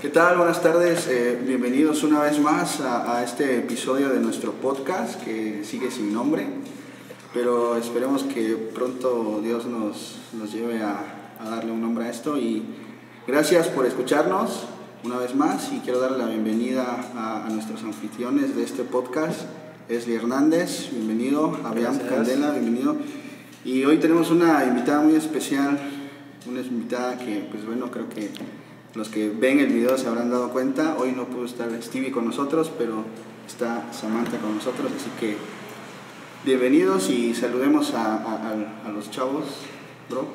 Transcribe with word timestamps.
¿Qué 0.00 0.08
tal? 0.08 0.36
Buenas 0.36 0.60
tardes. 0.60 1.06
Eh, 1.06 1.40
bienvenidos 1.46 2.02
una 2.02 2.20
vez 2.20 2.40
más 2.40 2.80
a, 2.80 3.16
a, 3.16 3.22
este 3.22 3.58
episodio 3.58 4.08
de 4.08 4.18
nuestro 4.18 4.52
podcast 4.52 5.22
que 5.22 5.62
sigue 5.62 5.90
sin 5.90 6.12
nombre, 6.12 6.46
pero 7.32 7.76
esperemos 7.76 8.24
que 8.24 8.56
pronto 8.74 9.40
Dios 9.40 9.66
nos, 9.66 10.18
nos 10.32 10.52
lleve 10.52 10.82
a, 10.82 11.36
a, 11.38 11.48
darle 11.48 11.70
un 11.70 11.80
nombre 11.80 12.06
a 12.06 12.10
esto 12.10 12.36
y 12.36 12.64
gracias 13.26 13.68
por 13.68 13.86
escucharnos 13.86 14.66
una 15.04 15.18
vez 15.18 15.34
más 15.36 15.72
y 15.72 15.78
quiero 15.78 16.00
darle 16.00 16.18
la 16.18 16.26
bienvenida 16.26 17.12
a, 17.14 17.46
a 17.46 17.48
nuestros 17.50 17.84
anfitriones 17.84 18.56
de 18.56 18.64
este 18.64 18.82
podcast. 18.82 19.42
Esli 19.88 20.16
Hernández, 20.16 20.90
bienvenido, 20.90 21.56
Abiam 21.64 21.98
Candela, 22.00 22.50
bienvenido. 22.50 22.96
Y 23.64 23.84
hoy 23.84 23.98
tenemos 23.98 24.30
una 24.32 24.64
invitada 24.64 25.02
muy 25.02 25.14
especial, 25.14 25.78
una 26.48 26.60
invitada 26.60 27.16
que, 27.16 27.46
pues 27.50 27.64
bueno, 27.64 27.90
creo 27.92 28.08
que 28.08 28.30
los 28.94 29.08
que 29.08 29.28
ven 29.28 29.58
el 29.58 29.72
video 29.72 29.98
se 29.98 30.06
habrán 30.06 30.30
dado 30.30 30.50
cuenta. 30.50 30.96
Hoy 30.98 31.12
no 31.12 31.26
pudo 31.26 31.46
estar 31.46 31.68
Stevie 31.82 32.12
con 32.12 32.26
nosotros, 32.26 32.70
pero 32.78 33.04
está 33.46 33.92
Samantha 33.92 34.38
con 34.38 34.54
nosotros, 34.54 34.92
así 34.96 35.10
que 35.18 35.36
bienvenidos 36.44 37.10
y 37.10 37.34
saludemos 37.34 37.92
a, 37.94 38.54
los 38.92 39.10
chavos, 39.10 39.44
bro. 40.08 40.26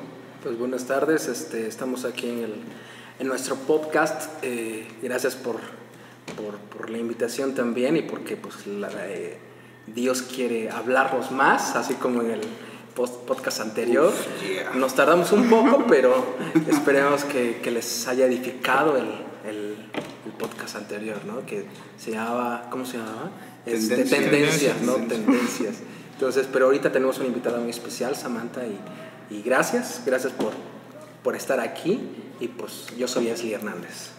Pues 0.42 0.58
buenas 0.58 0.84
tardes, 0.86 1.28
este, 1.28 1.66
estamos 1.66 2.04
aquí 2.04 2.28
en, 2.28 2.38
el, 2.38 2.54
en 3.18 3.26
nuestro 3.28 3.56
podcast. 3.56 4.30
Eh, 4.42 4.86
gracias 5.02 5.36
por, 5.36 5.58
la 6.88 6.98
invitación 6.98 7.54
también 7.54 7.96
y 7.96 8.02
porque 8.02 8.36
pues, 8.36 8.66
la, 8.66 8.90
eh, 9.06 9.38
Dios 9.86 10.22
quiere 10.22 10.70
hablarnos 10.70 11.30
más, 11.30 11.76
así 11.76 11.94
como 11.94 12.22
en 12.22 12.32
el 12.32 12.40
podcast 13.08 13.60
anterior. 13.60 14.08
Uf, 14.08 14.42
yeah. 14.42 14.72
Nos 14.74 14.94
tardamos 14.94 15.32
un 15.32 15.48
poco, 15.48 15.84
pero 15.88 16.36
esperemos 16.68 17.24
que, 17.24 17.60
que 17.62 17.70
les 17.70 18.06
haya 18.08 18.26
edificado 18.26 18.96
el, 18.96 19.06
el, 19.48 19.76
el, 20.26 20.32
podcast 20.38 20.76
anterior, 20.76 21.24
¿no? 21.24 21.46
Que 21.46 21.64
se 21.96 22.10
llamaba, 22.10 22.68
¿cómo 22.70 22.84
se 22.84 22.98
llamaba? 22.98 23.30
Tendencias. 23.64 23.98
Este, 24.00 24.16
tendencias, 24.16 24.82
¿no? 24.82 24.94
Tendencias. 24.94 25.26
Tendencias. 25.26 25.74
Entonces, 26.14 26.48
pero 26.52 26.66
ahorita 26.66 26.92
tenemos 26.92 27.18
una 27.18 27.28
invitada 27.28 27.58
muy 27.58 27.70
especial, 27.70 28.14
Samantha, 28.16 28.62
y, 28.66 28.78
y 29.34 29.42
gracias, 29.42 30.02
gracias 30.04 30.32
por, 30.32 30.52
por 31.22 31.36
estar 31.36 31.60
aquí. 31.60 32.00
Y 32.40 32.48
pues 32.48 32.86
yo 32.98 33.06
soy 33.06 33.28
Esli 33.28 33.52
Hernández. 33.52 34.10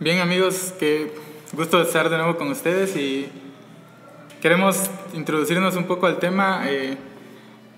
Bien 0.00 0.20
amigos, 0.20 0.72
qué 0.78 1.12
gusto 1.52 1.82
estar 1.82 2.08
de 2.08 2.16
nuevo 2.16 2.36
con 2.36 2.48
ustedes 2.48 2.96
y 2.96 3.28
queremos 4.40 4.90
introducirnos 5.14 5.74
un 5.76 5.84
poco 5.84 6.06
al 6.06 6.18
tema. 6.18 6.62
Eh, 6.66 6.96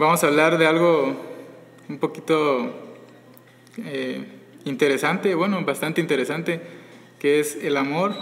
vamos 0.01 0.25
a 0.25 0.29
hablar 0.29 0.57
de 0.57 0.67
algo 0.67 1.15
un 1.89 1.99
poquito 1.99 2.73
eh, 3.77 4.25
interesante, 4.65 5.35
bueno, 5.35 5.63
bastante 5.63 6.01
interesante, 6.01 6.61
que 7.19 7.39
es 7.39 7.57
el 7.63 7.77
amor. 7.77 8.15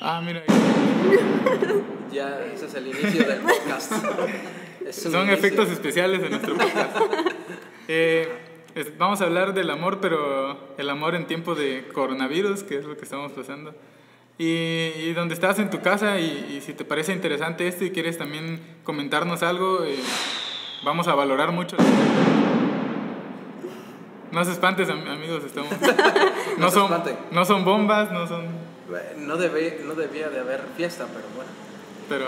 Ah, 0.00 0.22
mira. 0.24 0.42
Ya, 2.12 2.44
ese 2.44 2.66
es 2.66 2.74
el 2.74 2.86
inicio 2.86 3.26
del 3.26 3.40
podcast. 3.40 3.90
Son 4.92 5.14
inicio. 5.16 5.34
efectos 5.34 5.68
especiales 5.68 6.22
de 6.22 6.30
nuestro 6.30 6.54
podcast. 6.54 6.96
eh, 7.88 8.28
es, 8.76 8.96
vamos 8.96 9.20
a 9.20 9.24
hablar 9.24 9.52
del 9.52 9.68
amor, 9.68 9.98
pero 10.00 10.76
el 10.78 10.90
amor 10.90 11.16
en 11.16 11.26
tiempo 11.26 11.56
de 11.56 11.88
coronavirus, 11.92 12.62
que 12.62 12.78
es 12.78 12.84
lo 12.84 12.96
que 12.96 13.02
estamos 13.02 13.32
pasando. 13.32 13.74
Y, 14.36 14.46
y, 14.46 15.12
donde 15.14 15.34
estás 15.34 15.60
en 15.60 15.70
tu 15.70 15.80
casa 15.80 16.18
y, 16.18 16.56
y, 16.56 16.60
si 16.60 16.74
te 16.74 16.84
parece 16.84 17.12
interesante 17.12 17.68
esto 17.68 17.84
y 17.84 17.92
quieres 17.92 18.18
también 18.18 18.60
comentarnos 18.82 19.44
algo, 19.44 19.84
eh, 19.84 19.96
vamos 20.84 21.06
a 21.06 21.14
valorar 21.14 21.52
mucho. 21.52 21.76
No 24.32 24.44
se 24.44 24.50
espantes, 24.50 24.90
amigos, 24.90 25.44
estamos... 25.44 25.70
no, 26.58 26.66
no, 26.66 26.70
son, 26.72 26.90
no 27.30 27.44
son 27.44 27.64
bombas, 27.64 28.10
no 28.10 28.26
son... 28.26 28.46
No, 29.18 29.36
debe, 29.36 29.82
no 29.84 29.94
debía 29.94 30.28
de 30.28 30.40
haber 30.40 30.62
fiesta, 30.76 31.06
pero 31.06 31.26
bueno. 31.36 31.50
Pero 32.08 32.26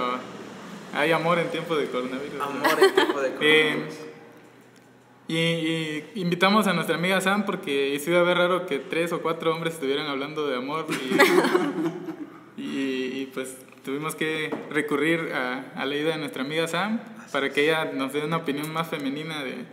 hay 0.94 1.10
amor 1.10 1.40
en 1.40 1.48
tiempo 1.50 1.74
de 1.74 1.86
coronavirus. 1.86 2.40
Amor 2.40 2.80
en 2.80 2.95
tiempo 2.95 3.20
de 3.20 3.30
coronavirus. 3.34 3.95
eh, 3.95 4.05
y, 5.29 5.37
y, 5.37 6.05
invitamos 6.14 6.67
a 6.67 6.73
nuestra 6.73 6.97
amiga 6.97 7.20
Sam 7.20 7.45
porque 7.45 7.98
sí 7.98 8.11
iba 8.11 8.20
a 8.20 8.23
ver 8.23 8.39
raro 8.39 8.67
que 8.67 8.79
tres 8.79 9.13
o 9.13 9.20
cuatro 9.23 9.53
hombres 9.55 9.75
estuvieran 9.75 10.07
hablando 10.07 10.47
de 10.47 10.57
amor 10.57 10.87
y, 12.57 12.61
y, 12.63 13.23
y 13.23 13.31
pues 13.35 13.57
tuvimos 13.85 14.14
que 14.14 14.55
recurrir 14.70 15.33
a, 15.35 15.73
a, 15.75 15.85
la 15.85 15.95
ayuda 15.95 16.13
de 16.13 16.19
nuestra 16.19 16.42
amiga 16.42 16.69
Sam 16.69 17.01
para 17.33 17.51
que 17.51 17.64
ella 17.64 17.87
nos 17.92 18.13
dé 18.13 18.25
una 18.25 18.39
opinión 18.39 18.73
más 18.73 18.89
femenina 18.89 19.42
de... 19.42 19.64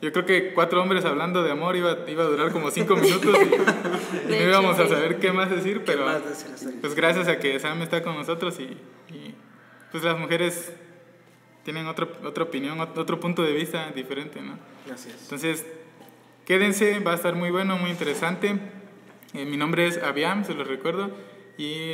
Yo 0.00 0.12
creo 0.12 0.26
que 0.26 0.52
cuatro 0.52 0.80
hombres 0.80 1.04
hablando 1.04 1.42
de 1.42 1.50
amor 1.50 1.74
iba, 1.76 1.98
iba 2.08 2.22
a 2.22 2.26
durar 2.26 2.52
como 2.52 2.70
cinco 2.70 2.96
minutos 2.96 3.36
y, 3.36 4.30
no 4.30 4.36
íbamos 4.36 4.78
a 4.78 4.88
saber 4.88 5.18
qué 5.18 5.32
más 5.32 5.50
decir, 5.50 5.82
pero 5.84 6.04
más 6.04 6.24
decir 6.24 6.76
pues 6.80 6.94
gracias 6.94 7.28
a 7.28 7.38
que 7.38 7.58
Sam 7.60 7.82
está 7.82 8.02
con 8.02 8.16
nosotros 8.16 8.58
y, 8.58 8.76
y 9.14 9.34
pues 9.90 10.02
las 10.02 10.18
mujeres 10.18 10.72
tienen 11.68 11.86
otro, 11.86 12.10
otra 12.24 12.44
opinión, 12.44 12.80
otro 12.80 13.20
punto 13.20 13.42
de 13.42 13.52
vista 13.52 13.90
diferente, 13.90 14.40
¿no? 14.40 14.58
Gracias. 14.86 15.24
Entonces, 15.24 15.66
quédense, 16.46 16.98
va 17.00 17.12
a 17.12 17.14
estar 17.14 17.34
muy 17.34 17.50
bueno, 17.50 17.76
muy 17.76 17.90
interesante. 17.90 18.58
Eh, 19.34 19.44
mi 19.44 19.58
nombre 19.58 19.86
es 19.86 20.02
Aviam, 20.02 20.46
se 20.46 20.54
los 20.54 20.66
recuerdo, 20.66 21.10
y 21.58 21.92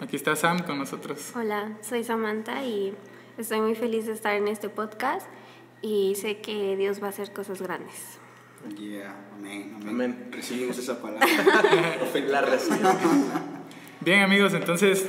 aquí 0.00 0.16
está 0.16 0.36
Sam 0.36 0.64
con 0.64 0.76
nosotros. 0.76 1.32
Hola, 1.34 1.78
soy 1.80 2.04
Samantha 2.04 2.62
y 2.62 2.92
estoy 3.38 3.62
muy 3.62 3.74
feliz 3.74 4.04
de 4.04 4.12
estar 4.12 4.34
en 4.34 4.48
este 4.48 4.68
podcast 4.68 5.26
y 5.80 6.14
sé 6.16 6.42
que 6.42 6.76
Dios 6.76 7.02
va 7.02 7.06
a 7.06 7.08
hacer 7.08 7.32
cosas 7.32 7.62
grandes. 7.62 8.18
Yeah, 8.76 9.16
amén, 9.34 9.76
amén. 9.76 9.88
amén. 9.88 10.28
Recibimos 10.30 10.76
esa 10.76 11.00
palabra. 11.00 11.26
La 12.28 12.42
recibimos. 12.42 12.96
Bien, 14.02 14.20
amigos, 14.20 14.52
entonces 14.52 15.06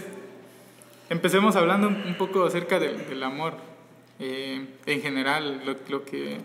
empecemos 1.10 1.58
hablando 1.58 1.90
un 1.90 2.16
poco 2.18 2.46
acerca 2.46 2.80
del, 2.80 3.06
del 3.10 3.22
amor. 3.22 3.67
Eh, 4.20 4.66
en 4.86 5.02
general, 5.02 5.62
lo, 5.66 5.76
lo, 5.90 6.06
que 6.06 6.38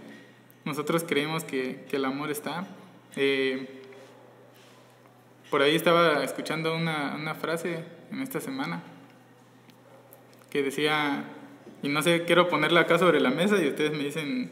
nosotros 0.65 1.05
creemos 1.07 1.45
que, 1.45 1.85
que 1.89 1.97
el 1.97 2.05
amor 2.05 2.31
está. 2.31 2.67
Eh, 3.17 3.67
por 5.51 5.63
ahí 5.63 5.75
estaba 5.75 6.23
escuchando 6.25 6.75
una, 6.75 7.15
una, 7.15 7.35
frase 7.35 7.85
en 8.11 8.23
esta 8.23 8.41
semana 8.41 8.83
que 10.51 10.63
decía, 10.63 11.25
y 11.83 11.89
no 11.89 12.03
sé, 12.03 12.25
quiero 12.25 12.49
ponerla 12.49 12.81
acá 12.81 12.99
sobre 12.99 13.21
la 13.21 13.31
mesa 13.31 13.63
y 13.63 13.69
ustedes 13.69 13.93
me 13.93 14.05
dicen, 14.05 14.51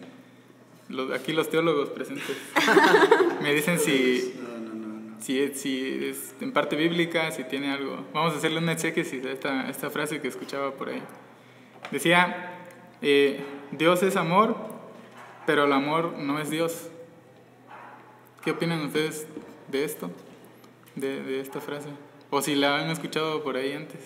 los, 0.88 1.10
aquí 1.12 1.32
los 1.32 1.48
teólogos 1.48 1.90
presentes, 1.90 2.36
me 3.42 3.54
dicen 3.54 3.78
si, 3.78 4.34
si, 5.20 5.48
si 5.54 6.04
es 6.04 6.34
en 6.40 6.52
parte 6.52 6.76
bíblica, 6.76 7.30
si 7.30 7.44
tiene 7.44 7.70
algo. 7.70 8.06
Vamos 8.12 8.34
a 8.34 8.38
hacerle 8.38 8.58
una 8.58 8.72
exégesis 8.72 9.24
a 9.24 9.30
esta, 9.30 9.70
esta 9.70 9.90
frase 9.90 10.20
que 10.20 10.28
escuchaba 10.28 10.72
por 10.72 10.88
ahí. 10.88 11.02
Decía, 11.90 12.59
eh, 13.02 13.44
Dios 13.72 14.02
es 14.02 14.16
amor, 14.16 14.56
pero 15.46 15.64
el 15.64 15.72
amor 15.72 16.14
no 16.18 16.38
es 16.38 16.50
Dios. 16.50 16.88
¿Qué 18.44 18.52
opinan 18.52 18.84
ustedes 18.86 19.26
de 19.68 19.84
esto? 19.84 20.10
De, 20.96 21.40
esta 21.40 21.60
frase. 21.60 21.88
O 22.30 22.42
si 22.42 22.54
la 22.54 22.78
han 22.78 22.90
escuchado 22.90 23.42
por 23.42 23.56
ahí 23.56 23.72
antes. 23.72 24.00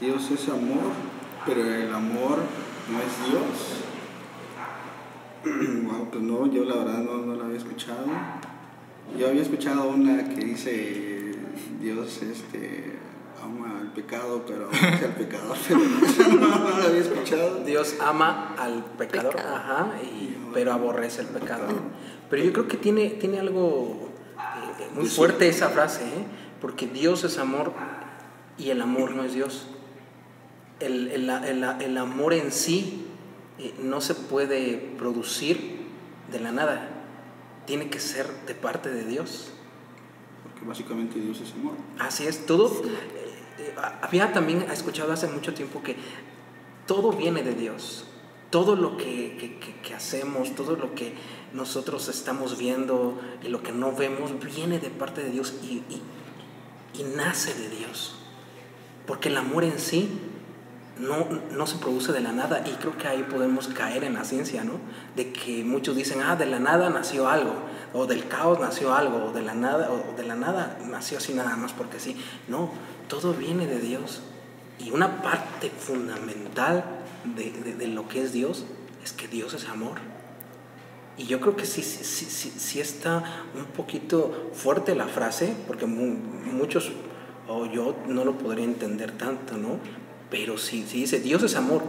Dios 0.00 0.30
es 0.30 0.48
amor, 0.48 0.92
pero 1.46 1.60
el 1.62 1.92
amor 1.92 2.38
no 2.90 2.98
es 2.98 3.30
Dios. 3.30 3.82
wow, 5.84 6.08
pues 6.10 6.22
no, 6.22 6.46
yo 6.52 6.64
la 6.64 6.76
verdad 6.76 6.98
no, 6.98 7.18
no 7.18 7.34
la 7.34 7.44
había 7.44 7.58
escuchado. 7.58 8.06
Yo 9.18 9.28
había 9.28 9.42
escuchado 9.42 9.88
una 9.88 10.28
que 10.28 10.44
dice 10.44 11.34
Dios 11.80 12.22
este 12.22 13.01
pecado, 13.92 14.44
pero 14.46 14.66
aborrece 14.66 15.04
al 15.04 15.14
pecador. 15.14 15.56
No, 16.40 16.58
no, 16.58 16.70
lo 16.70 16.84
había 16.84 17.00
escuchado. 17.00 17.64
Dios 17.64 17.96
ama 18.00 18.54
al 18.58 18.84
pecador, 18.84 19.34
Pecado. 19.36 19.56
ajá, 19.56 19.92
y, 20.02 20.36
pero 20.52 20.72
aborrece 20.72 21.20
al 21.20 21.28
pecado. 21.28 21.66
Pero 22.30 22.42
yo 22.42 22.52
creo 22.52 22.68
que 22.68 22.76
tiene, 22.76 23.10
tiene 23.10 23.38
algo 23.38 24.10
eh, 24.38 24.88
muy 24.94 25.06
fuerte 25.06 25.48
esa 25.48 25.68
frase, 25.68 26.04
¿eh? 26.04 26.24
porque 26.60 26.86
Dios 26.86 27.24
es 27.24 27.38
amor 27.38 27.72
y 28.58 28.70
el 28.70 28.80
amor 28.80 29.12
no 29.12 29.24
es 29.24 29.34
Dios. 29.34 29.66
El, 30.80 31.08
el, 31.08 31.28
el, 31.30 31.64
el 31.64 31.98
amor 31.98 32.34
en 32.34 32.50
sí 32.50 33.06
eh, 33.58 33.74
no 33.82 34.00
se 34.00 34.14
puede 34.14 34.94
producir 34.98 35.82
de 36.30 36.40
la 36.40 36.52
nada, 36.52 36.88
tiene 37.66 37.88
que 37.90 38.00
ser 38.00 38.26
de 38.46 38.54
parte 38.54 38.90
de 38.90 39.04
Dios. 39.04 39.52
Porque 40.42 40.66
básicamente 40.66 41.20
Dios 41.20 41.40
es 41.40 41.52
amor. 41.52 41.74
Así 41.98 42.26
es, 42.26 42.46
todo. 42.46 42.68
Sí 42.68 42.90
había 44.02 44.32
también 44.32 44.62
escuchado 44.70 45.12
hace 45.12 45.26
mucho 45.28 45.54
tiempo 45.54 45.82
que 45.82 45.96
todo 46.86 47.12
viene 47.12 47.42
de 47.42 47.54
Dios. 47.54 48.06
Todo 48.50 48.76
lo 48.76 48.98
que, 48.98 49.36
que, 49.38 49.76
que, 49.80 49.94
hacemos, 49.94 50.54
todo 50.54 50.76
lo 50.76 50.94
que 50.94 51.14
nosotros 51.54 52.08
estamos 52.08 52.58
viendo 52.58 53.18
y 53.42 53.48
lo 53.48 53.62
que 53.62 53.72
no 53.72 53.92
vemos, 53.92 54.32
viene 54.44 54.78
de 54.78 54.90
parte 54.90 55.22
de 55.22 55.30
Dios 55.30 55.54
y, 55.62 55.82
y, 55.88 56.02
y 56.98 57.04
nace 57.16 57.54
de 57.54 57.70
Dios. 57.70 58.16
Porque 59.06 59.30
el 59.30 59.38
amor 59.38 59.64
en 59.64 59.78
sí 59.78 60.20
no, 60.98 61.26
no 61.50 61.66
se 61.66 61.78
produce 61.78 62.12
de 62.12 62.20
la 62.20 62.32
nada 62.32 62.62
y 62.66 62.70
creo 62.72 62.96
que 62.96 63.08
ahí 63.08 63.22
podemos 63.22 63.68
caer 63.68 64.04
en 64.04 64.14
la 64.14 64.24
ciencia, 64.24 64.64
¿no? 64.64 64.74
De 65.16 65.32
que 65.32 65.64
muchos 65.64 65.96
dicen, 65.96 66.20
ah, 66.22 66.36
de 66.36 66.46
la 66.46 66.58
nada 66.58 66.90
nació 66.90 67.28
algo, 67.28 67.54
o 67.92 68.06
del 68.06 68.28
caos 68.28 68.60
nació 68.60 68.94
algo, 68.94 69.26
o 69.26 69.32
de 69.32 69.42
la 69.42 69.54
nada, 69.54 69.90
o 69.90 70.16
de 70.16 70.24
la 70.24 70.36
nada 70.36 70.78
nació 70.86 71.18
así 71.18 71.32
nada 71.32 71.56
más 71.56 71.72
porque 71.72 71.98
sí. 71.98 72.16
No, 72.48 72.70
todo 73.08 73.34
viene 73.34 73.66
de 73.66 73.80
Dios. 73.80 74.20
Y 74.78 74.90
una 74.90 75.22
parte 75.22 75.70
fundamental 75.70 76.84
de, 77.36 77.50
de, 77.74 77.86
lo 77.88 78.08
que 78.08 78.22
es 78.22 78.32
Dios 78.32 78.64
es 79.04 79.12
que 79.12 79.28
Dios 79.28 79.54
es 79.54 79.68
amor. 79.68 79.98
Y 81.16 81.26
yo 81.26 81.40
creo 81.40 81.56
que 81.56 81.66
sí, 81.66 81.82
sí, 81.82 82.04
sí, 82.04 82.52
sí 82.56 82.80
está 82.80 83.22
un 83.54 83.66
poquito 83.66 84.50
fuerte 84.54 84.94
la 84.94 85.06
frase, 85.06 85.54
porque 85.66 85.86
muchos, 85.86 86.90
o 87.48 87.66
yo 87.66 87.96
no 88.08 88.24
lo 88.24 88.38
podría 88.38 88.64
entender 88.64 89.12
tanto, 89.12 89.56
¿no? 89.56 89.78
Pero 90.30 90.56
si, 90.56 90.86
si 90.86 91.00
dice 91.00 91.20
Dios 91.20 91.42
es 91.42 91.54
amor, 91.54 91.82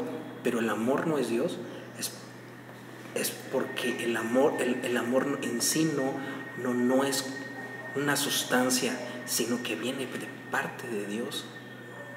pero 0.44 0.60
el 0.60 0.70
amor 0.70 1.08
no 1.08 1.18
es 1.18 1.30
Dios, 1.30 1.58
es, 1.98 2.12
es 3.16 3.32
porque 3.52 4.04
el 4.04 4.18
amor, 4.18 4.56
el, 4.60 4.84
el 4.84 4.98
amor 4.98 5.40
en 5.42 5.62
sí 5.62 5.90
no, 5.96 6.04
no, 6.62 6.74
no 6.74 7.06
es 7.06 7.26
una 7.96 8.18
sustancia, 8.18 8.94
sino 9.26 9.64
que 9.64 9.76
viene 9.76 10.06
de 10.06 10.28
parte 10.54 10.88
de 10.88 11.06
Dios. 11.08 11.46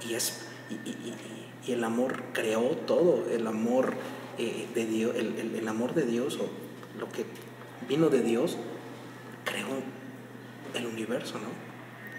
Y, 0.06 0.14
es, 0.14 0.46
y, 0.70 0.74
y, 0.74 1.14
y 1.66 1.72
el 1.72 1.82
amor 1.82 2.22
creó 2.32 2.62
todo, 2.86 3.24
el 3.32 3.46
amor, 3.46 3.94
eh, 4.38 4.66
de 4.74 4.86
Dios, 4.86 5.16
el, 5.16 5.56
el, 5.56 5.66
amor 5.66 5.94
de 5.94 6.04
Dios, 6.04 6.36
o 6.36 6.48
lo 7.00 7.10
que 7.10 7.24
vino 7.88 8.10
de 8.10 8.20
Dios, 8.20 8.58
creó 9.44 9.82
el 10.74 10.86
universo, 10.86 11.38
¿no? 11.38 11.48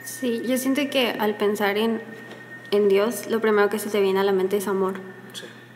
Sí, 0.04 0.42
yo 0.46 0.58
siento 0.58 0.90
que 0.90 1.12
al 1.12 1.38
pensar 1.38 1.78
en 1.78 2.02
en 2.72 2.90
Dios, 2.90 3.30
lo 3.30 3.40
primero 3.40 3.70
que 3.70 3.80
se 3.80 3.90
te 3.90 4.02
viene 4.02 4.20
a 4.20 4.24
la 4.24 4.34
mente 4.34 4.58
es 4.58 4.68
amor. 4.68 4.96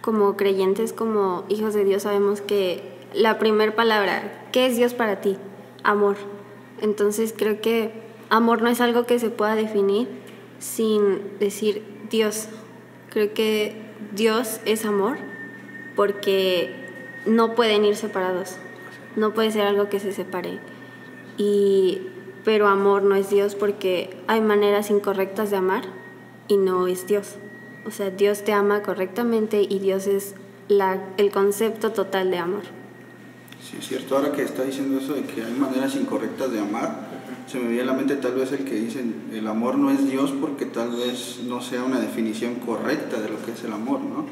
Como 0.01 0.35
creyentes, 0.35 0.93
como 0.93 1.45
hijos 1.47 1.73
de 1.73 1.85
Dios, 1.85 2.03
sabemos 2.03 2.41
que 2.41 2.83
la 3.13 3.39
primera 3.39 3.75
palabra, 3.75 4.47
¿qué 4.51 4.65
es 4.65 4.75
Dios 4.75 4.93
para 4.93 5.21
ti? 5.21 5.37
Amor. 5.83 6.17
Entonces 6.81 7.33
creo 7.37 7.61
que 7.61 7.93
amor 8.29 8.61
no 8.61 8.69
es 8.69 8.81
algo 8.81 9.05
que 9.05 9.19
se 9.19 9.29
pueda 9.29 9.55
definir 9.55 10.09
sin 10.61 11.37
decir 11.39 11.83
Dios. 12.09 12.47
Creo 13.09 13.33
que 13.33 13.75
Dios 14.15 14.61
es 14.63 14.85
amor 14.85 15.17
porque 15.97 16.73
no 17.25 17.55
pueden 17.55 17.83
ir 17.83 17.97
separados. 17.97 18.55
No 19.17 19.33
puede 19.33 19.51
ser 19.51 19.67
algo 19.67 19.89
que 19.89 19.99
se 19.99 20.13
separe. 20.13 20.59
Y 21.37 22.03
pero 22.45 22.67
amor 22.67 23.03
no 23.03 23.15
es 23.15 23.29
Dios 23.29 23.55
porque 23.55 24.17
hay 24.27 24.41
maneras 24.41 24.89
incorrectas 24.89 25.51
de 25.51 25.57
amar 25.57 25.83
y 26.47 26.57
no 26.57 26.87
es 26.87 27.05
Dios. 27.05 27.35
O 27.85 27.91
sea, 27.91 28.09
Dios 28.09 28.43
te 28.43 28.53
ama 28.53 28.83
correctamente 28.83 29.61
y 29.67 29.79
Dios 29.79 30.07
es 30.07 30.35
la, 30.67 31.03
el 31.17 31.31
concepto 31.31 31.91
total 31.91 32.31
de 32.31 32.37
amor. 32.37 32.63
Sí, 33.61 33.77
es 33.79 33.87
cierto. 33.87 34.15
Ahora 34.15 34.31
que 34.31 34.43
está 34.43 34.63
diciendo 34.63 34.99
eso 34.99 35.13
de 35.13 35.23
que 35.23 35.43
hay 35.43 35.53
maneras 35.53 35.95
incorrectas 35.95 36.51
de 36.51 36.59
amar, 36.59 37.10
se 37.51 37.59
me 37.59 37.67
viene 37.67 37.83
a 37.83 37.85
la 37.87 37.93
mente 37.93 38.15
tal 38.15 38.35
vez 38.35 38.51
el 38.53 38.63
que 38.63 38.75
dicen 38.75 39.29
el 39.33 39.45
amor 39.45 39.77
no 39.77 39.91
es 39.91 40.09
Dios 40.09 40.31
porque 40.39 40.65
tal 40.65 40.91
vez 40.91 41.41
no 41.45 41.61
sea 41.61 41.83
una 41.83 41.99
definición 41.99 42.55
correcta 42.55 43.19
de 43.19 43.27
lo 43.27 43.43
que 43.43 43.51
es 43.51 43.63
el 43.65 43.73
amor, 43.73 43.99
¿no? 43.99 44.25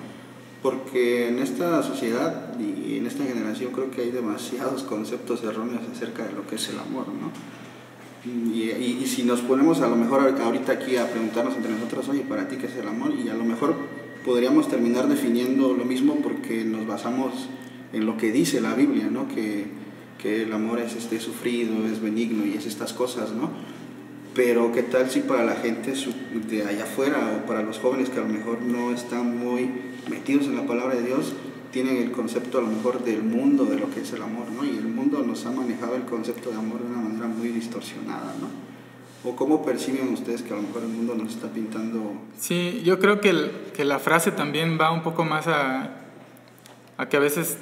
Porque 0.64 1.28
en 1.28 1.40
esta 1.40 1.84
sociedad 1.84 2.58
y 2.58 2.98
en 2.98 3.06
esta 3.06 3.26
generación 3.26 3.74
creo 3.74 3.92
que 3.92 4.04
hay 4.04 4.12
demasiados 4.12 4.84
conceptos 4.84 5.44
erróneos 5.44 5.82
acerca 5.92 6.26
de 6.26 6.32
lo 6.32 6.48
que 6.48 6.56
es 6.56 6.70
el 6.70 6.80
amor, 6.80 7.08
¿no? 7.08 7.32
Y, 8.26 9.06
si 9.06 9.24
nos 9.24 9.42
ponemos 9.42 9.82
a 9.82 9.88
lo 9.88 9.96
mejor 9.96 10.22
ahorita 10.22 10.74
aquí 10.74 10.96
a 10.98 11.10
preguntarnos 11.10 11.56
entre 11.56 11.72
nosotros, 11.72 12.08
oye, 12.10 12.22
¿para 12.22 12.48
ti 12.48 12.58
qué 12.58 12.68
es 12.68 12.76
el 12.76 12.88
amor? 12.88 13.14
Y 13.14 13.28
a 13.30 13.34
lo 13.34 13.44
mejor 13.44 13.76
podríamos 14.26 14.70
terminar 14.70 15.08
definiendo 15.08 15.74
lo 15.74 15.84
mismo 15.84 16.16
porque 16.22 16.64
nos 16.64 16.86
basamos 16.86 17.50
en 17.92 18.06
lo 18.06 18.18
que 18.18 18.32
dice 18.32 18.62
la 18.62 18.74
Biblia, 18.76 19.10
¿no? 19.10 19.28
Que, 19.28 19.66
que 20.22 20.44
el 20.44 20.54
amor 20.54 20.80
es 20.80 20.96
este 20.96 21.20
sufrido, 21.20 21.86
es 21.86 22.02
benigno 22.02 22.46
y 22.46 22.54
es 22.54 22.66
estas 22.66 22.94
cosas, 22.94 23.32
¿no? 23.32 23.50
Pero 24.36 24.72
qué 24.72 24.84
tal 24.84 25.10
si 25.10 25.22
para 25.22 25.44
la 25.44 25.56
gente 25.56 25.94
de 25.94 26.64
allá 26.64 26.84
afuera 26.84 27.42
o 27.42 27.48
para 27.48 27.64
los 27.64 27.80
jóvenes 27.80 28.10
que 28.10 28.20
a 28.20 28.24
lo 28.24 28.30
mejor 28.30 28.62
no 28.62 28.94
están 28.94 29.38
muy 29.38 29.70
metidos 30.10 30.46
en 30.46 30.56
la 30.56 30.66
palabra 30.66 30.96
de 30.96 31.04
Dios, 31.04 31.34
tienen 31.72 31.98
el 31.98 32.12
concepto 32.12 32.60
a 32.60 32.62
lo 32.62 32.68
mejor 32.68 33.04
del 33.04 33.24
mundo, 33.24 33.66
de 33.66 33.78
lo 33.78 33.90
que 33.92 34.02
es 34.02 34.14
el 34.14 34.22
amor, 34.22 34.52
¿no? 34.52 34.66
Y 34.66 34.70
el 34.70 34.88
mundo 34.88 35.24
nos 35.24 35.46
ha 35.46 35.52
manejado 35.52 35.96
el 35.96 36.04
concepto 36.04 36.52
de 36.52 36.58
amor 36.58 36.82
de 36.82 36.88
una 36.88 37.02
manera 37.02 37.28
muy 37.28 37.50
distorsionada, 37.50 38.34
¿no? 38.40 38.70
¿O 39.30 39.36
cómo 39.36 39.66
perciben 39.66 40.14
ustedes 40.14 40.42
que 40.42 40.54
a 40.54 40.56
lo 40.56 40.62
mejor 40.62 40.84
el 40.84 40.90
mundo 40.90 41.14
nos 41.16 41.36
está 41.36 41.50
pintando? 41.50 42.14
Sí, 42.40 42.82
yo 42.86 43.00
creo 43.00 43.20
que, 43.20 43.52
que 43.76 43.84
la 43.84 44.00
frase 44.00 44.32
también 44.32 44.78
va 44.80 44.92
un 44.92 45.04
poco 45.04 45.26
más 45.26 45.48
a, 45.48 45.98
a, 46.98 47.10
que 47.10 47.18
a 47.18 47.20
veces 47.20 47.58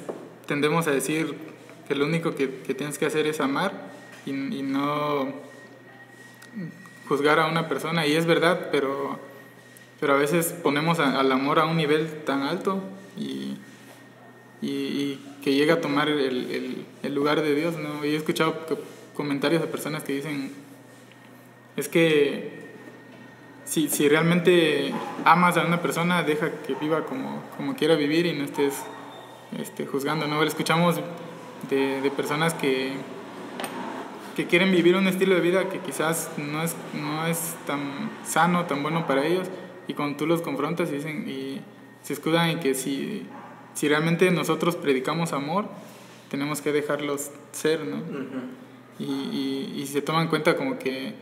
tendemos 0.46 0.86
a 0.86 0.92
decir 0.92 1.47
que 1.88 1.94
lo 1.94 2.04
único 2.04 2.34
que, 2.34 2.60
que 2.60 2.74
tienes 2.74 2.98
que 2.98 3.06
hacer 3.06 3.26
es 3.26 3.40
amar 3.40 3.72
y, 4.26 4.30
y, 4.30 4.62
no 4.62 5.32
juzgar 7.08 7.40
a 7.40 7.46
una 7.46 7.68
persona, 7.68 8.06
y 8.06 8.14
es 8.14 8.26
verdad, 8.26 8.68
pero, 8.70 9.18
pero 9.98 10.14
a 10.14 10.16
veces 10.16 10.54
ponemos 10.62 11.00
al 11.00 11.32
amor 11.32 11.58
a 11.58 11.64
un 11.64 11.78
nivel 11.78 12.22
tan 12.24 12.42
alto 12.42 12.82
y 13.16 13.56
y, 14.60 15.18
que 15.42 15.54
llega 15.54 15.74
a 15.74 15.80
tomar 15.80 16.08
el, 16.08 16.84
el, 17.02 17.14
lugar 17.14 17.42
de 17.42 17.54
Dios. 17.54 17.76
¿no? 17.76 18.04
Y 18.04 18.10
he 18.10 18.16
escuchado 18.16 18.54
comentarios 19.14 19.62
de 19.62 19.68
personas 19.68 20.02
que 20.02 20.14
dicen, 20.14 20.52
es 21.76 21.88
que 21.88 22.58
si, 23.64 23.88
si 23.88 24.08
realmente 24.08 24.92
amas 25.24 25.56
a 25.56 25.64
una 25.64 25.80
persona, 25.80 26.22
deja 26.22 26.50
que 26.66 26.74
viva 26.74 27.04
como, 27.04 27.42
como 27.56 27.76
quiera 27.76 27.94
vivir 27.94 28.26
y 28.26 28.32
no 28.32 28.44
estés 28.44 28.82
este, 29.58 29.86
juzgando. 29.86 30.26
¿no? 30.26 30.42
Escuchamos 30.42 31.00
de, 31.68 32.00
de 32.00 32.10
personas 32.10 32.54
que, 32.54 32.92
que 34.36 34.46
quieren 34.46 34.70
vivir 34.70 34.96
un 34.96 35.06
estilo 35.06 35.34
de 35.34 35.40
vida 35.40 35.68
que 35.68 35.78
quizás 35.80 36.30
no 36.36 36.62
es, 36.62 36.74
no 36.94 37.26
es 37.26 37.56
tan 37.66 38.10
sano, 38.24 38.66
tan 38.66 38.82
bueno 38.82 39.06
para 39.06 39.26
ellos, 39.26 39.48
y 39.86 39.94
cuando 39.94 40.16
tú 40.16 40.26
los 40.26 40.42
confrontas 40.42 40.90
y, 40.90 40.96
dicen, 40.96 41.28
y 41.28 41.60
se 42.02 42.12
escudan 42.12 42.50
en 42.50 42.60
que 42.60 42.74
si 42.74 43.26
si 43.78 43.86
realmente 43.86 44.28
nosotros 44.32 44.74
predicamos 44.74 45.32
amor, 45.32 45.66
tenemos 46.32 46.60
que 46.60 46.72
dejarlos 46.72 47.30
ser, 47.52 47.86
¿no? 47.86 47.98
y, 48.98 49.72
y, 49.76 49.86
se 49.86 50.02
toman 50.02 50.26
cuenta 50.26 50.56
como 50.56 50.80
que... 50.80 51.14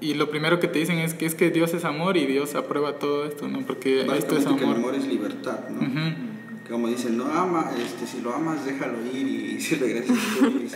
Y 0.00 0.14
lo 0.14 0.30
primero 0.30 0.60
que 0.60 0.66
te 0.66 0.78
dicen 0.78 0.98
es 0.98 1.12
que 1.12 1.26
es 1.26 1.34
que 1.34 1.50
Dios 1.50 1.74
es 1.74 1.84
amor 1.84 2.16
y 2.16 2.24
Dios 2.24 2.54
aprueba 2.54 2.98
todo 2.98 3.26
esto, 3.26 3.48
¿no? 3.48 3.66
Porque 3.66 4.00
esto 4.16 4.38
es 4.38 4.46
amor. 4.46 4.58
Que 4.58 4.64
el 4.64 4.70
amor 4.70 4.94
es 4.94 5.06
libertad, 5.06 5.68
¿no? 5.68 6.33
Como 6.68 6.88
dicen, 6.88 7.18
no 7.18 7.26
ama, 7.26 7.72
este, 7.78 8.06
si 8.06 8.20
lo 8.22 8.34
amas, 8.34 8.64
déjalo 8.64 9.04
ir 9.04 9.26
y 9.26 9.60
si 9.60 9.74
regresas. 9.74 10.16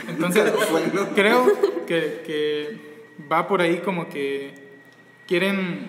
Entonces, 0.08 0.52
creo 1.14 1.46
que, 1.87 2.23
que 2.26 2.81
va 3.31 3.49
por 3.49 3.61
ahí 3.61 3.79
como 3.79 4.08
que 4.08 4.52
quieren 5.26 5.88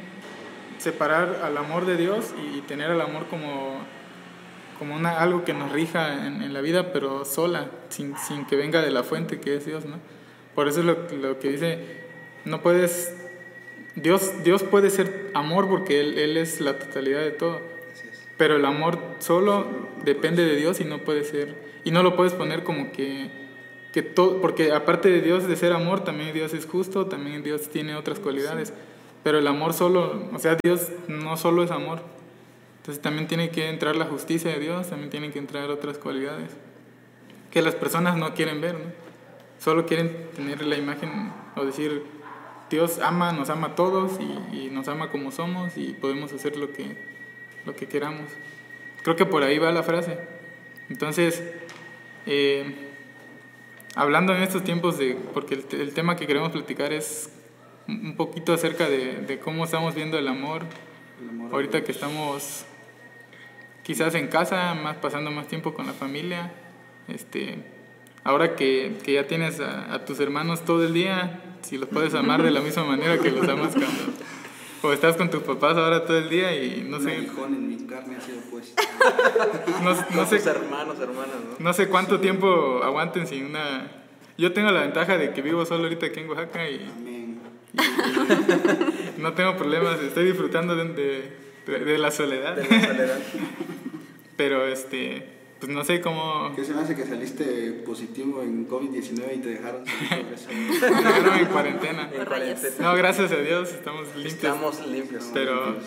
separar 0.77 1.41
al 1.44 1.58
amor 1.58 1.86
de 1.86 1.98
Dios 1.98 2.34
y 2.53 2.62
tener 2.62 2.91
al 2.91 3.01
amor 3.01 3.27
como 3.27 3.79
como 4.79 4.96
una, 4.96 5.20
algo 5.20 5.44
que 5.44 5.53
nos 5.53 5.74
rija 5.74 6.25
en, 6.25 6.41
en 6.41 6.53
la 6.53 6.62
vida, 6.62 6.94
pero 6.94 7.25
sola, 7.25 7.70
sin, 7.89 8.18
sin, 8.18 8.46
que 8.46 8.56
venga 8.56 8.82
de 8.82 8.89
la 8.91 9.03
fuente 9.03 9.41
que 9.41 9.58
es 9.58 9.65
Dios, 9.65 9.86
¿no? 9.86 10.00
Por 10.56 10.70
eso 10.70 10.79
es 10.79 10.86
lo, 10.86 11.06
lo 11.18 11.38
que 11.38 11.50
dice, 11.50 11.79
no 12.46 12.62
puedes, 12.62 13.13
Dios, 13.96 14.41
Dios 14.46 14.63
puede 14.63 14.89
ser 14.89 15.32
amor 15.34 15.68
porque 15.68 16.00
él, 16.00 16.18
él 16.18 16.38
es 16.38 16.62
la 16.62 16.79
totalidad 16.79 17.20
de 17.20 17.32
todo, 17.32 17.62
pero 18.39 18.55
el 18.55 18.65
amor 18.65 18.98
solo 19.19 19.67
depende 20.03 20.43
de 20.43 20.55
Dios 20.55 20.79
y 20.79 20.86
no 20.86 20.98
puede 21.00 21.24
ser, 21.24 21.55
y 21.84 21.91
no 21.91 22.01
lo 22.01 22.15
puedes 22.15 22.34
poner 22.34 22.63
como 22.63 22.91
que, 22.91 23.29
que 23.93 24.01
todo, 24.01 24.41
porque 24.41 24.72
aparte 24.72 25.10
de 25.10 25.22
Dios 25.22 25.48
de 25.48 25.55
ser 25.55 25.74
amor, 25.74 26.03
también 26.03 26.34
Dios 26.34 26.55
es 26.55 26.65
justo, 26.65 27.05
también 27.05 27.43
Dios 27.43 27.69
tiene 27.69 27.96
otras 27.96 28.19
cualidades, 28.19 28.74
pero 29.24 29.38
el 29.38 29.46
amor 29.46 29.74
solo, 29.74 30.27
o 30.34 30.39
sea, 30.39 30.58
Dios 30.63 30.88
no 31.08 31.38
solo 31.38 31.63
es 31.63 31.69
amor, 31.69 32.01
entonces 32.77 33.03
también 33.03 33.27
tiene 33.27 33.51
que 33.51 33.69
entrar 33.69 33.96
la 33.96 34.05
justicia 34.05 34.51
de 34.51 34.60
Dios, 34.60 34.88
también 34.88 35.12
tienen 35.12 35.31
que 35.31 35.38
entrar 35.38 35.69
otras 35.69 36.00
cualidades 36.00 36.50
que 37.51 37.62
las 37.62 37.75
personas 37.75 38.17
no 38.17 38.34
quieren 38.34 38.62
ver, 38.62 38.75
¿no? 38.75 38.91
Solo 39.60 39.86
quieren 39.86 40.29
tener 40.36 40.65
la 40.65 40.77
imagen 40.77 41.34
o 41.55 41.65
decir, 41.65 42.03
Dios 42.69 43.00
ama, 43.00 43.34
nos 43.34 43.50
ama 43.50 43.67
a 43.67 43.75
todos 43.75 44.19
y, 44.51 44.69
nos 44.69 44.88
ama 44.88 45.12
como 45.12 45.31
somos 45.31 45.75
y 45.77 45.93
podemos 45.93 46.31
hacer 46.31 46.55
lo 46.55 46.72
que, 46.72 47.19
lo 47.66 47.75
que 47.75 47.88
queramos. 47.88 48.32
Creo 49.04 49.16
que 49.16 49.25
por 49.25 49.44
ahí 49.44 49.58
va 49.58 49.72
la 49.72 49.84
frase. 49.84 50.18
Entonces, 50.89 51.44
eh, 52.25 52.74
hablando 53.96 54.36
en 54.36 54.44
estos 54.44 54.63
tiempos 54.63 54.98
de, 54.98 55.18
porque 55.34 55.56
el, 55.72 55.94
tema 55.94 56.16
que 56.16 56.28
queremos 56.28 56.51
platicar 56.51 56.94
es 56.94 57.32
un 57.88 58.16
poquito 58.16 58.54
acerca 58.54 58.89
de, 58.89 59.39
cómo 59.44 59.66
estamos 59.66 59.96
viendo 59.96 60.18
el 60.18 60.28
amor, 60.28 60.63
el 61.22 61.30
amor 61.30 61.54
ahorita 61.54 61.84
que 61.84 61.92
estamos 61.92 62.66
quizás 63.84 64.13
en 64.16 64.28
casa, 64.28 64.74
más 64.75 64.98
pasando 64.98 65.32
más 65.32 65.48
tiempo 65.48 65.74
con 65.74 65.88
la 65.88 65.94
familia. 65.94 66.51
Este, 67.08 67.58
ahora 68.24 68.56
que, 68.56 68.98
que 69.04 69.13
ya 69.13 69.28
tienes 69.28 69.60
a, 69.60 70.06
tus 70.06 70.20
hermanos 70.20 70.66
todo 70.66 70.86
el 70.86 70.94
día, 70.94 71.42
si 71.62 71.78
los 71.78 71.89
puedes 71.89 72.13
amar 72.13 72.44
de 72.44 72.51
la 72.51 72.62
misma 72.62 72.84
manera 72.84 73.18
que 73.18 73.32
los 73.32 73.48
amas 73.48 73.74
cuando, 73.74 74.13
o 74.84 74.94
estás 74.94 75.18
con 75.18 75.30
tus 75.30 75.44
papás 75.44 75.78
ahora 75.78 76.06
todo 76.06 76.18
el 76.18 76.30
día 76.30 76.56
y 76.56 76.82
no 76.88 76.98
Un 76.98 77.04
sé, 77.04 77.16
en 77.16 77.68
mi 77.68 77.86
carne 77.88 78.16
ha 78.18 78.22
sido 78.22 78.40
puesto. 78.52 78.82
no, 79.84 79.94
no 79.94 80.06
Con 80.16 80.28
sé, 80.28 80.38
tus 80.38 80.48
hermanos, 80.48 81.00
hermanas, 81.00 81.36
¿no? 81.60 81.64
no 81.64 81.74
sé 81.74 81.88
cuánto 81.88 82.20
tiempo 82.20 82.82
aguanten 82.84 83.28
sin 83.28 83.46
una... 83.46 83.92
Yo 84.38 84.54
tengo 84.54 84.72
la 84.72 84.82
ventaja 84.82 85.18
de 85.18 85.34
que 85.34 85.42
vivo 85.42 85.66
solo 85.66 85.84
ahorita 85.84 86.06
aquí 86.08 86.22
en 86.22 86.30
Oaxaca 86.30 86.70
y 86.70 86.76
Amén. 86.98 87.40
no 89.18 89.34
tengo 89.34 89.58
problemas, 89.58 90.00
estoy 90.02 90.26
disfrutando 90.26 90.76
de- 90.76 91.38
de 91.68 91.98
la 91.98 92.10
soledad. 92.10 92.56
De 92.56 92.64
la 92.68 92.88
soledad. 92.88 93.20
Pero 94.38 94.66
este, 94.68 95.28
pues 95.60 95.72
no 95.72 95.84
sé 95.84 96.00
cómo... 96.01 96.51
¿Qué 96.56 96.63
se 96.63 96.74
me 96.74 96.82
hace 96.82 96.96
que 96.96 97.06
saliste 97.06 97.72
positivo 97.86 98.42
en 98.42 98.68
COVID-19 98.68 99.36
y 99.36 99.39
te 99.39 99.50
dejaron 99.50 99.84
salir 99.86 100.25
por 100.25 100.34
eso? 100.34 100.48
me 100.50 100.89
dejaron 100.96 101.39
en 101.39 101.46
cuarentena. 101.48 102.10
En 102.13 102.25
cuarentena. 102.25 102.75
No, 102.80 102.96
gracias 102.96 103.32
a 103.32 103.36
Dios, 103.38 103.70
estamos 103.72 104.08
limpios. 104.16 104.34
Estamos 104.34 104.88
limpios. 104.88 105.30
Pero 105.34 105.78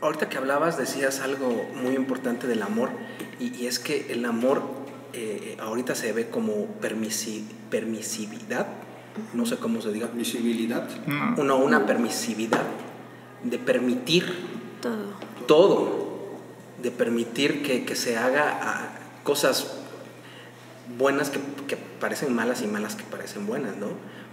Ahorita 0.00 0.28
que 0.30 0.38
hablabas 0.38 0.78
decías 0.78 1.20
algo 1.20 1.68
muy 1.74 1.94
importante 1.94 2.46
del 2.46 2.62
amor 2.62 2.90
y, 3.38 3.54
y 3.54 3.66
es 3.66 3.78
que 3.78 4.06
el 4.12 4.24
amor 4.24 4.62
eh, 5.12 5.56
ahorita 5.60 5.94
se 5.94 6.12
ve 6.14 6.30
como 6.30 6.66
permisi- 6.80 7.44
permisividad, 7.70 8.66
no 9.34 9.44
sé 9.44 9.56
cómo 9.58 9.82
se 9.82 9.92
diga, 9.92 10.06
Visibilidad. 10.14 10.88
no, 11.06 11.34
una, 11.36 11.54
una 11.54 11.86
permisividad 11.86 12.62
de 13.44 13.58
permitir 13.58 14.24
Todo. 14.80 15.12
todo, 15.46 16.08
de 16.82 16.90
permitir 16.90 17.62
que, 17.62 17.84
que 17.84 17.94
se 17.94 18.16
haga 18.16 18.99
cosas 19.30 19.68
buenas 20.98 21.30
que, 21.30 21.38
parecen 22.00 22.34
malas 22.34 22.62
y 22.62 22.66
malas 22.66 22.96
que 22.96 23.04
parecen 23.04 23.46
buenas, 23.46 23.76
¿no? 23.76 23.86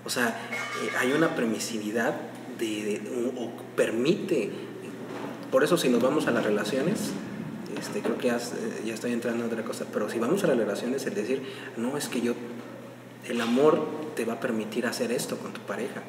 O 0.03 0.09
sea, 0.09 0.29
eh, 0.29 0.89
hay 0.97 1.11
una 1.11 1.35
permisividad 1.35 2.15
de, 2.57 2.99
o, 3.37 3.51
permite, 3.75 4.49
por 5.51 5.63
eso 5.63 5.77
si 5.77 5.89
nos 5.89 6.01
vamos 6.01 6.25
a 6.25 6.31
las 6.31 6.43
relaciones, 6.43 7.11
este, 7.79 8.01
creo 8.01 8.17
que 8.17 8.29
ya, 8.29 8.39
ya 8.83 8.95
estoy 8.95 9.13
entrando 9.13 9.45
en 9.45 9.51
otra 9.51 9.63
cosa, 9.63 9.85
pero 9.93 10.09
si 10.09 10.17
vamos 10.17 10.43
a 10.43 10.47
las 10.47 10.57
relaciones, 10.57 11.05
el 11.05 11.13
decir, 11.13 11.43
no, 11.77 11.95
es 11.95 12.07
que 12.07 12.21
yo, 12.21 12.33
el 13.29 13.39
amor 13.39 13.87
te 14.15 14.25
va 14.25 14.33
a 14.33 14.39
permitir 14.39 14.87
hacer 14.87 15.11
esto 15.11 15.37
con 15.37 15.53
tu 15.53 15.61
pareja, 15.61 16.01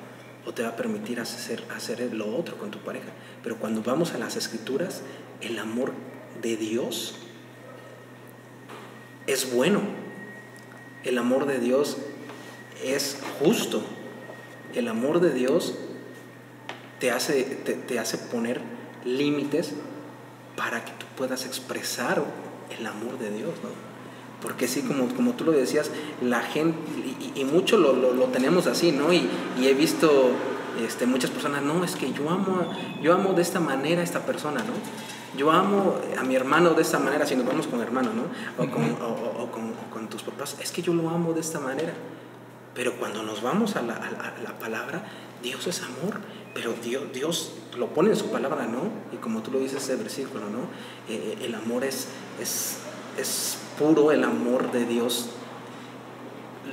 o 0.47 0.55
te 0.55 0.63
va 0.63 0.71
a 0.71 0.77
permitir 0.77 1.21
hacer, 1.21 1.63
hacer 1.77 2.15
lo 2.15 2.35
otro 2.35 2.57
con 2.57 2.71
tu 2.71 2.79
pareja. 2.79 3.09
Pero 3.43 3.59
cuando 3.59 3.83
vamos 3.83 4.15
a 4.15 4.19
las 4.19 4.37
escrituras, 4.37 5.03
el 5.43 5.59
amor 5.59 5.93
de 6.41 6.57
Dios 6.57 7.28
es 9.29 9.53
bueno. 9.53 9.81
El 11.05 11.19
amor 11.19 11.47
de 11.47 11.61
Dios 11.61 11.99
es 12.83 13.19
justo. 13.39 13.83
El 14.75 14.89
amor 14.89 15.21
de 15.21 15.33
Dios 15.33 15.75
te 16.99 17.13
hace, 17.13 17.45
te, 17.45 17.75
te 17.75 17.99
hace 18.01 18.19
poner 18.19 18.61
límites 19.05 19.75
para 20.57 20.85
que 20.85 20.91
tú 20.93 21.07
puedas 21.17 21.47
expresar 21.47 22.25
el 22.77 22.87
amor 22.87 23.19
de 23.19 23.31
Dios, 23.31 23.53
¿no? 23.63 23.89
Porque 24.43 24.69
sí, 24.69 24.83
como, 24.83 25.09
como 25.15 25.33
tú 25.33 25.45
lo 25.45 25.53
decías, 25.53 25.91
la 26.23 26.41
gente, 26.41 26.79
y, 27.35 27.45
mucho 27.45 27.77
lo, 27.77 27.93
lo, 27.93 28.25
tenemos 28.27 28.67
así, 28.67 28.93
¿no? 28.93 29.13
Y, 29.13 29.29
y 29.61 29.67
he 29.67 29.75
visto 29.75 30.31
este, 30.85 31.07
muchas 31.07 31.31
personas, 31.31 31.63
no, 31.63 31.83
es 31.85 31.97
que 31.97 32.13
yo 32.13 32.31
amo, 32.31 32.71
yo 33.03 33.15
amo 33.15 33.33
de 33.33 33.43
esta 33.43 33.59
manera 33.59 34.01
a 34.01 34.05
esta 34.05 34.27
persona, 34.27 34.61
¿no? 34.61 34.75
Yo 35.37 35.51
amo 35.51 35.97
a 36.19 36.23
mi 36.25 36.35
hermano 36.37 36.71
de 36.75 36.83
esta 36.83 36.99
manera, 36.99 37.27
si 37.27 37.37
nos 37.37 37.47
vamos 37.47 37.67
con 37.67 37.81
hermano, 37.81 38.11
¿no? 38.15 38.23
O 38.63 38.71
con, 38.71 38.83
o- 38.85 39.07
o- 39.07 39.43
o 39.45 39.51
con, 39.51 39.65
o 39.71 39.91
con 39.93 40.09
tus 40.09 40.23
papás, 40.23 40.57
es 40.61 40.73
que 40.73 40.81
yo 40.83 40.95
lo 40.95 41.09
amo 41.11 41.33
de 41.35 41.41
esta 41.41 41.61
manera. 41.61 41.93
Pero 42.75 42.95
cuando 42.95 43.23
nos 43.23 43.43
vamos 43.43 43.77
a 43.77 43.83
la, 43.83 43.95
a 43.95 44.11
la- 44.11 44.35
a 44.39 44.43
la 44.43 44.59
palabra, 44.59 45.05
Dios 45.43 45.67
es 45.67 45.83
amor, 45.83 46.21
pero 46.55 46.73
Dios, 46.83 47.03
Dios 47.13 47.53
lo 47.77 47.89
pone 47.89 48.11
en 48.11 48.17
su 48.17 48.31
palabra, 48.31 48.67
¿no? 48.67 48.91
Y 49.13 49.17
como 49.17 49.43
tú 49.43 49.51
lo 49.53 49.59
dices 49.59 49.83
ese 49.83 49.97
versículo, 49.97 50.45
¿no? 50.49 50.61
Eh, 51.13 51.39
el 51.43 51.55
amor 51.55 51.85
es, 51.85 52.09
es, 52.41 52.79
es 53.19 53.59
puro, 53.79 54.11
el 54.13 54.25
amor 54.25 54.73
de 54.73 54.85
Dios 54.87 55.29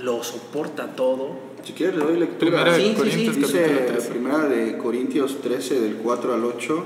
lo 0.01 0.23
soporta 0.23 0.95
todo. 0.95 1.31
Si 1.63 1.73
quieres, 1.73 1.95
le 1.97 2.03
doy 2.05 2.17
lectura. 2.19 2.51
Primera 2.63 2.75
Sí, 2.75 2.81
de 2.83 2.89
sí, 2.89 2.95
Corintios 2.95 3.35
sí. 3.35 3.41
Dice 3.41 3.61
capítulo 3.63 3.85
13. 3.87 4.09
primera 4.09 4.39
de 4.47 4.77
Corintios 4.77 5.41
13 5.41 5.79
del 5.81 5.95
4 5.97 6.33
al 6.33 6.43
8, 6.45 6.85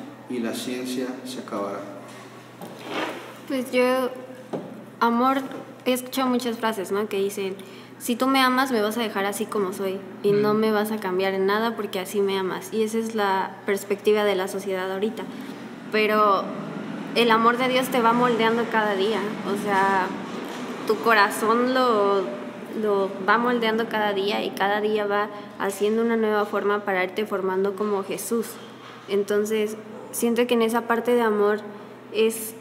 y 0.31 0.39
la 0.39 0.53
ciencia 0.53 1.07
se 1.25 1.39
acabará. 1.39 1.79
Pues 3.47 3.71
yo, 3.71 4.09
amor, 4.99 5.41
he 5.85 5.93
escuchado 5.93 6.29
muchas 6.29 6.57
frases, 6.57 6.91
¿no? 6.91 7.07
Que 7.07 7.17
dicen, 7.17 7.55
si 7.99 8.15
tú 8.15 8.27
me 8.27 8.39
amas, 8.39 8.71
me 8.71 8.81
vas 8.81 8.97
a 8.97 9.01
dejar 9.01 9.25
así 9.25 9.45
como 9.45 9.73
soy 9.73 9.99
y 10.23 10.31
no 10.31 10.53
me 10.53 10.71
vas 10.71 10.91
a 10.91 10.97
cambiar 10.97 11.33
en 11.33 11.45
nada 11.45 11.75
porque 11.75 11.99
así 11.99 12.21
me 12.21 12.37
amas. 12.37 12.73
Y 12.73 12.83
esa 12.83 12.97
es 12.97 13.13
la 13.13 13.57
perspectiva 13.65 14.23
de 14.23 14.35
la 14.35 14.47
sociedad 14.47 14.91
ahorita. 14.91 15.23
Pero 15.91 16.43
el 17.15 17.29
amor 17.29 17.57
de 17.57 17.67
Dios 17.67 17.89
te 17.89 18.01
va 18.01 18.13
moldeando 18.13 18.63
cada 18.71 18.95
día. 18.95 19.19
O 19.47 19.63
sea, 19.63 20.07
tu 20.87 20.95
corazón 20.97 21.73
lo, 21.73 22.21
lo 22.81 23.11
va 23.27 23.37
moldeando 23.37 23.89
cada 23.89 24.13
día 24.13 24.43
y 24.43 24.51
cada 24.51 24.81
día 24.81 25.05
va 25.05 25.29
haciendo 25.59 26.01
una 26.01 26.15
nueva 26.15 26.45
forma 26.45 26.79
para 26.79 27.03
irte 27.03 27.25
formando 27.25 27.75
como 27.75 28.03
Jesús. 28.03 28.47
Entonces, 29.09 29.77
siento 30.11 30.47
que 30.47 30.53
en 30.53 30.61
esa 30.61 30.87
parte 30.87 31.13
de 31.13 31.21
amor 31.21 31.59
es 32.13 32.55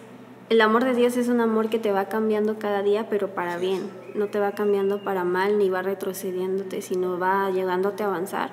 el 0.50 0.60
amor 0.62 0.82
de 0.82 0.94
Dios 0.94 1.16
es 1.16 1.28
un 1.28 1.40
amor 1.40 1.70
que 1.70 1.78
te 1.78 1.92
va 1.92 2.06
cambiando 2.06 2.58
cada 2.58 2.82
día, 2.82 3.08
pero 3.08 3.28
para 3.28 3.56
bien. 3.56 3.88
No 4.16 4.26
te 4.26 4.40
va 4.40 4.50
cambiando 4.50 5.04
para 5.04 5.22
mal 5.22 5.58
ni 5.58 5.70
va 5.70 5.80
retrocediéndote, 5.80 6.82
sino 6.82 7.20
va 7.20 7.46
ayudándote 7.46 8.02
a 8.02 8.06
avanzar 8.06 8.50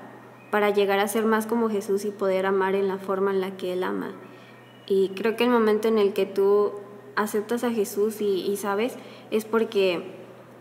para 0.51 0.69
llegar 0.69 0.99
a 0.99 1.07
ser 1.07 1.25
más 1.25 1.47
como 1.47 1.69
Jesús 1.69 2.05
y 2.05 2.11
poder 2.11 2.45
amar 2.45 2.75
en 2.75 2.87
la 2.87 2.99
forma 2.99 3.31
en 3.31 3.41
la 3.41 3.57
que 3.57 3.73
Él 3.73 3.83
ama. 3.83 4.11
Y 4.85 5.09
creo 5.09 5.35
que 5.35 5.45
el 5.45 5.49
momento 5.49 5.87
en 5.87 5.97
el 5.97 6.13
que 6.13 6.27
tú 6.27 6.73
aceptas 7.15 7.63
a 7.63 7.71
Jesús 7.71 8.21
y, 8.21 8.45
y 8.45 8.57
sabes 8.57 8.95
es 9.31 9.45
porque 9.45 10.03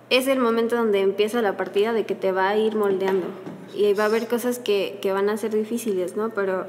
es 0.09 0.28
el 0.28 0.40
momento 0.40 0.75
donde 0.75 1.00
empieza 1.00 1.43
la 1.43 1.59
partida 1.59 1.93
de 1.93 2.07
que 2.07 2.14
te 2.14 2.33
va 2.33 2.49
a 2.49 2.57
ir 2.57 2.76
moldeando. 2.76 3.26
Y 3.75 3.93
va 3.93 4.05
a 4.05 4.07
haber 4.07 4.26
cosas 4.26 4.59
que, 4.59 4.99
que 5.02 5.12
van 5.12 5.28
a 5.28 5.37
ser 5.37 5.55
difíciles, 5.55 6.16
¿no? 6.16 6.31
Pero 6.31 6.64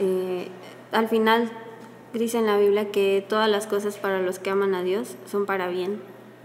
eh, 0.00 0.48
al 0.92 1.08
final 1.08 1.50
dice 2.12 2.38
en 2.38 2.46
la 2.46 2.58
Biblia 2.58 2.90
que 2.90 3.24
todas 3.28 3.48
las 3.48 3.66
cosas 3.66 3.96
para 3.96 4.20
los 4.20 4.38
que 4.38 4.50
aman 4.50 4.74
a 4.74 4.82
Dios 4.82 5.16
son 5.26 5.46
para 5.46 5.68
bien. 5.68 6.00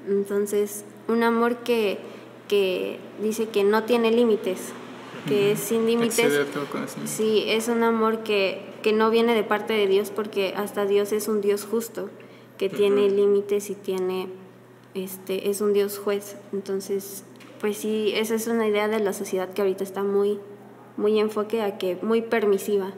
Entonces, 0.08 0.86
un 1.08 1.24
amor 1.24 1.58
que, 1.58 2.00
que 2.48 3.00
dice 3.22 3.48
que 3.48 3.64
no 3.64 3.84
tiene 3.84 4.12
límites, 4.12 4.74
que 5.28 5.54
es 5.54 5.60
sin 5.60 5.86
límites. 5.86 6.46
Sí, 7.06 7.46
es 7.48 7.68
un 7.68 7.84
amor 7.84 8.24
que, 8.24 8.62
que 8.82 8.94
no 8.94 9.10
viene 9.10 9.34
de 9.34 9.44
parte 9.44 9.74
de 9.74 9.88
Dios 9.88 10.10
porque 10.10 10.54
hasta 10.56 10.86
Dios 10.86 11.12
es 11.12 11.28
un 11.28 11.42
Dios 11.42 11.66
justo, 11.66 12.10
que 12.58 12.70
tiene 12.70 13.10
límites 13.10 13.70
y 13.70 13.76
tiene, 13.76 14.28
este, 14.94 15.50
es 15.50 15.62
un 15.62 15.74
Dios 15.74 15.98
juez. 15.98 16.38
Entonces, 16.52 17.24
pues 17.60 17.78
sí, 17.78 18.12
esa 18.16 18.36
es 18.36 18.48
una 18.48 18.68
idea 18.68 18.88
de 18.88 19.00
la 19.00 19.14
sociedad 19.14 19.54
que 19.54 19.62
ahorita 19.62 19.84
está 19.84 20.04
muy, 20.04 20.40
muy 20.98 21.20
enfoque 21.20 21.62
a 21.62 21.78
que, 21.78 21.98
muy 22.02 22.22
permisiva. 22.22 22.92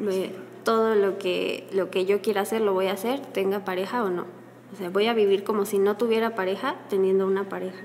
Ve, 0.00 0.32
Todo 0.64 0.94
lo 0.94 1.18
que, 1.18 1.66
lo 1.72 1.90
que 1.90 2.04
yo 2.06 2.20
quiera 2.22 2.42
hacer 2.42 2.60
lo 2.60 2.72
voy 2.72 2.86
a 2.86 2.92
hacer, 2.92 3.20
tenga 3.20 3.64
pareja 3.64 4.04
o 4.04 4.10
no. 4.10 4.26
O 4.72 4.76
sea, 4.76 4.90
voy 4.90 5.06
a 5.06 5.14
vivir 5.14 5.44
como 5.44 5.66
si 5.66 5.78
no 5.78 5.96
tuviera 5.96 6.34
pareja 6.34 6.76
teniendo 6.88 7.26
una 7.26 7.48
pareja. 7.48 7.82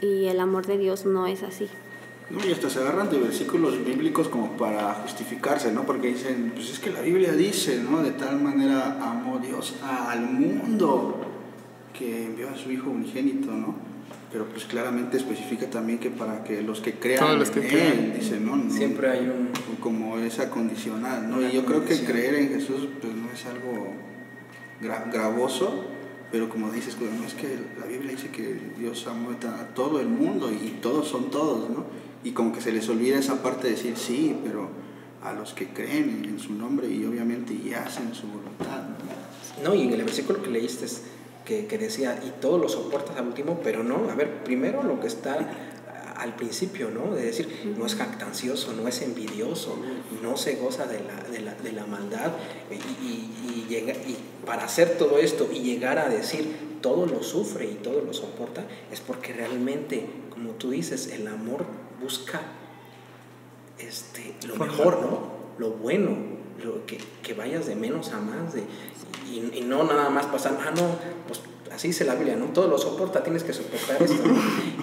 Y 0.00 0.26
el 0.26 0.40
amor 0.40 0.66
de 0.66 0.78
Dios 0.78 1.04
no 1.06 1.26
es 1.26 1.42
así. 1.42 1.68
No, 2.30 2.38
y 2.46 2.50
hasta 2.52 2.70
se 2.70 2.78
agarran 2.80 3.10
de 3.10 3.18
versículos 3.18 3.84
bíblicos 3.84 4.28
como 4.28 4.52
para 4.56 4.94
justificarse, 4.94 5.70
¿no? 5.70 5.82
Porque 5.84 6.08
dicen, 6.08 6.52
pues 6.54 6.70
es 6.70 6.78
que 6.78 6.90
la 6.90 7.00
Biblia 7.02 7.32
dice, 7.32 7.78
¿no? 7.82 8.02
De 8.02 8.12
tal 8.12 8.40
manera 8.40 8.96
amó 9.02 9.38
Dios 9.38 9.74
al 9.82 10.20
mundo 10.22 11.20
que 11.92 12.24
envió 12.26 12.48
a 12.48 12.56
su 12.56 12.70
Hijo 12.72 12.88
unigénito, 12.90 13.50
¿no? 13.52 13.74
Pero 14.32 14.46
pues 14.46 14.64
claramente 14.64 15.18
especifica 15.18 15.68
también 15.68 15.98
que 15.98 16.08
para 16.08 16.42
que 16.42 16.62
los 16.62 16.80
que 16.80 16.94
crean 16.94 17.20
Todos 17.22 17.38
los 17.38 17.50
que 17.50 17.60
en 17.60 17.68
crean. 17.68 17.92
Él, 17.98 18.14
dice, 18.18 18.40
¿no? 18.40 18.56
No- 18.56 18.70
Siempre 18.72 19.10
hay 19.10 19.20
un... 19.26 19.50
como 19.82 20.18
esa 20.18 20.48
condicional, 20.48 21.28
¿no? 21.28 21.36
Una 21.38 21.50
Y 21.50 21.52
yo 21.52 21.64
creo 21.66 21.84
que 21.84 21.98
creer 22.04 22.36
en 22.36 22.48
Jesús 22.48 22.88
pues 23.00 23.12
no 23.14 23.30
es 23.30 23.44
algo 23.44 23.88
gra- 24.80 25.12
gravoso, 25.12 25.84
pero 26.30 26.48
como 26.48 26.70
dices, 26.70 26.96
pues, 26.98 27.10
no 27.12 27.26
es 27.26 27.34
que 27.34 27.58
la 27.78 27.84
Biblia 27.86 28.12
dice 28.12 28.28
que 28.30 28.58
Dios 28.78 29.06
amó 29.06 29.30
a 29.32 29.74
todo 29.74 30.00
el 30.00 30.08
mundo 30.08 30.50
y 30.50 30.78
todos 30.80 31.06
son 31.08 31.30
todos, 31.30 31.68
¿no? 31.68 31.84
Y 32.24 32.30
como 32.30 32.52
que 32.54 32.60
se 32.62 32.72
les 32.72 32.88
olvida 32.88 33.18
esa 33.18 33.42
parte 33.42 33.64
de 33.66 33.74
decir 33.74 33.96
sí, 33.98 34.34
pero 34.44 34.70
a 35.22 35.32
los 35.34 35.52
que 35.52 35.68
creen 35.68 36.24
en 36.24 36.38
su 36.38 36.54
nombre 36.54 36.88
y 36.88 37.04
obviamente 37.04 37.52
y 37.52 37.74
hacen 37.74 38.14
su 38.14 38.26
voluntad. 38.28 38.82
No, 39.62 39.74
y 39.74 39.82
en 39.82 39.92
el 39.92 40.02
versículo 40.04 40.42
que 40.42 40.50
leíste 40.50 40.86
que, 41.44 41.66
que 41.66 41.76
decía, 41.78 42.18
y 42.26 42.40
todo 42.40 42.56
lo 42.58 42.68
soportas 42.68 43.16
al 43.16 43.26
último, 43.26 43.60
pero 43.62 43.82
no, 43.84 44.08
a 44.10 44.14
ver, 44.14 44.42
primero 44.44 44.82
lo 44.84 45.00
que 45.00 45.08
está 45.08 45.36
al 46.22 46.36
principio, 46.36 46.90
¿no? 46.90 47.14
De 47.14 47.22
decir, 47.22 47.74
no 47.76 47.84
es 47.84 47.96
jactancioso, 47.96 48.72
no 48.72 48.86
es 48.86 49.02
envidioso, 49.02 49.76
no 50.22 50.36
se 50.36 50.54
goza 50.56 50.86
de 50.86 51.00
la, 51.00 51.22
de 51.30 51.40
la, 51.40 51.54
de 51.54 51.72
la 51.72 51.84
maldad. 51.84 52.32
Y, 52.70 53.06
y, 53.06 53.66
llega, 53.68 53.92
y 53.92 54.16
para 54.46 54.64
hacer 54.64 54.96
todo 54.98 55.18
esto 55.18 55.48
y 55.52 55.60
llegar 55.60 55.98
a 55.98 56.08
decir, 56.08 56.78
todo 56.80 57.06
lo 57.06 57.22
sufre 57.22 57.66
y 57.66 57.74
todo 57.74 58.02
lo 58.02 58.12
soporta, 58.12 58.64
es 58.92 59.00
porque 59.00 59.32
realmente, 59.32 60.06
como 60.30 60.52
tú 60.52 60.70
dices, 60.70 61.08
el 61.08 61.26
amor 61.26 61.64
busca 62.00 62.40
este, 63.78 64.34
lo 64.46 64.56
mejor, 64.56 65.00
¿no? 65.00 65.42
Lo 65.58 65.70
bueno, 65.70 66.16
lo, 66.62 66.86
que, 66.86 66.98
que 67.22 67.34
vayas 67.34 67.66
de 67.66 67.74
menos 67.74 68.12
a 68.12 68.20
más, 68.20 68.54
de, 68.54 68.62
y, 69.30 69.58
y, 69.58 69.60
no 69.62 69.84
nada 69.84 70.08
más 70.10 70.26
pasar, 70.26 70.58
ah, 70.60 70.70
no, 70.70 70.96
pues 71.26 71.40
así 71.74 71.88
dice 71.88 72.04
la 72.04 72.14
Biblia, 72.14 72.36
¿no? 72.36 72.46
Todo 72.46 72.68
lo 72.68 72.78
soporta, 72.78 73.22
tienes 73.22 73.42
que 73.42 73.52
soportar 73.52 74.02
esto. 74.02 74.22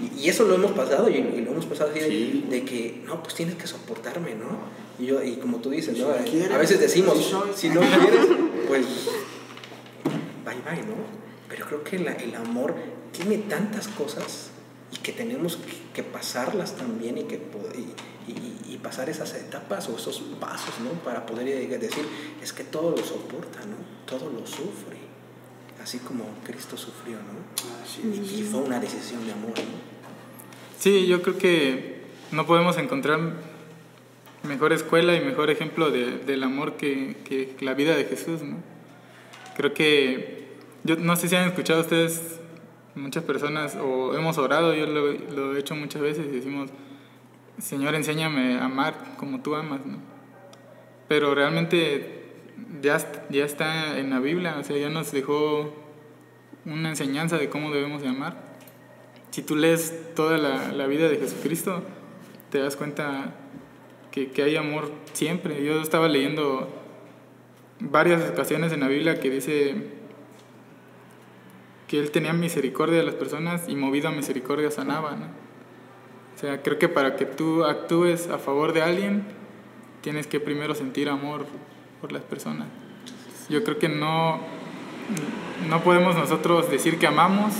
Y, 0.01 0.25
y, 0.25 0.29
eso 0.29 0.46
lo 0.46 0.55
hemos 0.55 0.72
pasado 0.72 1.10
y, 1.10 1.22
lo 1.41 1.51
hemos 1.51 1.65
pasado 1.65 1.91
así 1.91 2.01
sí. 2.01 2.46
de, 2.50 2.58
de, 2.58 2.65
que, 2.65 3.03
no, 3.05 3.22
pues 3.22 3.36
tienes 3.36 3.55
que 3.55 3.67
soportarme, 3.67 4.36
¿no? 4.36 4.60
Y, 4.98 5.08
yo, 5.08 5.24
y 5.24 5.38
como 5.38 5.58
tú 5.58 5.69
dices, 5.69 5.98
¿no? 5.98 6.08
Si 6.25 6.43
a 6.43 6.58
veces 6.58 6.79
decimos, 6.79 7.34
si 7.55 7.69
no 7.69 7.81
quieres, 7.81 8.27
pues 8.67 8.86
bye 10.46 10.55
bye, 10.65 10.84
¿no? 10.84 10.96
Pero 11.48 11.65
creo 11.65 11.84
que 11.84 12.00
la, 12.00 12.13
el 12.13 12.36
amor 12.36 12.75
tiene 13.12 13.38
tantas 13.38 13.88
cosas 13.88 14.51
y 14.91 14.98
que 14.98 15.12
tenemos 15.12 15.58
que, 15.58 15.72
que 15.93 16.03
pasarlas 16.03 16.75
también 16.75 17.17
y, 17.17 17.24
que, 17.24 17.36
y, 17.75 18.31
y, 18.31 18.74
y, 18.74 18.77
pasar 18.77 19.10
esas 19.10 19.34
etapas 19.36 19.89
o 19.89 19.96
esos 19.96 20.22
pasos, 20.39 20.75
¿no? 20.84 20.91
Para 21.03 21.25
poder 21.25 21.79
decir, 21.79 22.05
es 22.41 22.53
que 22.53 22.63
todo 22.63 22.91
lo 22.91 23.03
soporta, 23.03 23.60
¿no? 23.60 23.75
Todo 24.05 24.29
lo 24.31 24.46
sufre 24.46 24.99
así 25.81 26.00
como 26.00 26.25
Cristo 26.43 26.77
sufrió, 26.77 27.17
¿no? 27.17 27.39
Ah, 27.63 27.86
y, 28.03 28.43
fue 28.43 28.62
una 28.62 28.79
decisión 28.79 29.25
de 29.25 29.33
amor, 29.33 29.51
¿no? 29.51 29.89
Sí, 30.77 31.07
yo 31.07 31.21
creo 31.21 31.38
que 31.38 32.01
no 32.31 32.45
podemos 32.45 32.77
encontrar 32.77 33.19
mejor 34.43 34.74
escuela 34.74 35.15
y 35.15 35.21
mejor 35.21 35.50
ejemplo 35.50 35.91
de, 35.91 36.19
del 36.19 36.43
amor 36.43 36.74
que, 36.74 37.17
que, 37.25 37.55
la 37.62 37.74
vida 37.74 37.95
de 37.95 38.05
Jesús, 38.05 38.41
¿no? 38.41 38.57
Creo 39.57 39.74
que, 39.74 40.48
yo 40.83 40.95
no 40.95 41.15
sé 41.15 41.27
si 41.27 41.36
han 41.36 41.48
escuchado 41.48 41.81
ustedes, 41.81 42.39
muchas 42.95 43.24
personas, 43.24 43.75
o 43.75 44.15
hemos 44.15 44.38
orado, 44.38 44.74
yo 44.74 44.86
lo, 44.86 45.12
lo 45.12 45.55
he 45.55 45.59
hecho 45.59 45.75
muchas 45.75 46.01
veces 46.01 46.27
y 46.27 46.36
decimos, 46.36 46.69
Señor, 47.57 47.95
enséñame 47.95 48.55
a 48.55 48.65
amar 48.65 49.15
como 49.17 49.41
tú 49.41 49.55
amas, 49.55 49.86
¿no? 49.86 49.98
Pero 51.09 51.36
realmente 51.36 52.18
ya, 52.82 52.98
ya 53.30 53.46
está 53.46 54.00
en 54.00 54.10
la 54.10 54.20
Biblia, 54.20 54.58
o 54.60 54.63
sea, 54.63 54.78
ya 54.78 54.89
nos 54.89 55.12
dejó 55.12 55.74
una 56.66 56.89
enseñanza 56.89 57.38
de 57.38 57.50
cómo 57.50 57.72
debemos 57.72 58.01
de 58.01 58.10
amar. 58.10 58.50
Si 59.32 59.44
tú 59.44 59.56
lees 59.56 60.13
toda 60.16 60.38
la, 60.38 60.72
la 60.72 60.88
vida 60.88 61.08
de 61.08 61.18
Jesucristo, 61.18 61.84
te 62.50 62.60
das 62.60 62.75
cuenta 62.75 63.36
que, 64.12 64.32
que, 64.32 64.44
hay 64.44 64.56
amor 64.56 64.92
siempre. 65.13 65.63
Yo 65.63 65.82
estaba 65.82 66.08
leyendo 66.08 66.68
varias 67.80 68.30
ocasiones 68.30 68.72
en 68.74 68.82
la 68.82 68.88
Biblia 68.88 69.20
que 69.20 69.30
dice 69.30 69.75
que 71.88 72.00
Él 72.00 72.12
tenía 72.12 72.34
misericordia 72.34 72.98
de 72.98 73.04
las 73.04 73.16
personas 73.16 73.68
y 73.68 73.75
movido 73.75 74.10
a 74.10 74.12
misericordia 74.12 74.72
sanaba. 74.72 75.18
O 76.36 76.39
sea, 76.39 76.62
creo 76.62 76.80
que 76.80 76.88
para 76.88 77.16
que 77.16 77.25
tú 77.25 77.66
actúes 77.66 78.28
a 78.30 78.38
favor 78.39 78.74
de 78.74 78.82
alguien, 78.82 79.24
tienes 80.01 80.28
que 80.28 80.39
primero 80.39 80.74
sentir 80.75 81.10
amor 81.10 81.46
por 82.01 82.12
las 82.12 82.24
personas. 82.24 82.68
Yo 83.50 83.63
creo 83.63 83.79
que 83.79 83.89
no, 83.89 84.39
no 85.70 85.84
podemos 85.84 86.15
nosotros 86.15 86.70
decir 86.70 86.98
que 87.00 87.08
amamos 87.08 87.53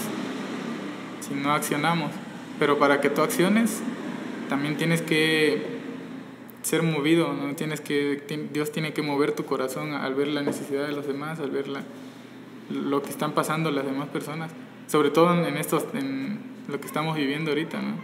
si 1.22 1.34
no 1.34 1.54
accionamos, 1.54 2.12
pero 2.60 2.78
para 2.78 3.02
que 3.02 3.10
tú 3.10 3.22
acciones 3.22 3.82
también 4.50 4.78
tienes 4.78 5.02
que 5.02 5.80
ser 6.62 6.84
movido, 6.84 7.34
¿no? 7.34 7.56
tienes 7.56 7.82
que, 7.82 8.22
Dios 8.52 8.72
tiene 8.72 8.94
que 8.94 9.02
mover 9.02 9.32
tu 9.32 9.46
corazón 9.46 9.94
al 9.94 10.16
ver 10.16 10.28
la 10.28 10.42
necesidad 10.42 10.86
de 10.86 10.92
los 10.92 11.08
demás, 11.08 11.40
al 11.40 11.52
ver 11.52 11.68
la, 11.68 11.84
lo 12.70 13.02
que 13.02 13.10
están 13.10 13.34
pasando 13.34 13.72
las 13.72 13.86
demás 13.86 14.10
personas, 14.10 14.52
sobre 14.88 15.10
todo 15.10 15.34
en, 15.46 15.58
estos, 15.58 15.86
en 15.94 16.40
lo 16.68 16.80
que 16.80 16.88
estamos 16.88 17.16
viviendo 17.16 17.52
ahorita. 17.52 17.82
¿no? 17.82 17.96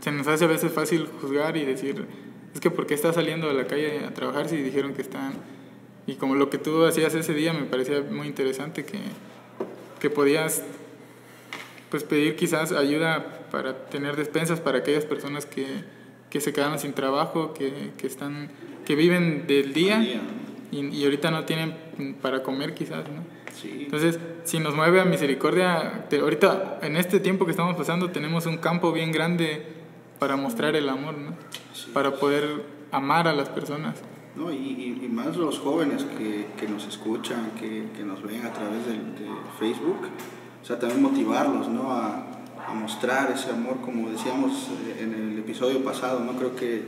Se 0.00 0.12
nos 0.12 0.26
hace 0.26 0.44
a 0.44 0.48
veces 0.48 0.72
fácil 0.72 1.08
juzgar 1.20 1.56
y 1.56 1.64
decir, 1.64 2.06
es 2.54 2.60
que 2.60 2.70
porque 2.70 2.94
está 2.94 3.12
saliendo 3.12 3.48
a 3.48 3.52
la 3.52 3.66
calle 3.66 4.04
a 4.04 4.14
trabajar 4.14 4.48
si 4.48 4.56
dijeron 4.56 4.94
que 4.94 5.02
están... 5.02 5.34
Y 6.06 6.14
como 6.14 6.34
lo 6.34 6.50
que 6.50 6.58
tú 6.58 6.84
hacías 6.84 7.14
ese 7.14 7.34
día 7.34 7.52
me 7.52 7.64
parecía 7.64 8.00
muy 8.00 8.26
interesante 8.26 8.84
que, 8.84 8.98
que 10.00 10.10
podías 10.10 10.64
pues 11.90 12.04
pedir 12.04 12.36
quizás 12.36 12.72
ayuda 12.72 13.46
para 13.50 13.86
tener 13.86 14.16
despensas 14.16 14.60
para 14.60 14.78
aquellas 14.78 15.04
personas 15.04 15.46
que, 15.46 15.66
que 16.30 16.40
se 16.40 16.52
quedaron 16.52 16.78
sin 16.78 16.94
trabajo, 16.94 17.52
que, 17.52 17.90
que, 17.98 18.06
están, 18.06 18.50
que 18.84 18.94
viven 18.94 19.46
del 19.46 19.72
día 19.72 20.02
y, 20.72 20.86
y, 20.86 21.04
ahorita 21.04 21.30
no 21.30 21.44
tienen 21.44 21.74
para 22.22 22.42
comer 22.42 22.74
quizás, 22.74 23.04
¿no? 23.08 23.24
Sí. 23.60 23.82
Entonces, 23.84 24.20
si 24.44 24.60
nos 24.60 24.74
mueve 24.76 25.00
a 25.00 25.04
misericordia, 25.04 26.06
te, 26.08 26.20
ahorita 26.20 26.78
en 26.82 26.96
este 26.96 27.18
tiempo 27.18 27.44
que 27.44 27.50
estamos 27.50 27.76
pasando 27.76 28.10
tenemos 28.10 28.46
un 28.46 28.58
campo 28.58 28.92
bien 28.92 29.10
grande 29.10 29.79
para 30.20 30.36
mostrar 30.36 30.76
el 30.76 30.88
amor, 30.88 31.18
¿no? 31.18 31.32
Para 31.92 32.14
poder 32.14 32.62
amar 32.92 33.26
a 33.26 33.32
las 33.32 33.48
personas. 33.48 33.96
No, 34.36 34.52
y, 34.52 35.00
y, 35.02 35.08
más 35.08 35.36
los 35.36 35.58
jóvenes 35.58 36.04
que, 36.04 36.46
que 36.56 36.68
nos 36.68 36.86
escuchan, 36.86 37.50
que, 37.58 37.88
que, 37.96 38.04
nos 38.04 38.22
ven 38.22 38.46
a 38.46 38.52
través 38.52 38.86
de, 38.86 39.00
Facebook, 39.58 39.98
o 40.62 40.64
sea, 40.64 40.78
también 40.78 41.02
motivarlos, 41.02 41.68
¿no? 41.68 41.90
A, 41.90 42.26
a, 42.68 42.74
mostrar 42.74 43.32
ese 43.32 43.50
amor, 43.50 43.80
como 43.80 44.08
decíamos 44.10 44.68
en 45.00 45.14
el 45.14 45.38
episodio 45.38 45.82
pasado, 45.82 46.20
¿no? 46.20 46.34
Creo 46.34 46.54
que 46.54 46.84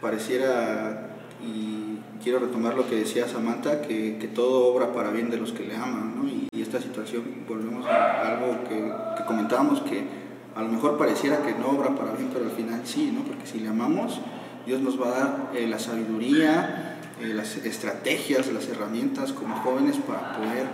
pareciera, 0.00 1.16
y 1.44 1.98
quiero 2.22 2.38
retomar 2.38 2.74
lo 2.74 2.88
que 2.88 2.96
decía 2.96 3.26
Samantha, 3.26 3.82
que, 3.82 4.18
que 4.18 4.28
todo 4.28 4.72
obra 4.72 4.92
para 4.92 5.10
bien 5.10 5.30
de 5.30 5.38
los 5.38 5.52
que 5.52 5.64
le 5.64 5.74
aman, 5.74 6.14
¿no? 6.16 6.28
Y, 6.28 6.48
y 6.52 6.62
esta 6.62 6.80
situación, 6.80 7.24
volvemos 7.48 7.84
a 7.86 8.28
algo 8.28 8.62
que, 8.68 8.92
que 9.16 9.24
comentábamos, 9.26 9.80
que 9.80 10.23
a 10.54 10.62
lo 10.62 10.68
mejor 10.68 10.96
pareciera 10.96 11.42
que 11.42 11.52
no 11.52 11.70
obra 11.70 11.94
para 11.94 12.12
bien, 12.12 12.30
pero 12.32 12.44
al 12.44 12.52
final 12.52 12.82
sí, 12.84 13.10
¿no? 13.12 13.22
Porque 13.24 13.46
si 13.46 13.58
le 13.58 13.68
amamos, 13.68 14.20
Dios 14.66 14.80
nos 14.80 15.00
va 15.00 15.08
a 15.08 15.10
dar 15.10 15.50
eh, 15.54 15.66
la 15.66 15.78
sabiduría, 15.78 16.98
eh, 17.20 17.26
las 17.34 17.56
estrategias, 17.56 18.52
las 18.52 18.68
herramientas 18.68 19.32
como 19.32 19.56
jóvenes 19.56 19.96
para 19.98 20.36
poder 20.36 20.66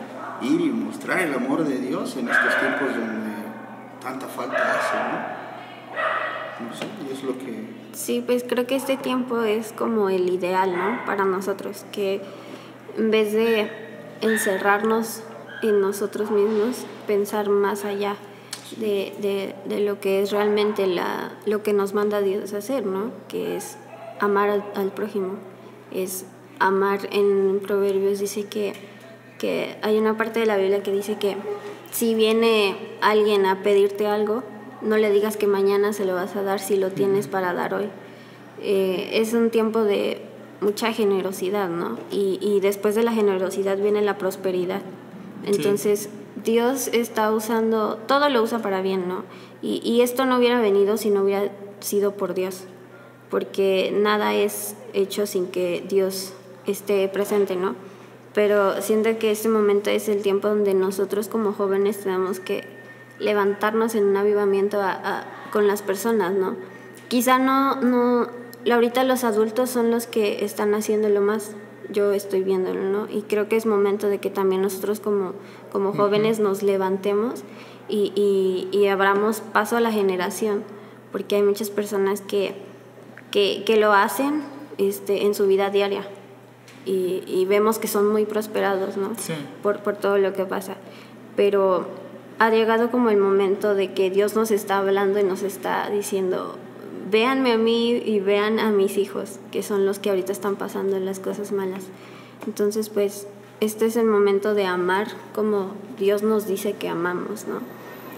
ir 0.43 0.61
y 0.61 0.71
mostrar 0.71 1.21
el 1.21 1.35
amor 1.35 1.65
de 1.65 1.79
Dios 1.79 2.17
en 2.17 2.29
estos 2.29 2.59
tiempos 2.61 2.89
donde 2.95 3.31
tanta 4.03 4.27
falta 4.27 4.57
hace, 4.57 4.97
¿no? 4.97 6.69
No 6.69 6.75
sé, 6.77 6.87
y 7.09 7.13
es 7.13 7.23
lo 7.23 7.39
que... 7.39 7.81
Sí, 7.93 8.23
pues 8.25 8.45
creo 8.47 8.67
que 8.67 8.77
este 8.77 8.99
tiempo 8.99 9.43
es 9.43 9.73
como 9.73 10.11
el 10.11 10.29
ideal, 10.29 10.77
¿no? 10.77 11.05
Para 11.07 11.25
nosotros, 11.25 11.87
que 11.91 12.21
en 12.99 13.11
vez 13.11 13.33
de 13.33 13.71
encerrarnos 14.21 15.23
en 15.63 15.81
nosotros 15.81 16.31
mismos, 16.31 16.85
pensar 17.07 17.49
más 17.49 17.85
allá 17.85 18.17
de, 18.79 19.13
de, 19.21 19.55
de, 19.67 19.81
lo 19.81 20.01
que 20.01 20.23
es 20.23 20.31
realmente 20.31 20.87
la, 20.87 21.33
lo 21.47 21.63
que 21.63 21.73
nos 21.73 21.95
manda 21.95 22.21
Dios 22.21 22.53
a 22.53 22.59
hacer, 22.59 22.87
¿no? 22.87 23.11
Que 23.29 23.57
es 23.57 23.77
amar 24.21 24.51
al, 24.51 24.65
al 24.75 24.93
prójimo, 24.93 25.35
es 25.91 26.27
amar 26.59 27.09
en 27.11 27.61
Proverbios 27.61 28.21
dice 28.21 28.45
que, 28.45 28.75
que 29.39 29.77
hay 29.83 29.99
una 29.99 30.17
parte 30.17 30.41
de 30.41 30.47
la 30.47 30.57
Biblia 30.57 30.83
que 30.83 30.93
dice 30.93 31.17
que 31.17 31.37
si 31.91 32.15
viene 32.15 32.77
alguien 33.01 33.47
a 33.47 33.63
pedirte 33.63 34.07
algo, 34.07 34.45
no 34.83 34.97
le 34.97 35.11
digas 35.11 35.37
que 35.37 35.47
mañana 35.47 35.93
se 35.93 36.05
lo 36.05 36.15
vas 36.15 36.37
a 36.37 36.43
dar 36.43 36.61
si 36.61 36.77
lo 36.77 36.91
tienes 36.91 37.27
para 37.27 37.53
dar 37.55 37.75
hoy. 37.75 37.89
Eh, 38.63 39.11
es 39.15 39.33
un 39.33 39.51
tiempo 39.51 39.83
de 39.83 40.23
mucha 40.61 40.93
generosidad, 40.93 41.69
¿no? 41.69 41.99
Y, 42.11 42.39
y, 42.41 42.61
después 42.61 42.95
de 42.95 43.03
la 43.03 43.13
generosidad 43.13 43.79
viene 43.79 44.03
la 44.03 44.19
prosperidad. 44.19 44.83
Entonces. 45.45 46.11
Dios 46.45 46.89
está 46.89 47.33
usando, 47.33 47.97
todo 48.07 48.29
lo 48.29 48.43
usa 48.43 48.61
para 48.61 48.83
bien, 48.83 49.09
¿no? 49.09 49.25
Y, 49.63 49.81
y, 49.85 50.01
esto 50.01 50.25
no 50.25 50.39
hubiera 50.39 50.61
venido 50.61 50.97
si 50.97 51.11
no 51.11 51.23
hubiera 51.23 51.51
sido 51.81 52.13
por 52.13 52.35
Dios, 52.35 52.65
porque 53.29 53.93
nada 53.95 54.35
es 54.35 54.75
hecho 54.95 55.27
sin 55.27 55.49
que 55.49 55.85
Dios 55.89 56.33
esté 56.67 57.09
presente, 57.09 57.57
¿no? 57.57 57.75
Pero 58.33 58.81
siento 58.81 59.19
que 59.19 59.31
este 59.33 59.49
momento 59.49 59.91
es 59.91 60.09
el 60.09 60.23
tiempo 60.23 60.49
donde 60.49 60.75
nosotros 60.75 61.29
como 61.29 61.53
jóvenes 61.53 62.01
tenemos 62.01 62.41
que 62.41 62.65
levantarnos 63.19 63.95
en 63.95 64.05
un 64.05 64.17
avivamiento 64.17 64.81
con 65.53 65.67
las 65.67 65.83
personas, 65.83 66.33
¿no? 66.33 66.57
Quizá 67.09 67.39
no, 67.39 67.77
no, 67.77 68.29
ahorita 68.71 69.05
los 69.05 69.25
adultos 69.25 69.71
son 69.71 69.91
los 69.91 70.07
que 70.07 70.45
están 70.45 70.75
haciéndolo 70.75 71.21
más, 71.21 71.53
yo 71.93 72.13
estoy 72.13 72.43
viéndolo, 72.43 72.83
¿no? 72.85 73.09
Y 73.11 73.23
creo 73.23 73.49
que 73.49 73.57
es 73.57 73.67
momento 73.67 74.09
de 74.09 74.19
que 74.19 74.31
también 74.31 74.63
nosotros 74.63 75.01
como, 75.01 75.33
como 75.73 75.93
jóvenes 75.93 76.39
uh 76.39 76.43
-huh. 76.43 76.45
nos 76.45 76.63
levantemos 76.63 77.43
y, 77.89 78.13
y, 78.15 78.69
y, 78.77 78.87
abramos 78.87 79.41
paso 79.41 79.77
a 79.77 79.81
la 79.81 79.91
generación, 79.91 80.63
porque 81.13 81.37
hay 81.37 81.43
muchas 81.43 81.71
personas 81.71 82.21
que, 82.21 82.55
que, 83.31 83.65
que 83.67 83.77
lo 83.77 83.93
hacen 83.93 84.43
este, 84.79 85.25
en 85.25 85.35
su 85.35 85.47
vida 85.47 85.71
diaria. 85.71 86.07
Y, 86.87 87.23
y 87.27 87.45
vemos 87.47 87.79
que 87.79 87.89
son 87.89 88.11
muy 88.11 88.25
prosperados, 88.25 88.97
¿no? 88.97 89.13
Sí. 89.19 89.35
Por, 89.63 89.81
por 89.81 89.97
todo 89.97 90.19
lo 90.19 90.33
que 90.33 90.47
pasa. 90.47 90.77
Pero 91.37 91.87
ha 92.39 92.49
llegado 92.51 92.91
como 92.91 93.11
el 93.11 93.19
momento 93.19 93.75
de 93.75 93.93
que 93.93 94.11
Dios 94.11 94.35
nos 94.35 94.51
está 94.51 94.79
hablando 94.79 95.21
y 95.21 95.25
nos 95.25 95.43
está 95.43 95.91
diciendo, 95.91 96.57
véanme 97.11 97.53
a 97.53 97.59
mí 97.59 97.91
y 97.93 98.21
vean 98.21 98.59
a 98.59 98.71
mis 98.71 98.97
hijos, 98.97 99.39
que 99.51 99.63
son 99.63 99.87
los 99.87 99.99
que 99.99 100.11
ahorita 100.11 100.33
están 100.33 100.57
pasando 100.57 100.99
las 100.99 101.21
cosas 101.21 101.53
malas. 101.53 101.85
Entonces, 102.47 102.89
pues, 102.89 103.27
este 103.61 103.87
es 103.87 103.97
el 103.97 104.07
momento 104.07 104.55
de 104.55 104.65
amar 104.65 105.09
como 105.35 105.73
Dios 105.99 106.23
nos 106.23 106.47
dice 106.47 106.73
que 106.75 106.89
amamos, 106.89 107.47
¿no? 107.47 107.61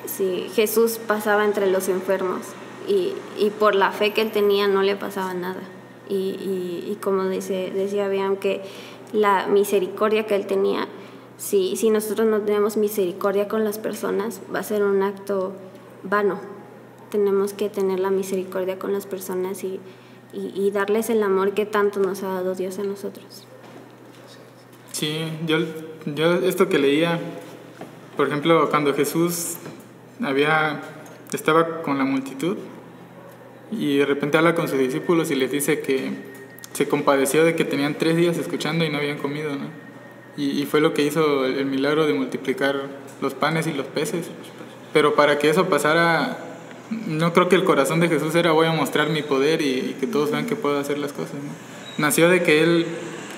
Si 0.06 0.48
Jesús 0.54 0.98
pasaba 0.98 1.44
entre 1.44 1.70
los 1.70 1.88
enfermos 1.88 2.40
y, 2.88 3.12
y 3.38 3.50
por 3.50 3.74
la 3.74 3.92
fe 3.92 4.12
que 4.12 4.22
él 4.22 4.30
tenía 4.30 4.68
no 4.68 4.82
le 4.82 4.96
pasaba 4.96 5.34
nada. 5.34 5.60
Y, 6.08 6.14
y, 6.14 6.88
y 6.90 6.98
como 7.00 7.24
dice, 7.24 7.72
decía 7.74 8.08
bien 8.08 8.36
que 8.36 8.62
la 9.12 9.46
misericordia 9.46 10.26
que 10.26 10.36
él 10.36 10.46
tenía, 10.46 10.88
si, 11.38 11.76
si 11.76 11.90
nosotros 11.90 12.26
no 12.26 12.40
tenemos 12.40 12.76
misericordia 12.76 13.48
con 13.48 13.64
las 13.64 13.78
personas, 13.78 14.40
va 14.54 14.60
a 14.60 14.64
ser 14.64 14.82
un 14.82 15.02
acto 15.02 15.52
vano. 16.02 16.40
Tenemos 17.12 17.52
que 17.52 17.68
tener 17.68 18.00
la 18.00 18.10
misericordia 18.10 18.78
con 18.78 18.94
las 18.94 19.06
personas 19.06 19.62
y, 19.64 19.78
y, 20.32 20.50
y 20.56 20.70
darles 20.70 21.10
el 21.10 21.22
amor 21.22 21.52
que 21.52 21.66
tanto 21.66 22.00
nos 22.00 22.22
ha 22.22 22.28
dado 22.28 22.54
Dios 22.54 22.78
a 22.78 22.82
nosotros. 22.84 23.46
Sí, 24.92 25.18
yo, 25.46 25.58
yo 26.06 26.36
esto 26.36 26.70
que 26.70 26.78
leía, 26.78 27.20
por 28.16 28.28
ejemplo, 28.28 28.70
cuando 28.70 28.94
Jesús 28.94 29.56
había, 30.22 30.80
estaba 31.32 31.82
con 31.82 31.98
la 31.98 32.04
multitud 32.04 32.56
y 33.70 33.98
de 33.98 34.06
repente 34.06 34.38
habla 34.38 34.54
con 34.54 34.68
sus 34.68 34.78
discípulos 34.78 35.30
y 35.30 35.34
les 35.34 35.50
dice 35.50 35.80
que 35.80 36.12
se 36.72 36.88
compadeció 36.88 37.44
de 37.44 37.54
que 37.54 37.66
tenían 37.66 37.98
tres 37.98 38.16
días 38.16 38.38
escuchando 38.38 38.86
y 38.86 38.88
no 38.88 38.96
habían 38.96 39.18
comido, 39.18 39.54
¿no? 39.54 39.66
Y, 40.38 40.62
y 40.62 40.64
fue 40.64 40.80
lo 40.80 40.94
que 40.94 41.02
hizo 41.02 41.44
el, 41.44 41.58
el 41.58 41.66
milagro 41.66 42.06
de 42.06 42.14
multiplicar 42.14 42.88
los 43.20 43.34
panes 43.34 43.66
y 43.66 43.74
los 43.74 43.86
peces. 43.86 44.30
Pero 44.94 45.14
para 45.14 45.38
que 45.38 45.50
eso 45.50 45.68
pasara, 45.68 46.51
no 47.06 47.32
creo 47.32 47.48
que 47.48 47.56
el 47.56 47.64
corazón 47.64 48.00
de 48.00 48.08
Jesús 48.08 48.34
era 48.34 48.52
voy 48.52 48.66
a 48.66 48.72
mostrar 48.72 49.08
mi 49.08 49.22
poder 49.22 49.62
y, 49.62 49.90
y 49.90 49.96
que 50.00 50.06
todos 50.06 50.30
vean 50.30 50.46
que 50.46 50.56
puedo 50.56 50.78
hacer 50.78 50.98
las 50.98 51.12
cosas, 51.12 51.34
¿no? 51.34 51.72
Nació 51.98 52.28
de 52.28 52.42
que 52.42 52.62
él 52.62 52.86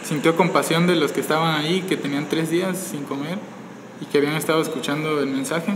sintió 0.05 0.37
compasión 0.37 0.87
de 0.87 0.97
los 0.97 1.13
que 1.13 1.21
estaban 1.21 1.57
ahí, 1.57 1.83
que 1.83 1.97
tenían 1.97 2.29
tres 2.29 2.51
días 2.51 2.79
sin 2.79 3.05
comer 3.05 3.39
y 4.01 4.07
que 4.07 4.19
habían 4.19 4.35
estado 4.35 4.61
escuchando 4.61 5.21
el 5.21 5.27
mensaje. 5.27 5.73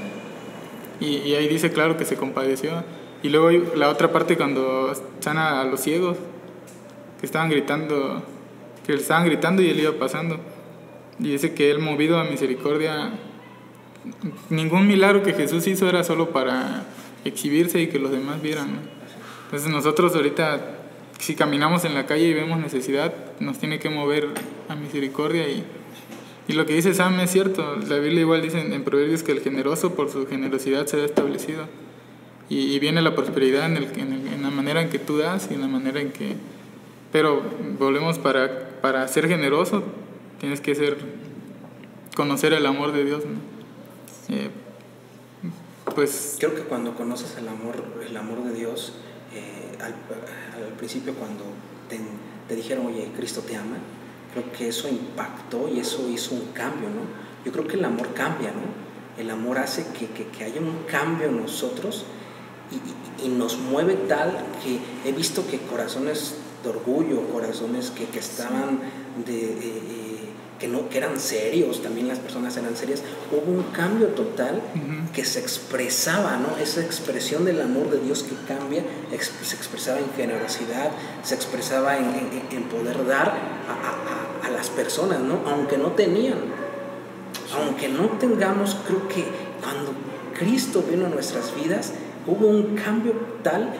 Y, 1.00 1.34
ahí 1.34 1.48
dice 1.48 1.72
claro 1.72 1.96
que 1.96 2.04
se 2.04 2.16
compadeció. 2.16 2.84
Y 3.22 3.30
luego 3.30 3.50
la 3.74 3.88
otra 3.88 4.12
parte 4.12 4.36
cuando 4.36 4.92
sana 5.20 5.60
a 5.60 5.64
los 5.64 5.80
ciegos, 5.80 6.18
que 7.20 7.26
estaban 7.26 7.50
gritando, 7.50 8.22
que 8.86 8.92
le 8.92 9.00
estaban 9.00 9.24
gritando 9.24 9.62
y 9.62 9.70
él 9.70 9.80
iba 9.80 9.92
pasando. 9.92 10.38
Y 11.18 11.30
dice 11.30 11.54
que 11.54 11.70
él 11.70 11.80
movido 11.80 12.18
a 12.18 12.24
misericordia, 12.24 13.12
ningún 14.50 14.86
milagro 14.86 15.22
que 15.22 15.32
Jesús 15.32 15.66
hizo 15.66 15.88
era 15.88 16.04
solo 16.04 16.30
para 16.30 16.84
exhibirse 17.24 17.80
y 17.80 17.88
que 17.88 17.98
los 17.98 18.10
demás 18.10 18.42
vieran. 18.42 18.74
¿no? 18.74 18.80
Entonces 19.46 19.70
nosotros 19.70 20.14
ahorita, 20.14 20.60
si 21.18 21.34
caminamos 21.34 21.84
en 21.84 21.94
la 21.94 22.06
calle 22.06 22.28
y 22.28 22.34
vemos 22.34 22.58
necesidad, 22.58 23.14
nos 23.40 23.58
tiene 23.58 23.78
que 23.78 23.88
mover 23.88 24.28
a 24.68 24.74
misericordia 24.74 25.48
y, 25.48 25.64
y 26.48 26.52
lo 26.52 26.66
que 26.66 26.74
dice 26.74 26.94
Sam 26.94 27.18
es 27.20 27.30
cierto. 27.30 27.76
La 27.88 27.98
Biblia 27.98 28.20
igual 28.20 28.42
dice 28.42 28.60
en, 28.60 28.84
Proverbios 28.84 29.22
que 29.22 29.32
el 29.32 29.40
generoso 29.40 29.94
por 29.94 30.10
su 30.10 30.26
generosidad 30.26 30.86
será 30.86 31.04
establecido. 31.04 31.66
Y, 32.50 32.74
y 32.74 32.78
viene 32.78 33.02
la 33.02 33.14
prosperidad 33.14 33.66
en, 33.66 33.76
el, 33.76 33.84
en, 33.98 34.12
el, 34.12 34.28
en, 34.28 34.42
la 34.42 34.50
manera 34.50 34.80
en 34.80 34.88
que 34.88 34.98
tú 34.98 35.18
das 35.18 35.48
y 35.50 35.54
en 35.54 35.60
la 35.60 35.68
manera 35.68 36.00
en 36.00 36.12
que... 36.12 36.36
Pero 37.12 37.42
volvemos 37.78 38.18
para, 38.18 38.80
para 38.80 39.06
ser 39.08 39.28
generoso, 39.28 39.82
tienes 40.40 40.60
que 40.60 40.74
ser 40.74 40.96
conocer 42.14 42.52
el 42.52 42.66
amor 42.66 42.92
de 42.92 43.04
Dios. 43.04 43.22
¿no? 43.24 44.34
Eh, 44.34 44.50
pues 45.98 46.36
creo 46.38 46.54
que 46.54 46.62
cuando 46.62 46.94
conoces 46.94 47.36
el 47.38 47.48
amor, 47.48 47.74
el 48.08 48.16
amor 48.16 48.44
de 48.44 48.54
Dios, 48.54 48.92
eh, 49.34 49.76
al, 49.80 49.94
al, 50.54 50.72
principio 50.74 51.12
cuando 51.14 51.42
te, 51.88 51.98
te, 52.46 52.54
dijeron, 52.54 52.86
oye, 52.86 53.10
Cristo 53.16 53.40
te 53.40 53.56
ama, 53.56 53.78
creo 54.32 54.52
que 54.52 54.68
eso 54.68 54.88
impactó 54.88 55.68
y 55.68 55.80
eso 55.80 56.08
hizo 56.08 56.36
un 56.36 56.52
cambio, 56.52 56.88
¿no? 56.88 57.00
Yo 57.44 57.50
creo 57.50 57.66
que 57.66 57.74
el 57.74 57.84
amor 57.84 58.14
cambia, 58.14 58.50
¿no? 58.50 59.20
El 59.20 59.28
amor 59.28 59.58
hace 59.58 59.86
que, 59.88 60.06
que, 60.06 60.28
que 60.28 60.44
haya 60.44 60.60
un 60.60 60.84
cambio 60.88 61.26
en 61.26 61.42
nosotros 61.42 62.04
y, 63.20 63.28
nos 63.30 63.58
mueve 63.58 63.94
tal 64.06 64.30
que 64.62 64.78
he 65.04 65.12
visto 65.12 65.48
que 65.48 65.58
corazones 65.58 66.36
de 66.62 66.70
orgullo, 66.70 67.28
corazones 67.32 67.90
que, 67.90 68.04
que 68.04 68.20
estaban 68.20 68.78
de... 69.26 69.46
Eh, 69.46 70.07
que, 70.58 70.66
no, 70.68 70.88
que 70.88 70.98
eran 70.98 71.20
serios, 71.20 71.82
también 71.82 72.08
las 72.08 72.18
personas 72.18 72.56
eran 72.56 72.76
serias, 72.76 73.02
hubo 73.30 73.50
un 73.50 73.62
cambio 73.72 74.08
total 74.08 74.56
uh 74.56 74.78
-huh. 74.78 75.12
que 75.12 75.24
se 75.24 75.38
expresaba, 75.38 76.36
¿no? 76.36 76.56
Esa 76.62 76.80
expresión 76.80 77.44
del 77.44 77.60
amor 77.60 77.90
de 77.90 78.00
Dios 78.00 78.24
que 78.24 78.34
cambia, 78.46 78.82
se 79.10 79.56
expresaba 79.56 79.98
en 80.00 80.10
generosidad, 80.16 80.90
se 81.22 81.34
expresaba 81.34 81.96
en, 81.96 82.06
en, 82.06 82.42
en 82.50 82.62
poder 82.64 83.06
dar 83.06 83.28
a, 83.28 84.44
a, 84.44 84.46
a, 84.46 84.50
las 84.50 84.68
personas, 84.70 85.20
¿no? 85.20 85.40
Aunque 85.46 85.78
no 85.78 85.92
tenían, 85.92 86.38
aunque 87.54 87.88
no 87.88 88.06
tengamos, 88.18 88.76
creo 88.86 89.06
que 89.08 89.24
cuando 89.62 89.92
Cristo 90.38 90.82
vino 90.88 91.06
a 91.06 91.08
nuestras 91.08 91.54
vidas, 91.54 91.92
hubo 92.26 92.46
un 92.48 92.74
cambio 92.74 93.12
tal 93.42 93.72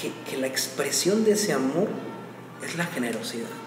que, 0.00 0.12
que 0.28 0.36
la 0.36 0.46
expresión 0.46 1.24
de 1.24 1.32
ese 1.32 1.52
amor 1.52 1.88
es 2.62 2.76
la 2.76 2.84
generosidad. 2.84 3.63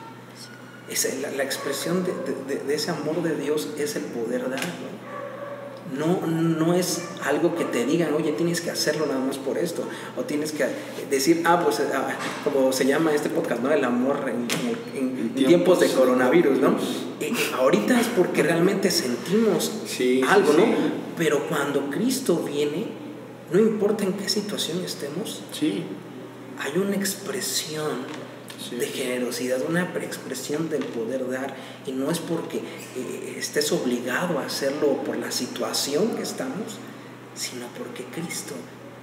Es 0.89 1.21
la, 1.21 1.31
la, 1.31 1.43
expresión 1.43 2.05
de, 2.05 2.13
de, 2.47 2.63
de, 2.63 2.75
ese 2.75 2.91
amor 2.91 3.21
de 3.21 3.35
Dios 3.35 3.69
es 3.77 3.95
el 3.95 4.03
poder 4.03 4.49
dar. 4.49 4.59
¿no? 4.59 4.97
No, 5.95 6.27
no 6.27 6.73
es 6.73 7.01
algo 7.23 7.55
que 7.55 7.63
te 7.63 7.85
digan, 7.85 8.13
oye, 8.13 8.33
tienes 8.33 8.59
que 8.59 8.69
hacerlo 8.69 9.05
nada 9.05 9.19
más 9.19 9.37
por 9.37 9.57
esto. 9.57 9.83
O 10.17 10.23
tienes 10.23 10.51
que 10.51 10.65
decir, 11.09 11.43
ah, 11.45 11.61
pues, 11.63 11.81
ah, 11.93 12.09
como 12.43 12.73
se 12.73 12.85
llama 12.85 13.13
este 13.13 13.29
podcast, 13.29 13.61
¿no? 13.61 13.71
El 13.71 13.83
amor 13.83 14.25
en, 14.27 14.47
en, 14.95 15.17
en 15.23 15.33
tiempos 15.33 15.79
de 15.79 15.89
coronavirus, 15.89 16.59
¿no? 16.59 16.75
Eh, 17.19 17.33
ahorita 17.57 17.99
es 17.99 18.07
porque 18.07 18.43
realmente 18.43 18.91
sentimos 18.91 19.71
sí, 19.85 20.21
algo, 20.27 20.51
sí, 20.51 20.57
¿no? 20.57 20.65
Sí. 20.65 20.71
Pero 21.17 21.47
cuando 21.47 21.89
Cristo 21.89 22.43
viene, 22.43 22.87
no 23.51 23.59
importa 23.59 24.03
en 24.03 24.13
qué 24.13 24.27
situación 24.27 24.83
estemos, 24.83 25.41
sí. 25.51 25.83
hay 26.59 26.79
una 26.79 26.95
expresión 26.95 28.26
sí. 28.59 28.75
de 28.75 28.87
generosidad, 28.87 29.61
una 29.67 29.83
expresión 30.01 30.69
del 30.69 30.83
poder 30.83 31.29
dar, 31.29 31.55
y 31.85 31.91
no 31.91 32.11
es 32.11 32.19
porque 32.19 32.57
eh, 32.57 33.35
estés 33.37 33.71
obligado 33.71 34.39
a 34.39 34.45
hacerlo 34.45 35.03
por 35.03 35.17
la 35.17 35.31
situación 35.31 36.15
que 36.15 36.23
estamos, 36.23 36.77
sino 37.35 37.67
porque 37.77 38.03
Cristo 38.05 38.55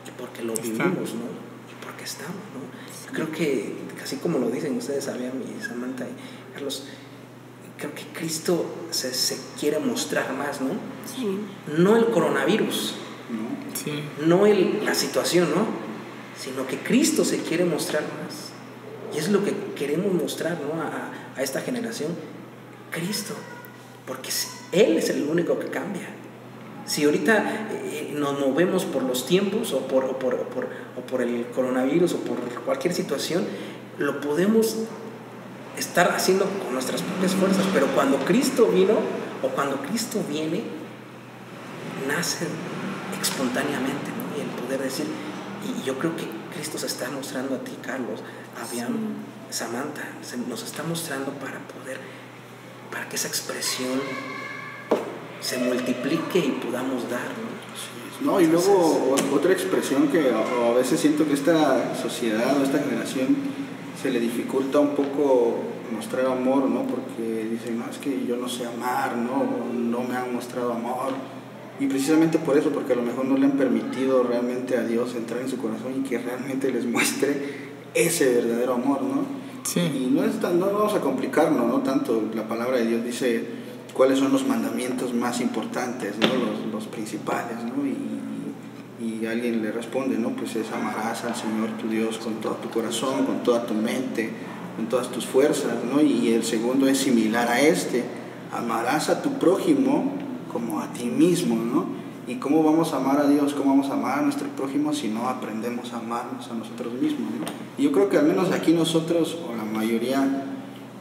y 0.07 0.11
porque 0.21 0.43
lo 0.43 0.55
vivimos, 0.55 1.14
¿no? 1.14 1.27
Y 1.71 1.85
porque 1.85 2.05
estamos, 2.05 2.35
¿no? 2.35 3.12
Creo 3.12 3.31
que, 3.31 3.75
así 4.03 4.17
como 4.17 4.38
lo 4.38 4.51
dicen 4.51 4.77
ustedes, 4.77 5.07
Fabián 5.07 5.33
y 5.43 5.62
Samantha 5.62 6.05
y 6.05 6.53
Carlos, 6.53 6.85
creo 7.79 7.95
que 7.95 8.05
Cristo 8.19 8.67
se, 8.90 9.14
se 9.14 9.38
quiere 9.59 9.79
mostrar 9.79 10.33
más, 10.35 10.61
¿no? 10.61 10.71
Sí. 11.07 11.38
No 11.79 11.97
el 11.97 12.07
coronavirus, 12.07 12.95
¿no? 13.31 13.77
Sí. 13.77 14.03
no 14.27 14.47
el, 14.47 14.85
la 14.85 14.95
situación, 14.95 15.51
¿no? 15.55 15.67
Sino 16.38 16.67
que 16.67 16.79
Cristo 16.79 17.25
se 17.25 17.38
quiere 17.38 17.64
mostrar 17.64 18.03
más. 18.03 18.43
Y 19.14 19.18
es 19.18 19.29
lo 19.29 19.44
que 19.44 19.55
queremos 19.77 20.12
mostrar 20.12 20.59
¿no? 20.61 20.81
a, 20.83 21.38
a, 21.38 21.42
esta 21.42 21.61
generación. 21.61 22.12
Cristo. 22.90 23.35
Porque 24.07 24.31
Él 24.72 24.96
es 24.96 25.09
el 25.11 25.22
único 25.24 25.59
que 25.59 25.68
cambia. 25.68 26.09
Si 26.85 27.05
ahorita 27.05 27.68
eh, 27.72 28.12
nos 28.14 28.38
movemos 28.38 28.85
por 28.85 29.03
los 29.03 29.27
tiempos 29.27 29.72
o 29.72 29.81
por, 29.87 30.05
o, 30.05 30.18
por, 30.18 30.35
o, 30.35 30.48
por, 30.50 30.68
o 30.96 31.00
por 31.00 31.22
el 31.22 31.46
coronavirus 31.46 32.14
o 32.14 32.18
por 32.18 32.38
cualquier 32.64 32.92
situación, 32.92 33.44
lo 33.98 34.20
podemos 34.20 34.77
estar 35.79 36.11
haciendo 36.12 36.44
con 36.44 36.72
nuestras 36.74 37.03
propias 37.03 37.35
fuerzas. 37.35 37.64
Pero 37.72 37.87
cuando 37.94 38.18
Cristo 38.18 38.66
vino 38.66 38.94
o 39.42 39.48
cuando 39.48 39.77
Cristo 39.83 40.20
viene, 40.29 40.62
nace 42.07 42.46
espontáneamente 43.20 44.11
¿no? 44.11 44.37
y 44.37 44.42
el 44.42 44.48
poder 44.62 44.83
decir, 44.83 45.07
y 45.64 45.87
yo 45.87 45.98
creo 45.98 46.14
que 46.16 46.43
Cristo 46.64 46.79
se 46.79 46.87
está 46.87 47.11
mostrando 47.11 47.57
a 47.57 47.59
ti, 47.59 47.72
Carlos, 47.83 48.20
sí. 48.70 48.81
Samantha, 49.50 50.03
se 50.22 50.38
nos 50.38 50.62
está 50.62 50.83
mostrando 50.83 51.31
para 51.33 51.59
poder, 51.59 52.00
para 52.90 53.07
que 53.07 53.16
esa 53.16 53.29
expresión 53.29 54.00
se 55.42 55.59
multiplique 55.59 56.38
y 56.38 56.53
podamos 56.64 57.11
dar. 57.11 57.29
¿no? 58.22 58.33
No, 58.33 58.40
y 58.40 58.46
luego 58.46 59.14
otra 59.35 59.53
expresión 59.53 60.09
que 60.09 60.33
a, 60.33 60.72
veces 60.72 61.00
siento 61.00 61.27
que 61.27 61.35
esta 61.35 61.94
sociedad 61.94 62.59
o 62.59 62.64
esta 62.64 62.79
generación 62.79 63.37
se 64.00 64.11
le 64.11 64.18
dificulta 64.18 64.81
un 64.81 64.96
poco 64.96 65.59
mostrar 65.92 66.24
amor, 66.27 66.70
¿no? 66.70 66.87
Porque 66.87 67.46
dicen, 67.50 67.79
no, 67.79 67.90
es 67.90 67.98
que 67.98 68.24
yo 68.27 68.37
no 68.37 68.48
sé 68.48 68.64
amar, 68.64 69.18
¿no? 69.18 69.44
No 69.74 70.03
me 70.03 70.16
han 70.16 70.35
mostrado 70.35 70.72
amor. 70.72 71.12
Y 71.80 71.87
precisamente 71.87 72.38
por 72.38 72.56
eso, 72.56 72.70
porque 72.70 72.92
a 72.92 72.96
lo 72.96 73.02
mejor 73.02 73.24
no 73.24 73.37
le 73.37 73.46
han 73.46 73.52
permitido 73.52 74.22
realmente 74.22 74.76
a 74.76 74.84
Dios 74.84 75.14
entrar 75.16 75.40
en 75.40 75.48
su 75.48 75.58
corazón 75.58 75.92
y 76.04 76.08
que 76.08 76.18
realmente 76.18 76.70
les 76.70 76.87
muestre 76.87 77.37
ese 77.94 78.32
verdadero 78.34 78.74
amor, 78.74 79.02
¿no? 79.02 79.24
Sí. 79.64 79.80
Y 79.80 80.10
no, 80.14 80.24
es 80.24 80.38
tan- 80.40 80.60
no 80.60 80.66
vamos 80.66 80.94
a 80.94 81.00
complicarnos, 81.00 81.66
¿no? 81.66 81.78
Tanto 81.80 82.22
la 82.34 82.46
palabra 82.46 82.76
de 82.78 82.87
Dios 82.87 83.04
dice 83.04 83.44
cuáles 83.92 84.18
son 84.18 84.30
los 84.32 84.46
mandamientos 84.46 85.14
más 85.14 85.40
importantes, 85.40 86.14
¿no? 86.20 86.28
Los, 86.28 86.72
los 86.72 86.87
principales, 86.87 87.56
¿no? 87.64 87.84
Y, 87.87 87.96
y 89.04 89.26
alguien 89.26 89.60
le 89.62 89.72
responde, 89.72 90.16
¿no? 90.16 90.30
Pues 90.30 90.54
es 90.56 90.70
amarás 90.70 91.24
al 91.24 91.34
Señor 91.34 91.70
tu 91.80 91.88
Dios 91.88 92.18
con 92.18 92.34
todo 92.34 92.54
tu 92.54 92.70
corazón, 92.70 93.24
con 93.26 93.42
toda 93.42 93.66
tu 93.66 93.74
mente, 93.74 94.30
con 94.76 94.87
todas 94.88 95.08
tus 95.10 95.26
fuerzas, 95.26 95.74
¿no? 95.92 96.00
Y 96.00 96.28
el 96.32 96.44
segundo 96.44 96.87
es 96.87 96.98
similar 96.98 97.48
a 97.48 97.60
este, 97.60 98.04
amarás 98.52 99.08
a 99.08 99.22
tu 99.22 99.38
prójimo 99.40 100.12
como 100.55 100.81
a 100.81 100.87
ti 100.95 101.05
mismo, 101.05 101.57
¿no? 101.57 101.85
¿Y 102.27 102.37
cómo 102.37 102.62
vamos 102.62 102.95
a 102.95 102.97
amar 102.97 103.19
a 103.21 103.29
Dios? 103.29 103.53
¿Cómo 103.53 103.71
vamos 103.73 103.90
a 103.90 103.95
amar 103.95 104.21
a 104.21 104.23
nuestro 104.23 104.49
prójimo 104.49 104.95
si 104.95 105.09
no 105.09 105.29
aprendemos 105.29 105.93
a 105.93 105.99
amarnos 105.99 106.51
a 106.51 106.55
nosotros 106.55 106.95
mismos? 106.95 107.31
¿no? 107.38 107.45
Y 107.77 107.83
yo 107.83 107.93
creo 107.93 108.09
que 108.09 108.17
al 108.17 108.25
menos 108.27 108.51
aquí 108.53 108.73
nosotros, 108.73 109.37
o 109.47 109.55
la 109.55 109.64
mayoría, 109.64 110.47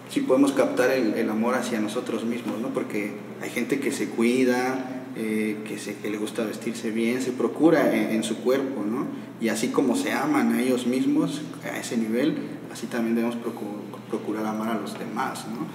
sí 0.10 0.20
podemos 0.20 0.52
captar 0.52 0.92
el, 0.92 1.14
el 1.14 1.30
amor 1.30 1.56
hacia 1.56 1.80
nosotros 1.80 2.26
mismos, 2.26 2.60
¿no? 2.60 2.68
Porque 2.70 3.16
hay 3.42 3.50
gente 3.50 3.80
que 3.80 3.94
se 3.94 4.10
cuida, 4.10 5.06
eh, 5.16 5.64
que, 5.66 5.78
se, 5.80 5.96
que 5.96 6.10
le 6.10 6.18
gusta 6.18 6.44
vestirse 6.44 6.92
bien, 6.92 7.22
se 7.22 7.32
procura 7.32 7.96
en, 7.96 8.12
en 8.12 8.24
su 8.24 8.38
cuerpo, 8.40 8.84
¿no? 8.84 9.06
Y 9.40 9.48
así 9.48 9.70
como 9.70 9.96
se 9.96 10.12
aman 10.12 10.54
a 10.56 10.62
ellos 10.62 10.88
mismos 10.88 11.42
a 11.64 11.78
ese 11.78 11.96
nivel, 11.96 12.36
así 12.74 12.88
también 12.88 13.16
debemos 13.16 13.38
procu- 13.38 13.80
procurar 14.10 14.46
amar 14.46 14.76
a 14.76 14.80
los 14.82 14.98
demás, 15.00 15.46
¿no? 15.48 15.66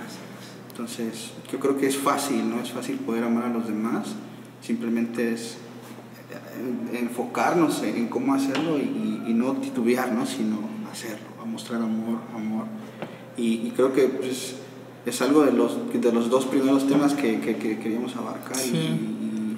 Entonces, 0.83 1.33
yo 1.51 1.59
creo 1.59 1.77
que 1.77 1.89
es 1.89 1.97
fácil, 1.97 2.49
¿no? 2.49 2.61
Es 2.61 2.71
fácil 2.71 2.99
poder 2.99 3.25
amar 3.25 3.47
a 3.47 3.49
los 3.49 3.67
demás, 3.67 4.15
simplemente 4.63 5.33
es 5.33 5.57
eh, 6.31 6.99
enfocarnos 7.01 7.83
en 7.83 8.07
cómo 8.07 8.33
hacerlo 8.35 8.79
y, 8.79 9.25
y 9.27 9.35
no 9.35 9.55
titubear, 9.55 10.13
¿no? 10.13 10.25
Sino 10.25 10.61
hacerlo, 10.93 11.27
a 11.43 11.45
mostrar 11.45 11.83
amor, 11.83 12.21
amor. 12.33 12.67
Y, 13.37 13.55
y 13.67 13.73
creo 13.75 13.93
que 13.93 14.05
pues, 14.05 14.55
es 15.05 15.21
algo 15.21 15.45
de 15.45 15.51
los, 15.53 15.77
de 15.93 16.13
los 16.13 16.31
dos 16.31 16.47
primeros 16.47 16.87
temas 16.87 17.15
que, 17.15 17.41
que- 17.41 17.57
que 17.57 17.81
queríamos 17.81 18.15
abarcar 18.15 18.57
y- 18.59 18.71
Sí. 18.71 19.57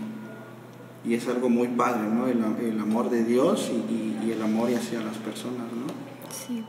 y, 1.04 1.10
y 1.10 1.14
es 1.14 1.28
algo 1.28 1.50
muy 1.50 1.68
padre, 1.68 2.08
¿no? 2.08 2.28
El, 2.28 2.42
el 2.66 2.80
amor 2.80 3.10
de 3.10 3.24
Dios 3.24 3.70
y, 3.70 3.92
y- 3.92 4.26
y 4.26 4.32
el 4.32 4.40
amor 4.40 4.70
hacia 4.74 5.00
las 5.02 5.18
personas, 5.18 5.66
¿no? 5.70 5.86
Sí. 6.32 6.64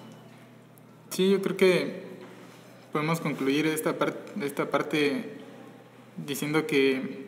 Sí, 1.10 1.30
yo 1.30 1.42
creo 1.42 1.56
que 1.56 2.01
podemos 2.91 3.21
concluir 3.21 3.65
esta, 3.67 3.97
par- 3.97 4.17
esta 4.41 4.69
parte 4.69 5.38
diciendo 6.25 6.67
que 6.67 7.25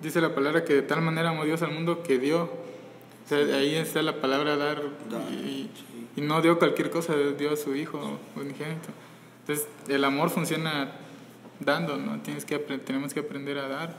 dice 0.00 0.20
la 0.20 0.34
palabra 0.34 0.64
que 0.64 0.74
de 0.74 0.82
tal 0.82 1.02
manera 1.02 1.30
amó 1.30 1.44
Dios 1.44 1.62
al 1.62 1.72
mundo 1.72 2.02
que 2.02 2.18
dio. 2.18 2.44
O 2.44 3.28
sea, 3.28 3.38
ahí 3.56 3.74
está 3.74 4.02
la 4.02 4.20
palabra 4.20 4.56
dar 4.56 4.82
y, 5.30 5.70
y 6.16 6.20
no 6.20 6.42
dio 6.42 6.58
cualquier 6.58 6.90
cosa, 6.90 7.14
dio 7.38 7.52
a 7.52 7.56
su 7.56 7.74
hijo 7.74 8.18
unigénito. 8.36 8.88
Entonces, 9.40 9.66
el 9.88 10.04
amor 10.04 10.30
funciona 10.30 10.92
dando, 11.60 11.96
¿no? 11.96 12.20
Tienes 12.20 12.44
que 12.44 12.58
tenemos 12.58 13.14
que 13.14 13.20
aprender 13.20 13.58
a 13.58 13.68
dar. 13.68 13.96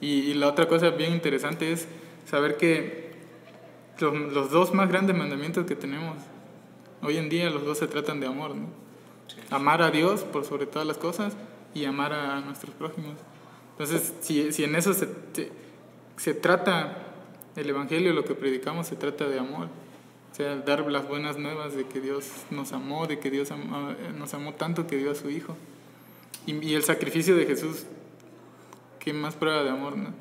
Y, 0.00 0.20
y 0.20 0.34
la 0.34 0.48
otra 0.48 0.68
cosa 0.68 0.90
bien 0.90 1.12
interesante 1.12 1.72
es 1.72 1.88
saber 2.26 2.56
que 2.56 3.08
los, 3.98 4.14
los 4.14 4.50
dos 4.50 4.72
más 4.74 4.88
grandes 4.88 5.16
mandamientos 5.16 5.66
que 5.66 5.74
tenemos 5.74 6.16
Hoy 7.02 7.16
en 7.16 7.28
día 7.28 7.48
los 7.50 7.64
dos 7.64 7.78
se 7.78 7.86
tratan 7.86 8.20
de 8.20 8.26
amor, 8.26 8.56
¿no? 8.56 8.66
Amar 9.50 9.82
a 9.82 9.90
Dios 9.90 10.22
por 10.22 10.44
sobre 10.44 10.66
todas 10.66 10.86
las 10.86 10.98
cosas 10.98 11.34
y 11.74 11.84
amar 11.84 12.12
a 12.12 12.40
nuestros 12.40 12.74
prójimos. 12.74 13.14
Entonces, 13.72 14.12
si, 14.20 14.52
si 14.52 14.64
en 14.64 14.74
eso 14.74 14.92
se, 14.94 15.08
se, 16.16 16.34
trata 16.34 16.98
el 17.56 17.70
Evangelio, 17.70 18.12
lo 18.12 18.24
que 18.24 18.34
predicamos 18.34 18.88
se 18.88 18.96
trata 18.96 19.28
de 19.28 19.38
amor. 19.38 19.68
O 20.32 20.34
sea, 20.34 20.56
dar 20.56 20.90
las 20.90 21.06
buenas 21.08 21.38
nuevas 21.38 21.74
de 21.74 21.86
que 21.86 22.00
Dios 22.00 22.28
nos 22.50 22.72
amó, 22.72 23.06
de 23.06 23.18
que 23.18 23.30
Dios 23.30 23.50
nos 24.16 24.34
amó 24.34 24.54
tanto 24.54 24.86
que 24.86 24.96
dio 24.96 25.10
a 25.10 25.14
su 25.14 25.30
Hijo. 25.30 25.56
Y, 26.46 26.74
el 26.74 26.82
sacrificio 26.82 27.36
de 27.36 27.46
Jesús, 27.46 27.84
¿qué 28.98 29.12
más 29.12 29.34
prueba 29.34 29.62
de 29.62 29.70
amor, 29.70 29.96
no? 29.96 30.14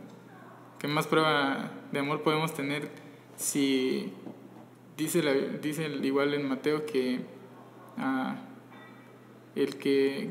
¿Qué 0.80 0.88
más 0.88 1.08
prueba 1.08 1.72
de 1.92 2.00
amor 2.00 2.22
podemos 2.22 2.54
tener 2.54 2.90
si 3.38 4.12
dice, 4.98 5.24
la- 5.24 5.34
dice 5.34 5.88
igual 6.04 6.34
en 6.34 6.48
Mateo 6.48 6.86
que 6.86 7.22
ah, 7.98 8.36
el 9.58 9.78
que 9.78 10.30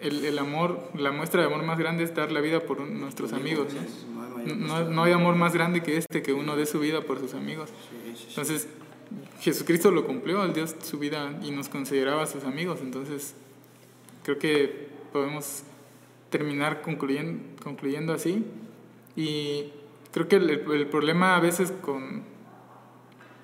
el, 0.00 0.24
el 0.24 0.38
amor, 0.38 0.90
la 0.94 1.10
muestra 1.10 1.40
de 1.40 1.48
amor 1.48 1.64
más 1.64 1.78
grande 1.78 2.04
es 2.04 2.14
dar 2.14 2.30
la 2.30 2.40
vida 2.40 2.60
por 2.60 2.80
un- 2.80 3.00
nuestros 3.00 3.32
amigos. 3.32 3.68
¿no? 4.46 4.54
No 4.54 4.84
No, 4.88 5.02
hay 5.04 5.12
amor 5.12 5.34
más 5.34 5.52
grande 5.54 5.82
que 5.82 5.96
este, 5.96 6.22
que 6.22 6.32
uno 6.32 6.56
dé 6.56 6.66
su 6.66 6.78
vida 6.78 7.00
por 7.02 7.18
sus 7.18 7.34
amigos. 7.34 7.70
Entonces, 8.28 8.68
Jesucristo 9.40 9.90
lo 9.90 10.06
cumplió, 10.06 10.44
Él 10.44 10.52
dio 10.52 10.66
su 10.66 10.98
vida 10.98 11.38
y 11.42 11.50
nos 11.50 11.68
consideraba 11.68 12.26
sus 12.26 12.44
amigos. 12.44 12.78
Entonces, 12.82 13.34
creo 14.22 14.38
que 14.38 14.88
podemos 15.12 15.64
terminar 16.30 16.80
concluyendo, 16.82 17.42
concluyendo 17.62 18.12
así. 18.12 18.44
Y 19.16 19.72
creo 20.12 20.28
que 20.28 20.36
el, 20.36 20.48
el 20.50 20.86
problema 20.86 21.34
a 21.36 21.40
veces 21.40 21.72
con, 21.82 22.22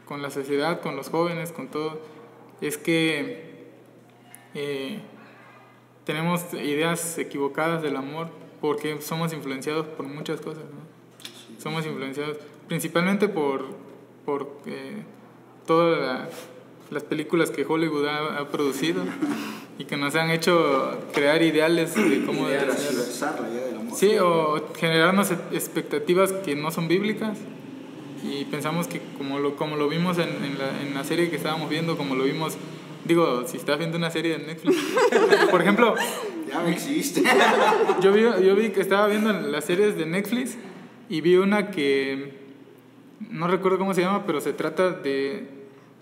con 0.07 0.23
la 0.23 0.31
sociedad, 0.31 0.81
con 0.81 0.95
los 0.95 1.09
jóvenes, 1.09 1.51
con 1.51 1.69
todo, 1.69 2.01
es 2.61 2.79
que 2.79 3.54
eh, 4.55 5.01
tenemos 6.05 6.43
ideas 6.55 7.19
equivocadas 7.19 7.83
del 7.83 7.97
amor 7.97 8.29
porque 8.61 9.01
somos 9.01 9.33
influenciados 9.33 9.87
por 9.87 10.07
muchas 10.07 10.41
cosas. 10.41 10.65
¿no? 10.65 11.61
Somos 11.63 11.87
influenciados 11.87 12.37
principalmente 12.69 13.29
por, 13.29 13.65
por 14.25 14.59
eh, 14.67 15.03
todas 15.67 16.01
la- 16.01 16.29
las 16.91 17.03
películas 17.03 17.51
que 17.51 17.65
Hollywood 17.65 18.07
ha, 18.07 18.39
ha 18.39 18.49
producido 18.51 19.03
y 19.79 19.85
que 19.87 19.97
nos 19.97 20.15
han 20.15 20.31
hecho 20.31 20.99
crear 21.15 21.43
ideales 21.43 21.95
de 21.95 22.23
cómo. 22.27 22.47
Transversar 22.47 23.41
la 23.41 23.49
idea 23.49 23.65
del 23.67 23.77
amor. 23.77 23.97
Sí, 23.97 24.17
o 24.19 24.69
generarnos 24.77 25.31
e- 25.31 25.39
expectativas 25.53 26.33
que 26.33 26.55
no 26.55 26.71
son 26.71 26.87
bíblicas 26.89 27.39
y 28.23 28.45
pensamos 28.45 28.87
que 28.87 29.01
como 29.19 29.39
lo, 29.39 29.57
como 29.57 29.77
lo 29.77 29.89
vimos 29.89 30.19
en, 30.19 30.29
en 30.45 30.59
la, 30.59 30.81
en 30.83 30.95
la 30.95 31.05
serie 31.05 31.31
que 31.31 31.37
estábamos 31.37 31.69
viendo, 31.71 31.97
como 31.97 32.15
lo 32.15 32.25
vimos, 32.25 32.57
digo, 33.05 33.47
si 33.47 33.57
estás 33.57 33.79
viendo 33.79 33.97
una 33.97 34.11
serie 34.11 34.39
de 34.39 34.47
Netflix, 34.47 34.77
por 35.51 35.61
ejemplo, 35.63 35.95
Ya 36.49 36.61
me 36.61 36.71
existe. 36.73 37.23
yo 38.01 38.13
vi, 38.13 38.23
yo 38.23 38.55
vi 38.57 38.71
que 38.71 38.81
estaba 38.81 39.07
viendo 39.09 39.33
las 39.33 39.65
series 39.65 39.97
de 39.97 40.07
Netflix 40.07 40.57
y 41.09 41.21
vi 41.21 41.37
una 41.37 41.71
que 41.71 42.35
no 43.31 43.47
recuerdo 43.49 43.79
cómo 43.79 43.95
se 43.95 44.03
llama, 44.03 44.25
pero 44.27 44.41
se 44.41 44.53
trata 44.53 44.91
de, 44.91 45.47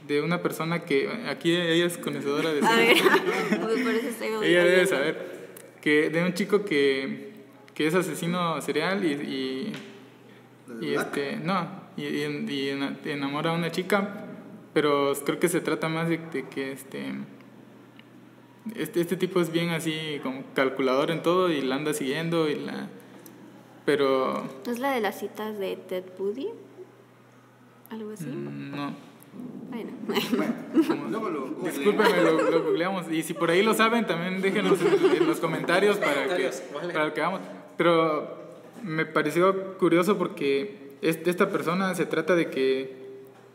de 0.06 0.20
una 0.22 0.42
persona 0.42 0.84
que 0.84 1.08
aquí 1.28 1.54
ella 1.54 1.86
es 1.86 1.98
conocedora 1.98 2.52
de 2.52 2.64
A 2.66 2.76
ver, 2.76 2.96
series. 2.96 3.04
me 3.50 3.84
parece 3.84 4.08
estoy 4.08 4.28
Ella 4.48 4.64
debe 4.64 4.86
saber 4.86 5.32
que 5.80 6.10
de 6.10 6.22
un 6.22 6.34
chico 6.34 6.64
que, 6.64 7.32
que 7.74 7.86
es 7.86 7.94
asesino 7.94 8.60
serial 8.62 9.04
y, 9.04 9.12
y, 9.12 9.72
¿La 10.68 10.74
de 10.76 10.86
y 10.86 10.94
este 10.94 11.36
no 11.36 11.82
y, 11.96 12.04
y 12.06 12.22
en- 12.22 12.48
y 12.48 12.68
en- 12.68 12.98
enamora 13.04 13.50
a 13.50 13.54
una 13.54 13.70
chica 13.70 14.26
pero 14.72 15.12
creo 15.24 15.38
que 15.38 15.48
se 15.48 15.60
trata 15.60 15.88
más 15.88 16.08
de, 16.08 16.18
de 16.18 16.48
que 16.48 16.72
este 16.72 17.14
este 18.76 19.00
este 19.00 19.16
tipo 19.16 19.40
es 19.40 19.50
bien 19.50 19.70
así 19.70 20.20
como 20.22 20.42
calculador 20.54 21.10
en 21.10 21.22
todo 21.22 21.50
y 21.50 21.60
la 21.62 21.76
anda 21.76 21.92
siguiendo 21.94 22.48
y 22.48 22.56
la 22.56 22.88
pero 23.84 24.44
¿No 24.64 24.72
es 24.72 24.78
la 24.78 24.92
de 24.92 25.00
las 25.00 25.18
citas 25.18 25.58
de 25.58 25.76
Ted 25.76 26.04
Bundy? 26.18 26.48
¿Algo 27.90 28.12
así? 28.12 28.26
mm, 28.26 28.70
no 28.70 28.94
Bueno. 29.70 29.90
Bueno, 30.06 31.08
luego 31.10 31.30
lo 31.30 32.50
lo, 32.50 32.62
googleamos. 32.62 33.10
Y 33.10 33.22
si 33.22 33.34
por 33.34 33.50
ahí 33.50 33.62
lo 33.62 33.74
saben, 33.74 34.06
también 34.06 34.40
déjenos 34.40 34.78
en, 34.80 35.16
en 35.16 35.26
los 35.26 35.40
comentarios 35.40 35.96
para 35.96 36.36
que, 36.36 36.50
para 36.92 37.12
que 37.12 37.20
hagamos. 37.20 37.40
Pero 37.76 38.42
me 38.82 39.04
pareció 39.06 39.76
curioso 39.78 40.16
porque 40.16 40.96
esta 41.02 41.50
persona 41.50 41.94
se 41.94 42.06
trata 42.06 42.34
de 42.34 42.50
que 42.50 43.01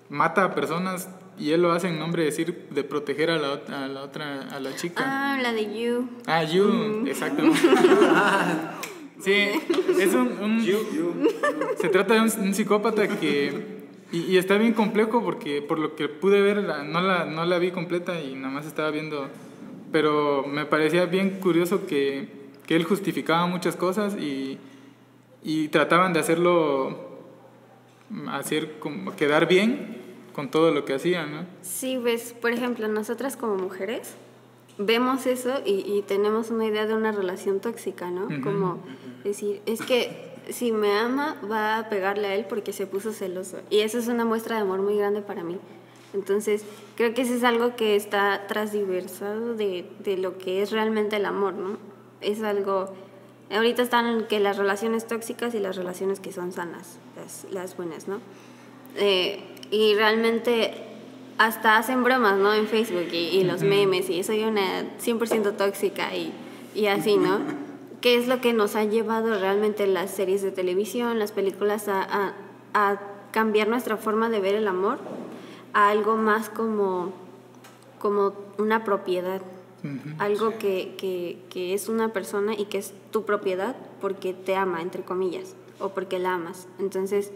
mata 0.09 0.43
a 0.45 0.55
personas 0.55 1.09
y 1.39 1.51
él 1.51 1.61
lo 1.61 1.71
hace 1.71 1.87
en 1.89 1.99
nombre 1.99 2.23
de 2.23 2.29
decir 2.29 2.67
de 2.71 2.83
proteger 2.83 3.29
a 3.29 3.37
la, 3.37 3.53
a 3.83 3.87
la 3.87 4.01
otra, 4.03 4.41
a 4.49 4.59
la 4.59 4.75
chica. 4.75 5.03
Ah, 5.05 5.37
la 5.41 5.51
de 5.53 5.79
You. 5.79 6.09
Ah, 6.25 6.43
you, 6.43 7.05
exacto. 7.07 7.43
Sí, 9.19 9.33
es 9.99 10.13
un, 10.13 10.27
un- 10.41 10.63
se 11.81 11.89
trata 11.89 12.13
de 12.13 12.21
un, 12.21 12.29
un 12.39 12.53
psicópata 12.53 13.07
que 13.07 13.77
y, 14.11 14.19
y 14.19 14.37
está 14.37 14.57
bien 14.57 14.73
complejo 14.73 15.23
porque 15.23 15.61
por 15.63 15.79
lo 15.79 15.95
que 15.95 16.07
pude 16.07 16.39
ver 16.39 16.57
la- 16.57 16.83
no 16.83 17.01
la 17.01 17.25
no 17.25 17.43
la 17.45 17.57
vi 17.57 17.71
completa 17.71 18.21
y 18.21 18.35
nada 18.35 18.53
más 18.53 18.67
estaba 18.67 18.91
viendo, 18.91 19.27
pero 19.91 20.45
me 20.47 20.65
parecía 20.65 21.05
bien 21.07 21.39
curioso 21.39 21.87
que, 21.87 22.27
que 22.67 22.75
él 22.75 22.83
justificaba 22.83 23.47
muchas 23.47 23.75
cosas 23.75 24.15
y, 24.15 24.59
y 25.43 25.69
trataban 25.69 26.13
de 26.13 26.19
hacerlo 26.19 26.89
mm, 26.91 27.06
hacer 28.29 28.79
como 28.79 29.15
quedar 29.15 29.47
bien 29.47 29.97
con 30.33 30.51
todo 30.51 30.71
lo 30.71 30.85
que 30.85 30.93
hacía, 30.93 31.25
¿no? 31.25 31.45
Sí, 31.61 31.97
ves, 31.97 32.33
por 32.39 32.51
ejemplo, 32.51 32.87
nosotras 32.87 33.37
como 33.37 33.55
mujeres 33.55 34.15
vemos 34.77 35.25
eso 35.25 35.61
y, 35.65 35.83
y 35.91 36.03
tenemos 36.03 36.51
una 36.51 36.65
idea 36.65 36.85
de 36.85 36.93
una 36.93 37.11
relación 37.11 37.59
tóxica, 37.59 38.11
¿no? 38.11 38.27
Como 38.41 38.79
decir, 39.23 39.61
es 39.65 39.81
que 39.81 40.27
si 40.49 40.71
me 40.71 40.91
ama 40.97 41.35
va 41.49 41.79
a 41.79 41.89
pegarle 41.89 42.27
a 42.27 42.35
él 42.35 42.45
porque 42.47 42.73
se 42.73 42.87
puso 42.87 43.11
celoso. 43.11 43.57
Y 43.69 43.79
eso 43.79 43.97
es 43.97 44.07
una 44.07 44.25
muestra 44.25 44.55
de 44.55 44.61
amor 44.61 44.81
muy 44.81 44.97
grande 44.97 45.21
para 45.21 45.43
mí. 45.43 45.57
Entonces, 46.13 46.63
creo 46.95 47.13
que 47.13 47.23
eso 47.23 47.33
es 47.33 47.43
algo 47.43 47.75
que 47.75 47.95
está 47.95 48.47
transversado 48.47 49.55
de, 49.55 49.85
de 50.03 50.17
lo 50.17 50.37
que 50.37 50.61
es 50.61 50.71
realmente 50.71 51.17
el 51.17 51.25
amor, 51.25 51.53
¿no? 51.53 51.77
Es 52.21 52.41
algo... 52.41 52.93
Ahorita 53.49 53.81
están 53.81 54.25
que 54.27 54.39
las 54.39 54.57
relaciones 54.57 55.07
tóxicas 55.07 55.55
y 55.55 55.59
las 55.59 55.77
relaciones 55.77 56.19
que 56.19 56.33
son 56.33 56.51
sanas, 56.51 56.99
las, 57.15 57.45
las 57.49 57.77
buenas, 57.77 58.07
¿no? 58.07 58.19
Eh, 58.95 59.41
y 59.71 59.95
realmente 59.95 60.73
hasta 61.37 61.77
hacen 61.77 62.03
bromas, 62.03 62.37
¿no? 62.37 62.53
En 62.53 62.67
Facebook 62.67 63.07
y, 63.11 63.37
y 63.37 63.43
los 63.43 63.61
memes 63.63 64.09
y 64.09 64.23
soy 64.23 64.43
una 64.43 64.97
100% 64.99 65.55
tóxica 65.55 66.13
y, 66.15 66.33
y 66.75 66.87
así, 66.87 67.17
¿no? 67.17 67.39
¿Qué 68.01 68.17
es 68.17 68.27
lo 68.27 68.41
que 68.41 68.53
nos 68.53 68.75
ha 68.75 68.83
llevado 68.83 69.39
realmente 69.39 69.87
las 69.87 70.11
series 70.11 70.41
de 70.41 70.51
televisión, 70.51 71.17
las 71.17 71.31
películas 71.31 71.87
a, 71.87 72.03
a, 72.03 72.33
a 72.73 72.99
cambiar 73.31 73.69
nuestra 73.69 73.97
forma 73.97 74.29
de 74.29 74.39
ver 74.39 74.55
el 74.55 74.67
amor 74.67 74.99
a 75.73 75.89
algo 75.89 76.17
más 76.17 76.49
como, 76.49 77.13
como 77.99 78.33
una 78.57 78.83
propiedad? 78.83 79.41
Algo 80.19 80.57
que, 80.57 80.95
que, 80.97 81.37
que 81.49 81.73
es 81.73 81.87
una 81.87 82.11
persona 82.11 82.53
y 82.57 82.65
que 82.65 82.77
es 82.79 82.93
tu 83.11 83.23
propiedad 83.25 83.75
porque 84.01 84.33
te 84.33 84.55
ama, 84.55 84.81
entre 84.81 85.03
comillas, 85.03 85.55
o 85.79 85.89
porque 85.89 86.19
la 86.19 86.33
amas. 86.33 86.67
Entonces, 86.79 87.31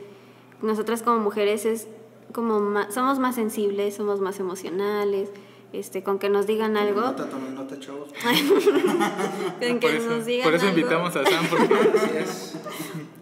nosotras 0.62 1.02
como 1.04 1.20
mujeres 1.20 1.66
es 1.66 1.88
como 2.34 2.60
más- 2.60 2.94
somos 2.94 3.20
más 3.20 3.36
sensibles, 3.36 3.96
somos 3.96 4.20
más 4.22 4.40
emocionales, 4.40 5.30
este, 5.74 6.04
con 6.04 6.20
que 6.20 6.30
nos 6.30 6.48
digan 6.48 6.76
algo, 6.78 7.02
Nota, 7.02 7.30
tomen 7.30 7.56
nota, 7.56 7.80
chavos. 7.80 8.10
con 9.60 9.80
que 9.80 9.88
Por 9.88 9.92
eso, 9.92 10.10
nos 10.10 10.26
digan 10.26 10.44
por 10.46 10.54
eso 10.56 10.66
algo, 10.68 10.78
invitamos 10.78 11.16
a 11.16 11.24
Sam, 11.26 11.46
porque 11.50 11.74
Así 11.98 12.18
es. 12.18 12.58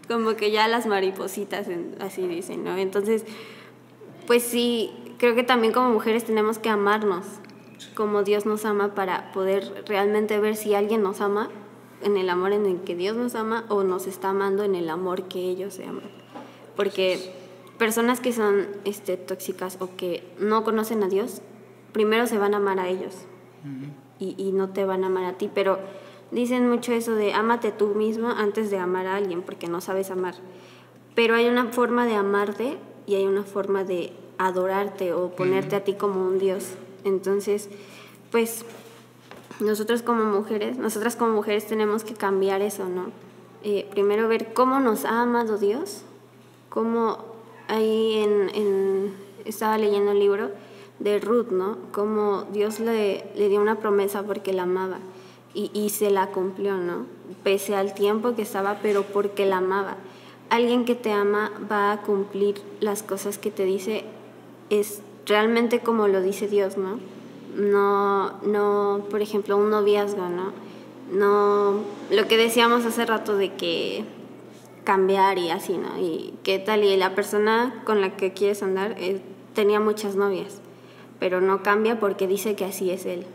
como 0.07 0.35
que 0.35 0.49
ya 0.51 0.67
las 0.67 0.85
maripositas, 0.87 1.67
en- 1.67 1.95
así 1.99 2.25
dicen, 2.27 2.63
¿no? 2.63 2.75
Entonces, 2.77 3.25
pues 4.27 4.43
sí, 4.43 4.91
creo 5.17 5.35
que 5.35 5.43
también 5.43 5.73
como 5.73 5.89
mujeres 5.91 6.23
tenemos 6.23 6.57
que 6.59 6.69
amarnos 6.69 7.25
como 7.99 8.23
Dios 8.23 8.45
nos 8.45 8.63
ama 8.63 8.95
para 8.95 9.33
poder 9.33 9.83
realmente 9.85 10.39
ver 10.39 10.55
si 10.55 10.73
alguien 10.73 11.03
nos 11.03 11.19
ama 11.19 11.49
en 12.01 12.15
el 12.15 12.29
amor 12.29 12.53
en 12.53 12.65
el 12.65 12.79
que 12.79 12.95
Dios 12.95 13.13
nos 13.13 13.35
ama 13.35 13.65
o 13.67 13.83
nos 13.83 14.07
está 14.07 14.29
amando 14.29 14.63
en 14.63 14.73
el 14.73 14.89
amor 14.89 15.23
que 15.23 15.39
ellos 15.39 15.73
se 15.73 15.83
aman. 15.83 16.09
Porque 16.77 17.19
personas 17.77 18.21
que 18.21 18.31
son 18.31 18.67
este, 18.85 19.17
tóxicas 19.17 19.75
o 19.81 19.97
que 19.97 20.23
no 20.39 20.63
conocen 20.63 21.03
a 21.03 21.09
Dios, 21.09 21.41
primero 21.91 22.25
se 22.25 22.37
van 22.37 22.53
a 22.53 22.57
amar 22.57 22.79
a 22.79 22.87
ellos 22.87 23.13
y, 24.17 24.33
y 24.37 24.53
no 24.53 24.69
te 24.69 24.85
van 24.85 25.03
a 25.03 25.07
amar 25.07 25.25
a 25.25 25.37
ti. 25.37 25.51
Pero 25.53 25.77
dicen 26.31 26.69
mucho 26.69 26.93
eso 26.93 27.15
de 27.15 27.33
ámate 27.33 27.73
tú 27.73 27.87
mismo 27.95 28.29
antes 28.29 28.71
de 28.71 28.77
amar 28.77 29.07
a 29.07 29.17
alguien 29.17 29.41
porque 29.41 29.67
no 29.67 29.81
sabes 29.81 30.09
amar. 30.09 30.35
Pero 31.15 31.35
hay 31.35 31.49
una 31.49 31.65
forma 31.65 32.05
de 32.05 32.15
amarte 32.15 32.77
y 33.07 33.15
hay 33.15 33.25
una 33.25 33.43
forma 33.43 33.83
de 33.83 34.13
adorarte 34.37 35.11
o 35.11 35.31
ponerte 35.31 35.75
a 35.75 35.83
ti 35.83 35.95
como 35.95 36.25
un 36.25 36.39
Dios. 36.39 36.77
Entonces, 37.03 37.69
pues 38.31 38.65
nosotros 39.59 40.01
como 40.01 40.23
mujeres, 40.23 40.77
nosotras 40.77 41.15
como 41.15 41.33
mujeres 41.33 41.67
tenemos 41.67 42.03
que 42.03 42.13
cambiar 42.13 42.61
eso, 42.61 42.87
¿no? 42.87 43.11
Eh, 43.63 43.87
primero 43.91 44.27
ver 44.27 44.53
cómo 44.53 44.79
nos 44.79 45.05
ha 45.05 45.21
amado 45.21 45.57
Dios, 45.57 46.03
cómo 46.69 47.17
ahí 47.67 48.17
en, 48.17 49.13
estaba 49.45 49.77
leyendo 49.77 50.11
un 50.11 50.19
libro 50.19 50.51
de 50.99 51.19
Ruth, 51.19 51.49
¿no? 51.49 51.77
Cómo 51.91 52.43
Dios 52.53 52.79
le, 52.79 53.25
le 53.35 53.49
dio 53.49 53.59
una 53.59 53.79
promesa 53.79 54.23
porque 54.23 54.53
la 54.53 54.63
amaba 54.63 54.99
y, 55.53 55.71
y 55.73 55.89
se 55.89 56.09
la 56.09 56.27
cumplió, 56.27 56.77
¿no? 56.77 57.05
Pese 57.43 57.75
al 57.75 57.93
tiempo 57.93 58.35
que 58.35 58.43
estaba, 58.43 58.79
pero 58.81 59.03
porque 59.03 59.45
la 59.45 59.57
amaba. 59.57 59.97
Alguien 60.49 60.85
que 60.85 60.95
te 60.95 61.11
ama 61.11 61.51
va 61.69 61.91
a 61.91 62.01
cumplir 62.01 62.61
las 62.79 63.03
cosas 63.03 63.37
que 63.37 63.51
te 63.51 63.65
dice, 63.65 64.03
es 64.69 65.01
realmente 65.29 65.79
como 65.79 66.07
lo 66.07 66.21
dice 66.21 66.47
Dios, 66.47 66.77
¿no? 66.77 66.99
No, 67.55 68.41
no, 68.41 69.05
por 69.09 69.21
ejemplo, 69.21 69.55
un 69.55 69.69
noviazgo, 69.69 70.27
¿no? 70.27 70.51
No, 71.11 71.81
lo 72.11 72.27
que 72.27 72.37
decíamos 72.37 72.85
hace 72.85 73.05
rato 73.05 73.37
de 73.37 73.53
que 73.53 74.03
cambiar 74.83 75.37
y 75.37 75.49
así, 75.49 75.77
¿no? 75.77 75.97
Y 75.99 76.33
qué 76.43 76.59
tal, 76.59 76.83
y 76.83 76.97
la 76.97 77.15
persona 77.15 77.81
con 77.85 78.01
la 78.01 78.17
que 78.17 78.33
quieres 78.33 78.61
andar 78.63 78.95
eh, 78.97 79.21
tenía 79.53 79.79
muchas 79.79 80.15
novias, 80.15 80.61
pero 81.19 81.41
no 81.41 81.63
cambia 81.63 81.99
porque 81.99 82.27
dice 82.27 82.55
que 82.55 82.65
así 82.65 82.91
es 82.91 83.05
él, 83.05 83.25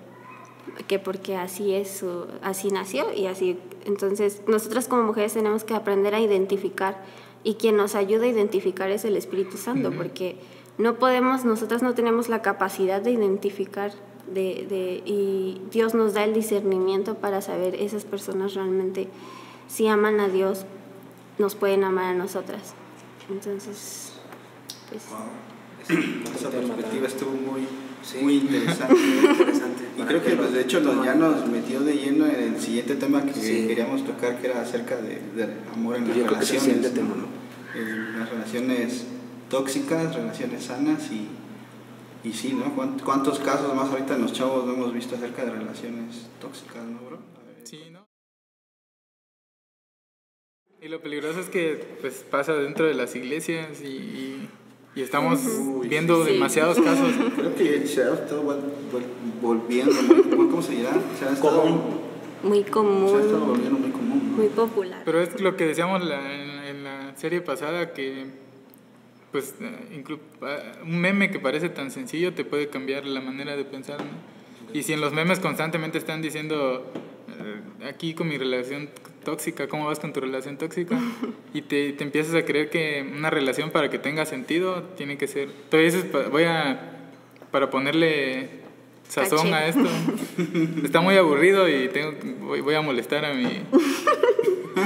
que 0.89 0.99
porque 0.99 1.37
así 1.37 1.75
es 1.75 1.91
su, 1.91 2.27
así 2.43 2.71
nació 2.71 3.13
y 3.13 3.27
así. 3.27 3.59
Entonces, 3.85 4.43
nosotras 4.47 4.89
como 4.89 5.03
mujeres 5.03 5.35
tenemos 5.35 5.65
que 5.65 5.75
aprender 5.75 6.15
a 6.15 6.21
identificar 6.21 7.03
y 7.43 7.55
quien 7.55 7.77
nos 7.77 7.95
ayuda 7.95 8.25
a 8.25 8.29
identificar 8.29 8.91
es 8.91 9.05
el 9.05 9.17
Espíritu 9.17 9.57
Santo, 9.59 9.93
porque 9.93 10.37
no 10.79 10.97
podemos, 10.97 11.45
nosotras 11.45 11.83
no 11.83 11.95
tenemos 11.95 12.29
la 12.29 12.43
capacidad 12.43 13.01
de 13.01 13.13
identificar 13.13 13.93
de, 14.33 14.67
de, 14.69 15.03
y 15.05 15.61
Dios 15.71 15.95
nos 15.95 16.15
da 16.15 16.25
el 16.25 16.33
discernimiento 16.35 17.15
para 17.17 17.43
saber 17.43 17.75
esas 17.75 18.05
personas 18.05 18.55
realmente 18.55 19.09
si 19.69 19.87
aman 19.87 20.19
a 20.21 20.29
Dios 20.29 20.65
nos 21.39 21.55
pueden 21.55 21.85
amar 21.85 22.07
a 22.07 22.15
nosotras. 22.15 22.75
Entonces, 23.31 24.13
pues 24.91 25.03
Wow. 25.11 25.19
Esa 26.35 26.49
perspectiva 26.51 27.07
estuvo 27.07 27.33
muy, 27.33 27.67
Sí. 28.03 28.19
muy 28.23 28.35
interesante. 28.37 28.95
Interesante. 29.31 29.85
Y 29.99 30.03
creo 30.03 30.23
que 30.23 30.31
pues, 30.37 30.53
de 30.53 30.61
hecho 30.63 30.81
nos, 30.81 31.05
ya 31.05 31.15
nos 31.15 31.47
metió 31.47 31.81
de 31.81 31.95
lleno 31.95 32.27
en 32.27 32.55
el 32.55 32.61
siguiente 32.61 32.95
tema 32.97 33.23
que 33.25 33.35
Sí. 33.35 33.67
queríamos 33.67 34.05
tocar, 34.05 34.41
que 34.41 34.47
era 34.49 34.63
acerca 34.63 34.97
de, 34.97 35.21
del 35.37 35.51
amor 35.75 35.97
en 35.97 36.07
Yo 36.07 36.15
las 36.15 36.27
creo 36.27 36.39
que 36.39 36.45
es 36.45 36.53
el 36.53 36.59
relaciones. 36.83 36.95
tema, 36.95 37.15
¿no? 37.17 37.79
En 37.81 38.19
las 38.19 38.31
relaciones 38.31 39.05
tóxicas, 39.59 40.15
relaciones 40.15 40.65
sanas 40.65 41.11
y, 41.13 41.29
y 42.29 42.33
sí, 42.33 42.53
¿no? 42.55 42.75
¿Cuánt- 42.77 43.03
¿Cuántos 43.03 43.39
casos 43.39 43.73
más 43.75 43.89
ahorita 43.91 44.17
en 44.17 44.23
los 44.23 44.33
chavos 44.33 44.65
no 44.67 44.73
hemos 44.73 44.93
visto 44.93 45.15
acerca 45.15 45.45
de 45.45 45.53
relaciones 45.53 46.27
tóxicas, 46.41 46.83
¿no, 46.85 46.99
bro? 47.07 47.19
Ver. 47.47 47.65
Sí, 47.67 47.81
¿no? 47.93 48.05
Y 50.83 50.89
lo 50.89 51.01
peligroso 51.01 51.39
es 51.41 51.49
que 51.49 51.97
pues 52.01 52.25
pasa 52.31 52.53
dentro 52.55 52.85
de 52.87 52.95
las 52.95 53.15
iglesias 53.15 53.81
y, 53.81 53.87
y- 53.87 54.49
y 54.97 55.03
estamos 55.03 55.41
Uy, 55.45 55.89
viendo 55.89 56.25
sí. 56.25 56.33
demasiados 56.35 56.79
casos. 56.81 57.13
Creo 57.37 57.55
que 57.55 57.87
se 57.87 58.03
ha 58.03 58.13
estado 58.15 58.43
vol- 58.45 58.61
vol- 58.93 59.41
volviendo, 59.41 59.93
¿cómo 60.31 60.63
se 60.63 60.73
dirá? 60.77 60.93
Se 61.19 61.25
ha 61.27 61.33
estado, 61.33 61.63
Común. 61.63 61.81
muy 62.43 62.59
Se 62.59 62.65
ha 62.65 62.67
estado 62.67 62.83
común, 62.83 63.47
volviendo 63.49 63.79
muy 63.79 63.91
común. 63.91 64.23
¿no? 64.31 64.37
muy 64.37 64.49
popular. 64.49 65.03
Pero 65.05 65.21
es 65.21 65.41
lo 65.41 65.57
que 65.57 65.67
decíamos 65.67 66.05
la- 66.05 66.33
en, 66.35 66.51
en 66.77 66.85
la 66.85 67.17
serie 67.17 67.41
pasada 67.41 67.93
que 67.93 68.27
pues 69.35 69.53
eh, 69.61 70.05
ah, 70.43 70.57
un 70.85 71.01
meme 71.01 71.29
que 71.29 71.41
parece 71.41 71.69
tan 71.69 71.91
sencillo 71.91 72.33
te 72.35 72.45
puede 72.45 72.69
cambiar 72.69 73.05
la 73.05 73.21
manera 73.21 73.57
de 73.57 73.65
pensar, 73.65 73.99
¿no? 73.99 74.13
Y 74.73 74.85
si 74.85 74.93
en 74.93 75.01
los 75.01 75.13
memes 75.13 75.41
constantemente 75.41 75.99
están 75.99 76.23
diciendo 76.23 76.89
eh, 77.83 77.89
aquí 77.89 78.15
con 78.15 78.29
mi 78.29 78.39
relación 78.39 78.89
tóxica, 79.25 79.67
¿cómo 79.67 79.87
vas 79.87 79.99
con 79.99 80.13
tu 80.13 80.21
relación 80.21 80.57
tóxica? 80.57 80.97
Y 81.53 81.63
te, 81.63 81.93
te 81.95 82.05
empiezas 82.05 82.37
a 82.37 82.45
creer 82.45 82.71
que 82.71 83.05
una 83.17 83.29
relación 83.29 83.71
para 83.71 83.91
que 83.91 83.99
tenga 83.99 84.25
sentido 84.25 84.85
tiene 84.97 85.19
que 85.19 85.27
ser... 85.27 85.49
Pa- 86.13 86.29
voy 86.29 86.45
a... 86.45 86.93
para 87.51 87.71
ponerle 87.71 88.51
sazón 89.09 89.51
Caché. 89.51 89.55
a 89.55 89.67
esto. 89.67 89.89
Está 90.85 91.01
muy 91.01 91.17
aburrido 91.17 91.69
y 91.69 91.89
tengo, 91.89 92.13
voy, 92.41 92.61
voy 92.61 92.75
a 92.77 92.83
molestar 92.83 93.25
a 93.25 93.35
mi... 93.35 93.49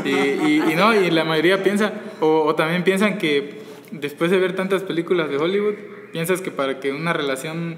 Y, 0.06 0.08
y- 0.08 0.62
y 0.72 0.74
no, 0.74 0.94
y 0.94 1.10
la 1.10 1.24
mayoría 1.24 1.62
piensa, 1.62 1.92
o, 2.20 2.44
o 2.44 2.54
también 2.54 2.82
piensan 2.82 3.18
que 3.18 3.67
después 3.92 4.30
de 4.30 4.38
ver 4.38 4.54
tantas 4.54 4.82
películas 4.82 5.28
de 5.30 5.36
Hollywood, 5.36 5.74
piensas 6.12 6.40
que 6.40 6.50
para 6.50 6.80
que 6.80 6.92
una 6.92 7.12
relación 7.12 7.76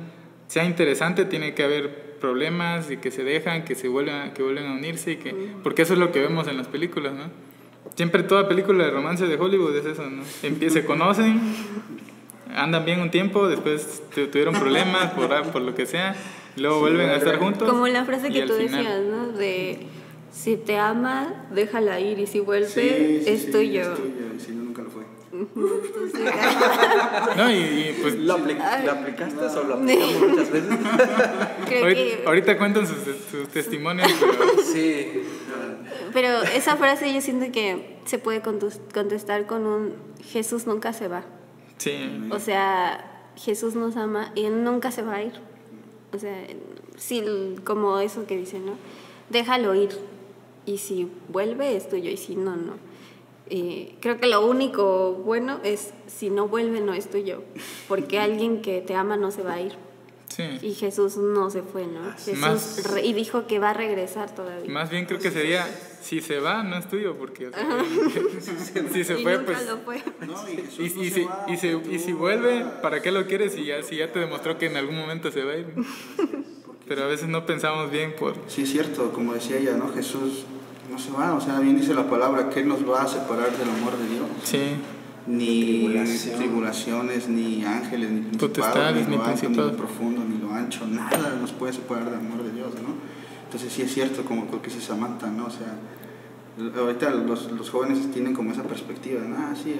sea 0.48 0.64
interesante 0.64 1.24
tiene 1.24 1.54
que 1.54 1.62
haber 1.62 2.10
problemas 2.20 2.90
y 2.90 2.96
que 2.98 3.10
se 3.10 3.24
dejan, 3.24 3.64
que 3.64 3.74
se 3.74 3.88
vuelvan, 3.88 4.34
que 4.34 4.42
vuelven 4.42 4.66
a 4.66 4.72
unirse 4.72 5.12
y 5.12 5.16
que 5.16 5.34
porque 5.62 5.82
eso 5.82 5.94
es 5.94 5.98
lo 5.98 6.12
que 6.12 6.20
vemos 6.20 6.48
en 6.48 6.56
las 6.56 6.66
películas, 6.68 7.14
¿no? 7.14 7.24
Siempre 7.94 8.22
toda 8.24 8.46
película 8.48 8.84
de 8.84 8.90
romance 8.90 9.26
de 9.26 9.36
Hollywood 9.36 9.74
es 9.76 9.86
eso, 9.86 10.04
¿no? 10.08 10.22
Se 10.70 10.84
conocen, 10.84 11.40
andan 12.54 12.84
bien 12.84 13.00
un 13.00 13.10
tiempo, 13.10 13.48
después 13.48 14.02
tu- 14.14 14.26
tuvieron 14.26 14.54
problemas 14.54 15.12
por, 15.12 15.28
por 15.52 15.62
lo 15.62 15.74
que 15.74 15.86
sea, 15.86 16.14
luego 16.56 16.80
vuelven 16.80 17.08
a 17.10 17.16
estar 17.16 17.38
juntos. 17.38 17.68
Como 17.68 17.86
la 17.88 18.04
frase 18.04 18.30
que 18.30 18.42
tú 18.42 18.54
final- 18.54 18.70
decías, 18.84 19.00
¿no? 19.08 19.28
De 19.32 19.86
si 20.32 20.56
te 20.56 20.78
ama, 20.78 21.46
déjala 21.54 22.00
ir 22.00 22.18
y 22.18 22.26
si 22.26 22.40
vuelve, 22.40 22.66
Sí, 22.68 22.80
sí, 22.80 23.22
es, 23.26 23.42
sí, 23.44 23.50
tuyo. 23.52 23.80
Es 23.82 23.88
tuyo, 23.98 24.12
y 24.36 24.40
si 24.40 24.52
no, 24.52 24.59
No, 27.36 27.50
y, 27.50 27.54
y, 27.54 27.98
pues 28.02 28.14
¿Lo, 28.16 28.38
apli- 28.38 28.84
¿lo 28.84 28.92
aplicaste 28.92 29.44
o 29.44 29.64
lo 29.64 29.74
aplicamos 29.74 30.28
muchas 30.30 30.50
veces? 30.50 30.70
Creo 31.66 31.82
ahorita, 31.84 32.00
que, 32.02 32.22
ahorita 32.26 32.58
cuentan 32.58 32.86
sus, 32.86 32.96
sus 33.30 33.48
testimonios, 33.48 34.10
pero 34.20 34.62
Sí. 34.62 35.06
pero 36.12 36.42
esa 36.54 36.76
frase 36.76 37.12
yo 37.12 37.20
siento 37.20 37.50
que 37.52 37.98
se 38.04 38.18
puede 38.18 38.40
contestar 38.42 39.46
con 39.46 39.66
un 39.66 39.94
Jesús 40.24 40.66
nunca 40.66 40.92
se 40.92 41.08
va. 41.08 41.24
sí. 41.78 42.28
O 42.30 42.38
sea, 42.38 43.06
Jesús 43.36 43.74
nos 43.74 43.96
ama 43.96 44.32
y 44.34 44.44
Él 44.44 44.64
nunca 44.64 44.90
se 44.90 45.02
va 45.02 45.14
a 45.16 45.22
ir. 45.22 45.32
O 46.12 46.18
sea, 46.18 46.36
sí, 46.96 47.24
como 47.64 47.98
eso 48.00 48.26
que 48.26 48.36
dicen, 48.36 48.66
¿no? 48.66 48.72
Déjalo 49.30 49.74
ir. 49.74 49.90
Y 50.66 50.78
si 50.78 51.08
vuelve 51.28 51.74
es 51.76 51.88
tuyo 51.88 52.10
y 52.10 52.16
si 52.18 52.36
no, 52.36 52.54
no. 52.56 52.74
Y 53.50 53.96
creo 54.00 54.16
que 54.18 54.28
lo 54.28 54.46
único 54.46 55.12
bueno 55.14 55.58
es 55.64 55.90
si 56.06 56.30
no 56.30 56.46
vuelve 56.46 56.80
no 56.80 56.94
es 56.94 57.10
tuyo, 57.10 57.42
porque 57.88 58.18
alguien 58.20 58.62
que 58.62 58.80
te 58.80 58.94
ama 58.94 59.16
no 59.16 59.30
se 59.32 59.42
va 59.42 59.54
a 59.54 59.60
ir. 59.60 59.72
Sí. 60.28 60.44
Y 60.62 60.74
Jesús 60.74 61.16
no 61.16 61.50
se 61.50 61.62
fue, 61.62 61.88
¿no? 61.88 62.12
Jesús 62.12 62.38
Más- 62.38 62.92
re- 62.92 63.04
y 63.04 63.12
dijo 63.12 63.48
que 63.48 63.58
va 63.58 63.70
a 63.70 63.74
regresar 63.74 64.32
todavía. 64.32 64.70
Más 64.72 64.88
bien 64.88 65.04
creo 65.06 65.18
que 65.18 65.32
sería, 65.32 65.66
si 66.00 66.20
se 66.20 66.38
va, 66.38 66.62
no 66.62 66.76
es 66.76 66.88
tuyo, 66.88 67.16
porque 67.18 67.48
o 67.48 67.52
sea, 67.52 67.84
si 68.92 69.02
se 69.04 69.14
y 69.20 69.22
fue, 69.24 69.38
nunca 69.38 69.52
pues... 69.54 69.66
lo 69.66 69.78
fue. 69.78 70.02
No, 70.24 70.48
y, 70.48 70.56
Jesús 70.56 70.78
Y, 70.78 70.94
no 70.94 71.02
y 71.02 71.08
se 71.10 71.14
si, 71.16 71.24
va, 71.24 71.44
y, 71.48 71.56
si, 71.56 71.70
tú 71.72 71.82
y 71.90 71.98
si 71.98 72.12
vuelve, 72.12 72.64
¿para 72.80 73.02
qué 73.02 73.10
lo 73.10 73.26
quieres 73.26 73.54
si 73.54 73.64
ya, 73.64 73.82
si 73.82 73.96
ya 73.96 74.12
te 74.12 74.20
demostró 74.20 74.56
que 74.56 74.66
en 74.66 74.76
algún 74.76 74.96
momento 74.96 75.32
se 75.32 75.42
va 75.42 75.52
a 75.54 75.56
ir? 75.56 75.66
Pero 76.86 77.02
a 77.02 77.06
veces 77.08 77.28
no 77.28 77.44
pensamos 77.44 77.90
bien 77.90 78.14
por... 78.16 78.36
Sí, 78.46 78.62
es 78.62 78.70
cierto, 78.70 79.12
como 79.12 79.34
decía 79.34 79.56
ella, 79.58 79.72
¿no? 79.76 79.92
Jesús 79.92 80.44
no 80.90 80.98
se 80.98 81.10
va, 81.12 81.34
o 81.34 81.40
sea, 81.40 81.58
bien 81.60 81.76
dice 81.76 81.94
la 81.94 82.08
palabra, 82.08 82.48
que 82.50 82.60
Él 82.60 82.68
nos 82.68 82.88
va 82.88 83.02
a 83.02 83.08
separar 83.08 83.50
del 83.56 83.68
amor 83.68 83.96
de 83.96 84.08
Dios. 84.08 84.26
Sí, 84.42 84.58
Ni 85.26 85.86
Tribulación. 85.86 86.36
tribulaciones, 86.38 87.28
ni 87.28 87.64
ángeles, 87.64 88.10
ni 88.10 88.20
principados, 88.22 88.50
Potestades, 88.56 89.08
ni 89.08 89.16
ni 89.16 89.16
lo 89.16 89.24
alto, 89.24 89.48
ni 89.48 89.56
lo 89.56 89.76
profundo, 89.76 90.22
ni 90.24 90.38
lo 90.38 90.52
ancho, 90.52 90.86
nada 90.86 91.36
nos 91.40 91.52
puede 91.52 91.72
separar 91.72 92.06
del 92.06 92.14
amor 92.14 92.42
de 92.42 92.52
Dios, 92.52 92.74
¿no? 92.74 92.94
Entonces 93.44 93.72
sí 93.72 93.82
es 93.82 93.92
cierto, 93.92 94.24
como 94.24 94.46
lo 94.50 94.62
que 94.62 94.68
dice 94.70 94.80
Samantha, 94.80 95.28
¿no? 95.28 95.46
O 95.46 95.50
sea, 95.50 95.74
ahorita 96.80 97.10
los, 97.10 97.50
los 97.52 97.70
jóvenes 97.70 98.10
tienen 98.12 98.32
como 98.32 98.52
esa 98.52 98.62
perspectiva, 98.62 99.20
¿no? 99.22 99.36
ah, 99.38 99.54
sí, 99.60 99.76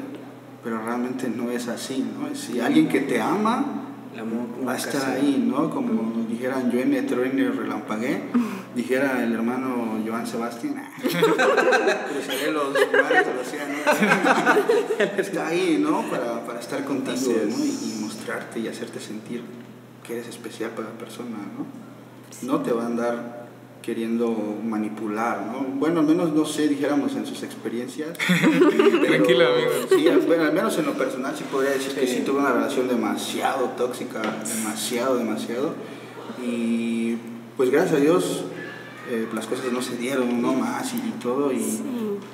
pero 0.62 0.82
realmente 0.84 1.28
no 1.28 1.50
es 1.50 1.68
así, 1.68 2.04
¿no? 2.18 2.28
Es 2.28 2.38
Si 2.40 2.60
alguien 2.60 2.88
que 2.88 3.00
te 3.00 3.20
ama 3.20 3.64
El 4.12 4.20
amor 4.20 4.46
va 4.66 4.72
a 4.72 4.76
estar 4.76 5.10
ahí, 5.10 5.44
¿no? 5.46 5.70
Como 5.70 6.24
dijeran 6.28 6.70
yo 6.70 6.80
en 6.80 7.06
truene 7.06 7.50
relampagué, 7.50 8.22
dijera 8.74 9.22
el 9.22 9.32
hermano 9.32 10.02
Joan 10.06 10.26
Sebastián, 10.26 10.82
cruzaré 11.00 12.52
los 12.52 12.72
mares 12.72 13.26
del 13.26 13.38
océano. 13.38 13.74
Está 15.16 15.46
ahí, 15.46 15.78
¿no? 15.80 16.02
Para, 16.10 16.44
para 16.44 16.60
estar 16.60 16.84
contigo, 16.84 17.14
es. 17.14 17.56
¿no? 17.56 17.64
Y, 17.64 17.68
y 17.68 17.98
mostrarte 18.00 18.58
y 18.60 18.68
hacerte 18.68 19.00
sentir 19.00 19.42
que 20.04 20.14
eres 20.14 20.28
especial 20.28 20.70
para 20.70 20.88
la 20.88 20.94
persona, 20.94 21.36
¿no? 21.56 21.66
No 22.42 22.62
te 22.62 22.72
va 22.72 22.84
a 22.84 22.86
andar 22.86 23.39
queriendo 23.82 24.30
manipular, 24.64 25.46
¿no? 25.52 25.60
Bueno, 25.78 26.00
al 26.00 26.06
menos 26.06 26.32
no 26.32 26.44
sé, 26.44 26.68
dijéramos 26.68 27.14
en 27.16 27.26
sus 27.26 27.42
experiencias. 27.42 28.16
pero 28.28 29.04
Tranquilo, 29.06 29.46
amigo. 29.46 29.70
Sí, 29.88 30.08
bueno, 30.26 30.44
al 30.44 30.52
menos 30.52 30.76
en 30.78 30.86
lo 30.86 30.92
personal 30.94 31.34
sí 31.36 31.44
podría 31.50 31.72
decir 31.72 31.92
que 31.94 32.06
Sí. 32.06 32.16
sí 32.16 32.22
tuve 32.22 32.40
una 32.40 32.52
relación 32.52 32.88
demasiado 32.88 33.70
tóxica, 33.76 34.20
demasiado, 34.56 35.16
demasiado. 35.16 35.74
Y 36.44 37.16
pues 37.56 37.70
gracias 37.70 37.94
a 37.94 38.00
Dios 38.02 38.44
eh, 39.10 39.26
las 39.34 39.46
cosas 39.46 39.72
no 39.72 39.82
se 39.82 39.96
dieron, 39.96 40.40
no 40.40 40.52
más 40.54 40.92
y, 40.94 40.96
y 40.98 41.14
todo. 41.20 41.52
Y, 41.52 41.60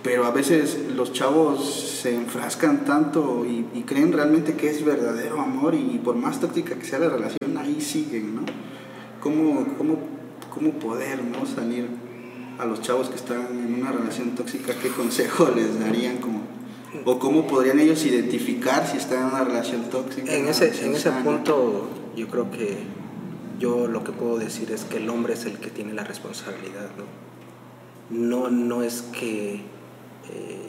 Pero 0.03 0.27
a 0.27 0.31
veces 0.31 0.79
los 0.95 1.13
chavos 1.13 1.65
se 2.03 2.15
enfrascan 2.15 2.85
tanto 2.85 3.47
y, 3.47 3.67
y 3.79 3.83
creen 3.83 4.13
realmente 4.13 4.55
que 4.55 4.69
es 4.71 4.85
verdadero 4.85 5.41
amor 5.41 5.75
y, 5.75 5.99
por 6.05 6.17
más 6.17 6.39
tóxica 6.41 6.75
que 6.77 6.85
sea 6.85 6.99
la 6.99 7.09
relación, 7.09 7.57
ahí 7.59 7.81
siguen, 7.81 8.35
¿no? 8.37 8.43
¿Cómo, 9.21 9.67
cómo, 9.79 9.99
cómo 10.57 10.71
poder 10.73 11.23
¿no? 11.23 11.45
salir 11.47 11.87
a 12.59 12.65
los 12.65 12.81
chavos 12.81 13.11
que 13.11 13.17
están 13.17 13.47
en 13.47 13.75
una 13.75 13.93
relación 13.93 14.35
tóxica? 14.35 14.75
¿Qué 14.83 14.89
consejo 14.89 15.51
les 15.55 15.79
darían? 15.79 16.17
Como, 16.17 16.41
¿O 17.05 17.19
cómo 17.19 17.47
podrían 17.47 17.79
ellos 17.79 18.05
identificar 18.07 18.87
si 18.87 18.97
están 18.97 19.21
en 19.21 19.27
una 19.27 19.45
relación 19.45 19.83
tóxica? 19.91 20.33
En 20.33 20.49
ese, 20.49 20.69
en 20.85 20.95
ese 20.95 21.11
sana? 21.11 21.23
punto 21.23 21.91
yo 22.17 22.29
creo 22.29 22.51
que 22.51 22.79
yo 23.61 23.87
lo 23.87 24.03
que 24.03 24.13
puedo 24.13 24.39
decir 24.39 24.73
es 24.73 24.85
que 24.85 24.97
el 24.97 25.11
hombre 25.11 25.35
es 25.35 25.45
el 25.45 25.59
que 25.59 25.69
tiene 25.71 25.93
la 25.93 26.05
responsabilidad, 26.05 26.89
¿no? 26.97 27.05
No, 28.09 28.49
no 28.51 28.83
es 28.83 29.03
que... 29.03 29.61
eh, 30.31 30.66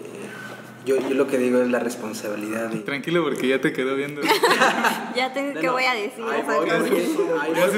yo, 0.88 0.96
yo 1.08 1.14
lo 1.16 1.28
que 1.28 1.38
digo 1.38 1.62
es 1.62 1.70
la 1.70 1.80
responsabilidad 1.80 2.70
de... 2.70 2.80
tranquilo 2.80 3.24
porque 3.24 3.48
ya 3.48 3.60
te 3.62 3.74
quedó 3.74 3.96
viendo. 3.96 4.22
Ya 5.16 5.34
tengo 5.34 5.54
No, 5.54 5.60
que 5.60 5.66
no. 5.68 5.74
voy 5.74 5.84
a 5.84 5.94
decir. 5.94 6.24
Ahí 6.30 6.42
esa 6.42 6.58
voy, 6.58 6.70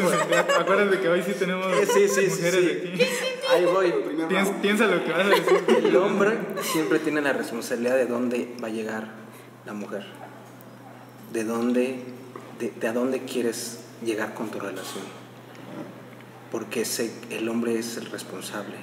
voy, 0.02 0.36
acuérdate 0.60 1.00
que 1.00 1.08
hoy 1.08 1.24
sí 1.24 1.32
tenemos 1.40 1.68
sí, 1.94 2.08
sí, 2.08 2.26
sí, 2.30 2.30
mujeres 2.30 2.82
sí. 2.84 2.90
aquí. 2.90 3.04
Ahí 3.54 3.66
voy. 3.66 3.94
Piensa, 4.62 4.88
lo 4.88 5.04
que 5.04 5.12
vas 5.12 5.26
a 5.26 5.30
decir. 5.30 5.64
El 5.86 5.96
hombre 5.96 6.38
siempre 6.62 7.00
tiene 7.00 7.22
la 7.22 7.34
responsabilidad 7.34 7.96
de 7.96 8.06
dónde 8.08 8.54
va 8.62 8.68
a 8.68 8.72
llegar 8.72 9.08
la 9.66 9.74
mujer. 9.74 10.06
De 11.34 11.44
dónde, 11.46 12.04
de, 12.60 12.72
de 12.80 12.88
a 12.88 12.92
dónde 12.94 13.22
quieres 13.24 13.80
llegar 14.04 14.34
con 14.34 14.50
tu 14.50 14.60
relación. 14.60 15.06
Porque 16.52 16.82
ese- 16.82 17.14
el 17.30 17.48
hombre 17.48 17.78
es 17.80 17.96
el 17.98 18.08
responsable. 18.08 18.76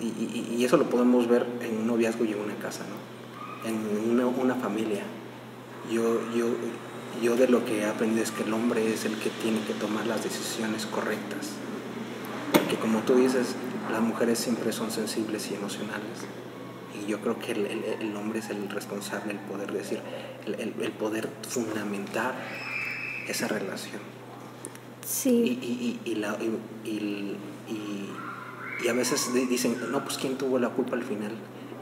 Y, 0.00 0.06
y- 0.06 0.56
y 0.58 0.64
eso 0.64 0.76
lo 0.76 0.90
podemos 0.90 1.28
ver 1.28 1.46
en 1.60 1.76
un 1.78 1.86
noviazgo 1.86 2.24
y 2.24 2.32
en 2.32 2.40
una 2.40 2.56
casa, 2.56 2.80
¿no? 2.80 2.96
En 3.64 4.10
una, 4.10 4.26
una 4.26 4.54
familia. 4.56 5.02
Yo, 5.90 6.20
yo, 6.34 6.46
yo 7.22 7.36
de 7.36 7.48
lo 7.48 7.64
que 7.64 7.80
he 7.80 7.86
aprendido 7.86 8.22
es 8.22 8.30
que 8.30 8.42
el 8.42 8.52
hombre 8.52 8.92
es 8.92 9.04
el 9.04 9.16
que 9.18 9.30
tiene 9.30 9.60
que 9.60 9.74
tomar 9.74 10.06
las 10.06 10.22
decisiones 10.24 10.86
correctas. 10.86 11.50
Porque 12.52 12.76
como 12.76 13.00
tú 13.00 13.14
dices, 13.16 13.54
las 13.90 14.00
mujeres 14.00 14.38
siempre 14.38 14.72
son 14.72 14.90
sensibles 14.90 15.50
y 15.50 15.54
emocionales. 15.54 16.24
Y 17.02 17.06
yo 17.10 17.20
creo 17.20 17.38
que 17.38 17.52
el, 17.52 17.66
el- 17.66 17.84
el 18.00 18.16
hombre 18.16 18.38
es 18.38 18.50
el 18.50 18.68
responsable, 18.68 19.32
el 19.32 19.38
poder 19.40 19.72
decir, 19.72 20.00
el, 20.46 20.54
el- 20.80 20.92
poder 20.92 21.28
fundamentar 21.48 22.34
esa 23.28 23.48
relación. 23.48 24.00
Sí, 25.06 25.58
y, 25.60 26.00
y, 26.06 26.10
y 26.10 26.14
la- 26.16 26.38
y- 26.40 26.88
y- 26.88 27.36
y- 27.68 28.08
y 28.84 28.88
a 28.88 28.92
veces 28.92 29.32
di- 29.34 29.46
dicen, 29.46 29.76
no, 29.90 30.02
pues 30.04 30.16
¿quién 30.18 30.36
tuvo 30.38 30.58
la 30.58 30.70
culpa 30.70 30.96
al 30.96 31.04
final? 31.04 31.32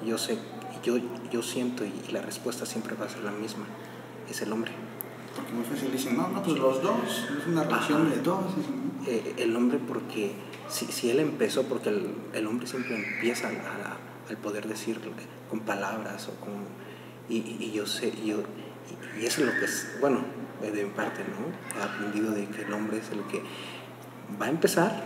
Yo 0.04 0.18
sé, 0.18 0.38
yo, 0.82 0.96
yo 1.30 1.42
siento 1.42 1.84
y, 1.84 1.92
y 2.08 2.12
la 2.12 2.22
respuesta 2.22 2.66
siempre 2.66 2.94
va 2.94 3.06
a 3.06 3.08
ser 3.08 3.22
la 3.24 3.32
misma, 3.32 3.64
es 4.30 4.40
el 4.42 4.52
hombre. 4.52 4.72
Porque 5.36 5.52
muy 5.52 5.64
fácil 5.64 5.90
dicen, 5.90 6.16
no, 6.16 6.28
no, 6.28 6.42
pues 6.42 6.58
los 6.58 6.82
dos, 6.82 7.28
es 7.40 7.46
una 7.46 7.64
relación 7.64 8.10
de 8.10 8.16
dos. 8.20 8.44
Eh, 9.06 9.34
el 9.38 9.56
hombre 9.56 9.78
porque 9.78 10.32
si, 10.68 10.86
si 10.86 11.10
él 11.10 11.20
empezó, 11.20 11.64
porque 11.64 11.88
el, 11.88 12.14
el 12.34 12.46
hombre 12.46 12.66
siempre 12.66 12.94
empieza 12.96 13.48
a- 13.48 13.50
a- 13.50 13.96
al 14.28 14.36
poder 14.36 14.68
decir 14.68 15.00
con 15.50 15.60
palabras 15.60 16.28
o 16.28 16.34
con... 16.44 16.52
Y, 17.28 17.70
yo 17.72 17.86
sé, 17.86 18.12
y, 18.22 18.28
yo, 18.28 18.42
y, 19.18 19.22
y 19.22 19.26
eso 19.26 19.40
es 19.40 19.46
lo 19.46 19.58
que 19.58 19.64
es, 19.64 19.96
bueno, 20.00 20.18
eh, 20.62 20.70
de 20.70 20.84
mi 20.84 20.90
parte, 20.90 21.22
¿no? 21.24 21.80
He 21.80 21.82
aprendido 21.82 22.30
de 22.32 22.46
que 22.46 22.62
el 22.62 22.72
hombre 22.72 22.98
es 22.98 23.10
el 23.10 23.22
que 23.24 23.42
va 24.40 24.46
a 24.46 24.50
empezar 24.50 25.02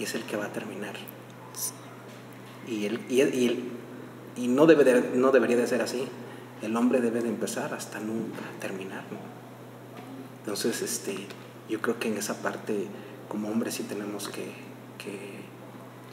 y 0.00 0.04
es 0.04 0.14
el 0.14 0.22
que 0.22 0.36
va 0.36 0.46
a 0.46 0.52
terminar. 0.52 0.94
Y, 2.66 2.86
él, 2.86 3.00
y, 3.08 3.20
él- 3.20 3.34
y, 3.34 3.46
él- 3.46 3.64
y 4.36 4.48
no, 4.48 4.66
debe 4.66 4.84
de- 4.84 5.16
no 5.16 5.30
debería 5.32 5.56
de 5.56 5.66
ser 5.66 5.82
así. 5.82 6.06
El 6.62 6.76
hombre 6.76 7.00
debe 7.00 7.20
de 7.22 7.28
empezar 7.28 7.74
hasta 7.74 8.00
nunca 8.00 8.40
terminar, 8.60 9.02
¿no? 9.10 9.18
Entonces, 10.40 10.80
este, 10.82 11.16
yo 11.68 11.80
creo 11.80 11.98
que 11.98 12.08
en 12.08 12.16
esa 12.18 12.34
parte, 12.42 12.86
como 13.28 13.48
hombres, 13.48 13.74
sí 13.74 13.82
tenemos 13.82 14.28
que, 14.28 14.44
que, 14.98 15.40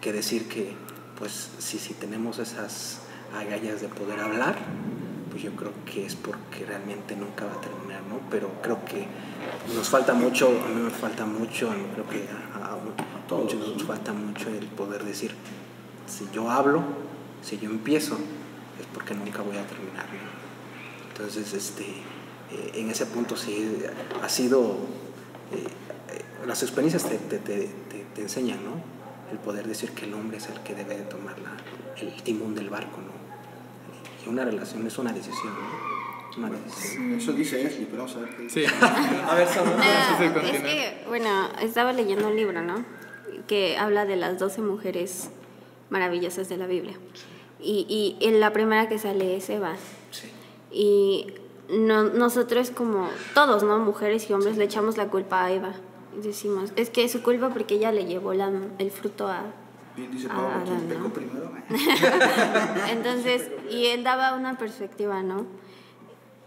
que 0.02 0.12
decir 0.12 0.48
que, 0.50 0.74
pues, 1.20 1.52
si, 1.60 1.78
si 1.80 1.94
tenemos 1.94 2.40
esas 2.40 3.00
agallas 3.38 3.82
de 3.82 3.88
poder 3.88 4.20
hablar, 4.20 4.56
pues 5.32 5.44
yo 5.44 5.52
creo 5.56 5.72
que 5.86 6.06
es 6.06 6.16
porque 6.16 6.66
realmente 6.68 7.16
nunca 7.16 7.46
va 7.46 7.54
a 7.54 7.62
terminar, 7.62 8.02
¿no? 8.10 8.20
Pero 8.30 8.50
creo 8.62 8.84
que 8.86 9.06
nos 9.76 9.88
falta 9.90 10.14
mucho, 10.14 10.48
a 10.48 10.68
mí 10.70 10.82
me 10.82 10.90
falta 10.90 11.26
mucho, 11.26 11.70
creo 11.94 12.08
que 12.10 12.28
a, 12.54 12.66
a- 12.66 12.74
a 12.74 13.28
todos 13.28 13.54
nos 13.56 13.84
falta 13.84 14.14
mucho 14.14 14.50
el 14.50 14.66
poder 14.68 15.04
decir, 15.04 15.32
si 16.08 16.28
yo 16.34 16.50
hablo, 16.52 16.84
si 17.44 17.58
yo 17.60 17.70
empiezo, 17.70 18.16
es 18.80 18.88
porque 18.94 19.14
nunca 19.14 19.41
voy 19.41 19.58
a 19.58 19.66
terminar, 19.68 20.06
¿no? 20.06 21.10
Entonces, 21.12 21.54
este, 21.54 21.84
eh, 21.84 22.72
en 22.76 22.89
ese 22.89 23.06
punto 23.06 23.36
sí 23.38 23.78
ha 24.22 24.30
sido, 24.30 24.78
eh, 25.52 25.64
eh, 26.14 26.22
las 26.48 26.64
experiencias 26.64 27.04
te, 27.08 27.18
te, 27.18 27.38
te, 27.39 27.68
te- 27.89 28.06
te 28.16 28.22
enseñan, 28.22 28.64
¿no? 28.64 28.72
El 29.32 29.38
poder 29.39 29.68
decir 29.68 29.91
que 29.91 30.06
el 30.06 30.14
hombre 30.14 30.38
es 30.38 30.48
el 30.50 30.60
que 30.62 30.74
debe 30.76 30.96
de 30.98 31.04
tomar 31.04 31.38
la, 31.39 31.52
el 32.02 32.14
timón 32.24 32.56
del 32.56 32.70
barco, 32.70 32.98
¿no? 32.98 33.12
Y 34.26 34.30
una 34.30 34.46
relación 34.46 34.86
es 34.88 34.98
una 34.98 35.12
decisión, 35.12 35.54
¿no? 35.54 36.48
Una 36.48 36.50
decisión. 36.58 37.14
Eso 37.14 37.34
dice 37.34 37.66
Ashley, 37.66 37.86
pero 37.89 38.04
vamos 38.04 38.16
a 38.18 38.22
ver 38.22 38.30
qué 38.36 38.44
dice. 38.44 38.68
Sí. 38.68 38.74
A 39.30 39.36
ver, 39.36 39.48
Samuel. 39.48 39.78
Nada, 39.78 40.18
sí 40.18 40.24
se 40.24 40.56
es 40.58 40.62
que, 40.62 41.04
bueno, 41.08 41.50
estaba 41.62 41.94
leyendo 41.94 42.28
un 42.28 42.36
libro, 42.36 42.62
¿no? 42.64 42.84
Que 43.48 43.78
habla 43.78 44.06
de 44.06 44.16
las 44.16 44.39
12 44.39 44.62
mujeres 44.62 45.30
maravillosas 45.91 46.50
de 46.50 46.58
la 46.58 46.66
Biblia. 46.66 46.96
Y, 47.64 47.86
y 48.20 48.28
en 48.28 48.39
la 48.39 48.51
primera 48.51 48.89
que 48.89 48.99
sale 48.99 49.38
es 49.38 49.49
Eva. 49.49 49.76
Sí. 50.11 50.30
Y 50.72 51.28
no, 51.70 52.03
nosotros 52.03 52.72
como 52.72 53.07
todos, 53.34 53.64
¿no? 53.64 53.80
Mujeres 53.80 54.30
y 54.30 54.34
hombres 54.34 54.57
le 54.57 54.66
echamos 54.66 54.97
la 54.97 55.07
culpa 55.07 55.45
a 55.45 55.51
Eva. 55.51 55.72
Decimos, 56.22 56.74
es 56.76 56.89
que 56.89 57.05
es 57.05 57.11
su 57.11 57.24
culpa 57.24 57.49
porque 57.49 57.76
ella 57.76 57.91
le 57.91 58.05
llevó 58.05 58.34
la- 58.34 58.51
el 58.78 58.91
fruto 58.91 59.28
a... 59.28 59.41
Bien 59.95 60.11
dice 60.11 60.28
Pablo, 60.28 60.49
¿quién 60.66 60.76
Adán, 60.76 60.88
pecó 60.89 61.01
¿no? 61.01 61.09
primero? 61.14 61.51
Entonces, 62.91 63.49
y 63.72 63.86
él 63.88 64.03
daba 64.03 64.34
una 64.36 64.57
perspectiva, 64.57 65.22
¿no? 65.24 65.45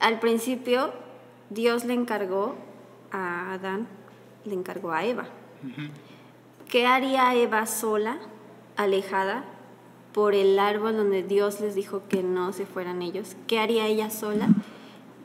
Al 0.01 0.21
principio, 0.21 0.93
Dios 1.51 1.85
le 1.85 1.95
encargó 1.95 2.55
a 3.11 3.53
Adán, 3.53 3.87
le 4.45 4.55
encargó 4.55 4.93
a 4.93 5.05
Eva. 5.05 5.25
¿Qué 6.69 6.87
haría 6.87 7.35
Eva 7.35 7.67
sola, 7.67 8.19
alejada? 8.77 9.45
Por 10.17 10.35
el 10.35 10.59
árbol 10.59 10.97
donde 10.97 11.23
Dios 11.23 11.61
les 11.61 11.75
dijo 11.75 12.01
que 12.09 12.23
no 12.23 12.55
se 12.55 12.65
fueran 12.65 13.03
ellos, 13.03 13.37
¿qué 13.47 13.59
haría 13.59 13.87
ella 13.87 14.09
sola? 14.09 14.49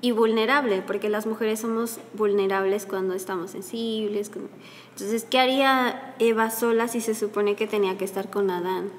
Y 0.02 0.12
vulnerable, 0.12 0.84
porque 0.86 1.08
las 1.08 1.26
mujeres 1.26 1.62
somos 1.62 2.00
vulnerables 2.14 2.86
cuando 2.86 3.14
estamos 3.14 3.52
sensibles. 3.52 4.30
Entonces, 4.90 5.24
¿qué 5.24 5.40
haría 5.40 6.14
Eva 6.20 6.52
sola 6.52 6.90
si 6.90 7.00
se 7.00 7.16
supone 7.16 7.56
que 7.56 7.68
tenía 7.68 7.98
que 7.98 8.04
estar 8.04 8.30
con 8.30 8.50
Adán 8.50 8.90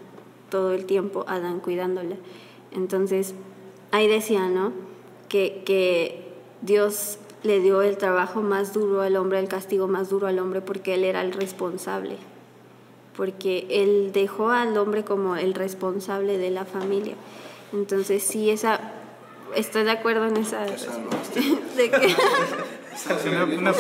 todo 0.49 0.73
el 0.73 0.87
tiempo, 0.87 1.27
Adán 1.29 1.61
cuidándola? 1.61 2.17
Entonces, 2.71 3.35
ahí 3.91 4.09
decía, 4.09 4.49
¿no? 4.49 4.73
Que, 5.29 5.63
que 5.67 6.25
Dios 6.63 7.19
le 7.43 7.61
dio 7.61 7.83
el 7.83 7.99
trabajo 7.99 8.41
más 8.41 8.73
duro 8.73 9.03
al 9.03 9.17
hombre, 9.17 9.41
el 9.41 9.49
castigo 9.49 9.89
más 9.89 10.09
duro 10.09 10.27
al 10.27 10.39
hombre, 10.39 10.63
porque 10.63 10.95
él 10.95 11.05
era 11.05 11.21
el 11.21 11.35
responsable 11.35 12.17
porque 13.17 13.67
él 13.71 14.11
dejó 14.13 14.51
al 14.51 14.77
hombre 14.77 15.05
como 15.05 15.37
el 15.37 15.55
responsable 15.55 16.39
de 16.39 16.51
la 16.51 16.65
familia. 16.65 17.15
Entonces, 17.73 18.23
sí, 18.23 18.51
esa, 18.51 18.93
estoy 19.55 19.85
de 19.85 19.91
acuerdo 19.91 20.27
en 20.27 20.37
esa... 20.37 20.65
de 21.77 21.91
que, 21.91 22.17
una, 23.59 23.73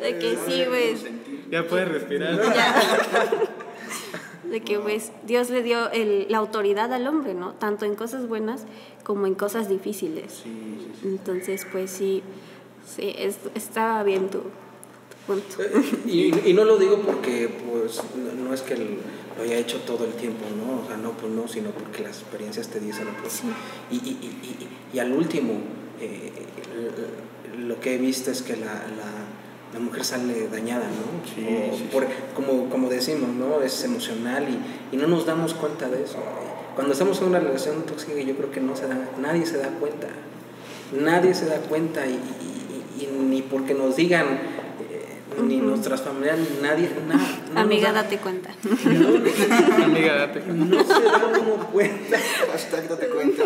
de 0.00 0.18
que 0.18 0.38
sí, 0.46 0.64
pues... 0.68 1.04
Ya 1.50 1.66
puedes 1.66 1.88
respirar. 1.88 2.40
De 4.44 4.60
que 4.60 4.78
pues 4.78 5.12
Dios 5.24 5.50
le 5.50 5.62
dio 5.62 5.90
el, 5.92 6.26
la 6.28 6.38
autoridad 6.38 6.92
al 6.92 7.06
hombre, 7.06 7.32
¿no? 7.32 7.54
Tanto 7.54 7.86
en 7.86 7.94
cosas 7.94 8.28
buenas 8.28 8.66
como 9.02 9.26
en 9.26 9.34
cosas 9.34 9.68
difíciles. 9.68 10.44
Entonces, 11.04 11.66
pues 11.72 11.90
sí, 11.90 12.22
sí, 12.86 13.14
es, 13.16 13.38
estaba 13.54 14.02
bien 14.02 14.28
tú. 14.28 14.42
Y, 16.06 16.48
y, 16.48 16.52
no 16.52 16.64
lo 16.64 16.78
digo 16.78 16.98
porque 16.98 17.48
pues 17.48 18.00
no 18.44 18.52
es 18.52 18.62
que 18.62 18.76
lo 18.76 19.42
haya 19.42 19.56
hecho 19.56 19.78
todo 19.80 20.04
el 20.04 20.12
tiempo, 20.14 20.44
¿no? 20.56 20.82
O 20.82 20.86
sea, 20.86 20.96
no, 20.96 21.12
pues 21.12 21.32
no, 21.32 21.46
sino 21.46 21.70
porque 21.70 22.02
las 22.02 22.20
experiencias 22.20 22.68
te 22.68 22.80
dicen 22.80 23.06
pues, 23.20 23.42
y, 23.90 23.96
y, 23.96 24.68
y, 24.92 24.98
al 24.98 25.12
último, 25.12 25.54
eh, 26.00 26.32
lo 27.56 27.80
que 27.80 27.94
he 27.94 27.98
visto 27.98 28.30
es 28.30 28.42
que 28.42 28.56
la, 28.56 28.66
la, 28.66 29.26
la 29.72 29.80
mujer 29.80 30.04
sale 30.04 30.48
dañada, 30.48 30.84
¿no? 30.84 31.90
por, 31.90 32.06
como, 32.34 32.68
como 32.68 32.88
decimos, 32.88 33.30
¿no? 33.30 33.62
Es 33.62 33.82
emocional 33.84 34.46
y, 34.92 34.96
no 34.96 35.06
nos 35.06 35.24
damos 35.24 35.54
cuenta 35.54 35.88
de 35.88 36.02
eso. 36.04 36.18
Cuando 36.74 36.92
estamos 36.92 37.20
en 37.20 37.28
una 37.28 37.40
relación 37.40 37.82
tóxica, 37.82 38.20
yo 38.20 38.36
creo 38.36 38.50
que 38.50 38.60
no 38.60 38.76
se 38.76 38.86
da, 38.86 39.10
nadie 39.20 39.46
se 39.46 39.58
da 39.58 39.68
cuenta. 39.68 40.08
Nadie 40.92 41.34
se 41.34 41.46
da 41.46 41.56
cuenta 41.56 42.06
y, 42.06 42.18
ni 43.28 43.42
porque 43.42 43.74
nos 43.74 43.96
digan 43.96 44.26
ni 45.40 45.56
nuestras 45.58 46.02
familias, 46.02 46.38
nadie, 46.60 46.90
nada. 47.06 47.62
Amiga, 47.62 47.92
date 47.92 48.18
cuenta. 48.18 48.50
Amiga, 49.84 50.14
date 50.14 50.40
cuenta. 50.40 50.64
No 50.64 50.84
se 50.84 51.02
da 51.02 51.26
uno 51.26 51.66
cuenta. 51.72 52.18
Hashtag 52.50 52.88
date 52.88 53.06
cuenta. 53.08 53.44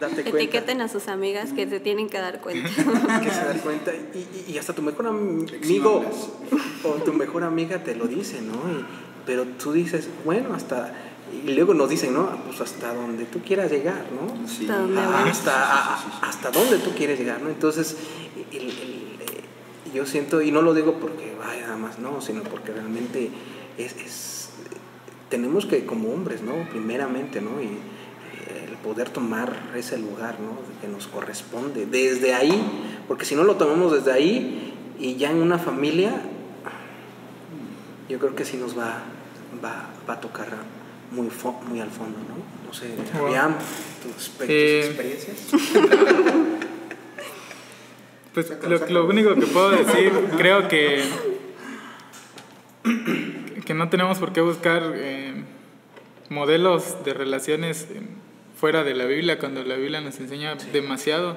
Date 0.00 0.22
cuenta. 0.22 0.38
Etiqueten 0.38 0.80
a 0.80 0.88
sus 0.88 1.08
amigas 1.08 1.52
que 1.52 1.68
se 1.68 1.80
tienen 1.80 2.08
que 2.08 2.18
dar 2.18 2.40
cuenta. 2.40 2.68
que 3.20 3.30
se 3.30 3.44
dan 3.44 3.58
cuenta. 3.58 3.92
Y, 4.14 4.52
y, 4.52 4.58
hasta 4.58 4.72
tu 4.72 4.82
mejor 4.82 5.08
amigo 5.08 6.04
o 6.84 6.88
tu 7.02 7.12
mejor 7.12 7.42
amiga 7.44 7.82
te 7.82 7.94
lo 7.94 8.06
dice, 8.06 8.40
¿no? 8.40 9.08
pero 9.28 9.44
tú 9.44 9.72
dices, 9.72 10.08
bueno, 10.24 10.54
hasta 10.54 10.94
y 11.44 11.52
luego 11.52 11.74
nos 11.74 11.90
dicen, 11.90 12.14
¿no? 12.14 12.30
Pues 12.46 12.62
hasta 12.62 12.94
donde 12.94 13.26
tú 13.26 13.40
quieras 13.40 13.70
llegar, 13.70 14.06
¿no? 14.10 14.48
Sí. 14.48 14.62
Hasta, 14.62 14.78
donde 14.78 15.00
hasta, 15.00 15.94
hasta, 16.22 16.50
donde 16.50 16.78
tú 16.78 16.92
quieres 16.96 17.18
llegar, 17.18 17.42
¿no? 17.42 17.50
Entonces, 17.50 17.94
el, 18.50 19.07
yo 19.94 20.06
siento, 20.06 20.42
y 20.42 20.50
no 20.50 20.62
lo 20.62 20.74
digo 20.74 20.94
porque 20.94 21.34
vaya 21.38 21.62
nada 21.62 21.76
más, 21.76 21.98
no, 21.98 22.20
sino 22.20 22.42
porque 22.42 22.72
realmente 22.72 23.30
es, 23.76 23.96
es, 23.96 24.50
tenemos 25.28 25.66
que 25.66 25.84
como 25.86 26.12
hombres, 26.12 26.42
¿no? 26.42 26.68
Primeramente, 26.70 27.40
¿no? 27.40 27.62
Y 27.62 27.66
eh, 27.66 28.66
el 28.68 28.76
poder 28.78 29.10
tomar 29.10 29.52
ese 29.76 29.98
lugar, 29.98 30.38
¿no? 30.40 30.58
Que 30.80 30.88
nos 30.88 31.06
corresponde 31.06 31.86
desde 31.86 32.34
ahí, 32.34 32.60
porque 33.06 33.24
si 33.24 33.34
no 33.34 33.44
lo 33.44 33.56
tomamos 33.56 33.92
desde 33.92 34.12
ahí 34.12 34.74
y 34.98 35.16
ya 35.16 35.30
en 35.30 35.38
una 35.38 35.58
familia, 35.58 36.22
yo 38.08 38.18
creo 38.18 38.34
que 38.34 38.44
sí 38.44 38.56
nos 38.56 38.76
va, 38.76 39.02
va, 39.62 39.90
va 40.08 40.14
a 40.14 40.20
tocar 40.20 40.48
muy, 41.10 41.28
muy 41.68 41.80
al 41.80 41.90
fondo, 41.90 42.18
¿no? 42.18 42.66
No 42.66 42.74
sé, 42.74 42.88
wow. 43.18 43.54
tus, 44.02 44.30
tus 44.30 44.48
experiencias. 44.48 45.36
Pues 48.38 48.52
lo, 48.88 49.04
único 49.04 49.34
que 49.34 49.46
puedo 49.46 49.70
decir, 49.70 50.12
creo 50.36 50.68
que, 50.68 51.02
que 53.64 53.74
no 53.74 53.88
tenemos 53.88 54.18
por 54.18 54.32
qué 54.32 54.40
buscar 54.40 54.92
eh, 54.94 55.42
modelos 56.28 57.04
de 57.04 57.14
relaciones 57.14 57.88
fuera 58.54 58.84
de 58.84 58.94
la 58.94 59.06
Biblia, 59.06 59.40
cuando 59.40 59.64
la 59.64 59.74
Biblia 59.74 60.00
nos 60.00 60.20
enseña 60.20 60.54
demasiado 60.72 61.36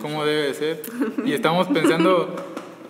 cómo 0.00 0.24
debe 0.24 0.48
de 0.48 0.54
ser. 0.54 0.82
Y 1.24 1.32
estamos 1.32 1.68
pensando, 1.68 2.34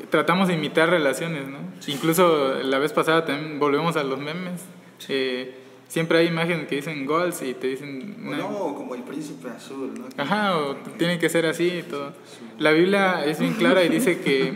tratamos 0.09 0.49
de 0.49 0.55
imitar 0.55 0.89
relaciones, 0.89 1.47
¿no? 1.47 1.59
Incluso 1.89 2.55
la 2.63 2.79
vez 2.79 2.95
pasada 2.95 3.27
también 3.27 3.59
volvemos 3.59 3.97
a 3.97 4.03
los 4.03 4.19
memes. 4.19 4.63
Eh, 5.11 5.62
siempre 5.93 6.20
hay 6.20 6.28
imágenes 6.28 6.68
que 6.68 6.76
dicen 6.76 7.05
goals 7.05 7.43
y 7.43 7.53
te 7.53 7.66
dicen... 7.66 8.16
no, 8.24 8.74
como 8.74 8.95
el 8.95 9.03
príncipe 9.03 9.51
azul, 9.51 9.93
¿no? 9.93 10.07
Ajá, 10.16 10.57
o 10.57 10.74
tiene 10.97 11.18
que 11.18 11.28
ser 11.28 11.45
así 11.45 11.68
y 11.68 11.82
todo. 11.82 12.14
La 12.59 12.70
Biblia 12.70 13.26
es 13.26 13.38
bien 13.38 13.53
clara 13.53 13.84
y 13.84 13.90
dice 13.90 14.22
que, 14.22 14.55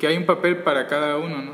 que 0.00 0.08
hay 0.08 0.16
un 0.16 0.26
papel 0.26 0.56
para 0.64 0.88
cada 0.88 1.18
uno, 1.18 1.40
¿no? 1.40 1.52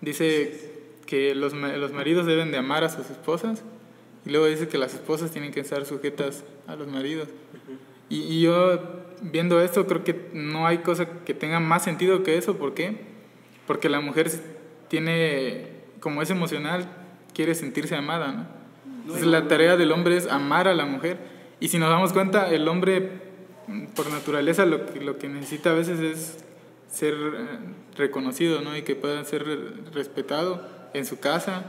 Dice 0.00 0.72
que 1.04 1.34
los, 1.34 1.52
los 1.52 1.92
maridos 1.92 2.24
deben 2.24 2.50
de 2.50 2.56
amar 2.56 2.82
a 2.82 2.88
sus 2.88 3.10
esposas 3.10 3.62
y 4.24 4.30
luego 4.30 4.46
dice 4.46 4.68
que 4.68 4.78
las 4.78 4.94
esposas 4.94 5.30
tienen 5.30 5.52
que 5.52 5.60
estar 5.60 5.84
sujetas 5.84 6.44
a 6.66 6.76
los 6.76 6.88
maridos. 6.88 7.28
Y, 8.08 8.20
y, 8.20 8.40
yo 8.40 9.04
viendo 9.20 9.60
esto 9.60 9.86
creo 9.86 10.02
que 10.02 10.30
no 10.32 10.66
hay 10.66 10.78
cosa 10.78 11.06
que 11.26 11.34
tenga 11.34 11.60
más 11.60 11.84
sentido 11.84 12.22
que 12.22 12.38
eso. 12.38 12.56
¿Por 12.56 12.72
qué? 12.72 13.02
Porque 13.66 13.90
la 13.90 14.00
mujer 14.00 14.30
tiene, 14.88 15.72
como 16.00 16.22
es 16.22 16.30
emocional, 16.30 16.88
quiere 17.38 17.54
sentirse 17.54 17.94
amada, 17.94 18.32
¿no? 18.32 18.46
Entonces 19.02 19.24
la 19.28 19.46
tarea 19.46 19.76
del 19.76 19.92
hombre 19.92 20.16
es 20.16 20.26
amar 20.26 20.66
a 20.66 20.74
la 20.74 20.86
mujer. 20.86 21.18
Y 21.60 21.68
si 21.68 21.78
nos 21.78 21.88
damos 21.88 22.12
cuenta, 22.12 22.50
el 22.50 22.66
hombre 22.66 23.12
por 23.94 24.10
naturaleza 24.10 24.66
lo 24.66 24.86
que, 24.86 25.00
lo 25.00 25.18
que 25.18 25.28
necesita 25.28 25.70
a 25.70 25.74
veces 25.74 26.00
es 26.00 26.44
ser 26.90 27.14
eh, 27.14 27.46
reconocido, 27.96 28.60
¿no? 28.60 28.76
Y 28.76 28.82
que 28.82 28.96
pueda 28.96 29.24
ser 29.24 29.44
respetado 29.94 30.66
en 30.94 31.06
su 31.06 31.20
casa. 31.20 31.62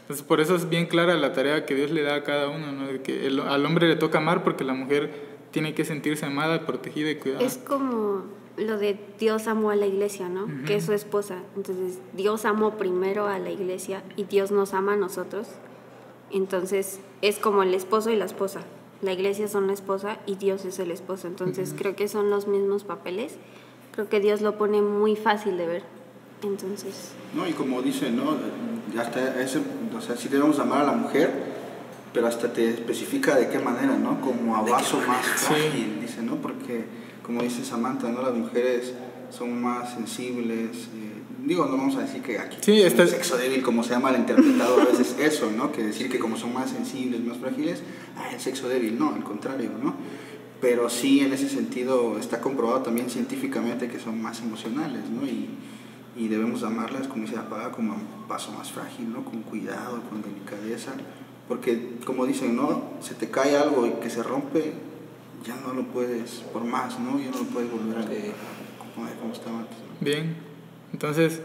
Entonces 0.00 0.24
por 0.24 0.40
eso 0.40 0.56
es 0.56 0.70
bien 0.70 0.86
clara 0.86 1.14
la 1.18 1.34
tarea 1.34 1.66
que 1.66 1.74
Dios 1.74 1.90
le 1.90 2.00
da 2.00 2.14
a 2.14 2.24
cada 2.24 2.48
uno, 2.48 2.72
¿no? 2.72 3.02
que 3.02 3.26
al 3.46 3.66
hombre 3.66 3.88
le 3.88 3.96
toca 3.96 4.16
amar 4.16 4.42
porque 4.42 4.64
la 4.64 4.72
mujer 4.72 5.10
tiene 5.50 5.74
que 5.74 5.84
sentirse 5.84 6.24
amada, 6.24 6.64
protegida 6.64 7.10
y 7.10 7.16
cuidada. 7.16 7.44
Es 7.44 7.58
como 7.58 8.24
lo 8.60 8.78
de 8.78 8.98
Dios 9.18 9.46
amó 9.46 9.70
a 9.70 9.76
la 9.76 9.86
iglesia, 9.86 10.28
¿no? 10.28 10.46
Que 10.66 10.76
es 10.76 10.84
su 10.84 10.92
esposa. 10.92 11.36
Entonces, 11.56 11.98
Dios 12.12 12.44
amó 12.44 12.76
primero 12.76 13.26
a 13.26 13.38
la 13.38 13.50
iglesia 13.50 14.02
y 14.16 14.24
Dios 14.24 14.50
nos 14.50 14.74
ama 14.74 14.92
a 14.92 14.96
nosotros. 14.96 15.48
Entonces, 16.30 17.00
es 17.22 17.38
como 17.38 17.62
el 17.62 17.74
esposo 17.74 18.10
y 18.10 18.16
la 18.16 18.26
esposa. 18.26 18.60
La 19.02 19.12
iglesia 19.12 19.48
son 19.48 19.66
la 19.66 19.72
esposa 19.72 20.18
y 20.26 20.36
Dios 20.36 20.64
es 20.64 20.78
el 20.78 20.90
esposo. 20.90 21.26
Entonces, 21.26 21.74
creo 21.76 21.96
que 21.96 22.06
son 22.06 22.30
los 22.30 22.46
mismos 22.46 22.84
papeles. 22.84 23.34
Creo 23.92 24.08
que 24.08 24.20
Dios 24.20 24.40
lo 24.40 24.56
pone 24.58 24.82
muy 24.82 25.16
fácil 25.16 25.56
de 25.56 25.66
ver. 25.66 25.82
Entonces. 26.42 27.12
No, 27.34 27.46
y 27.46 27.52
como 27.52 27.82
dice, 27.82 28.10
¿no? 28.10 28.36
Hasta 28.98 29.40
ese, 29.42 29.60
o 29.96 30.00
sea, 30.00 30.16
sí 30.16 30.28
debemos 30.28 30.58
amar 30.58 30.82
a 30.82 30.84
la 30.84 30.92
mujer, 30.92 31.30
pero 32.12 32.26
hasta 32.26 32.52
te 32.52 32.68
especifica 32.68 33.36
de 33.36 33.48
qué 33.48 33.58
manera, 33.58 33.96
¿no? 33.96 34.20
Como 34.20 34.56
a 34.56 34.62
vaso 34.62 35.00
más 35.06 35.24
frágil, 35.26 36.00
dice, 36.00 36.22
¿no? 36.22 36.36
Porque 36.36 36.84
como 37.30 37.44
dice 37.44 37.64
Samantha, 37.64 38.08
¿no? 38.08 38.22
Las 38.22 38.34
mujeres 38.34 38.92
son 39.30 39.62
más 39.62 39.94
sensibles. 39.94 40.88
Eh, 40.96 41.22
digo, 41.46 41.64
no 41.66 41.76
vamos 41.76 41.94
a 41.94 42.00
decir 42.00 42.22
que 42.22 42.40
aquí 42.40 42.56
sí, 42.60 42.82
es 42.82 42.92
sexo 42.92 43.36
débil, 43.36 43.62
como 43.62 43.84
se 43.84 43.94
ha 43.94 44.00
malinterpretado 44.00 44.80
a 44.80 44.84
veces 44.86 45.14
eso, 45.20 45.48
¿no? 45.56 45.70
Que 45.70 45.84
decir 45.84 46.10
que 46.10 46.18
como 46.18 46.36
son 46.36 46.52
más 46.52 46.70
sensibles, 46.70 47.20
más 47.20 47.38
frágiles, 47.38 47.84
ah, 48.16 48.30
el 48.32 48.40
sexo 48.40 48.68
débil, 48.68 48.98
no, 48.98 49.14
al 49.14 49.22
contrario, 49.22 49.70
¿no? 49.80 49.94
Pero 50.60 50.90
sí, 50.90 51.20
en 51.20 51.32
ese 51.32 51.48
sentido, 51.48 52.18
está 52.18 52.40
comprobado 52.40 52.82
también 52.82 53.08
científicamente 53.08 53.86
que 53.86 54.00
son 54.00 54.20
más 54.20 54.40
emocionales, 54.40 55.08
¿no? 55.08 55.24
Y, 55.24 55.50
y 56.16 56.26
debemos 56.26 56.64
amarlas, 56.64 57.06
como 57.06 57.26
dice 57.26 57.38
Apaga, 57.38 57.70
como 57.70 57.92
un 57.92 58.26
paso 58.26 58.50
más 58.50 58.72
frágil, 58.72 59.12
¿no? 59.12 59.24
Con 59.24 59.42
cuidado, 59.42 60.02
con 60.10 60.20
delicadeza. 60.20 60.94
Porque, 61.46 61.98
como 62.04 62.26
dicen, 62.26 62.56
¿no? 62.56 62.90
Se 63.00 63.14
te 63.14 63.30
cae 63.30 63.56
algo 63.56 63.86
y 63.86 63.90
que 64.02 64.10
se 64.10 64.24
rompe, 64.24 64.89
ya 65.44 65.56
no 65.56 65.72
lo 65.74 65.84
puedes, 65.84 66.30
por 66.52 66.64
más, 66.64 66.98
¿no? 66.98 67.18
Ya 67.18 67.30
no 67.30 67.38
lo 67.38 67.44
puedes 67.44 67.70
volver 67.70 67.98
a, 67.98 68.04
como 68.94 69.32
estaba 69.32 69.58
antes. 69.60 69.76
Bien, 70.00 70.36
entonces, 70.92 71.40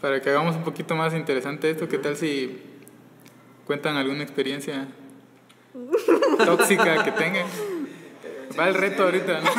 para 0.00 0.20
que 0.20 0.30
hagamos 0.30 0.56
un 0.56 0.64
poquito 0.64 0.94
más 0.94 1.14
interesante 1.14 1.70
esto, 1.70 1.88
¿qué 1.88 1.98
tal 1.98 2.16
si 2.16 2.60
cuentan 3.66 3.96
alguna 3.96 4.22
experiencia 4.22 4.88
tóxica 6.44 7.04
que 7.04 7.12
tengan? 7.12 7.46
Va 8.58 8.68
el 8.68 8.74
reto 8.74 9.04
ahorita, 9.04 9.40
¿no? 9.40 9.50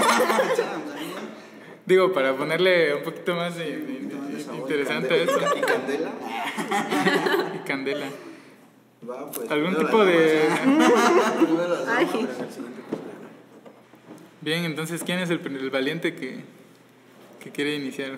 Digo, 1.86 2.12
para 2.12 2.36
ponerle 2.36 2.96
un 2.96 3.04
poquito 3.04 3.36
más 3.36 3.56
de, 3.56 4.08
Interesante 4.56 5.24
eso. 5.24 5.40
¿Y 5.40 5.62
candela? 5.62 6.12
Y 7.56 7.68
candela. 7.68 8.06
Va, 9.10 9.32
pues, 9.32 9.50
¿Algún 9.50 9.76
tipo 9.76 10.04
de- 10.04 10.42
Ay. 11.88 12.28
Bien, 14.48 14.64
entonces, 14.64 15.04
¿quién 15.04 15.20
es 15.20 15.30
el, 15.30 15.42
el 15.46 15.70
valiente 15.70 16.16
que, 16.16 16.38
que 17.44 17.50
quiere 17.52 17.76
iniciar 17.76 18.12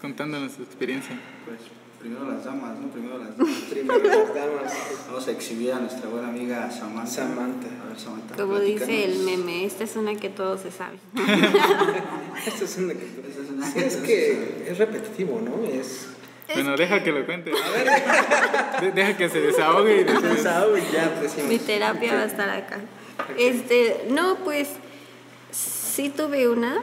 contándonos 0.00 0.50
su 0.54 0.64
experiencia? 0.64 1.16
Pues 1.44 1.60
primero 2.00 2.28
las 2.28 2.44
damas, 2.44 2.76
¿no? 2.80 2.88
Primero 2.88 3.18
las 3.18 3.38
damas. 3.38 3.54
Primero 3.70 4.02
las 4.02 4.34
damas. 4.34 4.72
Vamos 5.06 5.28
a 5.28 5.30
exhibir 5.30 5.70
a 5.70 5.78
nuestra 5.78 6.08
buena 6.08 6.30
amiga 6.30 6.68
Samantha. 6.72 7.06
Samantha. 7.12 7.68
A 7.84 7.88
ver, 7.90 7.96
Samantha. 8.00 8.34
Como 8.34 8.58
dice 8.58 9.04
el 9.04 9.20
meme, 9.20 9.64
esta 9.66 9.84
es 9.84 9.94
una 9.94 10.16
que 10.16 10.30
todos 10.30 10.62
se 10.62 10.72
saben. 10.72 10.98
Esto 12.44 12.64
es 12.64 12.76
una 12.78 12.92
Esa 12.94 13.42
es 13.44 13.50
una- 13.50 13.70
Sí, 13.70 13.78
es 13.78 13.96
que 13.98 14.64
es 14.68 14.78
repetitivo, 14.78 15.40
¿no? 15.40 15.64
Es. 15.64 16.08
Bueno, 16.54 16.76
deja 16.76 17.04
que 17.04 17.12
lo 17.12 17.24
cuente. 17.24 17.52
De- 18.80 18.90
deja 18.90 19.16
que 19.16 19.28
se 19.28 19.40
desahogue 19.42 20.00
y 20.00 20.02
después... 20.02 20.42
ya 20.42 21.20
decimos. 21.22 21.48
Mi 21.48 21.58
terapia 21.60 22.14
va 22.14 22.22
a 22.22 22.26
estar 22.26 22.50
acá. 22.50 22.80
Este, 23.38 24.06
no, 24.10 24.38
pues 24.42 24.70
sí 25.98 26.10
tuve 26.10 26.48
una 26.48 26.80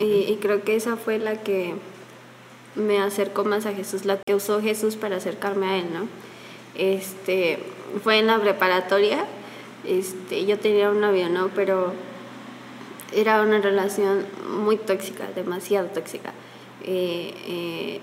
y, 0.00 0.34
creo 0.40 0.64
que 0.64 0.74
esa 0.74 0.96
fue 0.96 1.20
la 1.20 1.36
que 1.44 1.74
me 2.74 2.98
acercó 2.98 3.44
más 3.44 3.66
a 3.66 3.72
Jesús, 3.72 4.04
la 4.04 4.18
que 4.18 4.34
usó 4.34 4.60
Jesús 4.60 4.96
para 4.96 5.18
acercarme 5.18 5.66
a 5.66 5.76
él, 5.76 5.84
¿no? 5.94 6.08
Este, 6.74 7.60
fue 8.02 8.18
en 8.18 8.26
la 8.26 8.40
preparatoria. 8.40 9.24
Este, 9.86 10.44
yo 10.44 10.58
tenía 10.58 10.90
un 10.90 11.00
novio, 11.00 11.28
¿no? 11.28 11.50
Pero 11.54 11.92
era 13.12 13.42
una 13.42 13.60
relación 13.60 14.26
muy 14.50 14.76
tóxica, 14.76 15.28
demasiado 15.36 15.86
tóxica. 15.90 16.32
Eh, 16.82 17.34
eh, 17.46 18.00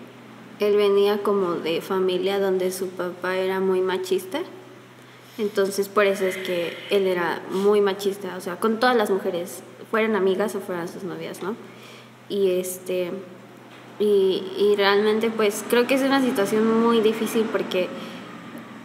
él 0.61 0.77
venía 0.77 1.21
como 1.21 1.55
de 1.55 1.81
familia 1.81 2.39
donde 2.39 2.71
su 2.71 2.87
papá 2.91 3.35
era 3.35 3.59
muy 3.59 3.81
machista. 3.81 4.39
Entonces, 5.37 5.89
por 5.89 6.05
eso 6.05 6.25
es 6.25 6.37
que 6.37 6.77
él 6.91 7.07
era 7.07 7.41
muy 7.51 7.81
machista, 7.81 8.37
o 8.37 8.41
sea, 8.41 8.57
con 8.57 8.79
todas 8.79 8.95
las 8.95 9.09
mujeres, 9.09 9.61
fueran 9.91 10.15
amigas 10.15 10.55
o 10.55 10.59
fueran 10.59 10.87
sus 10.87 11.03
novias, 11.03 11.41
¿no? 11.43 11.55
Y 12.29 12.51
este. 12.51 13.11
Y, 13.99 14.43
y 14.57 14.75
realmente, 14.75 15.29
pues, 15.29 15.63
creo 15.69 15.87
que 15.87 15.93
es 15.93 16.01
una 16.01 16.21
situación 16.21 16.81
muy 16.81 16.99
difícil 16.99 17.43
porque 17.49 17.87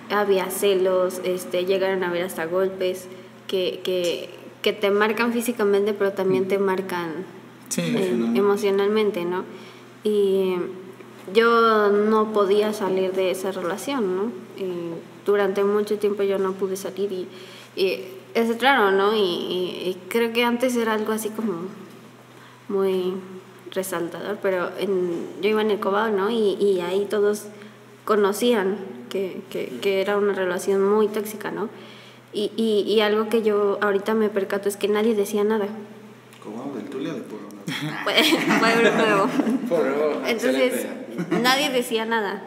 había 0.09 0.51
celos, 0.51 1.21
este, 1.25 1.65
llegaron 1.65 2.03
a 2.05 2.09
haber 2.09 2.23
hasta 2.25 2.45
golpes 2.47 3.09
que, 3.49 3.81
que, 3.83 4.31
que 4.63 4.73
te 4.73 4.91
marcan 4.91 5.33
físicamente, 5.33 5.95
pero 5.95 6.13
también 6.13 6.47
te 6.49 6.59
marcan 6.59 7.25
Sí. 7.71 7.83
eh, 7.97 8.11
emocionalmente, 8.35 9.25
¿no? 9.25 9.45
Y 10.05 10.55
yo 11.33 11.91
no 11.91 12.33
podía 12.33 12.73
salir 12.73 13.13
de 13.13 13.31
esa 13.31 13.53
relación, 13.53 14.17
¿no? 14.17 14.23
Y 14.59 14.71
durante 15.27 15.63
mucho 15.63 15.99
tiempo 15.99 16.23
yo 16.25 16.39
no 16.39 16.53
pude 16.53 16.77
salir 16.77 17.13
y, 17.13 17.29
y 17.77 18.01
es 18.35 18.61
raro, 18.63 18.91
¿no? 18.93 19.15
Y, 19.15 19.19
y- 19.21 19.89
y 19.91 19.95
creo 20.09 20.33
que 20.33 20.45
antes 20.45 20.77
era 20.77 20.95
algo 20.95 21.13
así 21.13 21.29
como 21.31 21.55
muy 22.69 23.15
resaltador, 23.73 24.39
pero 24.43 24.71
en, 24.79 25.27
yo 25.43 25.49
iba 25.51 25.63
en 25.63 25.71
el 25.71 25.81
Cobao, 25.81 26.11
¿no? 26.11 26.31
Y, 26.31 26.55
y 26.61 26.81
ahí 26.81 27.07
todos 27.09 27.45
conocían 28.05 28.77
que, 29.09 29.43
que, 29.51 29.67
que 29.81 30.01
era 30.01 30.17
una 30.17 30.33
relación 30.33 30.83
muy 30.89 31.09
tóxica, 31.09 31.51
¿no? 31.51 31.69
Y, 32.33 32.53
y, 32.57 32.83
y 32.93 33.01
algo 33.01 33.29
que 33.29 33.43
yo 33.43 33.79
ahorita 33.81 34.15
me 34.15 34.29
percato 34.29 34.69
es 34.69 34.77
que 34.77 34.89
nadie 34.89 35.15
decía 35.15 35.43
nada. 35.45 35.67
¿Cómo? 36.43 36.73
¿Del 36.75 36.85
Tulia 36.89 37.13
de 37.15 37.21
Pueblo? 37.23 37.49
Pueblo 38.61 38.91
nuevo. 38.97 39.27
Por 39.69 39.79
favor, 39.91 40.23
Entonces, 40.27 40.87
nadie 41.43 41.71
decía 41.71 42.05
nada 42.05 42.43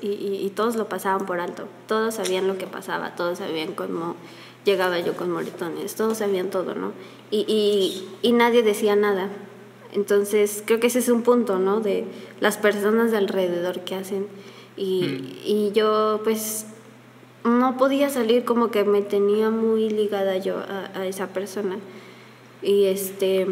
y, 0.00 0.08
y- 0.08 0.40
y 0.46 0.50
todos 0.50 0.76
lo 0.76 0.88
pasaban 0.88 1.26
por 1.26 1.40
alto. 1.40 1.68
Todos 1.88 2.14
sabían 2.14 2.46
lo 2.48 2.58
que 2.58 2.66
pasaba, 2.66 3.14
todos 3.16 3.38
sabían 3.38 3.72
cómo 3.74 4.16
llegaba 4.64 4.98
yo 5.00 5.14
con 5.14 5.30
moretones, 5.30 5.94
todos 5.94 6.18
sabían 6.18 6.50
todo, 6.50 6.74
¿no? 6.74 6.92
Y, 7.30 7.44
y, 7.48 8.08
y 8.22 8.32
nadie 8.32 8.62
decía 8.62 8.96
nada. 8.96 9.28
Entonces, 9.92 10.62
creo 10.66 10.80
que 10.80 10.88
ese 10.88 10.98
es 10.98 11.08
un 11.08 11.22
punto, 11.22 11.58
¿no? 11.58 11.80
De 11.80 12.04
las 12.40 12.56
personas 12.56 13.12
de 13.12 13.18
alrededor 13.18 13.80
que 13.80 13.94
hacen. 13.94 14.26
Y, 14.76 15.38
y 15.44 15.70
yo, 15.72 16.20
pues, 16.24 16.66
no 17.44 17.76
podía 17.76 18.10
salir 18.10 18.44
como 18.44 18.70
que 18.70 18.84
me 18.84 19.02
tenía 19.02 19.50
muy 19.50 19.88
ligada 19.90 20.36
yo 20.38 20.58
a, 20.58 20.90
a 20.98 21.06
esa 21.06 21.28
persona. 21.28 21.76
Y 22.62 22.86
este 22.86 23.46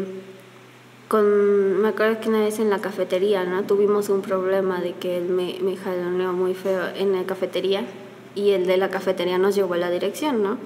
con 1.13 1.79
me 1.79 1.89
acuerdo 1.89 2.19
que 2.19 2.29
una 2.29 2.39
vez 2.39 2.57
en 2.57 2.71
la 2.71 2.79
cafetería, 2.79 3.43
¿no? 3.43 3.63
Tuvimos 3.65 4.09
un 4.09 4.23
problema 4.23 4.81
de 4.81 4.93
que 4.93 5.17
él 5.17 5.25
me, 5.25 5.57
me 5.61 5.77
jaloneó 5.77 6.33
muy 6.33 6.55
feo 6.55 6.81
en 6.95 7.13
la 7.13 7.23
cafetería 7.23 7.85
y 8.33 8.49
el 8.49 8.65
de 8.65 8.77
la 8.77 8.89
cafetería 8.89 9.37
nos 9.37 9.53
llevó 9.53 9.75
a 9.75 9.77
la 9.77 9.91
dirección, 9.91 10.41
¿no? 10.41 10.57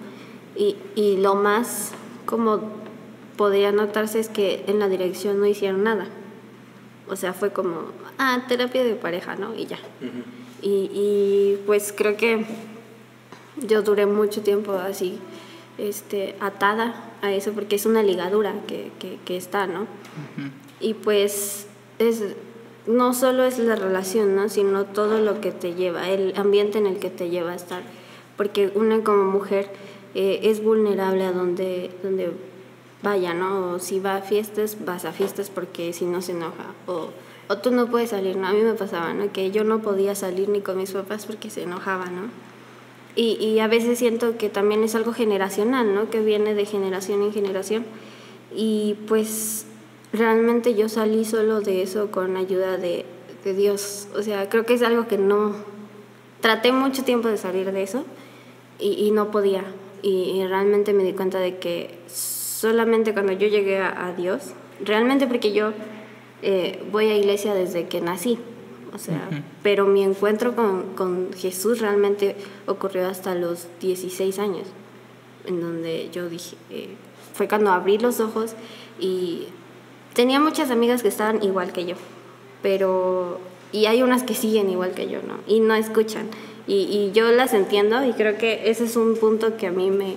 Y, 0.57 0.75
y 0.95 1.17
lo 1.17 1.35
más 1.35 1.91
como 2.25 2.61
podría 3.37 3.71
notarse 3.71 4.19
es 4.19 4.29
que 4.29 4.63
en 4.67 4.79
la 4.79 4.89
dirección 4.89 5.39
no 5.39 5.45
hicieron 5.45 5.83
nada. 5.83 6.07
O 7.09 7.15
sea, 7.15 7.33
fue 7.33 7.51
como, 7.51 7.91
ah, 8.17 8.43
terapia 8.47 8.83
de 8.83 8.95
pareja, 8.95 9.35
¿no? 9.35 9.55
Y 9.55 9.65
ya. 9.65 9.79
y, 10.61 10.89
y 10.93 11.59
pues 11.65 11.93
creo 11.95 12.17
que 12.17 12.45
yo 13.65 13.81
duré 13.81 14.05
mucho 14.05 14.41
tiempo 14.41 14.73
así, 14.73 15.19
este, 15.77 16.35
atada 16.39 17.11
a 17.21 17.31
eso, 17.31 17.53
porque 17.53 17.75
es 17.75 17.85
una 17.85 18.03
ligadura 18.03 18.53
que, 18.67 18.91
que, 18.99 19.17
que 19.25 19.37
está, 19.37 19.67
¿no? 19.67 19.87
Y 20.79 20.93
pues 20.95 21.67
es, 21.99 22.35
no 22.85 23.13
solo 23.13 23.43
es 23.43 23.57
la 23.59 23.75
relación, 23.75 24.35
¿no? 24.35 24.49
Sino 24.49 24.85
todo 24.85 25.19
lo 25.19 25.41
que 25.41 25.51
te 25.51 25.73
lleva, 25.73 26.09
el 26.09 26.33
ambiente 26.35 26.77
en 26.77 26.87
el 26.87 26.99
que 26.99 27.09
te 27.09 27.29
lleva 27.29 27.51
a 27.51 27.55
estar. 27.55 27.83
Porque 28.35 28.71
una 28.75 29.03
como 29.03 29.23
mujer 29.23 29.69
eh, 30.15 30.39
es 30.43 30.63
vulnerable 30.63 31.23
a 31.23 31.31
donde, 31.31 31.91
donde 32.03 32.31
vaya, 33.03 33.33
¿no? 33.33 33.73
O 33.73 33.79
si 33.79 33.99
va 33.99 34.15
a 34.17 34.21
fiestas, 34.21 34.77
vas 34.85 35.05
a 35.05 35.11
fiestas 35.11 35.49
porque 35.49 35.93
si 35.93 36.05
no 36.05 36.21
se 36.21 36.31
enoja. 36.31 36.73
O, 36.87 37.09
o 37.49 37.57
tú 37.57 37.71
no 37.71 37.87
puedes 37.87 38.09
salir, 38.09 38.35
¿no? 38.35 38.47
A 38.47 38.53
mí 38.53 38.61
me 38.61 38.73
pasaba, 38.73 39.13
¿no? 39.13 39.31
Que 39.31 39.51
yo 39.51 39.63
no 39.63 39.79
podía 39.79 40.15
salir 40.15 40.49
ni 40.49 40.61
con 40.61 40.77
mis 40.77 40.91
papás 40.91 41.25
porque 41.25 41.49
se 41.49 41.63
enojaban, 41.63 42.15
¿no? 42.15 42.21
Y, 43.15 43.33
y 43.43 43.59
a 43.59 43.67
veces 43.67 43.97
siento 43.97 44.37
que 44.37 44.49
también 44.49 44.83
es 44.83 44.93
algo 44.93 45.13
generacional, 45.13 45.95
¿no? 45.95 46.09
Que 46.09 46.21
viene 46.21 46.53
de 46.53 46.65
generación 46.65 47.23
en 47.23 47.33
generación. 47.33 47.85
Y 48.55 48.95
pues 49.07 49.65
realmente 50.13 50.75
yo 50.75 50.87
salí 50.87 51.25
solo 51.25 51.61
de 51.61 51.81
eso 51.81 52.11
con 52.11 52.37
ayuda 52.37 52.77
de, 52.77 53.05
de 53.43 53.53
Dios. 53.53 54.07
O 54.15 54.21
sea, 54.21 54.49
creo 54.49 54.65
que 54.65 54.73
es 54.73 54.83
algo 54.83 55.07
que 55.07 55.17
no... 55.17 55.53
Traté 56.41 56.71
mucho 56.71 57.03
tiempo 57.03 57.29
de 57.29 57.37
salir 57.37 57.71
de 57.71 57.81
eso 57.81 58.05
y, 58.77 58.91
y 58.93 59.09
no 59.09 59.31
podía. 59.31 59.63
Y, 60.01 60.31
y 60.39 60.47
realmente 60.47 60.93
me 60.93 61.03
di 61.03 61.13
cuenta 61.13 61.39
de 61.39 61.57
que 61.57 61.97
solamente 62.07 63.13
cuando 63.13 63.33
yo 63.33 63.47
llegué 63.47 63.79
a, 63.79 64.07
a 64.07 64.13
Dios, 64.13 64.53
realmente 64.83 65.27
porque 65.27 65.53
yo 65.53 65.73
eh, 66.41 66.83
voy 66.91 67.07
a 67.07 67.15
iglesia 67.17 67.53
desde 67.53 67.87
que 67.87 68.01
nací, 68.01 68.37
o 68.93 68.97
sea, 68.99 69.27
pero 69.63 69.85
mi 69.85 70.03
encuentro 70.03 70.55
con, 70.55 70.93
con 70.95 71.33
Jesús 71.33 71.79
realmente 71.79 72.35
ocurrió 72.67 73.07
hasta 73.07 73.35
los 73.35 73.67
16 73.81 74.39
años, 74.39 74.67
en 75.45 75.61
donde 75.61 76.09
yo 76.11 76.29
dije, 76.29 76.55
eh, 76.69 76.89
fue 77.33 77.47
cuando 77.47 77.71
abrí 77.71 77.97
los 77.97 78.19
ojos 78.19 78.53
y 78.99 79.47
tenía 80.13 80.39
muchas 80.39 80.71
amigas 80.71 81.01
que 81.01 81.09
estaban 81.09 81.43
igual 81.43 81.73
que 81.73 81.85
yo, 81.85 81.95
pero, 82.61 83.39
y 83.71 83.87
hay 83.87 84.03
unas 84.03 84.23
que 84.23 84.35
siguen 84.35 84.69
igual 84.69 84.91
que 84.91 85.09
yo, 85.09 85.19
¿no? 85.21 85.39
Y 85.47 85.59
no 85.59 85.73
escuchan. 85.75 86.27
Y, 86.67 87.11
yo 87.13 87.31
las 87.31 87.53
entiendo 87.53 88.03
y 88.03 88.11
creo 88.11 88.37
que 88.37 88.69
ese 88.69 88.83
es 88.83 88.97
un 88.97 89.15
punto 89.15 89.55
que 89.55 89.67
a 89.67 89.71
mí 89.71 89.89
me, 89.89 90.15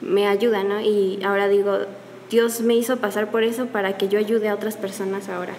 me 0.00 0.26
ayuda, 0.26 0.64
¿no? 0.64 0.80
Y 0.80 1.22
ahora 1.22 1.48
digo, 1.48 1.78
Dios 2.30 2.60
me 2.62 2.74
hizo 2.74 2.96
pasar 2.96 3.30
por 3.30 3.42
eso 3.42 3.66
para 3.66 3.98
que 3.98 4.08
yo 4.08 4.18
ayude 4.18 4.48
a 4.48 4.54
otras 4.54 4.76
personas 4.76 5.28
ahora. 5.28 5.52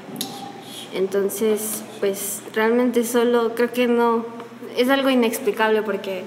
Entonces, 0.93 1.83
pues 1.99 2.41
realmente 2.53 3.03
solo 3.03 3.53
creo 3.53 3.71
que 3.71 3.87
no, 3.87 4.25
es 4.75 4.89
algo 4.89 5.09
inexplicable 5.09 5.83
porque 5.83 6.23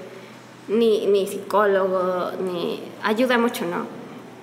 ni, 0.69 1.05
ni 1.07 1.27
psicólogo, 1.27 2.31
ni 2.45 2.79
ayuda 3.03 3.37
mucho, 3.37 3.65
¿no? 3.65 3.85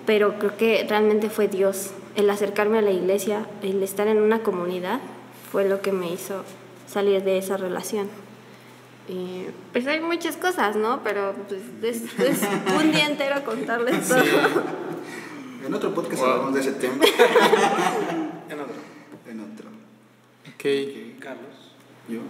Pero 0.05 0.39
creo 0.39 0.57
que 0.57 0.87
realmente 0.89 1.31
fue 1.31 1.49
Dios, 1.49 1.91
el 2.17 2.29
acercarme 2.29 2.79
a 2.79 2.83
la 2.83 2.91
iglesia, 2.91 3.47
el 3.63 3.83
estar 3.83 4.09
en 4.09 4.19
una 4.19 4.41
comunidad, 4.43 5.01
fue 5.51 5.67
lo 5.67 5.81
que 5.81 5.93
me 5.93 6.13
hizo 6.13 6.43
salir 6.87 7.23
de 7.23 7.39
esa 7.39 7.57
relación. 7.57 8.09
Y, 9.09 9.47
pues 9.73 9.87
hay 9.87 10.01
muchas 10.01 10.37
cosas, 10.37 10.77
¿no? 10.77 11.03
Pero 11.03 11.35
pues, 11.49 11.63
es, 11.83 12.19
es 12.19 12.41
un 12.79 12.93
día 12.93 13.07
entero 13.07 13.43
contarles 13.45 14.07
todo. 14.09 14.23
En 15.67 15.75
otro 15.75 15.95
podcast 15.95 16.23
Wow. 16.23 16.31
hablamos 16.31 16.55
de 16.55 16.61
ese 16.61 16.73
tema. 16.73 16.95
En 18.49 18.61
otro. 18.61 18.75
en 19.31 19.41
otro. 19.41 19.69
Ok. 20.55 21.21
Carlos. 21.21 21.73
Yo. 22.09 22.21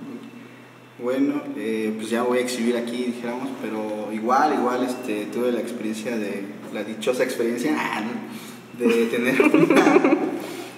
Bueno, 1.00 1.42
eh, 1.56 1.94
pues 1.96 2.10
ya 2.10 2.24
voy 2.24 2.38
a 2.38 2.40
exhibir 2.40 2.76
aquí, 2.76 3.04
dijéramos, 3.04 3.50
pero 3.62 4.12
igual, 4.12 4.54
igual 4.54 4.82
este, 4.82 5.26
tuve 5.26 5.52
la 5.52 5.60
experiencia 5.60 6.18
de, 6.18 6.42
la 6.72 6.82
dichosa 6.82 7.22
experiencia 7.22 7.76
ah, 7.78 8.00
¿no? 8.00 8.84
de 8.84 9.06
tener 9.06 9.40
una, 9.40 10.16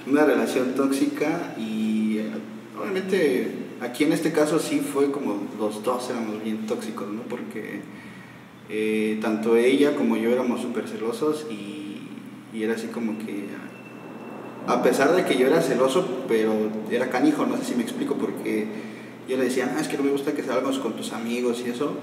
una 0.07 0.25
relación 0.27 0.75
tóxica 0.75 1.55
y 1.57 2.19
eh, 2.19 2.31
obviamente 2.79 3.70
aquí 3.81 4.05
en 4.05 4.13
este 4.13 4.33
caso 4.33 4.59
sí 4.59 4.81
fue 4.81 5.11
como 5.11 5.49
los 5.59 5.83
dos 5.83 6.09
éramos 6.11 6.43
bien 6.43 6.67
tóxicos, 6.67 7.09
¿no? 7.09 7.23
Porque 7.23 7.81
eh, 8.69 9.19
tanto 9.21 9.57
ella 9.57 9.97
como 9.97 10.17
yo 10.17 10.31
éramos 10.31 10.61
súper 10.61 10.89
celosos 10.89 11.47
y, 11.51 12.03
y, 12.55 12.63
era 12.63 12.75
así 12.75 12.89
como 12.89 13.19
que, 13.19 13.47
a 14.67 14.83
pesar 14.83 15.13
de 15.15 15.25
que 15.25 15.37
yo 15.37 15.47
era 15.47 15.63
celoso, 15.63 16.25
pero 16.29 16.53
era 16.91 17.11
canijo, 17.11 17.47
no 17.47 17.57
sé 17.57 17.65
si 17.65 17.75
me 17.75 17.83
explico, 17.83 18.15
porque 18.15 18.67
yo 19.29 19.37
le 19.37 19.45
decía, 19.45 19.75
ah, 19.77 19.81
es 19.81 19.89
que 19.89 19.97
no 19.97 20.05
me 20.05 20.11
gusta 20.11 20.33
que 20.33 20.43
salgas 20.43 20.79
con 20.79 20.93
tus 20.93 21.13
amigos 21.13 21.63
y 21.67 21.71
eso, 21.71 21.95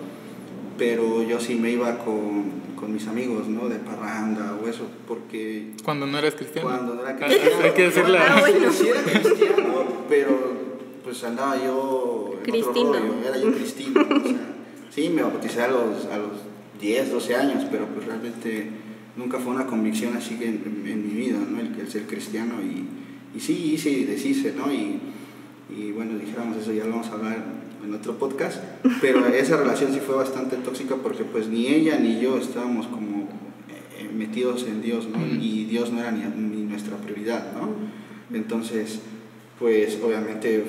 pero 0.77 1.23
yo 1.23 1.39
sí 1.39 1.55
me 1.55 1.71
iba 1.71 1.97
con, 1.99 2.51
con 2.75 2.93
mis 2.93 3.07
amigos, 3.07 3.47
¿no? 3.47 3.69
De 3.69 3.77
parranda 3.77 4.57
o 4.61 4.67
eso, 4.67 4.87
porque... 5.07 5.71
Cuando 5.83 6.05
no 6.05 6.17
eras 6.17 6.35
cristiano. 6.35 6.67
Cuando 6.67 6.95
no 6.95 7.01
era 7.01 7.15
cristiano. 7.15 7.55
Hay 7.63 7.71
que 7.71 7.83
decirla. 7.83 8.25
Ah, 8.27 8.39
bueno. 8.41 8.71
Sí 8.71 8.87
era 8.87 9.01
cristiano, 9.01 9.85
pero 10.09 10.66
pues 11.07 11.23
andaba 11.23 11.55
yo 11.55 12.33
en 12.33 12.51
Cristino. 12.51 12.89
otro 12.89 12.99
rollo, 12.99 13.13
era 13.25 13.37
yo 13.37 13.53
cristino. 13.53 14.01
o 14.01 14.27
sea, 14.27 14.55
sí, 14.89 15.07
me 15.07 15.21
bauticé 15.21 15.61
a 15.61 15.69
los, 15.69 16.05
a 16.07 16.17
los 16.17 16.31
10, 16.81 17.11
12 17.13 17.35
años, 17.35 17.65
pero 17.71 17.85
pues 17.87 18.05
realmente 18.05 18.67
nunca 19.15 19.39
fue 19.39 19.53
una 19.53 19.65
convicción 19.65 20.17
así 20.17 20.33
en, 20.41 20.61
en, 20.65 20.85
en 20.85 21.07
mi 21.07 21.13
vida, 21.13 21.37
¿no? 21.49 21.61
El, 21.61 21.79
el 21.79 21.89
ser 21.89 22.07
cristiano 22.07 22.55
y, 22.61 23.37
y 23.37 23.39
sí, 23.39 23.71
hice 23.73 23.89
y 23.89 24.03
deshice, 24.03 24.51
¿no? 24.51 24.69
Y, 24.69 24.99
y 25.73 25.93
bueno, 25.93 26.17
dijéramos 26.19 26.57
eso, 26.57 26.73
ya 26.73 26.83
lo 26.83 26.91
vamos 26.91 27.07
a 27.07 27.13
hablar 27.13 27.37
en 27.85 27.93
otro 27.93 28.17
podcast, 28.17 28.61
pero 28.99 29.25
esa 29.33 29.55
relación 29.55 29.93
sí 29.93 30.01
fue 30.01 30.15
bastante 30.15 30.57
tóxica 30.57 30.95
porque 30.97 31.23
pues 31.23 31.47
ni 31.47 31.67
ella 31.67 31.97
ni 31.99 32.19
yo 32.19 32.37
estábamos 32.37 32.85
como 32.87 33.29
eh, 33.97 34.09
metidos 34.13 34.65
en 34.67 34.81
Dios, 34.81 35.07
¿no? 35.07 35.25
Y 35.25 35.63
Dios 35.69 35.89
no 35.93 36.01
era 36.01 36.11
ni, 36.11 36.25
ni 36.25 36.63
nuestra 36.63 36.97
prioridad, 36.97 37.53
¿no? 37.53 37.69
Entonces, 38.37 38.99
pues 39.59 39.97
obviamente 40.03 40.63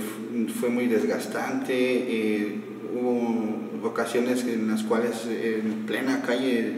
fue 0.59 0.70
muy 0.70 0.86
desgastante, 0.86 1.74
eh, 1.74 2.61
hubo 2.95 3.86
ocasiones 3.86 4.45
en 4.45 4.68
las 4.68 4.82
cuales 4.82 5.26
en 5.26 5.84
plena 5.86 6.22
calle 6.22 6.72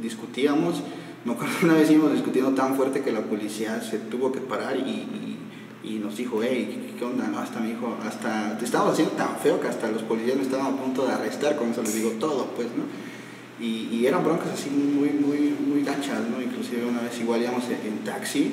discutíamos, 0.00 0.82
me 1.24 1.32
acuerdo 1.32 1.54
una 1.64 1.74
vez 1.74 1.90
íbamos 1.90 2.12
discutiendo 2.12 2.52
tan 2.52 2.76
fuerte 2.76 3.02
que 3.02 3.10
la 3.10 3.22
policía 3.22 3.80
se 3.82 3.98
tuvo 3.98 4.30
que 4.30 4.40
parar 4.40 4.76
y, 4.76 5.38
y, 5.82 5.98
nos 5.98 6.16
dijo, 6.16 6.40
hey, 6.42 6.94
¿qué 6.96 7.04
onda? 7.04 7.26
No, 7.26 7.38
hasta 7.38 7.58
me 7.58 7.68
dijo, 7.68 7.96
hasta, 8.04 8.56
te 8.58 8.64
estábamos 8.64 8.92
haciendo 8.92 9.14
tan 9.14 9.36
feo 9.36 9.60
que 9.60 9.66
hasta 9.66 9.90
los 9.90 10.02
policías 10.02 10.36
me 10.36 10.42
estaban 10.42 10.74
a 10.74 10.76
punto 10.76 11.06
de 11.06 11.12
arrestar, 11.12 11.56
con 11.56 11.70
eso 11.70 11.82
les 11.82 11.94
digo 11.94 12.10
todo, 12.20 12.46
pues, 12.54 12.68
¿no? 12.68 12.84
Y, 13.64 13.88
y 13.90 14.06
eran 14.06 14.22
broncas 14.24 14.50
así 14.52 14.70
muy, 14.70 15.10
muy, 15.10 15.54
muy 15.66 15.82
gachas, 15.82 16.20
¿no? 16.30 16.40
Inclusive 16.40 16.84
una 16.84 17.02
vez 17.02 17.18
igual 17.20 17.42
íbamos 17.42 17.64
en 17.64 18.04
taxi 18.04 18.52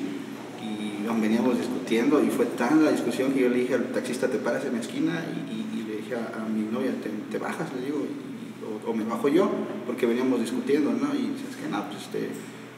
y 0.62 0.84
veníamos 1.20 1.58
discutiendo 1.58 2.22
y 2.22 2.28
fue 2.28 2.46
tan 2.46 2.84
la 2.84 2.90
discusión 2.90 3.32
que 3.32 3.40
yo 3.40 3.48
le 3.48 3.60
dije 3.60 3.74
al 3.74 3.84
taxista, 3.92 4.28
te 4.28 4.38
paras 4.38 4.64
en 4.64 4.74
la 4.74 4.80
esquina 4.80 5.24
y, 5.50 5.82
le 5.88 5.96
dije 5.96 6.14
a, 6.16 6.44
mi 6.48 6.62
novia, 6.70 6.92
¿te, 7.30 7.38
bajas? 7.38 7.68
Le 7.74 7.86
digo, 7.86 8.04
o, 8.86 8.94
me 8.94 9.04
bajo 9.04 9.28
yo, 9.28 9.50
porque 9.86 10.06
veníamos 10.06 10.40
discutiendo, 10.40 10.92
¿no? 10.92 11.14
Y 11.14 11.32
dices 11.32 11.56
que 11.60 11.68
no, 11.68 11.84
pues 11.88 12.02
este, 12.02 12.28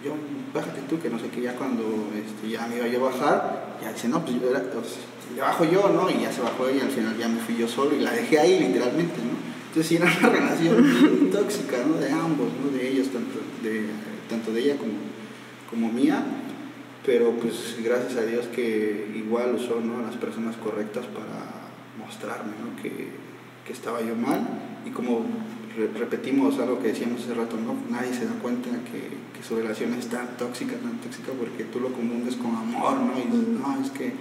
yo, 0.05 0.15
bájate 0.55 0.83
tú, 0.89 0.99
que 1.01 1.09
no 1.11 1.19
sé 1.19 1.29
qué, 1.29 1.43
ya 1.43 1.55
cuando 1.55 1.83
este, 2.15 2.51
ya 2.51 2.67
me 2.67 2.77
iba 2.77 2.87
yo 2.87 3.07
a 3.07 3.11
bajar, 3.11 3.79
ya 3.83 3.93
dice, 3.93 4.09
no, 4.09 4.25
pues 4.25 4.35
yo, 4.35 4.41
pues, 4.41 4.97
le 5.35 5.41
bajo 5.41 5.65
yo, 5.65 5.89
¿no? 5.89 6.11
Y 6.11 6.23
ya 6.23 6.33
se 6.33 6.41
bajó 6.41 6.69
ella 6.69 6.85
al 6.85 6.91
final 6.91 7.17
ya 7.19 7.29
me 7.29 7.41
fui 7.41 7.57
yo 7.57 7.69
solo 7.69 7.95
y 7.97 8.01
la 8.01 8.13
dejé 8.13 8.39
ahí 8.39 8.61
literalmente, 8.61 9.17
¿no? 9.19 9.37
Entonces 9.69 10.01
era 10.01 10.07
una 10.21 10.29
relación 10.39 11.31
tóxica, 11.33 11.79
¿no? 11.87 11.99
De 11.99 12.11
ambos, 12.11 12.49
¿no? 12.63 12.77
De 12.77 12.89
ellos, 12.89 13.09
tanto 13.09 13.39
de, 13.63 13.87
tanto 14.31 14.53
de 14.53 14.61
ella 14.61 14.77
como, 14.77 14.93
como 15.71 15.93
mía 15.93 16.23
pero 17.07 17.31
pues 17.31 17.77
gracias 17.83 18.17
a 18.17 18.27
Dios 18.27 18.47
que 18.47 19.13
igual 19.15 19.55
usó 19.55 19.81
¿no? 19.81 20.03
las 20.03 20.17
personas 20.17 20.57
correctas 20.57 21.07
para 21.07 21.71
mostrarme 22.05 22.53
¿no? 22.61 22.83
que, 22.83 23.09
que, 23.65 23.73
estaba 23.73 24.03
yo 24.03 24.17
mal 24.17 24.41
y 24.85 24.91
como 24.91 25.25
re 25.77 25.87
repetimos 25.97 26.59
algo 26.59 26.81
que 26.81 26.89
decíamos 26.89 27.23
hace 27.23 27.35
rato, 27.35 27.57
¿no? 27.57 27.77
nadie 27.89 28.13
se 28.13 28.27
da 28.27 28.33
cuenta 28.43 28.71
que, 28.91 29.39
que, 29.39 29.47
su 29.47 29.55
relación 29.55 29.95
es 29.95 30.09
tan 30.09 30.37
tóxica, 30.37 30.75
tan 30.77 30.99
tóxica 30.99 31.31
porque 31.39 31.65
tú 31.65 31.79
lo 31.79 31.93
confundes 31.93 32.35
con 32.35 32.57
amor, 32.57 32.99
¿no? 32.99 33.13
Y 33.17 33.31
dices, 33.31 33.49
no, 33.49 33.81
es 33.81 33.91
que 33.93 34.13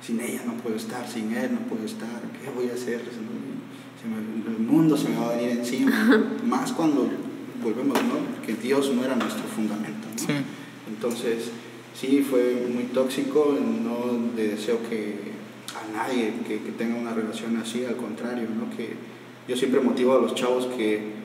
sin 0.00 0.20
ella 0.20 0.42
no 0.46 0.52
puedo 0.54 0.76
estar, 0.76 1.08
sin 1.08 1.34
él 1.34 1.50
no 1.54 1.60
puedo 1.60 1.84
estar, 1.84 2.22
¿qué 2.40 2.50
voy 2.54 2.70
a 2.70 2.74
hacer? 2.74 3.02
Me, 4.08 4.52
el 4.54 4.60
mundo 4.60 4.96
se 4.96 5.08
me 5.08 5.16
va 5.16 5.30
a 5.30 5.36
venir 5.36 5.50
encima, 5.58 6.22
más 6.44 6.70
cuando 6.72 7.08
volvemos, 7.62 7.98
¿no? 8.04 8.46
Que 8.46 8.54
Dios 8.54 8.94
no 8.94 9.04
era 9.04 9.16
nuestro 9.16 9.42
fundamento, 9.44 10.06
¿no? 10.12 10.18
Sí. 10.18 10.34
Entonces, 10.88 11.50
sí 11.98 12.24
fue 12.28 12.66
muy 12.72 12.84
tóxico, 12.84 13.56
no 13.58 14.36
le 14.36 14.48
deseo 14.48 14.78
que 14.88 15.32
a 15.74 15.96
nadie 15.96 16.32
que, 16.46 16.62
que, 16.62 16.72
tenga 16.72 16.94
una 16.94 17.12
relación 17.12 17.56
así, 17.56 17.84
al 17.84 17.96
contrario, 17.96 18.46
¿no? 18.48 18.74
que 18.76 18.94
yo 19.48 19.56
siempre 19.56 19.80
motivo 19.80 20.16
a 20.16 20.20
los 20.20 20.34
chavos 20.34 20.66
que, 20.66 21.18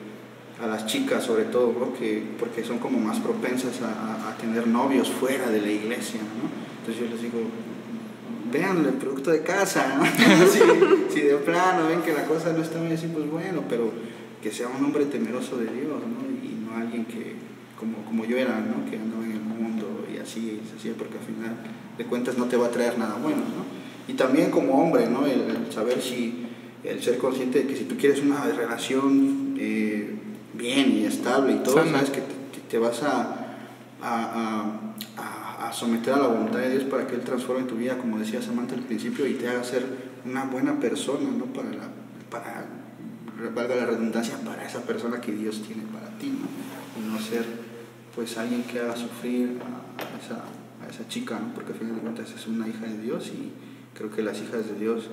a 0.60 0.66
las 0.66 0.86
chicas 0.86 1.24
sobre 1.24 1.44
todo, 1.44 1.72
¿no? 1.78 1.94
que, 1.94 2.22
porque 2.38 2.64
son 2.64 2.78
como 2.78 2.98
más 2.98 3.20
propensas 3.20 3.80
a, 3.82 4.30
a, 4.30 4.36
tener 4.36 4.66
novios 4.66 5.08
fuera 5.08 5.48
de 5.48 5.60
la 5.60 5.70
iglesia, 5.70 6.20
¿no? 6.20 6.48
entonces 6.80 7.04
yo 7.04 7.14
les 7.14 7.22
digo, 7.22 7.38
vean 8.52 8.84
el 8.84 8.94
producto 8.94 9.30
de 9.30 9.42
casa, 9.42 10.00
si, 11.08 11.20
de 11.20 11.36
plano 11.36 11.86
ven 11.88 12.02
que 12.02 12.12
la 12.12 12.24
cosa 12.24 12.52
no 12.52 12.62
está 12.62 12.80
bien 12.80 12.94
así, 12.94 13.06
pues 13.06 13.30
bueno, 13.30 13.62
pero 13.68 13.92
que 14.42 14.50
sea 14.50 14.68
un 14.68 14.84
hombre 14.84 15.06
temeroso 15.06 15.56
de 15.56 15.66
Dios, 15.66 16.00
¿no? 16.02 16.46
y 16.46 16.66
no 16.66 16.76
alguien 16.76 17.04
que, 17.04 17.34
como, 17.78 18.04
como 18.04 18.24
yo 18.24 18.36
era, 18.36 18.60
¿no? 18.60 18.90
que 18.90 18.96
andaba 18.96 19.23
así, 20.24 20.60
y 20.60 20.78
así, 20.78 20.92
porque 20.98 21.18
al 21.18 21.24
final 21.24 21.56
de 21.96 22.04
cuentas 22.04 22.36
no 22.36 22.46
te 22.46 22.56
va 22.56 22.66
a 22.66 22.70
traer 22.70 22.98
nada 22.98 23.14
bueno, 23.14 23.38
¿no? 23.38 23.64
Y 24.06 24.14
también 24.14 24.50
como 24.50 24.82
hombre, 24.82 25.08
¿no? 25.08 25.26
El, 25.26 25.42
el 25.42 25.72
saber 25.72 26.00
si, 26.02 26.46
el 26.82 27.02
ser 27.02 27.18
consciente 27.18 27.60
de 27.60 27.66
que 27.66 27.76
si 27.76 27.84
tú 27.84 27.96
quieres 27.96 28.20
una 28.20 28.44
relación 28.44 29.56
eh, 29.58 30.14
bien 30.52 30.92
y 30.92 31.04
estable 31.04 31.54
y 31.54 31.58
todo, 31.58 31.76
Sana. 31.76 31.92
sabes 31.92 32.10
que 32.10 32.20
te, 32.20 32.60
te 32.68 32.78
vas 32.78 33.02
a, 33.02 33.56
a, 34.02 34.78
a, 35.16 35.68
a, 35.68 35.72
someter 35.72 36.14
a 36.14 36.18
la 36.18 36.26
voluntad 36.28 36.58
de 36.58 36.70
Dios 36.70 36.84
para 36.84 37.06
que 37.06 37.14
Él 37.14 37.22
transforme 37.22 37.64
tu 37.64 37.76
vida, 37.76 37.96
como 37.96 38.18
decía 38.18 38.42
Samantha 38.42 38.74
al 38.74 38.82
principio, 38.82 39.26
y 39.26 39.34
te 39.34 39.48
haga 39.48 39.64
ser 39.64 39.86
una 40.26 40.44
buena 40.44 40.78
persona, 40.80 41.30
¿no? 41.30 41.46
Para, 41.46 41.70
la, 41.70 41.88
para 42.30 42.66
valga 43.54 43.74
la 43.74 43.86
redundancia, 43.86 44.36
para 44.44 44.64
esa 44.66 44.80
persona 44.82 45.20
que 45.20 45.32
Dios 45.32 45.62
tiene 45.62 45.82
para 45.92 46.08
ti, 46.18 46.28
¿no? 46.28 46.46
Y 47.00 47.12
no 47.12 47.18
ser 47.18 47.44
pues 48.14 48.36
alguien 48.38 48.62
que 48.62 48.78
haga 48.78 48.96
sufrir 48.96 49.58
a 49.60 49.83
esa, 50.22 50.44
a 50.84 50.90
esa 50.90 51.08
chica, 51.08 51.38
¿no? 51.38 51.54
porque 51.54 51.72
al 51.72 51.78
final 51.78 51.94
de 51.96 52.00
cuentas 52.02 52.30
es 52.30 52.46
una 52.46 52.68
hija 52.68 52.86
de 52.86 52.98
Dios 52.98 53.28
y 53.28 53.52
creo 53.96 54.10
que 54.10 54.22
las 54.22 54.40
hijas 54.40 54.68
de 54.68 54.74
Dios 54.78 55.08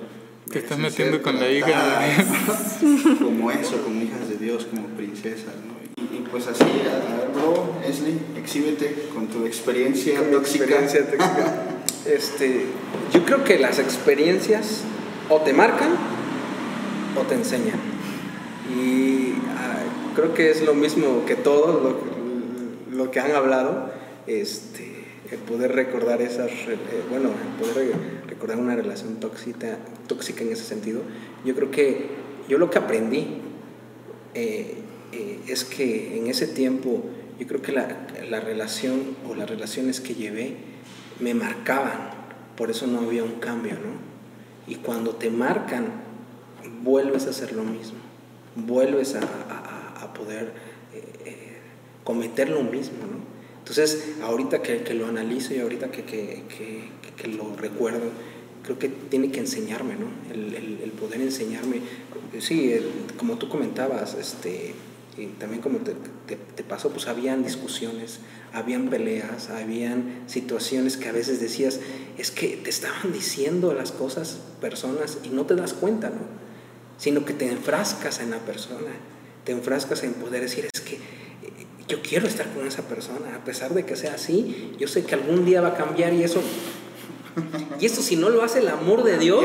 te 0.50 0.58
estás 0.58 0.78
metiendo 0.78 1.22
con 1.22 1.38
la 1.38 1.50
hija 1.50 2.00
de 2.00 2.14
Dios. 2.14 3.18
como 3.18 3.50
eso, 3.50 3.82
como 3.82 4.02
hijas 4.02 4.28
de 4.28 4.36
Dios, 4.36 4.66
como 4.66 4.88
princesas, 4.88 5.54
¿no? 5.66 6.02
Y, 6.02 6.16
y 6.16 6.26
pues 6.30 6.46
así, 6.46 6.62
a, 6.62 7.16
ver, 7.16 7.30
bro, 7.32 7.76
Esli, 7.86 8.18
exhíbete 8.36 9.08
con 9.14 9.28
tu 9.28 9.46
experiencia 9.46 10.18
con 10.18 10.32
tóxica. 10.32 10.64
Experiencia 10.64 11.06
tóxica. 11.06 11.64
este, 12.06 12.66
yo 13.14 13.24
creo 13.24 13.44
que 13.44 13.58
las 13.58 13.78
experiencias 13.78 14.82
o 15.30 15.38
te 15.40 15.52
marcan 15.52 15.90
o 17.16 17.22
te 17.22 17.34
enseñan. 17.34 17.78
Y 18.76 19.32
uh, 19.32 20.14
creo 20.14 20.34
que 20.34 20.50
es 20.50 20.62
lo 20.62 20.74
mismo 20.74 21.24
que 21.24 21.36
todo 21.36 21.80
lo, 21.80 22.96
lo 22.96 23.10
que 23.10 23.20
han 23.20 23.32
hablado. 23.32 23.90
Este, 24.26 25.02
el 25.32 25.38
poder 25.38 25.72
recordar 25.72 26.20
esas, 26.22 26.50
eh, 26.50 26.76
bueno, 27.10 27.30
el 27.30 27.66
poder 27.66 27.92
recordar 28.28 28.58
una 28.58 28.76
relación 28.76 29.16
tóxica, 29.16 29.78
tóxica 30.06 30.42
en 30.42 30.52
ese 30.52 30.64
sentido, 30.64 31.02
yo 31.44 31.54
creo 31.54 31.70
que 31.70 32.06
yo 32.48 32.58
lo 32.58 32.70
que 32.70 32.78
aprendí 32.78 33.38
eh, 34.34 34.74
eh, 35.12 35.40
es 35.48 35.64
que 35.64 36.18
en 36.18 36.26
ese 36.26 36.46
tiempo, 36.46 37.02
yo 37.38 37.46
creo 37.46 37.62
que 37.62 37.72
la, 37.72 38.06
la, 38.28 38.40
relación 38.40 39.16
o 39.28 39.34
las 39.34 39.48
relaciones 39.48 40.00
que 40.00 40.14
llevé 40.14 40.56
me 41.18 41.34
marcaban, 41.34 42.10
por 42.56 42.70
eso 42.70 42.86
no 42.86 43.00
había 43.00 43.24
un 43.24 43.40
cambio, 43.40 43.74
¿no? 43.74 44.12
Y 44.66 44.76
cuando 44.76 45.16
te 45.16 45.30
marcan, 45.30 45.86
vuelves 46.82 47.26
a 47.26 47.30
hacer 47.30 47.52
lo 47.52 47.64
mismo, 47.64 47.98
vuelves 48.54 49.16
a, 49.16 49.20
a, 49.20 50.02
a 50.04 50.14
poder 50.14 50.52
cometer 52.04 52.50
lo 52.50 52.62
mismo, 52.62 52.98
¿no? 53.10 53.21
Entonces, 53.62 54.16
ahorita 54.22 54.60
que, 54.60 54.82
que, 54.82 54.94
lo 54.94 55.06
analizo 55.06 55.54
y 55.54 55.60
ahorita 55.60 55.92
que, 55.92 56.02
que, 56.02 56.42
que, 57.16 57.28
lo 57.28 57.54
recuerdo, 57.56 58.10
creo 58.64 58.76
que 58.76 58.88
tiene 58.88 59.30
que 59.30 59.38
enseñarme, 59.38 59.94
¿no? 59.94 60.06
El, 60.34 60.54
el, 60.54 60.80
el 60.82 60.90
poder 60.90 61.20
enseñarme. 61.20 61.76
Sí, 62.40 62.72
el, 62.72 62.90
como 63.16 63.38
tú 63.38 63.48
comentabas, 63.48 64.14
este, 64.14 64.74
y 65.16 65.26
también 65.26 65.62
como 65.62 65.78
te, 65.78 65.94
te, 66.26 66.36
te, 66.36 66.64
pasó, 66.64 66.90
pues 66.90 67.06
habían 67.06 67.44
discusiones, 67.44 68.18
habían 68.52 68.88
peleas, 68.88 69.50
habían 69.50 70.24
situaciones 70.26 70.96
que 70.96 71.08
a 71.08 71.12
veces 71.12 71.40
decías, 71.40 71.78
es 72.18 72.32
que 72.32 72.56
te 72.56 72.70
estaban 72.70 73.12
diciendo 73.12 73.74
las 73.74 73.92
cosas 73.92 74.40
personas 74.60 75.18
y 75.22 75.28
no 75.28 75.46
te 75.46 75.54
das 75.54 75.72
cuenta, 75.72 76.08
¿no? 76.08 76.42
Sino 76.98 77.24
que 77.24 77.32
te 77.32 77.48
enfrascas 77.48 78.20
en 78.20 78.30
la 78.30 78.38
persona, 78.38 78.90
te 79.44 79.52
enfrascas 79.52 80.02
en 80.02 80.14
poder 80.14 80.42
decir, 80.42 80.68
es 80.72 80.80
que 80.80 80.98
yo 81.92 82.00
quiero 82.00 82.26
estar 82.26 82.50
con 82.54 82.66
esa 82.66 82.88
persona, 82.88 83.36
a 83.36 83.44
pesar 83.44 83.74
de 83.74 83.84
que 83.84 83.96
sea 83.96 84.14
así, 84.14 84.72
yo 84.78 84.88
sé 84.88 85.04
que 85.04 85.14
algún 85.14 85.44
día 85.44 85.60
va 85.60 85.68
a 85.68 85.74
cambiar 85.74 86.14
y 86.14 86.22
eso, 86.22 86.40
y 87.78 87.84
eso 87.84 88.00
si 88.00 88.16
no 88.16 88.30
lo 88.30 88.42
hace 88.42 88.60
el 88.60 88.68
amor 88.68 89.04
de 89.04 89.18
Dios, 89.18 89.44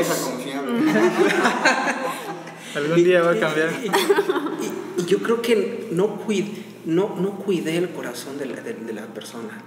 Algún 2.74 3.04
día 3.04 3.22
va 3.22 3.32
a 3.32 3.38
cambiar. 3.38 3.70
Y, 3.82 5.04
yo 5.04 5.18
creo 5.18 5.42
que 5.42 5.88
no, 5.90 6.16
cuid, 6.16 6.44
no, 6.86 7.16
no 7.18 7.36
cuidé 7.36 7.76
el 7.76 7.90
corazón 7.90 8.38
de 8.38 8.46
la, 8.46 8.62
de, 8.62 8.92
la 8.94 9.06
persona. 9.06 9.62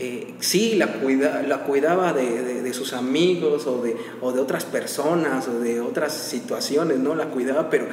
Eh, 0.00 0.34
sí, 0.40 0.74
la, 0.74 0.94
cuida, 0.94 1.42
la 1.42 1.62
cuidaba 1.62 2.12
de, 2.12 2.42
de, 2.42 2.62
de, 2.62 2.74
sus 2.74 2.92
amigos 2.92 3.66
o 3.66 3.82
de, 3.82 3.96
o 4.20 4.32
de 4.32 4.40
otras 4.40 4.64
personas 4.64 5.46
o 5.48 5.60
de 5.60 5.80
otras 5.80 6.12
situaciones, 6.12 6.98
¿no? 6.98 7.14
La 7.14 7.26
cuidaba, 7.26 7.70
pero 7.70 7.86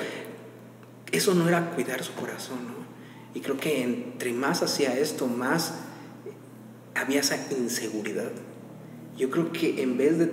eso 1.12 1.34
no 1.36 1.48
era 1.48 1.72
cuidar 1.72 2.04
su 2.04 2.14
corazón, 2.14 2.58
¿no? 2.68 2.83
Y 3.34 3.40
creo 3.40 3.58
que 3.58 3.84
entre 3.84 4.34
más 4.34 4.62
hacía 4.62 4.98
esto, 4.98 5.28
más 5.28 5.74
había 6.96 7.20
esa 7.20 7.38
inseguridad. 7.52 8.32
Yo 9.18 9.30
creo 9.30 9.52
que 9.52 9.82
en 9.82 9.98
vez 9.98 10.18
de, 10.20 10.32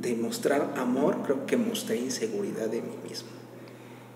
de 0.00 0.14
mostrar 0.16 0.74
amor, 0.76 1.22
creo 1.24 1.46
que 1.46 1.56
mostré 1.56 1.96
inseguridad 1.96 2.68
de 2.68 2.82
mí 2.82 2.96
mismo. 3.08 3.28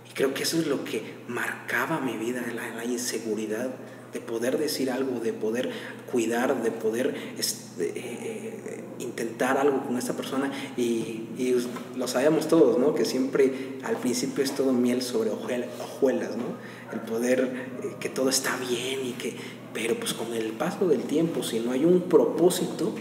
Y 0.08 0.14
creo 0.14 0.34
que 0.34 0.42
eso 0.42 0.58
es 0.58 0.66
lo 0.66 0.84
que 0.84 1.02
marcaba 1.28 2.00
mi 2.00 2.16
vida, 2.16 2.42
la, 2.54 2.84
inseguridad 2.84 3.70
de 4.12 4.20
poder 4.20 4.58
decir 4.58 4.90
algo, 4.90 5.20
de 5.20 5.32
poder 5.32 5.70
cuidar, 6.10 6.62
de 6.62 6.70
poder 6.70 7.34
este, 7.38 7.92
eh, 7.96 8.81
intentar 9.02 9.58
algo 9.58 9.82
con 9.84 9.98
esta 9.98 10.14
persona. 10.14 10.50
Y, 10.76 11.28
y, 11.36 11.56
lo 11.96 12.08
sabemos 12.08 12.48
todos, 12.48 12.78
¿no? 12.78 12.94
Que 12.94 13.04
siempre 13.04 13.78
al 13.84 13.96
principio 13.96 14.42
es 14.42 14.52
todo 14.52 14.72
miel 14.72 15.02
sobre 15.02 15.30
hojuelas, 15.30 16.36
¿no? 16.36 16.44
El 16.92 17.00
poder, 17.00 17.70
eh, 17.82 17.96
que 18.00 18.08
todo 18.08 18.28
está 18.28 18.56
bien 18.56 19.06
y 19.06 19.12
que... 19.12 19.36
Pero 19.74 19.98
pues 19.98 20.12
con 20.12 20.34
el 20.34 20.52
paso 20.52 20.86
del 20.86 21.02
tiempo, 21.04 21.42
si 21.42 21.58
no 21.60 21.72
hay 21.72 21.86
un 21.86 22.02
propósito, 22.02 22.94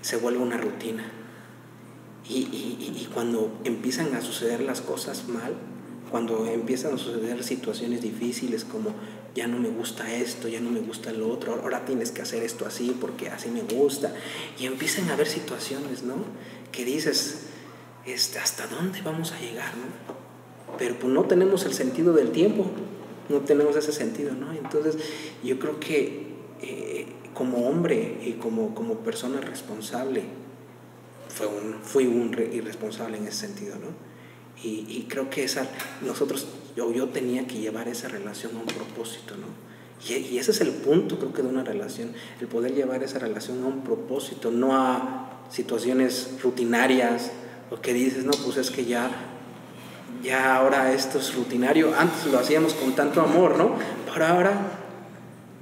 se 0.00 0.16
vuelve 0.16 0.40
una 0.40 0.56
rutina. 0.56 1.12
Y, 2.28 2.34
y 2.34 3.08
cuando 3.14 3.52
empiezan 3.64 4.14
a 4.14 4.20
suceder 4.20 4.60
las 4.60 4.80
cosas 4.80 5.28
mal, 5.28 5.54
cuando 6.10 6.46
empiezan 6.46 6.94
a 6.94 6.98
suceder 6.98 7.44
situaciones 7.44 8.02
difíciles 8.02 8.64
como 8.64 8.90
ya 9.34 9.46
no 9.46 9.58
me 9.58 9.68
gusta 9.68 10.12
esto, 10.14 10.48
ya 10.48 10.60
no 10.60 10.70
me 10.70 10.80
gusta 10.80 11.12
lo 11.12 11.30
otro, 11.30 11.60
ahora 11.62 11.84
tienes 11.84 12.10
que 12.10 12.22
hacer 12.22 12.42
esto 12.42 12.66
así 12.66 12.96
porque 13.00 13.28
así 13.28 13.50
me 13.50 13.62
gusta. 13.62 14.12
Y 14.58 14.66
empiezan 14.66 15.08
a 15.10 15.14
haber 15.14 15.28
situaciones, 15.28 16.02
¿no? 16.02 16.16
Que 16.72 16.84
dices, 16.84 17.42
este, 18.04 18.38
¿hasta 18.38 18.66
dónde 18.66 19.00
vamos 19.02 19.32
a 19.32 19.40
llegar, 19.40 19.76
no? 19.76 20.76
Pero 20.78 20.98
pues 20.98 21.12
no 21.12 21.24
tenemos 21.24 21.64
el 21.64 21.74
sentido 21.74 22.12
del 22.12 22.30
tiempo, 22.30 22.70
no 23.28 23.40
tenemos 23.40 23.76
ese 23.76 23.92
sentido, 23.92 24.32
¿no? 24.34 24.52
Entonces 24.52 24.96
yo 25.42 25.58
creo 25.58 25.78
que 25.80 26.28
eh, 26.60 27.06
como 27.34 27.68
hombre 27.68 28.18
y 28.24 28.32
como, 28.32 28.74
como 28.74 28.98
persona 28.98 29.40
responsable, 29.40 30.24
fue 31.28 31.46
un, 31.46 31.74
fui 31.82 32.06
un 32.06 32.36
irresponsable 32.52 33.18
en 33.18 33.26
ese 33.26 33.46
sentido, 33.46 33.76
¿no? 33.76 34.08
Y, 34.62 34.86
y, 34.88 35.06
creo 35.08 35.30
que 35.30 35.44
esa, 35.44 35.68
nosotros, 36.02 36.48
yo, 36.78 36.92
yo 36.92 37.08
tenía 37.08 37.44
que 37.48 37.58
llevar 37.58 37.88
esa 37.88 38.06
relación 38.06 38.52
a 38.56 38.60
un 38.60 38.66
propósito, 38.66 39.34
¿no? 39.36 39.46
Y, 40.08 40.14
y, 40.14 40.38
ese 40.38 40.52
es 40.52 40.60
el 40.60 40.70
punto, 40.70 41.18
creo 41.18 41.32
que, 41.32 41.42
de 41.42 41.48
una 41.48 41.64
relación, 41.64 42.12
el 42.40 42.46
poder 42.46 42.72
llevar 42.72 43.02
esa 43.02 43.18
relación 43.18 43.64
a 43.64 43.66
un 43.66 43.82
propósito, 43.82 44.52
no 44.52 44.76
a 44.76 45.40
situaciones 45.50 46.38
rutinarias, 46.40 47.32
o 47.72 47.80
que 47.80 47.92
dices, 47.92 48.24
no, 48.24 48.30
pues 48.30 48.58
es 48.58 48.70
que 48.70 48.84
ya, 48.84 49.10
ya 50.22 50.54
ahora 50.54 50.92
esto 50.92 51.18
es 51.18 51.34
rutinario, 51.34 51.92
antes 51.98 52.30
lo 52.30 52.38
hacíamos 52.38 52.74
con 52.74 52.92
tanto 52.92 53.20
amor, 53.22 53.58
¿no? 53.58 53.74
Pero 54.12 54.26
ahora 54.26 54.52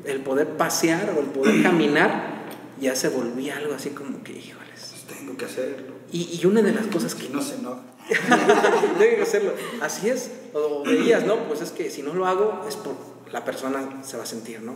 el 0.05 0.21
poder 0.21 0.49
pasear 0.59 1.15
o 1.17 1.21
el 1.21 1.29
poder 1.29 1.63
caminar 1.63 2.45
ya 2.79 2.95
se 2.95 3.09
volvía 3.09 3.57
algo 3.57 3.73
así 3.73 3.89
como 3.91 4.23
que, 4.23 4.33
híjoles. 4.33 4.93
Pues 5.07 5.19
tengo 5.19 5.35
que 5.35 5.47
hacerlo. 5.47 5.95
Y, 6.13 6.39
y 6.39 6.45
una 6.45 6.61
de 6.61 6.75
las 6.75 6.87
cosas 6.89 7.15
que... 7.15 7.31
No 7.31 7.41
se 7.41 7.55
enoja. 7.55 7.96
Tengo 8.99 9.23
hacerlo. 9.23 9.53
Así 9.81 10.09
es. 10.09 10.31
O 10.53 10.85
veías, 10.85 11.25
¿no? 11.25 11.49
Pues 11.49 11.61
es 11.61 11.71
que 11.71 11.91
si 11.91 12.03
no 12.03 12.15
lo 12.15 12.27
hago, 12.27 12.65
es 12.69 12.77
por 12.77 12.95
la 13.33 13.45
persona 13.45 14.03
se 14.05 14.17
va 14.17 14.23
a 14.23 14.27
sentir, 14.27 14.63
¿no? 14.63 14.75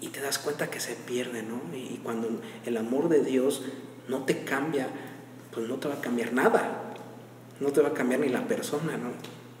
Y, 0.00 0.08
te 0.08 0.20
das 0.20 0.38
cuenta 0.38 0.70
que 0.70 0.80
se 0.80 0.94
pierde, 0.94 1.42
¿no? 1.42 1.60
Y, 1.74 1.94
y, 1.94 2.00
cuando 2.02 2.28
el 2.64 2.76
amor 2.76 3.08
de 3.08 3.22
Dios 3.22 3.62
no 4.08 4.24
te 4.24 4.44
cambia, 4.44 4.88
pues 5.52 5.68
no 5.68 5.74
te 5.76 5.88
va 5.88 5.94
a 5.94 6.00
cambiar 6.00 6.32
nada. 6.32 6.94
No 7.60 7.70
te 7.70 7.80
va 7.80 7.88
a 7.88 7.92
cambiar 7.92 8.20
ni 8.20 8.28
la 8.28 8.46
persona, 8.46 8.96
¿no? 8.96 9.10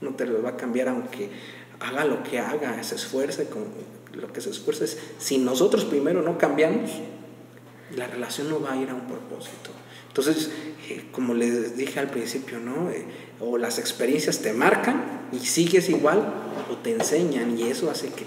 No 0.00 0.14
te 0.14 0.24
lo 0.24 0.42
va 0.42 0.50
a 0.50 0.56
cambiar 0.56 0.88
aunque 0.88 1.30
haga 1.80 2.04
lo 2.04 2.22
que 2.22 2.38
haga, 2.38 2.82
se 2.82 2.94
esfuerce 2.94 3.48
con 3.48 3.64
lo 4.14 4.32
que 4.32 4.40
se 4.40 4.50
esfuerce. 4.50 4.86
Si 5.18 5.38
nosotros 5.38 5.84
primero 5.84 6.22
no 6.22 6.38
cambiamos, 6.38 6.90
la 7.94 8.06
relación 8.06 8.48
no 8.48 8.60
va 8.60 8.72
a 8.72 8.76
ir 8.76 8.90
a 8.90 8.94
un 8.94 9.06
propósito. 9.06 9.70
Entonces, 10.16 10.48
eh, 10.88 11.04
como 11.12 11.34
les 11.34 11.76
dije 11.76 12.00
al 12.00 12.08
principio, 12.08 12.58
¿no? 12.58 12.90
Eh, 12.90 13.04
o 13.38 13.58
las 13.58 13.78
experiencias 13.78 14.38
te 14.38 14.54
marcan 14.54 15.28
y 15.30 15.40
sigues 15.44 15.90
igual 15.90 16.32
o 16.72 16.76
te 16.78 16.92
enseñan 16.92 17.58
y 17.58 17.64
eso 17.64 17.90
hace 17.90 18.08
que 18.08 18.24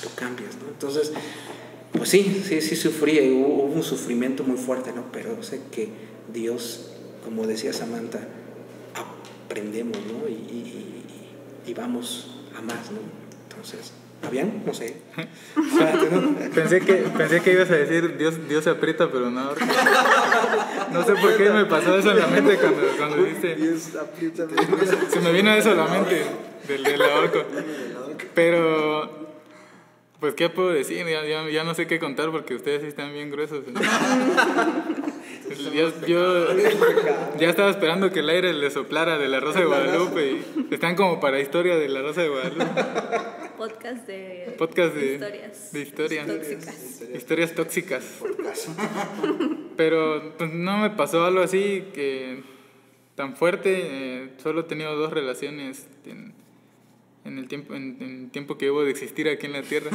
tú 0.00 0.08
cambies, 0.14 0.50
¿no? 0.62 0.68
Entonces, 0.68 1.10
pues 1.90 2.10
sí, 2.10 2.44
sí, 2.46 2.60
sí 2.60 2.76
sufrí, 2.76 3.28
hubo, 3.32 3.64
un 3.64 3.82
sufrimiento 3.82 4.44
muy 4.44 4.56
fuerte, 4.56 4.92
¿no? 4.92 5.10
Pero 5.10 5.42
sé 5.42 5.60
que 5.72 5.88
Dios, 6.32 6.92
como 7.24 7.44
decía 7.44 7.72
Samantha, 7.72 8.20
aprendemos, 8.94 9.98
¿no? 10.06 10.28
Y, 10.28 10.32
y, 10.32 11.04
y 11.66 11.74
vamos 11.74 12.36
a 12.56 12.62
más, 12.62 12.92
¿no? 12.92 13.00
Entonces, 13.48 13.90
¿Está 14.20 14.28
bien? 14.28 14.62
No 14.66 14.74
sé. 14.74 14.96
pensé, 16.54 16.80
que, 16.80 16.92
pensé 17.16 17.40
que 17.40 17.52
ibas 17.54 17.70
a 17.70 17.76
decir 17.76 18.18
Dios, 18.18 18.46
Dios 18.46 18.64
se 18.64 18.68
aprieta, 18.68 19.10
pero 19.10 19.30
no. 19.30 19.52
No 20.92 21.04
sé 21.04 21.14
por 21.14 21.36
qué 21.38 21.48
me 21.48 21.64
pasó 21.64 21.96
eso 21.96 22.10
en 22.10 22.18
la 22.18 22.26
mente 22.26 22.58
cuando, 22.58 22.82
cuando 22.98 23.16
dijiste. 23.16 23.54
Dios 23.54 23.96
aprieta, 23.96 24.46
Se 25.08 25.20
me 25.20 25.32
vino 25.32 25.50
eso 25.54 25.70
a 25.70 25.74
la 25.74 25.86
mente, 25.86 26.22
del, 26.68 26.82
del 26.82 27.00
ahorco. 27.00 27.44
Pero, 28.34 29.10
pues, 30.20 30.34
¿qué 30.34 30.50
puedo 30.50 30.68
decir? 30.68 31.06
Ya, 31.06 31.24
ya, 31.24 31.48
ya, 31.48 31.64
no 31.64 31.74
sé 31.74 31.86
qué 31.86 31.98
contar 31.98 32.30
porque 32.30 32.54
ustedes 32.54 32.82
sí 32.82 32.88
están 32.88 33.14
bien 33.14 33.30
gruesos. 33.30 33.64
Yo, 35.58 36.06
yo, 36.06 36.56
ya 37.38 37.50
estaba 37.50 37.70
esperando 37.70 38.12
que 38.12 38.20
el 38.20 38.28
aire 38.28 38.52
le 38.52 38.70
soplara 38.70 39.18
de 39.18 39.28
la 39.28 39.40
Rosa 39.40 39.58
de 39.60 39.66
Guadalupe 39.66 40.32
y 40.70 40.74
están 40.74 40.94
como 40.94 41.18
para 41.18 41.40
historia 41.40 41.76
de 41.76 41.88
la 41.88 42.02
Rosa 42.02 42.22
de 42.22 42.28
Guadalupe. 42.28 42.64
Podcast 43.56 44.06
de, 44.06 44.54
Podcast 44.56 44.94
de 44.94 45.12
historias. 45.12 45.72
De 45.72 45.80
historias. 45.80 46.26
Tóxicas. 46.26 47.02
Historias 47.14 47.54
tóxicas. 47.54 48.18
Pero 49.76 50.34
pues, 50.38 50.52
no 50.52 50.78
me 50.78 50.90
pasó 50.90 51.24
algo 51.24 51.42
así 51.42 51.84
que 51.92 52.42
tan 53.16 53.36
fuerte. 53.36 53.80
Eh, 53.82 54.30
solo 54.38 54.60
he 54.60 54.64
tenido 54.64 54.94
dos 54.96 55.12
relaciones 55.12 55.88
en, 56.06 56.32
en 57.24 57.38
el 57.38 57.48
tiempo, 57.48 57.74
en, 57.74 57.96
en, 58.00 58.24
el 58.24 58.30
tiempo 58.30 58.56
que 58.56 58.66
debo 58.66 58.84
de 58.84 58.92
existir 58.92 59.28
aquí 59.28 59.46
en 59.46 59.52
la 59.52 59.62
Tierra. 59.62 59.90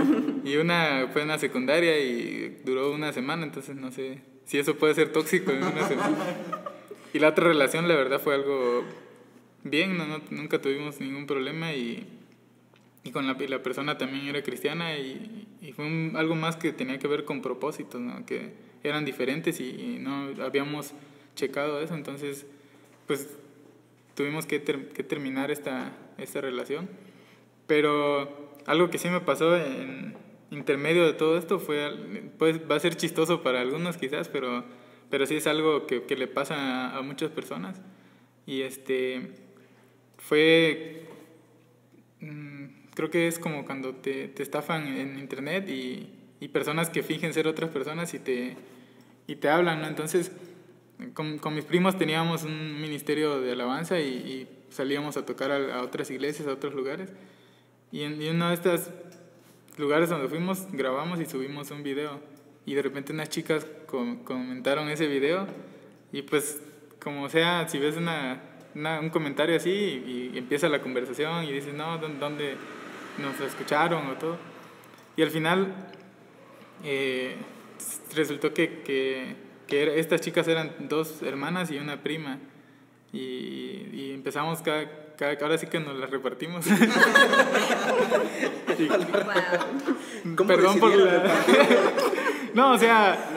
y 0.44 0.56
una 0.56 1.08
fue 1.12 1.22
en 1.22 1.28
la 1.28 1.38
secundaria 1.38 1.98
y 1.98 2.60
duró 2.64 2.92
una 2.92 3.12
semana, 3.12 3.42
entonces 3.42 3.74
no 3.74 3.90
sé 3.90 4.30
si 4.50 4.58
eso 4.58 4.74
puede 4.74 4.94
ser 4.94 5.12
tóxico 5.12 5.52
en 5.52 5.62
una 5.62 5.86
semana. 5.86 6.16
Y 7.12 7.20
la 7.20 7.28
otra 7.28 7.46
relación, 7.46 7.86
la 7.86 7.94
verdad, 7.94 8.20
fue 8.20 8.34
algo 8.34 8.82
bien, 9.62 9.96
no, 9.96 10.06
no, 10.06 10.20
nunca 10.30 10.60
tuvimos 10.60 10.98
ningún 10.98 11.28
problema 11.28 11.72
y, 11.72 12.04
y 13.04 13.12
con 13.12 13.28
la, 13.28 13.36
y 13.40 13.46
la, 13.46 13.62
persona 13.62 13.96
también 13.96 14.26
era 14.26 14.42
cristiana 14.42 14.96
y, 14.96 15.46
y 15.62 15.70
fue 15.70 15.86
un, 15.86 16.14
algo 16.16 16.34
más 16.34 16.56
que 16.56 16.72
tenía 16.72 16.98
que 16.98 17.06
ver 17.06 17.24
con 17.24 17.42
propósitos, 17.42 18.00
¿no? 18.00 18.26
que 18.26 18.52
eran 18.82 19.04
diferentes 19.04 19.60
y, 19.60 19.98
no 20.00 20.30
habíamos 20.42 20.94
checado 21.36 21.80
eso, 21.80 21.94
entonces 21.94 22.44
pues 23.06 23.28
tuvimos 24.16 24.46
que, 24.46 24.58
ter, 24.58 24.88
que 24.88 25.04
terminar 25.04 25.52
esta, 25.52 25.92
esta 26.18 26.40
relación. 26.40 26.88
Pero 27.68 28.50
algo 28.66 28.90
que 28.90 28.98
sí 28.98 29.08
me 29.10 29.20
pasó 29.20 29.56
en 29.56 30.16
intermedio 30.50 31.06
de 31.06 31.12
todo 31.12 31.38
esto 31.38 31.58
fue, 31.58 32.32
pues 32.38 32.60
va 32.70 32.76
a 32.76 32.80
ser 32.80 32.96
chistoso 32.96 33.42
para 33.42 33.60
algunos 33.60 33.96
quizás, 33.96 34.28
pero, 34.28 34.64
pero 35.08 35.26
sí 35.26 35.36
es 35.36 35.46
algo 35.46 35.86
que, 35.86 36.04
que 36.04 36.16
le 36.16 36.26
pasa 36.26 36.96
a, 36.96 37.02
muchas 37.02 37.30
personas. 37.30 37.80
Y 38.46 38.62
este, 38.62 39.34
fue, 40.18 41.06
mmm, 42.20 42.66
creo 42.94 43.10
que 43.10 43.28
es 43.28 43.38
como 43.38 43.64
cuando 43.64 43.94
te, 43.94 44.28
te 44.28 44.42
estafan 44.42 44.86
en 44.86 45.18
internet 45.18 45.68
y, 45.68 46.10
y, 46.40 46.48
personas 46.48 46.90
que 46.90 47.02
fingen 47.02 47.32
ser 47.32 47.46
otras 47.46 47.70
personas 47.70 48.12
y 48.14 48.18
te, 48.18 48.56
y 49.26 49.36
te 49.36 49.48
hablan, 49.48 49.80
¿no? 49.80 49.86
Entonces, 49.86 50.32
con, 51.14 51.38
con, 51.38 51.54
mis 51.54 51.64
primos 51.64 51.96
teníamos 51.96 52.42
un 52.42 52.80
ministerio 52.80 53.40
de 53.40 53.52
alabanza 53.52 54.00
y, 54.00 54.48
salíamos 54.70 55.16
a 55.16 55.26
tocar 55.26 55.50
a, 55.50 55.82
otras 55.82 56.10
iglesias, 56.10 56.46
a 56.46 56.52
otros 56.52 56.74
lugares. 56.74 57.12
Y 57.90 58.02
en, 58.02 58.22
y 58.22 58.28
una 58.28 58.48
de 58.48 58.54
estas 58.54 58.92
lugares 59.76 60.08
donde 60.08 60.28
fuimos, 60.28 60.66
grabamos 60.72 61.20
y 61.20 61.26
subimos 61.26 61.70
un 61.70 61.82
video. 61.82 62.20
Y 62.66 62.74
de 62.74 62.82
repente 62.82 63.12
unas 63.12 63.28
chicas 63.28 63.66
com 63.86 64.22
comentaron 64.24 64.88
ese 64.88 65.06
video. 65.06 65.46
Y 66.12 66.22
pues, 66.22 66.62
como 67.02 67.28
sea, 67.28 67.68
si 67.68 67.78
ves 67.78 67.96
una, 67.96 68.42
una, 68.74 69.00
un 69.00 69.10
comentario 69.10 69.56
así 69.56 69.70
y, 69.70 70.30
y, 70.34 70.38
empieza 70.38 70.68
la 70.68 70.80
conversación 70.80 71.44
y 71.44 71.52
dices, 71.52 71.74
no, 71.74 71.98
¿dónde 71.98 72.56
nos 73.18 73.40
escucharon 73.40 74.06
o 74.06 74.14
todo? 74.14 74.36
Y 75.16 75.22
al 75.22 75.30
final 75.30 75.74
eh, 76.84 77.36
resultó 78.14 78.52
que, 78.52 78.82
que, 78.82 79.36
que 79.66 79.82
era, 79.82 79.94
estas 79.94 80.20
chicas 80.20 80.48
eran 80.48 80.74
dos 80.88 81.22
hermanas 81.22 81.70
y 81.70 81.78
una 81.78 82.02
prima. 82.02 82.38
y, 83.12 83.88
y 83.92 84.12
empezamos 84.14 84.62
cada, 84.62 85.09
cada, 85.20 85.34
ahora 85.42 85.58
sí 85.58 85.66
que 85.68 85.78
nos 85.78 85.96
las 85.96 86.10
repartimos. 86.10 86.64
Y- 88.78 88.88
¿Cómo 90.36 90.48
Perdón 90.48 90.78
por 90.80 90.94
la... 90.96 91.22
no, 92.54 92.72
o 92.72 92.78
sea, 92.78 93.28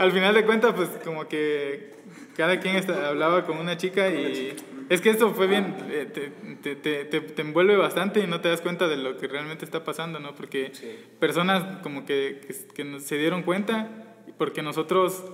al 0.00 0.12
final 0.12 0.34
de 0.34 0.44
cuentas, 0.44 0.74
pues 0.74 0.88
como 1.04 1.26
que 1.28 1.94
cada 2.36 2.60
quien 2.60 2.76
esta- 2.76 3.08
hablaba 3.08 3.44
con 3.46 3.56
una 3.58 3.76
chica 3.76 4.08
y 4.10 4.54
es 4.90 5.00
que 5.00 5.10
esto 5.10 5.32
fue 5.34 5.46
bien, 5.46 5.74
eh, 5.90 6.06
te, 6.12 6.30
te, 6.62 6.76
te, 6.76 7.04
te- 7.06 7.20
te 7.20 7.42
envuelve 7.42 7.76
bastante 7.76 8.20
y 8.20 8.26
no 8.26 8.40
te 8.40 8.48
das 8.50 8.60
cuenta 8.60 8.86
de 8.88 8.96
lo 8.96 9.16
que 9.16 9.28
realmente 9.28 9.64
está 9.64 9.84
pasando, 9.84 10.20
¿no? 10.20 10.34
Porque 10.34 10.72
personas 11.18 11.78
como 11.82 12.04
que, 12.04 12.40
que, 12.46 12.54
que 12.84 13.00
se 13.00 13.16
dieron 13.16 13.42
cuenta 13.42 13.88
porque 14.38 14.62
nosotros 14.62 15.24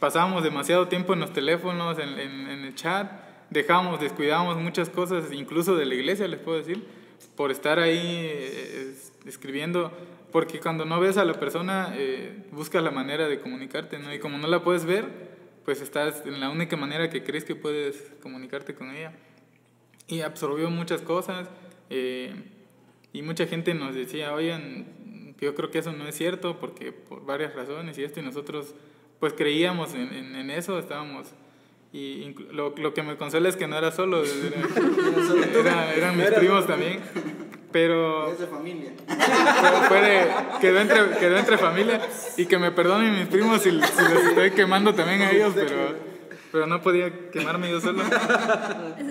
pasábamos 0.00 0.42
demasiado 0.42 0.88
tiempo 0.88 1.12
en 1.14 1.20
los 1.20 1.32
teléfonos, 1.32 1.98
en, 1.98 2.18
en, 2.18 2.48
en 2.50 2.64
el 2.64 2.74
chat, 2.74 3.10
dejábamos, 3.50 4.00
descuidábamos 4.00 4.56
muchas 4.56 4.88
cosas, 4.90 5.32
incluso 5.32 5.76
de 5.76 5.86
la 5.86 5.94
iglesia, 5.94 6.26
les 6.28 6.40
puedo 6.40 6.58
decir, 6.58 6.84
por 7.36 7.50
estar 7.50 7.78
ahí 7.78 7.98
eh, 7.98 8.90
es- 8.92 9.12
escribiendo, 9.26 9.92
porque 10.32 10.60
cuando 10.60 10.84
no 10.84 11.00
ves 11.00 11.16
a 11.16 11.24
la 11.24 11.34
persona, 11.34 11.92
eh, 11.96 12.44
buscas 12.52 12.82
la 12.82 12.90
manera 12.90 13.28
de 13.28 13.40
comunicarte, 13.40 13.98
¿no? 13.98 14.12
Y 14.14 14.18
como 14.18 14.38
no 14.38 14.46
la 14.48 14.62
puedes 14.62 14.84
ver, 14.84 15.04
pues 15.64 15.80
estás 15.80 16.24
en 16.24 16.40
la 16.40 16.48
única 16.50 16.76
manera 16.76 17.10
que 17.10 17.22
crees 17.22 17.44
que 17.44 17.54
puedes 17.54 18.12
comunicarte 18.22 18.74
con 18.74 18.90
ella. 18.94 19.12
Y 20.06 20.22
absorbió 20.22 20.70
muchas 20.70 21.02
cosas, 21.02 21.48
eh, 21.90 22.32
y 23.12 23.22
mucha 23.22 23.46
gente 23.46 23.74
nos 23.74 23.94
decía, 23.94 24.32
oigan, 24.32 25.34
yo 25.40 25.54
creo 25.54 25.70
que 25.70 25.78
eso 25.78 25.92
no 25.92 26.06
es 26.06 26.14
cierto, 26.16 26.58
porque 26.60 26.92
por 26.92 27.24
varias 27.24 27.54
razones 27.54 27.98
y 27.98 28.04
esto, 28.04 28.20
y 28.20 28.22
nosotros 28.22 28.74
pues 29.18 29.32
creíamos 29.34 29.94
en, 29.94 30.12
en- 30.14 30.36
en 30.36 30.50
eso, 30.50 30.78
estábamos... 30.78 31.26
Y 31.92 32.34
lo, 32.52 32.72
lo 32.76 32.94
que 32.94 33.02
me 33.02 33.16
consuela 33.16 33.48
es 33.48 33.56
que 33.56 33.66
no 33.66 33.76
era 33.76 33.90
solo, 33.90 34.22
era- 34.22 35.60
era- 35.60 35.94
eran 35.94 36.16
mis 36.16 36.26
primos 36.30 36.66
también. 36.66 37.00
Pero 37.72 38.32
Es 38.32 38.38
de 38.40 38.46
familia. 38.48 38.90
fue- 39.88 40.00
de- 40.00 40.26
quedó, 40.60 40.80
entre, 40.80 41.18
quedó 41.18 41.36
entre 41.38 41.56
familia 41.58 42.00
y 42.36 42.46
que 42.46 42.58
me 42.58 42.72
perdonen 42.72 43.16
mis 43.18 43.28
primos 43.28 43.62
si, 43.62 43.70
si 43.70 43.76
los 43.78 44.24
estoy 44.28 44.50
quemando 44.52 44.92
también 44.94 45.22
a 45.22 45.30
ellos, 45.30 45.52
pero, 45.54 45.94
pero 46.50 46.66
no 46.66 46.80
podía 46.82 47.30
quemarme 47.30 47.70
yo 47.70 47.80
solo. 47.80 48.02
Eso 48.02 48.12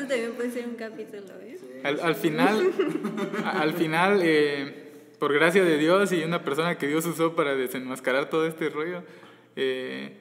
también 0.08 0.34
puede 0.36 0.52
ser 0.52 0.66
un 0.68 0.76
capítulo, 0.76 1.24
¿eh? 1.42 1.58
Al, 1.86 2.00
al 2.02 2.16
final, 2.16 2.70
al 3.46 3.74
final 3.74 4.20
eh, 4.24 4.92
por 5.20 5.34
gracia 5.34 5.64
de 5.64 5.78
Dios 5.78 6.12
y 6.12 6.22
una 6.24 6.44
persona 6.44 6.78
que 6.78 6.88
Dios 6.88 7.06
usó 7.06 7.36
para 7.38 7.56
desenmascarar 7.56 8.30
todo 8.30 8.46
este 8.46 8.70
rollo, 8.70 9.04
eh, 9.56 10.18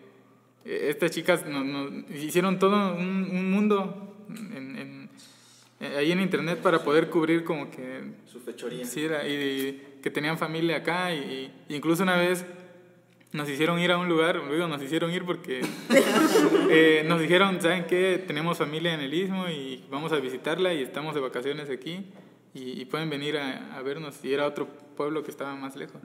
estas 0.69 1.11
chicas 1.11 1.47
nos, 1.47 1.65
nos 1.65 2.11
hicieron 2.11 2.59
todo 2.59 2.95
un, 2.95 3.29
un 3.31 3.51
mundo 3.51 4.17
en- 4.31 4.77
en- 4.79 5.11
eh, 5.81 5.97
ahí 5.97 6.11
en 6.13 6.21
internet 6.21 6.59
para 6.61 6.83
poder 6.83 7.09
cubrir 7.09 7.45
como 7.45 7.71
que 7.71 8.03
Su 8.27 8.41
fechoría. 8.41 8.85
Sí, 8.85 9.03
era, 9.05 9.27
y, 9.29 9.33
y 9.33 9.83
que 10.03 10.11
tenían 10.11 10.37
familia 10.39 10.79
acá, 10.79 11.15
y, 11.15 11.53
y 11.69 11.75
incluso 11.77 12.03
una 12.03 12.17
vez 12.17 12.45
nos 13.33 13.49
hicieron 13.49 13.79
ir 13.79 13.93
a 13.93 13.99
un 13.99 14.09
lugar, 14.09 14.37
luego 14.49 14.67
nos 14.69 14.83
hicieron 14.83 15.11
ir 15.13 15.25
porque 15.25 15.61
eh, 16.71 17.05
nos 17.07 17.21
dijeron, 17.21 17.61
¿saben 17.61 17.85
qué? 17.87 18.23
Tenemos 18.27 18.59
familia 18.59 18.95
en 18.95 19.01
el 19.01 19.13
Istmo 19.15 19.49
y 19.49 19.85
vamos 19.91 20.13
a 20.13 20.17
visitarla 20.17 20.73
y 20.75 20.83
estamos 20.83 21.15
de 21.15 21.21
vacaciones 21.21 21.69
aquí 21.71 22.07
y, 22.55 22.81
y 22.81 22.85
pueden 22.87 23.11
venir 23.11 23.37
a, 23.37 23.77
a 23.77 23.83
vernos. 23.83 24.25
Y 24.25 24.33
era 24.33 24.47
otro 24.47 24.67
pueblo 24.97 25.23
que 25.25 25.31
estaba 25.31 25.55
más 25.55 25.77
lejos. 25.77 26.01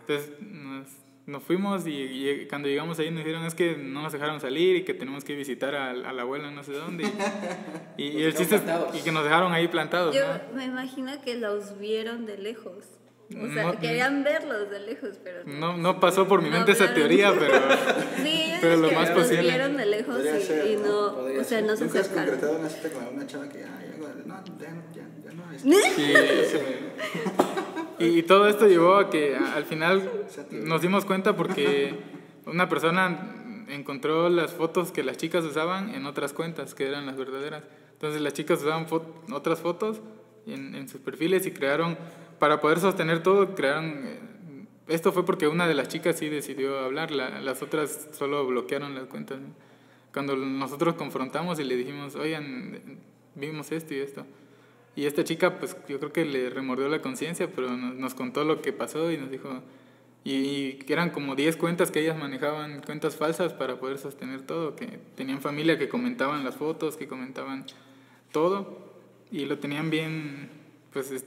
Entonces 0.00 0.32
nos, 0.40 0.86
nos 1.30 1.42
fuimos 1.42 1.86
y, 1.86 1.90
y 1.92 2.46
cuando 2.48 2.68
llegamos 2.68 2.98
ahí 2.98 3.10
nos 3.10 3.24
dijeron 3.24 3.44
es 3.46 3.54
que 3.54 3.76
no 3.76 4.02
nos 4.02 4.12
dejaron 4.12 4.40
salir 4.40 4.76
y 4.76 4.84
que 4.84 4.94
tenemos 4.94 5.24
que 5.24 5.34
visitar 5.36 5.74
a, 5.74 5.90
a 5.90 6.12
la 6.12 6.22
abuela 6.22 6.50
no 6.50 6.62
sé 6.62 6.72
dónde. 6.72 7.04
Y, 7.96 8.04
y 8.18 8.22
el 8.22 8.34
chiste 8.34 8.56
es 8.56 8.62
y 8.94 9.02
que 9.04 9.12
nos 9.12 9.24
dejaron 9.24 9.52
ahí 9.52 9.68
plantados. 9.68 10.14
Yo 10.14 10.22
¿no? 10.26 10.56
me 10.56 10.64
imagino 10.64 11.12
que 11.22 11.36
los 11.36 11.78
vieron 11.78 12.24
de 12.26 12.38
lejos. 12.38 12.84
O 13.30 13.46
sea, 13.52 13.62
No, 13.64 13.78
querían 13.78 14.24
verlos 14.24 14.70
de 14.70 14.80
lejos, 14.80 15.18
pero 15.22 15.44
No, 15.44 15.76
no 15.76 16.00
pasó 16.00 16.26
por 16.26 16.40
mi 16.42 16.48
No 16.50 16.56
mente 16.56 16.72
esa 16.72 16.92
teoría, 16.94 17.32
pero... 17.38 17.54
Sí, 18.24 18.52
Pero 18.60 18.76
lo 18.78 18.88
que 18.88 18.94
más 18.96 19.10
los 19.10 19.18
posible. 19.20 19.42
vieron 19.42 19.76
de 19.76 19.86
lejos 19.86 20.18
y, 20.20 20.40
ser, 20.42 20.66
y 20.66 20.76
no, 20.76 21.06
o 21.16 21.28
sea, 21.34 21.44
ser. 21.44 21.64
no 21.64 21.76
se 21.76 21.84
¿Nunca 21.84 22.00
has 22.00 22.06
acercaron. 22.06 22.30
concretado 22.30 22.58
una 22.58 22.68
cita 22.68 22.90
con 22.90 23.04
alguna 23.04 23.26
chava 23.26 23.48
que, 23.48 23.58
no, 24.26 24.42
ya, 24.58 24.74
ya, 24.94 25.06
no 25.32 25.44
y 28.00 28.22
todo 28.22 28.48
esto 28.48 28.66
llevó 28.66 28.96
a 28.96 29.10
que 29.10 29.36
al 29.36 29.64
final 29.64 30.10
nos 30.50 30.82
dimos 30.82 31.04
cuenta 31.04 31.36
porque 31.36 31.94
una 32.46 32.68
persona 32.68 33.36
encontró 33.68 34.28
las 34.28 34.52
fotos 34.52 34.90
que 34.90 35.04
las 35.04 35.16
chicas 35.16 35.44
usaban 35.44 35.94
en 35.94 36.06
otras 36.06 36.32
cuentas 36.32 36.74
que 36.74 36.86
eran 36.88 37.06
las 37.06 37.16
verdaderas. 37.16 37.62
Entonces 37.92 38.20
las 38.20 38.32
chicas 38.32 38.60
usaban 38.62 38.86
fo- 38.88 39.04
otras 39.32 39.60
fotos 39.60 40.00
en, 40.46 40.74
en 40.74 40.88
sus 40.88 41.00
perfiles 41.00 41.46
y 41.46 41.52
crearon, 41.52 41.96
para 42.38 42.60
poder 42.60 42.80
sostener 42.80 43.22
todo, 43.22 43.54
crearon... 43.54 44.02
eh, 44.04 44.18
esto 44.88 45.12
fue 45.12 45.24
porque 45.24 45.46
una 45.46 45.68
de 45.68 45.74
las 45.74 45.86
chicas 45.88 46.18
sí 46.18 46.28
decidió 46.28 46.78
hablar, 46.80 47.10
la- 47.12 47.40
las 47.40 47.62
otras 47.62 48.08
solo 48.12 48.44
bloquearon 48.46 48.94
las 48.94 49.04
cuentas. 49.04 49.38
Cuando 50.12 50.34
nosotros 50.34 50.94
confrontamos 50.94 51.60
y 51.60 51.64
le 51.64 51.76
dijimos, 51.76 52.16
oigan, 52.16 52.80
vimos 53.36 53.70
esto 53.70 53.94
y 53.94 53.98
esto. 53.98 54.26
Y 54.96 55.06
esta 55.06 55.24
chica, 55.24 55.58
pues 55.58 55.76
yo 55.88 55.98
creo 55.98 56.12
que 56.12 56.24
le 56.24 56.50
remordió 56.50 56.88
la 56.88 57.00
conciencia, 57.00 57.48
pero 57.54 57.76
nos, 57.76 57.94
nos 57.94 58.14
contó 58.14 58.44
lo 58.44 58.60
que 58.60 58.72
pasó 58.72 59.10
y 59.12 59.16
nos 59.16 59.30
dijo, 59.30 59.62
y, 60.24 60.78
eran 60.92 61.10
como 61.10 61.34
10 61.34 61.56
cuentas 61.56 61.90
que 61.90 62.00
ellas 62.00 62.18
manejaban, 62.18 62.82
cuentas 62.82 63.16
falsas 63.16 63.52
para 63.52 63.78
poder 63.78 63.98
sostener 63.98 64.42
todo, 64.42 64.76
que 64.76 64.98
tenían 65.14 65.40
familia 65.40 65.78
que 65.78 65.88
comentaban 65.88 66.44
las 66.44 66.56
fotos, 66.56 66.96
que 66.96 67.08
comentaban 67.08 67.64
todo, 68.32 68.90
y 69.30 69.46
lo 69.46 69.58
tenían 69.58 69.90
bien, 69.90 70.50
pues 70.92 71.10
es- 71.10 71.24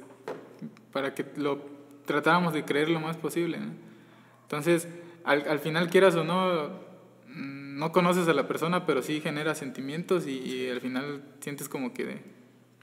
para 0.92 1.16
que 1.16 1.26
lo 1.38 1.60
tratáramos 2.06 2.54
de 2.54 2.66
creer 2.66 2.90
lo 2.90 3.00
más 3.00 3.18
posible. 3.18 3.58
¿no? 3.60 3.72
Entonces, 4.44 4.88
al, 5.24 5.48
al 5.48 5.60
final, 5.60 5.90
quieras 5.90 6.16
o 6.16 6.24
no, 6.24 6.68
mm, 7.28 7.78
no 7.80 7.92
conoces 7.92 8.28
a 8.28 8.34
la 8.34 8.48
persona, 8.48 8.86
pero 8.86 9.02
sí 9.02 9.22
genera 9.22 9.56
sentimientos 9.56 10.28
y, 10.28 10.38
y 10.38 10.70
al 10.70 10.82
final 10.82 11.24
sientes 11.40 11.68
como 11.68 11.94
que, 11.94 12.22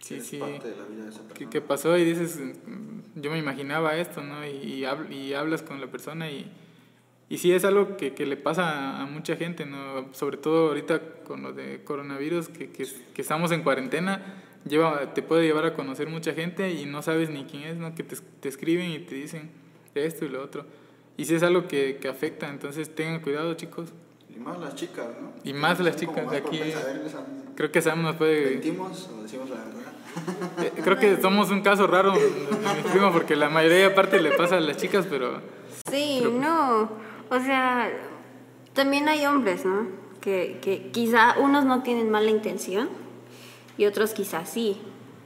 sí, 0.00 0.20
sí, 0.20 0.38
parte 0.38 0.68
de 0.70 0.76
la 0.76 0.84
vida 0.84 1.04
de 1.04 1.10
esa 1.10 1.20
¿qué, 1.20 1.28
persona. 1.28 1.50
qué 1.50 1.60
pasó? 1.60 1.96
Y 1.96 2.04
dices, 2.04 2.38
mm, 2.66 3.20
yo 3.20 3.30
me 3.30 3.38
imaginaba 3.38 3.96
esto, 3.96 4.22
¿no? 4.22 4.44
Y, 4.46 4.50
y, 4.50 4.82
hab- 4.82 5.10
y 5.12 5.34
hablas 5.34 5.62
con 5.62 5.80
la 5.80 5.86
persona 5.86 6.30
y, 6.30 6.50
y 7.28 7.38
sí 7.38 7.52
es 7.52 7.64
algo 7.64 7.96
que, 7.96 8.12
que 8.14 8.26
le 8.26 8.36
pasa 8.36 9.00
a, 9.00 9.06
mucha 9.06 9.36
gente, 9.36 9.64
¿no? 9.66 10.12
Sobre 10.12 10.36
todo 10.36 10.68
ahorita 10.68 11.00
con 11.24 11.42
lo 11.42 11.52
de 11.52 11.82
coronavirus, 11.84 12.48
que, 12.48 12.70
que, 12.70 12.86
que 13.14 13.22
estamos 13.22 13.52
en 13.52 13.62
cuarentena, 13.62 14.42
lleva, 14.68 15.14
te 15.14 15.22
puede 15.22 15.44
llevar 15.44 15.64
a 15.64 15.74
conocer 15.74 16.08
mucha 16.08 16.32
gente 16.34 16.72
y 16.72 16.86
no 16.86 17.02
sabes 17.02 17.30
ni 17.30 17.44
quién 17.44 17.62
es, 17.62 17.76
¿no? 17.76 17.94
Que 17.94 18.02
te, 18.02 18.16
te 18.40 18.48
escriben 18.48 18.90
y 18.90 18.98
te 18.98 19.14
dicen 19.14 19.50
esto 19.94 20.24
y 20.24 20.28
lo 20.28 20.42
otro. 20.42 20.64
Y 21.16 21.26
sí 21.26 21.34
es 21.34 21.42
algo 21.42 21.68
que, 21.68 21.98
que 22.00 22.08
afecta, 22.08 22.48
entonces 22.48 22.94
tengan 22.94 23.20
cuidado, 23.20 23.52
chicos. 23.54 23.90
Y 24.34 24.38
más 24.38 24.58
las 24.58 24.74
chicas, 24.74 25.06
¿no? 25.20 25.32
Y 25.44 25.52
más 25.52 25.78
las 25.80 25.96
chicas 25.96 26.24
más 26.24 26.30
de 26.32 26.38
aquí. 26.38 26.60
Creo 27.56 27.70
que 27.70 27.82
Sam 27.82 28.02
nos 28.02 28.16
puede... 28.16 28.52
¿Mentimos 28.52 29.08
o 29.08 29.22
decimos 29.22 29.50
la 29.50 29.56
verdad? 29.56 29.79
Eh, 30.62 30.72
Creo 30.82 30.98
que 30.98 31.20
somos 31.20 31.50
un 31.50 31.62
caso 31.62 31.86
raro, 31.86 32.12
de 32.12 32.20
mis 32.20 32.92
primos, 32.92 33.12
porque 33.12 33.36
la 33.36 33.48
mayoría 33.48 33.88
aparte 33.88 34.20
le 34.20 34.32
pasa 34.32 34.56
a 34.56 34.60
las 34.60 34.76
chicas, 34.76 35.06
pero... 35.08 35.40
Sí, 35.90 36.22
no. 36.32 36.90
O 37.30 37.38
sea, 37.38 37.90
también 38.72 39.08
hay 39.08 39.26
hombres, 39.26 39.64
¿no? 39.64 39.86
Que, 40.20 40.58
que 40.60 40.90
quizá 40.90 41.36
unos 41.38 41.64
no 41.64 41.82
tienen 41.82 42.10
mala 42.10 42.30
intención 42.30 42.88
y 43.78 43.86
otros 43.86 44.12
quizá 44.12 44.44
sí. 44.44 44.76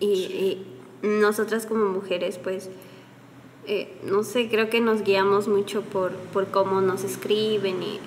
Y, 0.01 0.07
y 0.07 0.67
nosotras 1.03 1.67
como 1.67 1.87
mujeres, 1.87 2.39
pues, 2.39 2.71
eh, 3.67 3.99
no 4.05 4.23
sé, 4.23 4.49
creo 4.49 4.69
que 4.71 4.81
nos 4.81 5.03
guiamos 5.03 5.49
mucho 5.49 5.83
por, 5.83 6.13
por 6.13 6.49
cómo 6.49 6.81
nos 6.81 7.03
escriben 7.03 7.83
y, 7.83 7.99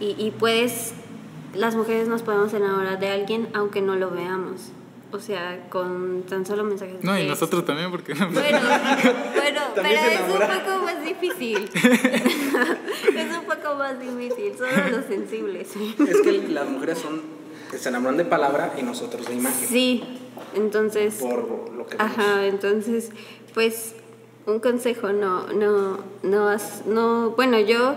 y, 0.00 0.16
y 0.18 0.32
puedes, 0.32 0.92
las 1.54 1.76
mujeres 1.76 2.08
nos 2.08 2.22
podemos 2.22 2.52
enamorar 2.52 2.98
de 2.98 3.08
alguien 3.08 3.48
aunque 3.54 3.80
no 3.80 3.94
lo 3.96 4.10
veamos. 4.10 4.72
O 5.14 5.20
sea, 5.20 5.68
con 5.70 6.24
tan 6.24 6.44
solo 6.44 6.64
mensajes. 6.64 7.00
de 7.00 7.06
No, 7.06 7.16
y 7.16 7.24
nosotros 7.24 7.64
también, 7.64 7.88
porque... 7.92 8.14
Bueno, 8.14 8.32
bueno 8.32 9.60
pero 9.76 9.88
es 10.10 10.20
un 10.22 10.40
poco 10.40 10.84
más 10.84 11.04
difícil. 11.04 11.70
es 11.74 13.38
un 13.38 13.44
poco 13.44 13.76
más 13.76 14.00
difícil, 14.00 14.54
solo 14.58 14.90
los 14.90 15.04
sensibles. 15.06 15.68
Es 15.76 16.20
que 16.20 16.32
las 16.48 16.68
mujeres 16.68 16.98
son, 16.98 17.22
se 17.78 17.88
enamoran 17.90 18.16
de 18.16 18.24
palabra 18.24 18.74
y 18.76 18.82
nosotros 18.82 19.28
de 19.28 19.34
imagen. 19.34 19.68
Sí, 19.68 20.02
entonces, 20.56 21.14
Por 21.14 21.72
lo 21.72 21.86
que 21.86 21.96
vemos. 21.96 22.12
ajá, 22.18 22.46
entonces, 22.46 23.10
pues, 23.54 23.94
un 24.46 24.58
consejo, 24.58 25.12
no, 25.12 25.46
no, 25.52 26.00
no, 26.24 26.56
no, 26.86 27.30
bueno, 27.30 27.60
yo 27.60 27.94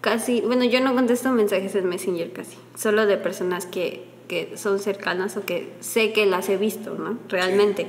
casi, 0.00 0.40
bueno, 0.42 0.62
yo 0.62 0.80
no 0.80 0.94
contesto 0.94 1.32
mensajes 1.32 1.74
en 1.74 1.88
Messenger 1.88 2.32
casi, 2.32 2.56
solo 2.76 3.06
de 3.06 3.16
personas 3.16 3.66
que, 3.66 4.04
que 4.28 4.56
son 4.56 4.78
cercanas 4.78 5.36
o 5.36 5.44
que 5.44 5.72
sé 5.80 6.12
que 6.12 6.26
las 6.26 6.48
he 6.48 6.56
visto, 6.56 6.94
¿no? 6.94 7.18
Realmente, 7.28 7.86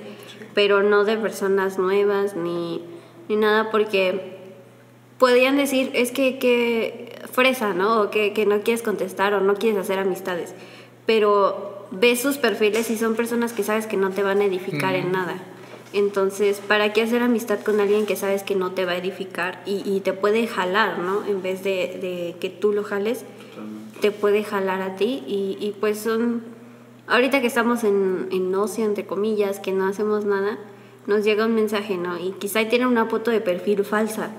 pero 0.53 0.81
no 0.81 1.03
de 1.03 1.17
personas 1.17 1.77
nuevas 1.77 2.35
ni, 2.35 2.81
ni 3.27 3.35
nada 3.35 3.69
porque 3.71 4.37
podrían 5.19 5.57
decir, 5.57 5.91
es 5.93 6.11
que, 6.11 6.39
que 6.39 7.19
fresa, 7.31 7.73
¿no? 7.73 8.01
O 8.01 8.09
que, 8.09 8.33
que 8.33 8.45
no 8.45 8.61
quieres 8.61 8.81
contestar 8.81 9.33
o 9.33 9.41
no 9.41 9.55
quieres 9.55 9.79
hacer 9.79 9.99
amistades. 9.99 10.55
Pero 11.05 11.87
ves 11.91 12.21
sus 12.21 12.37
perfiles 12.37 12.89
y 12.89 12.97
son 12.97 13.15
personas 13.15 13.53
que 13.53 13.63
sabes 13.63 13.85
que 13.85 13.97
no 13.97 14.11
te 14.11 14.23
van 14.23 14.41
a 14.41 14.45
edificar 14.45 14.95
en 14.95 15.11
nada. 15.11 15.35
Entonces, 15.91 16.61
¿para 16.65 16.93
qué 16.93 17.01
hacer 17.01 17.21
amistad 17.23 17.59
con 17.61 17.79
alguien 17.79 18.05
que 18.05 18.15
sabes 18.15 18.43
que 18.43 18.55
no 18.55 18.71
te 18.71 18.85
va 18.85 18.91
a 18.91 18.97
edificar 18.97 19.61
y, 19.65 19.81
y 19.85 20.01
te 20.01 20.13
puede 20.13 20.45
jalar, 20.45 20.99
¿no? 20.99 21.25
En 21.25 21.41
vez 21.41 21.63
de, 21.63 21.97
de, 21.99 22.35
que 22.39 22.49
tú 22.49 22.73
lo 22.73 22.83
jales, 22.83 23.25
te 24.02 24.12
puede 24.12 24.43
jalar 24.43 24.82
a 24.82 24.95
ti 24.95 25.24
y, 25.28 25.58
y 25.60 25.76
pues 25.80 26.00
son, 26.00 26.43
ahorita 27.08 27.41
que 27.41 27.47
estamos 27.47 27.84
en, 27.84 28.28
en 28.32 28.54
ocio, 28.56 28.86
entre 28.86 29.06
comillas, 29.06 29.60
que 29.60 29.72
no 29.72 29.88
hacemos 29.88 30.26
nada, 30.26 30.58
nos 31.08 31.24
llega 31.24 31.45
un 31.45 31.56
mensaje, 31.56 31.97
¿no? 31.97 32.18
Y 32.20 32.32
quizá 32.39 32.68
tiene 32.70 32.86
una 32.88 33.06
foto 33.06 33.32
de 33.32 33.41
perfil 33.41 33.84
falsa. 33.84 34.32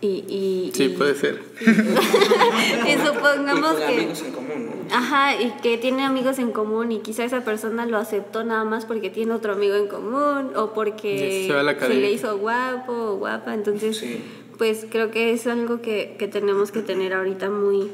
Y, 0.00 0.24
y, 0.28 0.70
sí, 0.74 0.90
puede 0.90 1.16
ser. 1.16 1.42
y 1.60 3.06
supongamos 3.06 3.74
y 3.74 3.78
que... 3.78 3.84
amigos 3.94 4.22
en 4.22 4.32
común, 4.32 4.66
¿no? 4.66 4.94
Ajá, 4.96 5.42
y 5.42 5.50
que 5.60 5.76
tiene 5.76 6.04
amigos 6.04 6.38
en 6.38 6.52
común 6.52 6.92
y 6.92 7.00
quizá 7.00 7.24
esa 7.24 7.44
persona 7.44 7.84
lo 7.84 7.96
aceptó 7.98 8.44
nada 8.44 8.62
más 8.64 8.86
porque 8.86 9.10
tiene 9.10 9.32
otro 9.32 9.54
amigo 9.54 9.74
en 9.74 9.88
común 9.88 10.52
o 10.54 10.72
porque 10.72 11.46
Se 11.48 11.52
va 11.52 11.60
a 11.60 11.62
la 11.64 11.78
se, 11.78 11.88
le 11.94 12.12
hizo 12.12 12.38
guapo 12.38 12.92
o 12.92 13.16
guapa. 13.16 13.54
Entonces, 13.54 13.96
Sí. 13.98 14.22
pues 14.56 14.86
creo 14.88 15.10
que 15.10 15.32
es 15.32 15.48
algo 15.48 15.82
que, 15.82 16.14
que 16.16 16.28
tenemos 16.28 16.70
que 16.70 16.82
tener 16.82 17.12
ahorita 17.12 17.50
muy, 17.50 17.90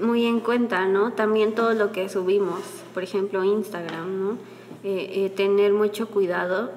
muy 0.00 0.24
en 0.26 0.40
cuenta, 0.40 0.86
¿no? 0.86 1.12
También 1.12 1.54
todo 1.54 1.74
lo 1.74 1.92
que 1.92 2.08
subimos, 2.08 2.60
por 2.94 3.02
ejemplo, 3.02 3.44
Instagram, 3.44 4.20
¿no? 4.20 4.30
Eh, 4.84 5.24
eh, 5.24 5.30
tener 5.30 5.72
mucho 5.72 6.08
cuidado 6.08 6.70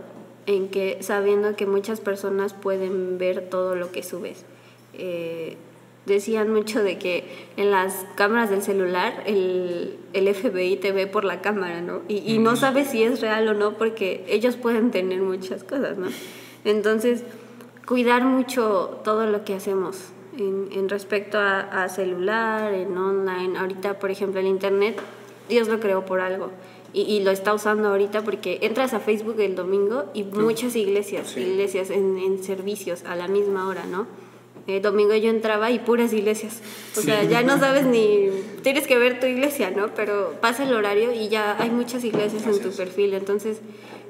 en 0.45 0.69
que 0.69 0.97
sabiendo 1.01 1.55
que 1.55 1.65
muchas 1.65 1.99
personas 1.99 2.53
pueden 2.53 3.17
ver 3.17 3.49
todo 3.49 3.75
lo 3.75 3.91
que 3.91 4.03
subes. 4.03 4.45
Eh, 4.93 5.57
decían 6.05 6.51
mucho 6.51 6.81
de 6.81 6.97
que 6.97 7.25
en 7.57 7.69
las 7.69 8.05
cámaras 8.15 8.49
del 8.49 8.63
celular 8.63 9.23
el, 9.27 9.97
el 10.13 10.33
FBI 10.33 10.77
te 10.77 10.91
ve 10.91 11.05
por 11.05 11.23
la 11.23 11.41
cámara, 11.41 11.81
¿no? 11.81 12.01
Y, 12.07 12.17
y 12.25 12.39
no 12.39 12.55
sabes 12.55 12.87
si 12.87 13.03
es 13.03 13.21
real 13.21 13.47
o 13.49 13.53
no 13.53 13.77
porque 13.77 14.25
ellos 14.27 14.57
pueden 14.57 14.89
tener 14.89 15.21
muchas 15.21 15.63
cosas, 15.63 15.97
¿no? 15.97 16.07
Entonces, 16.65 17.23
cuidar 17.85 18.23
mucho 18.23 18.99
todo 19.03 19.27
lo 19.27 19.43
que 19.43 19.53
hacemos 19.53 20.11
en, 20.37 20.69
en 20.71 20.89
respecto 20.89 21.37
a, 21.37 21.83
a 21.83 21.89
celular, 21.89 22.73
en 22.73 22.97
online. 22.97 23.57
Ahorita, 23.57 23.99
por 23.99 24.11
ejemplo, 24.11 24.39
el 24.39 24.47
Internet, 24.47 24.99
Dios 25.49 25.67
lo 25.67 25.79
creó 25.79 26.05
por 26.05 26.19
algo. 26.21 26.51
Y, 26.93 27.01
y 27.03 27.21
lo 27.23 27.31
está 27.31 27.53
usando 27.53 27.87
ahorita 27.89 28.21
porque 28.23 28.59
entras 28.63 28.93
a 28.93 28.99
Facebook 28.99 29.39
el 29.39 29.55
domingo 29.55 30.05
y 30.13 30.23
muchas 30.23 30.75
iglesias, 30.75 31.29
Sí. 31.29 31.39
iglesias 31.39 31.89
en, 31.89 32.17
en 32.17 32.43
servicios 32.43 33.03
a 33.05 33.15
la 33.15 33.27
misma 33.29 33.67
hora, 33.67 33.85
¿no? 33.85 34.07
El 34.67 34.81
domingo 34.81 35.15
yo 35.15 35.29
entraba 35.29 35.71
y 35.71 35.79
puras 35.79 36.13
iglesias. 36.13 36.61
O 36.97 37.01
sea, 37.01 37.23
ya 37.23 37.41
no 37.43 37.57
sabes 37.59 37.85
ni. 37.85 38.29
Tienes 38.61 38.87
que 38.87 38.97
ver 38.99 39.19
tu 39.19 39.25
iglesia, 39.25 39.71
¿no? 39.71 39.87
Pero 39.95 40.33
pasa 40.41 40.63
el 40.63 40.73
horario 40.73 41.11
y 41.13 41.29
ya 41.29 41.55
hay 41.59 41.69
muchas 41.71 42.03
iglesias 42.03 42.45
en 42.45 42.59
tu 42.61 42.69
perfil. 42.75 43.13
Entonces, 43.15 43.59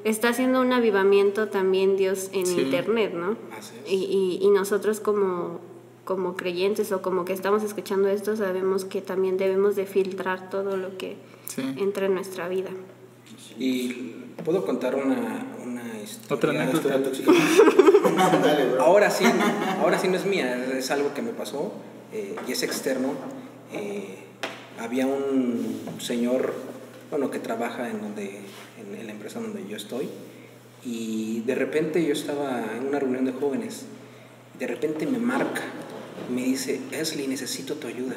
está 0.04 0.30
haciendo 0.30 0.60
un 0.60 0.74
avivamiento 0.74 1.48
también 1.48 1.96
Dios 1.98 2.30
en 2.34 2.46
Sí. 2.48 2.62
internet, 2.62 3.14
¿no? 3.14 3.38
Así 3.58 3.74
es. 3.86 3.92
Y, 3.92 3.96
y, 3.96 4.40
y 4.46 4.50
nosotros 4.50 5.00
como, 5.00 5.60
como 6.06 6.36
creyentes 6.36 6.92
o 6.92 7.02
como 7.02 7.26
que 7.26 7.34
estamos 7.34 7.64
escuchando 7.64 8.08
esto, 8.10 8.36
sabemos 8.36 8.86
que 8.86 9.02
también 9.02 9.38
debemos 9.38 9.76
de 9.76 9.86
filtrar 9.86 10.50
todo 10.50 10.78
lo 10.78 10.98
que 10.98 11.16
Sí. 11.48 11.62
entra 11.78 12.06
en 12.06 12.14
nuestra 12.14 12.48
vida. 12.48 12.70
Y 13.60 14.16
puedo 14.46 14.66
contar 14.66 14.96
una, 14.96 15.46
una 15.64 16.02
historia. 16.02 16.36
Otra 16.36 16.50
anécdota. 16.52 16.78
Historia 16.98 17.04
tóxica. 17.04 17.32
Dale, 18.44 18.66
bro. 18.72 18.82
Ahora 18.82 19.10
sí, 19.12 19.26
ahora 19.80 20.00
sí 20.00 20.08
no 20.08 20.16
es 20.16 20.26
mía, 20.26 20.66
es 20.78 20.90
algo 20.92 21.14
que 21.14 21.22
me 21.22 21.32
pasó 21.32 21.74
eh, 22.14 22.36
y 22.48 22.52
es 22.54 22.64
externo. 22.64 23.10
Eh, 23.74 24.18
había 24.80 25.06
un 25.08 25.82
señor, 26.00 26.54
bueno, 27.10 27.30
que 27.30 27.40
trabaja 27.40 27.90
en 27.90 28.02
donde, 28.02 28.40
en, 28.80 28.96
en 29.00 29.06
la 29.06 29.12
empresa 29.12 29.40
donde 29.40 29.68
yo 29.68 29.76
estoy 29.78 30.10
y 30.84 31.42
de 31.42 31.54
repente 31.56 32.04
yo 32.06 32.14
estaba 32.14 32.64
en 32.78 32.88
una 32.88 33.00
reunión 33.00 33.26
de 33.26 33.34
jóvenes. 33.34 33.86
De 34.58 34.68
repente 34.68 35.06
me 35.06 35.20
marca, 35.20 35.62
me 36.30 36.44
dice, 36.44 36.80
Esli, 36.92 37.28
necesito 37.28 37.76
tu 37.76 37.88
ayuda. 37.88 38.16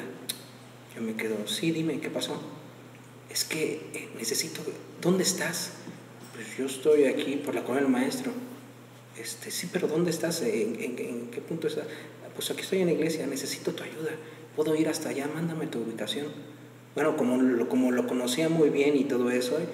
Yo 0.95 1.01
me 1.01 1.13
quedo, 1.15 1.47
sí, 1.47 1.71
dime, 1.71 1.99
¿qué 1.99 2.09
pasó? 2.09 2.41
Es 3.29 3.43
que 3.43 3.81
eh, 3.93 4.09
necesito, 4.17 4.61
¿dónde 5.01 5.23
estás? 5.23 5.71
Pues 6.33 6.57
yo 6.57 6.65
estoy 6.65 7.05
aquí 7.05 7.35
por 7.37 7.53
la 7.55 7.61
colonia 7.63 7.83
del 7.83 7.91
maestro. 7.91 8.31
Este, 9.17 9.51
sí, 9.51 9.69
pero 9.71 9.87
¿dónde 9.87 10.11
estás? 10.11 10.41
¿En, 10.41 10.75
en- 10.81 10.99
en 10.99 11.27
qué 11.31 11.41
punto 11.41 11.67
estás? 11.67 11.85
Pues 12.33 12.51
aquí 12.51 12.61
estoy 12.61 12.79
en 12.79 12.87
la 12.87 12.93
iglesia, 12.93 13.25
necesito 13.27 13.73
tu 13.73 13.83
ayuda. 13.83 14.11
¿Puedo 14.55 14.75
ir 14.75 14.87
hasta 14.89 15.09
allá? 15.09 15.27
Mándame 15.33 15.67
tu 15.67 15.79
ubicación. 15.79 16.27
Bueno, 16.95 17.17
como 17.17 17.41
lo, 17.41 17.67
como 17.67 17.91
lo 17.91 18.07
conocía 18.07 18.47
muy 18.49 18.69
bien 18.69 18.95
y 18.95 19.03
todo 19.05 19.29
eso, 19.31 19.57
¿eh? 19.59 19.65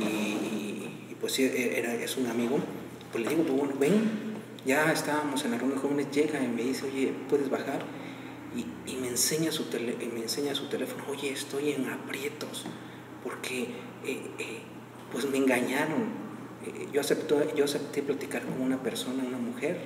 y, 0.00 0.04
y- 0.04 1.06
y 1.10 1.16
pues 1.20 1.32
sí, 1.32 1.42
era, 1.52 1.94
es 1.94 2.16
un 2.16 2.26
amigo, 2.26 2.58
pues 3.10 3.24
le 3.24 3.30
digo, 3.30 3.42
pues 3.42 3.56
bueno, 3.58 3.74
ven, 3.80 4.27
ya 4.68 4.92
estábamos 4.92 5.44
en 5.46 5.52
la 5.52 5.56
reunión 5.58 5.78
de 5.78 5.82
jóvenes, 5.82 6.10
llega 6.12 6.44
y 6.44 6.46
me 6.46 6.62
dice, 6.62 6.84
oye, 6.86 7.12
¿puedes 7.30 7.48
bajar? 7.48 7.80
Y, 8.54 8.96
me, 8.96 9.08
enseña 9.08 9.50
su 9.50 9.64
tele- 9.64 9.96
y 10.00 10.06
me 10.06 10.20
enseña 10.20 10.54
su 10.54 10.66
teléfono, 10.68 11.04
oye, 11.08 11.30
estoy 11.30 11.72
en 11.72 11.88
aprietos, 11.88 12.66
porque 13.24 13.62
eh, 14.04 14.20
eh, 14.38 14.60
pues 15.10 15.28
me 15.30 15.38
engañaron. 15.38 16.02
Eh, 16.66 16.88
yo, 16.92 17.00
acepto, 17.00 17.54
yo 17.54 17.64
acepté 17.64 18.02
platicar 18.02 18.42
con 18.42 18.60
una 18.60 18.82
persona, 18.82 19.24
una 19.26 19.38
mujer, 19.38 19.78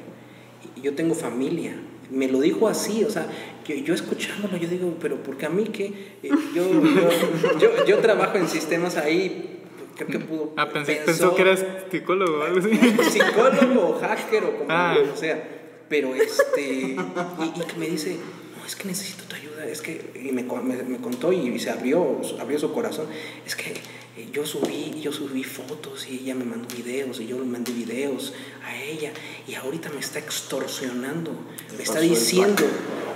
y 0.77 0.81
yo 0.81 0.95
tengo 0.95 1.15
familia. 1.15 1.77
Me 2.11 2.27
lo 2.29 2.41
dijo 2.41 2.67
así, 2.69 3.05
o 3.05 3.11
sea, 3.11 3.27
yo, 3.67 3.75
yo 3.77 3.95
escuchándolo, 3.95 4.57
yo 4.57 4.69
digo, 4.69 4.97
pero 5.01 5.23
porque 5.23 5.47
a 5.47 5.51
mí 5.51 5.65
que 5.65 6.19
yo, 6.55 7.85
yo 7.87 7.99
trabajo 7.99 8.37
en 8.37 8.49
sistemas 8.49 8.97
ahí, 8.97 9.62
creo 10.07 10.21
que 10.21 10.27
pudo. 10.27 10.53
Ah, 10.57 10.69
pensé, 10.69 11.03
pensó 11.05 11.35
que 11.35 11.43
eras 11.43 11.65
psicólogo 11.91 12.39
o 12.39 12.43
algo 12.43 12.59
así. 12.59 12.71
psicólogo 13.11 13.99
hacker 14.01 14.45
o 14.45 14.59
como 14.59 14.67
Ah. 14.71 14.97
sea, 15.15 15.43
pero 15.89 16.15
este, 16.15 16.63
y, 16.63 16.97
y 16.97 17.65
que 17.67 17.77
me 17.77 17.87
dice, 17.87 18.17
no, 18.59 18.65
es 18.67 18.77
que 18.77 18.89
necesito 18.89 19.25
tu 19.25 19.37
ayuda, 19.37 19.67
es 19.67 19.83
que, 19.83 20.13
y 20.15 20.33
me, 20.33 20.43
me, 20.43 20.83
me 20.85 20.99
contó 20.99 21.33
y 21.33 21.59
se 21.59 21.71
abrió, 21.71 22.21
abrió 22.41 22.59
su 22.59 22.73
corazón, 22.73 23.07
es 23.47 23.55
que 23.57 23.73
eh, 24.17 24.29
yo 24.33 24.45
subí, 24.45 25.01
yo 25.01 25.11
subí 25.13 25.43
fotos 25.43 26.07
y 26.09 26.21
ella 26.21 26.35
me 26.35 26.45
mandó 26.45 26.69
videos 26.75 27.19
y 27.21 27.27
yo 27.27 27.39
le 27.39 27.47
mandé 27.47 27.73
videos 27.73 28.35
a 28.65 28.77
ella 28.77 29.11
y 29.49 29.55
ahorita 29.55 29.89
me 29.91 30.01
está 30.01 30.19
extorsionando, 30.19 31.33
me 31.77 31.83
está 31.83 32.01
diciendo, 32.01 32.63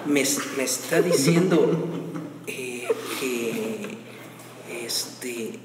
me, 0.07 0.25
me 0.57 0.65
está 0.65 1.03
diciendo 1.03 1.89
eh, 2.47 2.89
que 3.21 4.85
este 4.85 5.59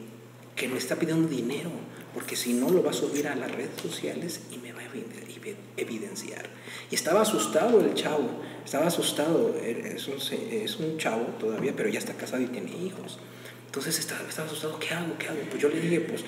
que 0.62 0.68
me 0.68 0.78
está 0.78 0.96
pidiendo 0.96 1.28
dinero, 1.28 1.72
porque 2.14 2.36
si 2.36 2.54
no 2.54 2.70
lo 2.70 2.84
va 2.84 2.92
a 2.92 2.94
subir 2.94 3.28
a 3.28 3.36
las 3.36 3.52
redes 3.52 3.72
sociales 3.82 4.42
y 4.52 4.58
me 4.60 4.72
va 4.74 4.82
a 4.82 4.84
evi- 4.84 5.06
evi- 5.42 5.56
evidenciar. 5.76 6.46
Y 6.92 6.94
estaba 6.96 7.22
asustado 7.22 7.82
el 7.82 7.96
chavo, 7.96 8.30
estaba 8.64 8.86
asustado, 8.86 9.56
er- 9.60 9.88
es 9.96 10.08
un, 10.08 10.18
es 10.52 10.78
un 10.78 10.98
chavo 11.00 11.24
todavía, 11.40 11.74
pero 11.76 11.90
ya 11.90 11.98
está 11.98 12.14
casado 12.14 12.44
y 12.44 12.46
tiene 12.46 12.70
hijos. 12.86 13.18
Entonces 13.66 13.98
estaba, 13.98 14.22
estaba 14.30 14.48
asustado, 14.48 14.78
¿qué 14.78 14.94
hago? 14.94 15.18
¿Qué 15.18 15.30
hago? 15.30 15.40
Pues 15.50 15.60
yo 15.64 15.70
le 15.70 15.80
dije, 15.82 16.02
pues 16.02 16.24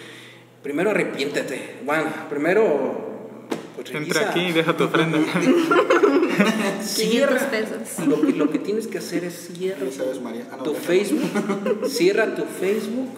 primero 0.63 0.89
arrepiéntete. 0.89 1.75
Bueno, 1.85 2.09
primero... 2.27 3.11
Pues, 3.75 3.91
Entra 3.91 4.21
revisa- 4.21 4.29
aquí 4.31 4.39
y 4.39 4.51
deja 4.51 4.75
tu 4.75 4.85
ofrenda. 4.85 5.19
Cierra. 6.81 7.37
500 7.37 7.43
pesos. 7.49 8.07
Lo 8.07 8.21
que, 8.21 8.31
lo 8.33 8.49
que 8.49 8.59
tienes 8.59 8.87
que 8.87 8.97
hacer 8.97 9.23
es 9.25 9.49
cierra 9.55 9.85
¿Sabes, 9.95 10.19
María? 10.21 10.47
Ah, 10.51 10.55
no, 10.57 10.63
tu. 10.63 10.73
Facebook, 10.73 11.87
cierra 11.87 12.33
tu 12.35 12.43
Facebook 12.45 13.09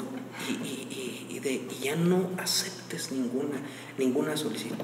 y- 0.50 0.68
y 0.68 0.75
de- 1.46 1.68
y 1.80 1.84
ya 1.84 1.96
no 1.96 2.30
aceptes 2.38 3.12
ninguna, 3.12 3.58
ninguna 3.98 4.36
solicitud. 4.36 4.76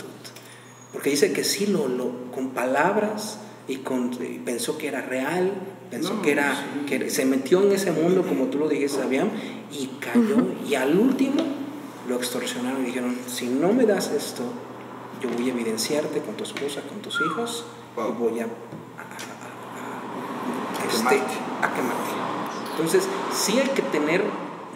Porque 0.93 1.09
dice 1.09 1.33
que 1.33 1.43
sí, 1.43 1.65
lo, 1.67 1.87
lo, 1.87 2.31
con 2.31 2.49
palabras 2.51 3.39
y, 3.67 3.77
con, 3.77 4.11
y 4.21 4.39
pensó 4.39 4.77
que 4.77 4.87
era 4.87 5.01
real, 5.01 5.51
pensó 5.89 6.13
No, 6.15 6.21
que 6.21 6.31
era, 6.33 6.53
sí. 6.55 6.85
que 6.85 7.09
se 7.09 7.25
metió 7.25 7.63
en 7.63 7.71
ese 7.71 7.91
mundo, 7.91 8.21
como 8.23 8.45
tú 8.45 8.59
lo 8.59 8.67
dijiste, 8.69 9.01
Fabián, 9.01 9.31
y 9.71 9.87
cayó. 9.99 10.37
Y 10.67 10.75
al 10.75 10.97
último 10.97 11.43
lo 12.07 12.15
extorsionaron 12.15 12.81
y 12.83 12.87
dijeron, 12.87 13.15
si 13.27 13.47
no 13.47 13.71
me 13.73 13.85
das 13.85 14.11
esto, 14.11 14.43
yo 15.21 15.29
voy 15.29 15.49
a 15.49 15.53
evidenciarte 15.53 16.19
con 16.21 16.35
tu 16.35 16.43
esposa, 16.43 16.81
con 16.81 16.99
tus 17.01 17.19
hijos, 17.21 17.65
Wow. 17.95 18.09
y 18.09 18.11
voy 18.21 18.39
a, 18.39 18.43
a- 18.43 18.47
a- 18.47 18.49
a- 18.49 18.51
A 20.83 20.87
este, 20.87 20.97
quemarte. 20.97 21.35
a 21.61 21.73
quemarte. 21.73 22.11
Entonces, 22.71 23.07
sí 23.33 23.59
hay 23.59 23.69
que 23.69 23.81
tener 23.83 24.23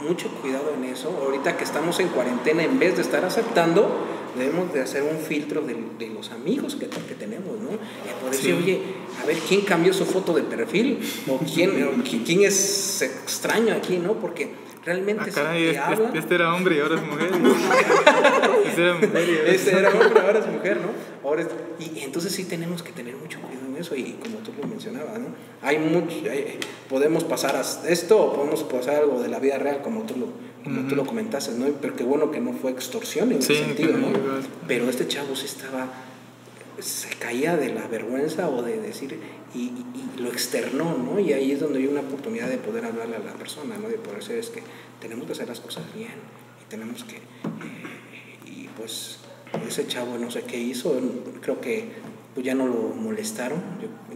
mucho 0.07 0.30
cuidado 0.41 0.73
en 0.77 0.86
eso. 0.86 1.10
Ahorita 1.23 1.57
que 1.57 1.64
estamos 1.64 1.99
en 1.99 2.10
cuarentena, 2.10 2.64
en 2.64 2.80
vez 2.80 2.95
de 2.95 3.02
estar 3.02 3.23
aceptando, 3.26 3.90
debemos 4.38 4.73
de 4.73 4.82
hacer 4.82 5.03
un 5.03 5.18
filtro 5.18 5.61
de, 5.61 5.76
de 5.98 6.07
los 6.10 6.32
amigos 6.32 6.76
que, 6.76 6.88
que 6.88 7.15
tenemos, 7.15 7.60
¿no? 7.60 7.72
Y 7.72 8.22
poder 8.22 8.36
decir, 8.36 8.53
oye, 8.56 8.82
a 9.22 9.26
ver, 9.26 9.38
¿quién 9.48 9.61
cambió 9.61 9.94
su 9.94 10.06
foto 10.06 10.34
de 10.34 10.44
perfil? 10.44 10.99
¿O 11.27 11.38
quién, 11.53 12.03
quién 12.26 12.44
es 12.44 13.02
extraño 13.02 13.73
aquí, 13.73 13.98
no? 13.98 14.14
Porque 14.14 14.49
realmente 14.85 15.23
Ah, 15.27 15.33
caray, 15.33 15.63
te 15.63 15.69
este, 15.71 15.79
habla. 15.81 16.11
este 16.13 16.35
era 16.35 16.53
hombre 16.53 16.75
y 16.77 16.79
ahora 16.79 16.95
es 16.95 17.01
mujer. 17.03 17.29
este 18.65 18.81
era 18.83 18.93
mujer 18.95 19.29
y 19.29 19.37
ahora 19.37 19.49
es 19.51 19.55
Este 19.55 19.77
era 19.79 19.89
hombre, 19.89 20.19
ahora 20.21 20.39
es 20.39 20.47
mujer, 20.47 20.77
¿no? 20.77 21.27
Ahora 21.29 21.41
es- 21.41 21.47
y, 21.79 21.99
y 21.99 22.03
entonces 22.03 22.31
sí 22.33 22.45
tenemos 22.45 22.83
que 22.83 22.91
tener 22.91 23.15
mucho 23.15 23.39
cuidado 23.41 23.65
en 23.67 23.75
eso 23.77 23.95
y 23.95 24.13
como 24.21 24.37
tú 24.39 24.51
lo 24.61 24.67
mencionabas, 24.67 25.19
¿no? 25.19 25.27
Hay 25.61 25.77
mucho, 25.79 26.15
hay- 26.29 26.59
podemos 26.89 27.23
pasar 27.23 27.55
a 27.55 27.61
esto 27.89 28.21
o 28.21 28.33
podemos 28.35 28.63
pasar 28.63 28.95
algo 28.95 29.21
de 29.21 29.27
la 29.29 29.39
vida 29.39 29.57
real 29.57 29.81
como 29.81 30.03
tú 30.03 30.15
lo, 30.17 30.27
como 30.63 30.87
tú 30.87 30.95
lo 30.95 31.05
comentaste, 31.05 31.51
¿no? 31.53 31.65
Pero 31.81 31.95
qué 31.95 32.03
bueno 32.03 32.31
que 32.31 32.39
no 32.39 32.53
fue 32.53 32.71
extorsión 32.71 33.31
en 33.31 33.41
Sí, 33.41 33.53
ese 33.53 33.65
sentido, 33.65 33.97
no, 33.97 34.07
Pero 34.67 34.89
este 34.89 35.07
chavo 35.07 35.35
sí 35.35 35.45
estaba, 35.45 35.87
se 36.80 37.10
caía 37.18 37.56
de 37.57 37.73
la 37.73 37.88
vergüenza 37.88 38.49
o 38.49 38.61
de 38.61 38.80
decir, 38.80 39.19
y, 39.53 39.60
y- 39.60 39.85
y 40.18 40.22
lo 40.22 40.30
externó, 40.30 40.97
¿no? 40.97 41.19
Y 41.19 41.31
ahí 41.34 41.52
es 41.52 41.60
donde 41.60 41.80
hay 41.80 41.88
una 41.88 42.02
oportunidad 42.02 42.49
de 42.49 42.57
poder 42.57 42.85
hablarle 42.85 43.15
a 43.15 43.19
la 43.19 43.34
persona, 43.34 43.77
¿no? 43.77 43.88
De 43.88 43.97
poder 43.97 44.23
ser, 44.23 44.38
es 44.39 44.49
que 44.49 44.61
tenemos 44.99 45.26
que 45.26 45.31
hacer 45.34 45.47
las 45.47 45.60
cosas 45.61 45.84
bien 45.95 46.11
y 46.61 46.69
tenemos 46.69 47.03
que, 47.03 47.15
eh, 47.18 47.22
y 48.45 48.68
pues 48.77 49.19
ese 49.68 49.88
chavo 49.88 50.18
no 50.18 50.30
sé 50.31 50.43
qué 50.43 50.60
hizo, 50.60 50.99
creo 51.41 51.61
que 51.61 51.89
pues 52.34 52.45
ya 52.45 52.53
no 52.56 52.68
lo 52.68 52.89
molestaron, 52.89 53.61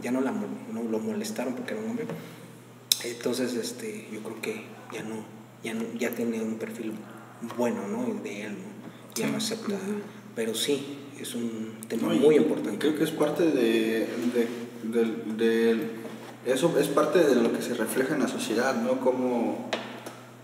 ya 0.02 0.10
no, 0.10 0.20
la, 0.20 0.32
mo- 0.32 0.46
no 0.72 0.82
lo 0.82 0.98
molestaron 0.98 1.54
porque 1.54 1.72
era 1.72 1.82
un 1.82 1.90
hombre, 1.90 2.06
entonces 3.04 3.54
este, 3.54 4.06
yo 4.12 4.20
creo 4.20 4.40
que 4.42 4.62
ya 4.92 5.02
no, 5.02 5.24
ya 5.64 5.74
no, 5.74 5.84
ya 5.98 6.10
tiene 6.10 6.40
un 6.42 6.56
perfil 6.56 6.92
bueno, 7.56 7.86
¿no? 7.88 8.04
De 8.22 8.42
él, 8.42 8.52
¿no? 8.52 9.14
Ya 9.14 9.26
no 9.28 9.38
acepta, 9.38 9.76
pero 10.36 10.54
sí, 10.54 10.98
es 11.20 11.34
un 11.34 11.74
tema 11.88 12.08
No, 12.08 12.14
muy 12.14 12.36
importante. 12.36 12.78
Creo 12.78 12.96
que 12.96 13.04
es 13.04 13.10
parte 13.10 13.44
de, 13.44 14.06
de- 14.32 14.48
del- 14.84 15.36
del- 15.36 15.90
eso 16.46 16.74
es 16.78 16.88
parte 16.88 17.18
de 17.24 17.34
lo 17.36 17.52
que 17.52 17.60
se 17.62 17.74
refleja 17.74 18.14
en 18.14 18.20
la 18.22 18.28
sociedad, 18.28 18.74
¿no? 18.82 18.98
Como, 19.00 19.68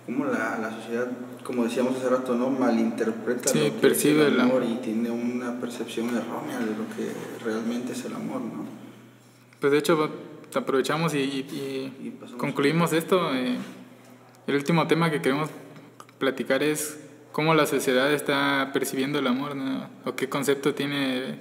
como 0.05 0.25
la, 0.27 0.59
la 0.61 0.71
sociedad, 0.71 1.09
como 1.43 1.65
decíamos 1.65 1.97
hace 1.97 2.09
rato, 2.09 2.35
¿no? 2.35 2.51
Malinterpreta 2.51 3.49
Sí, 3.51 3.59
lo 3.59 3.65
que 3.65 3.71
percibe 3.73 4.27
es 4.27 4.33
el 4.33 4.41
amor 4.41 4.63
amor. 4.63 4.75
y 4.79 4.83
tiene 4.85 5.11
una 5.11 5.59
percepción 5.61 6.09
errónea 6.11 6.59
de 6.59 6.67
lo 6.67 6.87
que 6.97 7.11
realmente 7.45 7.93
es 7.93 8.05
el 8.05 8.15
amor, 8.15 8.41
¿no? 8.43 8.67
Pues 9.61 9.73
de 9.73 9.79
hecho, 9.79 10.11
aprovechamos 10.55 11.15
y, 11.15 11.19
y- 11.19 11.93
y 12.03 12.19
concluimos 12.37 12.93
esto. 12.93 13.35
eh, 13.35 13.57
el 14.47 14.55
último 14.55 14.87
tema 14.87 15.11
que 15.11 15.21
queremos 15.23 15.49
platicar 16.19 16.63
es 16.63 16.99
cómo 17.37 17.53
la 17.53 17.67
sociedad 17.67 18.11
está 18.15 18.71
percibiendo 18.73 19.19
el 19.19 19.27
amor. 19.27 19.55
O 20.07 20.17
qué 20.17 20.27
concepto 20.27 20.73
tiene 20.73 21.37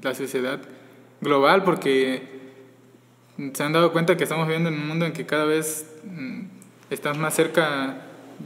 la 0.00 0.14
sociedad 0.14 0.60
global, 1.20 1.64
porque 1.64 2.22
se 3.52 3.60
han 3.64 3.72
dado 3.72 3.90
cuenta 3.90 4.16
que 4.16 4.22
estamos 4.22 4.46
viviendo 4.46 4.68
en 4.68 4.76
un 4.76 4.86
mundo 4.86 5.06
en 5.06 5.12
que 5.12 5.26
cada 5.26 5.46
vez 5.46 5.92
mm, 6.04 6.42
estás 6.90 7.18
más 7.18 7.34
cerca 7.34 8.02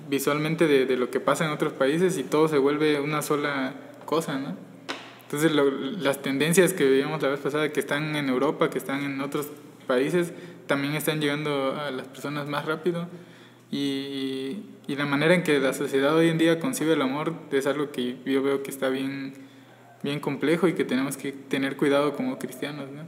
visualmente 0.09 0.67
de, 0.67 0.97
lo 0.97 1.11
que 1.11 1.21
pasa 1.21 1.45
en 1.45 1.51
otros 1.51 1.75
países 1.75 2.17
y 2.17 2.23
todo 2.23 2.49
se 2.49 2.57
vuelve 2.57 2.99
una 3.03 3.21
sola 3.21 3.75
cosa, 4.07 4.39
¿no? 4.39 4.57
Entonces 5.25 5.53
las 5.53 6.23
tendencias 6.23 6.73
que 6.73 6.89
veíamos 6.89 7.21
la 7.21 7.29
vez 7.29 7.41
pasada 7.41 7.71
que 7.71 7.81
están 7.81 8.17
en 8.17 8.31
Europa, 8.31 8.71
que 8.71 8.79
están 8.79 9.05
en 9.05 9.21
otros 9.21 9.49
países, 9.87 10.33
también 10.67 10.95
están 10.95 11.21
llegando 11.21 11.79
a 11.79 11.91
las 11.91 12.07
personas 12.09 12.49
más 12.49 12.65
rápido 12.65 13.09
y, 13.71 14.63
y 14.87 14.97
la 14.97 15.07
manera 15.07 15.35
en 15.35 15.43
que 15.43 15.59
la 15.59 15.73
sociedad 15.73 16.15
hoy 16.15 16.29
en 16.29 16.39
día 16.39 16.61
concibe 16.61 16.93
el 16.93 17.03
amor 17.03 17.35
es 17.51 17.67
algo 17.67 17.91
que 17.91 18.17
yo 18.25 18.43
veo 18.43 18.63
que 18.63 18.71
está 18.71 18.89
bien, 18.89 19.35
bien 20.03 20.21
complejo 20.21 20.69
y 20.69 20.75
que 20.75 20.85
tenemos 20.85 21.17
que 21.17 21.33
tener 21.33 21.77
cuidado 21.77 22.15
como 22.15 22.39
cristianos, 22.39 22.87
¿no? 22.91 23.03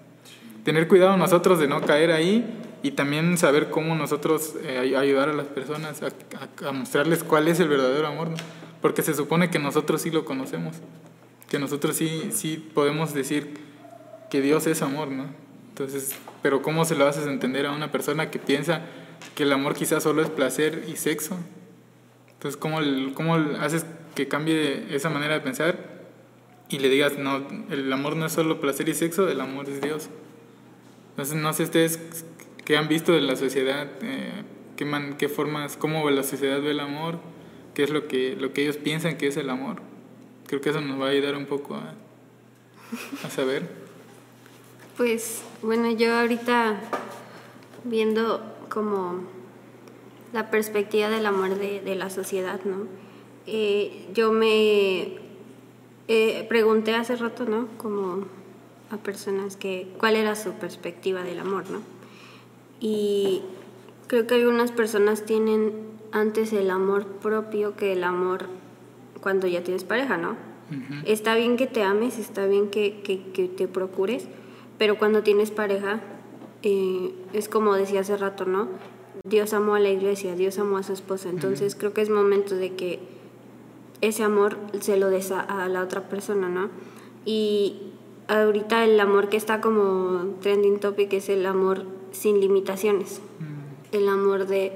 Tener 0.65 0.89
cuidado 0.89 1.17
nosotros 1.17 1.61
de 1.61 1.69
no 1.69 1.81
caer 1.83 2.11
ahí 2.11 2.45
y 2.83 2.91
también 2.93 3.39
saber 3.39 3.71
cómo 3.71 3.95
nosotros 3.95 4.55
eh, 4.65 4.79
ay- 4.81 4.95
ayudar 4.97 5.29
a 5.29 5.33
las 5.33 5.47
personas 5.47 6.03
a, 6.03 6.07
a- 6.07 6.69
a 6.69 6.73
mostrarles 6.73 7.23
cuál 7.23 7.47
es 7.47 7.61
el 7.61 7.69
verdadero 7.69 8.07
amor, 8.09 8.31
¿no? 8.31 8.37
Porque 8.83 9.03
se 9.03 9.15
supone 9.15 9.49
que 9.51 9.59
nosotros 9.61 10.03
sí 10.03 10.11
lo 10.11 10.25
conocemos, 10.25 10.77
que 11.49 11.59
nosotros 11.61 11.95
sí, 11.97 12.31
sí 12.33 12.57
podemos 12.75 13.15
decir 13.15 13.55
que 14.31 14.41
Dios 14.41 14.67
es 14.67 14.83
amor, 14.83 15.09
¿no? 15.09 15.27
Entonces, 15.69 16.17
pero 16.43 16.63
¿cómo 16.63 16.85
se 16.85 16.97
lo 16.97 17.07
haces 17.07 17.27
entender 17.27 17.67
a 17.67 17.73
una 17.73 17.93
persona 17.93 18.31
que 18.31 18.39
piensa 18.41 18.83
que 19.35 19.43
el 19.43 19.53
amor 19.53 19.75
quizás 19.75 20.03
solo 20.03 20.23
es 20.23 20.31
placer 20.31 20.85
y 20.89 20.97
sexo? 20.97 21.37
Entonces, 22.35 22.57
¿cómo, 22.59 22.79
cómo 23.15 23.35
haces 23.61 23.85
que 24.15 24.29
cambie 24.29 24.87
esa 24.95 25.11
manera 25.11 25.35
de 25.35 25.41
pensar 25.41 25.79
y 26.69 26.79
le 26.79 26.89
digas, 26.89 27.19
no, 27.19 27.47
el 27.71 27.93
amor 27.93 28.17
no 28.17 28.27
es 28.27 28.33
solo 28.33 28.61
placer 28.61 28.89
y 28.89 28.95
sexo, 28.95 29.29
el 29.29 29.41
amor 29.41 29.69
es 29.69 29.81
Dios? 29.81 30.09
Entonces, 31.11 31.35
no 31.37 31.53
sé 31.53 31.63
ustedes 31.65 31.99
qué 32.65 32.77
han 32.77 32.89
visto 32.89 33.13
de 33.13 33.21
la 33.23 33.37
sociedad, 33.37 33.89
eh, 34.03 34.43
qué, 34.77 34.85
man- 34.85 35.17
qué 35.19 35.29
formas, 35.29 35.77
cómo 35.77 36.09
la 36.11 36.23
sociedad 36.23 36.61
ve 36.61 36.73
el 36.73 36.81
amor, 36.81 37.19
qué 37.75 37.83
es 37.85 37.91
lo 37.91 38.07
que, 38.09 38.37
lo 38.37 38.53
que 38.53 38.63
ellos 38.63 38.77
piensan 38.77 39.17
que 39.17 39.27
es 39.29 39.37
el 39.37 39.49
amor. 39.51 39.77
Creo 40.47 40.61
que 40.61 40.71
eso 40.71 40.81
nos 40.81 41.01
va 41.01 41.07
a 41.07 41.11
ayudar 41.11 41.37
un 41.37 41.47
poco 41.47 41.75
a, 41.77 41.95
a 43.25 43.31
saber. 43.31 43.63
Pues 44.97 45.43
bueno, 45.63 45.91
yo 45.91 46.15
ahorita 46.15 46.81
viendo 47.85 48.41
como 48.69 49.21
la 50.33 50.51
perspectiva 50.51 51.09
del 51.09 51.27
amor 51.27 51.57
de, 51.57 51.81
de 51.81 51.95
la 51.95 52.11
sociedad, 52.11 52.61
¿no? 52.65 52.87
Eh, 53.47 54.09
yo 54.13 54.33
me 54.33 55.19
eh, 56.09 56.47
pregunté 56.49 56.95
hace 56.95 57.17
rato, 57.17 57.45
¿no? 57.45 57.69
Como 57.79 58.27
a 58.91 58.97
personas 58.99 59.57
que 59.57 59.89
cuál 59.99 60.17
era 60.17 60.37
su 60.37 60.53
perspectiva 60.53 61.23
del 61.23 61.39
amor, 61.39 61.71
¿no? 61.71 61.81
Y 62.81 63.43
creo 64.09 64.27
que 64.27 64.35
algunas 64.35 64.73
personas 64.73 65.25
tienen 65.25 65.73
antes 66.13 66.53
el 66.53 66.71
amor 66.71 67.07
propio 67.07 67.77
que 67.77 67.93
el 67.93 68.05
amor 68.05 68.47
cuando 69.21 69.47
ya 69.47 69.63
tienes 69.63 69.85
pareja, 69.85 70.17
¿no? 70.17 70.37
Está 71.05 71.37
bien 71.37 71.57
que 71.57 71.69
te 71.69 71.85
ames, 71.85 72.19
está 72.19 72.47
bien 72.47 72.71
que, 72.71 73.01
que, 73.03 73.23
que 73.33 73.47
te 73.47 73.69
procures, 73.69 74.27
pero 74.79 74.99
cuando 74.99 75.23
tienes 75.23 75.53
pareja, 75.53 76.01
eh, 76.69 77.15
es 77.33 77.49
como 77.49 77.75
decía 77.75 78.01
hace 78.01 78.17
rato, 78.17 78.45
¿no? 78.45 78.67
Dios 79.23 79.53
amó 79.53 79.77
a 79.77 79.81
la 79.81 79.89
iglesia, 79.89 80.35
Dios 80.35 80.59
amó 80.59 80.79
a 80.79 80.83
su 80.83 80.95
esposa, 80.95 81.29
entonces 81.29 81.77
creo 81.77 81.93
que 81.95 82.03
es 82.03 82.11
momento 82.11 82.57
de 82.57 82.75
que 82.75 82.99
ese 84.01 84.25
amor 84.25 84.57
se 84.81 84.97
lo 84.97 85.09
des 85.09 85.31
a, 85.31 85.41
a 85.41 85.69
la 85.69 85.81
otra 85.81 86.09
persona, 86.09 86.49
¿no? 86.49 86.71
Y 87.25 87.93
ahorita 88.27 88.85
el 88.85 88.99
amor 88.99 89.29
que 89.29 89.37
está 89.37 89.61
como 89.61 90.35
trending 90.41 90.81
topic 90.81 91.13
es 91.13 91.29
el 91.29 91.47
amor 91.47 91.85
sin 92.11 92.41
limitaciones, 92.41 93.21
el 93.93 94.09
amor 94.09 94.49
de, 94.49 94.73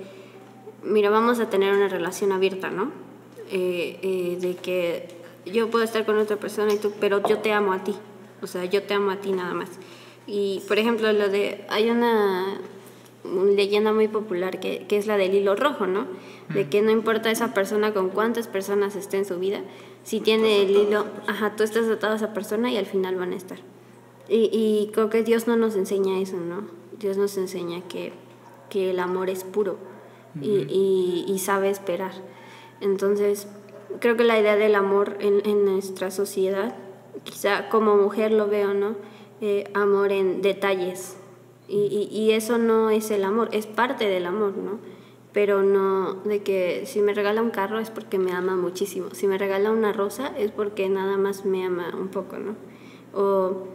mira, 0.84 1.10
vamos 1.10 1.40
a 1.40 1.50
tener 1.50 1.74
una 1.74 1.88
relación 1.88 2.30
abierta, 2.30 2.70
¿no? 2.70 2.92
Eh, 3.50 3.98
eh, 4.02 4.38
de 4.40 4.54
que 4.54 5.08
yo 5.44 5.70
puedo 5.70 5.84
estar 5.84 6.06
con 6.06 6.16
otra 6.18 6.36
persona 6.36 6.72
y 6.72 6.78
tú, 6.78 6.92
pero 7.00 7.20
yo 7.28 7.38
te 7.38 7.52
amo 7.52 7.72
a 7.72 7.82
ti, 7.82 7.96
o 8.42 8.46
sea, 8.46 8.64
yo 8.64 8.84
te 8.84 8.94
amo 8.94 9.10
a 9.10 9.16
ti 9.16 9.32
nada 9.32 9.54
más. 9.54 9.70
Y, 10.32 10.62
por 10.68 10.78
ejemplo, 10.78 11.12
lo 11.12 11.28
de, 11.28 11.64
hay 11.68 11.90
una 11.90 12.60
leyenda 13.24 13.92
muy 13.92 14.06
popular 14.06 14.60
que, 14.60 14.86
que 14.86 14.96
es 14.96 15.08
la 15.08 15.16
del 15.16 15.34
hilo 15.34 15.56
rojo, 15.56 15.88
¿no? 15.88 16.06
De 16.48 16.68
que 16.68 16.82
no 16.82 16.92
importa 16.92 17.30
esa 17.30 17.52
persona 17.52 17.92
con 17.92 18.10
cuántas 18.10 18.46
personas 18.46 18.94
esté 18.94 19.18
en 19.18 19.24
su 19.24 19.38
vida, 19.40 19.60
si 20.04 20.20
tiene 20.20 20.62
el 20.62 20.70
hilo, 20.70 21.06
ajá, 21.26 21.56
tú 21.56 21.64
estás 21.64 21.88
atado 21.88 22.12
a 22.12 22.16
esa 22.16 22.32
persona 22.32 22.70
y 22.70 22.76
al 22.76 22.86
final 22.86 23.16
van 23.16 23.32
a 23.32 23.36
estar. 23.36 23.58
Y, 24.28 24.50
y 24.52 24.90
creo 24.92 25.10
que 25.10 25.24
Dios 25.24 25.48
no 25.48 25.56
nos 25.56 25.74
enseña 25.74 26.20
eso, 26.20 26.36
¿no? 26.36 26.68
Dios 26.98 27.16
nos 27.16 27.36
enseña 27.36 27.82
que, 27.88 28.12
que 28.68 28.90
el 28.90 29.00
amor 29.00 29.30
es 29.30 29.42
puro 29.42 29.78
y, 30.40 30.64
y, 30.68 31.24
y 31.26 31.38
sabe 31.40 31.70
esperar. 31.70 32.12
Entonces, 32.80 33.48
creo 33.98 34.16
que 34.16 34.22
la 34.22 34.38
idea 34.38 34.54
del 34.54 34.76
amor 34.76 35.16
en, 35.18 35.42
en 35.44 35.64
nuestra 35.64 36.12
sociedad, 36.12 36.76
quizá 37.24 37.68
como 37.68 37.96
mujer 37.96 38.30
lo 38.30 38.46
veo, 38.46 38.74
¿no? 38.74 38.94
Eh, 39.40 39.70
amor 39.74 40.12
en 40.12 40.42
detalles. 40.42 41.16
Y, 41.68 42.08
y, 42.12 42.16
y 42.16 42.32
eso 42.32 42.58
no 42.58 42.90
es 42.90 43.10
el 43.10 43.24
amor, 43.24 43.48
es 43.52 43.66
parte 43.66 44.06
del 44.06 44.26
amor, 44.26 44.56
¿no? 44.56 44.78
Pero 45.32 45.62
no 45.62 46.14
de 46.24 46.42
que 46.42 46.84
si 46.86 47.00
me 47.00 47.14
regala 47.14 47.40
un 47.40 47.50
carro 47.50 47.78
es 47.78 47.90
porque 47.90 48.18
me 48.18 48.32
ama 48.32 48.56
muchísimo. 48.56 49.14
Si 49.14 49.26
me 49.28 49.38
regala 49.38 49.70
una 49.70 49.92
rosa 49.92 50.32
es 50.36 50.50
porque 50.50 50.88
nada 50.88 51.16
más 51.16 51.44
me 51.44 51.64
ama 51.64 51.94
un 51.96 52.08
poco, 52.08 52.38
¿no? 52.38 52.56
O 53.14 53.68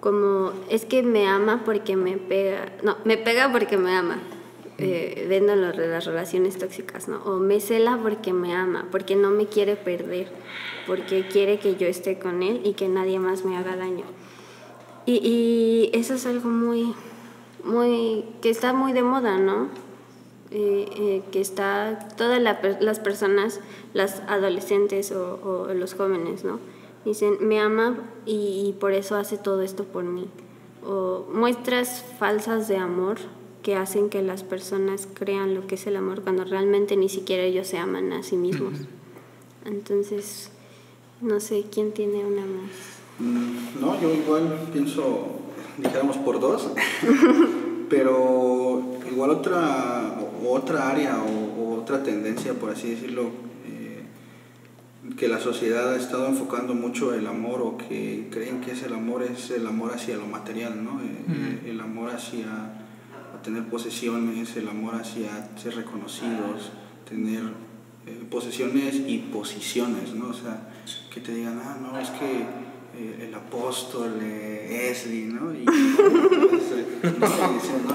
como 0.00 0.52
es 0.68 0.84
que 0.84 1.02
me 1.02 1.26
ama 1.26 1.62
porque 1.64 1.96
me 1.96 2.16
pega, 2.16 2.72
no, 2.82 2.96
me 3.04 3.16
pega 3.16 3.50
porque 3.52 3.76
me 3.76 3.94
ama, 3.94 4.18
eh, 4.76 5.26
viendo 5.28 5.56
lo 5.56 5.72
de 5.72 5.88
las 5.88 6.04
relaciones 6.04 6.58
tóxicas, 6.58 7.08
¿no? 7.08 7.22
O 7.24 7.38
me 7.38 7.60
cela 7.60 7.98
porque 8.02 8.32
me 8.32 8.54
ama, 8.54 8.86
porque 8.90 9.16
no 9.16 9.30
me 9.30 9.46
quiere 9.46 9.76
perder, 9.76 10.28
porque 10.86 11.26
quiere 11.28 11.58
que 11.58 11.76
yo 11.76 11.86
esté 11.86 12.18
con 12.18 12.42
él 12.42 12.60
y 12.64 12.72
que 12.72 12.88
nadie 12.88 13.18
más 13.18 13.44
me 13.44 13.56
haga 13.56 13.76
daño. 13.76 14.04
Y, 15.06 15.12
y 15.12 15.90
eso 15.92 16.14
es 16.14 16.26
algo 16.26 16.48
muy, 16.48 16.94
muy, 17.64 18.24
que 18.40 18.50
está 18.50 18.72
muy 18.72 18.92
de 18.92 19.02
moda, 19.02 19.38
¿no? 19.38 19.68
Eh, 20.50 20.88
eh, 20.96 21.22
que 21.32 21.40
está 21.40 22.08
todas 22.16 22.40
la 22.40 22.60
las 22.80 23.00
personas, 23.00 23.60
las 23.92 24.20
adolescentes 24.28 25.10
o, 25.12 25.40
o 25.42 25.74
los 25.74 25.94
jóvenes, 25.94 26.44
¿no? 26.44 26.60
Dicen, 27.04 27.36
me 27.40 27.60
ama 27.60 27.98
y, 28.24 28.64
y 28.66 28.72
por 28.78 28.92
eso 28.92 29.16
hace 29.16 29.36
todo 29.36 29.62
esto 29.62 29.84
por 29.84 30.04
mí. 30.04 30.28
O 30.86 31.26
muestras 31.32 32.04
falsas 32.18 32.68
de 32.68 32.76
amor 32.76 33.18
que 33.62 33.76
hacen 33.76 34.10
que 34.10 34.22
las 34.22 34.44
personas 34.44 35.08
crean 35.12 35.54
lo 35.54 35.66
que 35.66 35.74
es 35.74 35.86
el 35.86 35.96
amor 35.96 36.22
cuando 36.22 36.44
realmente 36.44 36.96
ni 36.96 37.08
siquiera 37.08 37.42
ellos 37.42 37.66
se 37.66 37.78
aman 37.78 38.12
a 38.12 38.22
sí 38.22 38.36
mismos. 38.36 38.74
Entonces, 39.64 40.50
no 41.20 41.40
sé 41.40 41.64
quién 41.72 41.92
tiene 41.92 42.24
una 42.24 42.42
más. 42.42 43.03
Mm, 43.18 43.80
no, 43.80 44.00
yo 44.00 44.12
igual 44.12 44.68
pienso, 44.72 45.40
dijéramos 45.78 46.16
por 46.18 46.40
dos, 46.40 46.70
pero 47.88 48.98
igual 49.10 49.30
otra, 49.30 50.18
otra 50.46 50.90
área 50.90 51.22
o, 51.22 51.78
otra 51.80 52.02
tendencia, 52.02 52.54
por 52.54 52.70
así 52.70 52.90
decirlo, 52.90 53.30
eh, 53.66 54.02
que 55.16 55.28
la 55.28 55.38
sociedad 55.38 55.92
ha 55.92 55.96
estado 55.96 56.26
enfocando 56.26 56.74
mucho 56.74 57.14
el 57.14 57.26
amor 57.26 57.60
o 57.62 57.76
que 57.76 58.28
creen 58.30 58.60
que 58.60 58.72
es 58.72 58.82
el 58.82 58.94
amor, 58.94 59.22
es 59.22 59.50
el 59.50 59.66
amor 59.66 59.92
hacia 59.94 60.16
lo 60.16 60.26
material, 60.26 60.82
¿no? 60.82 61.00
Eh, 61.00 61.70
el 61.70 61.80
amor 61.80 62.10
hacia 62.10 62.46
tener 63.44 63.64
posesiones, 63.64 64.56
el 64.56 64.68
amor 64.68 64.94
hacia 64.94 65.50
ser 65.56 65.76
reconocidos, 65.76 66.72
tener 67.06 67.42
eh, 68.06 68.24
posesiones 68.30 68.96
y 69.06 69.18
posiciones, 69.30 70.14
¿no? 70.14 70.28
O 70.28 70.34
sea, 70.34 70.70
que 71.12 71.20
te 71.20 71.34
digan, 71.34 71.60
ah, 71.62 71.76
no, 71.80 71.98
es 71.98 72.08
que 72.10 72.63
eh, 72.96 73.26
el 73.28 73.34
apóstol 73.34 74.18
eh, 74.22 74.90
Esli, 74.90 75.24
¿no? 75.24 75.52
Y 75.52 75.64
no, 75.68 75.72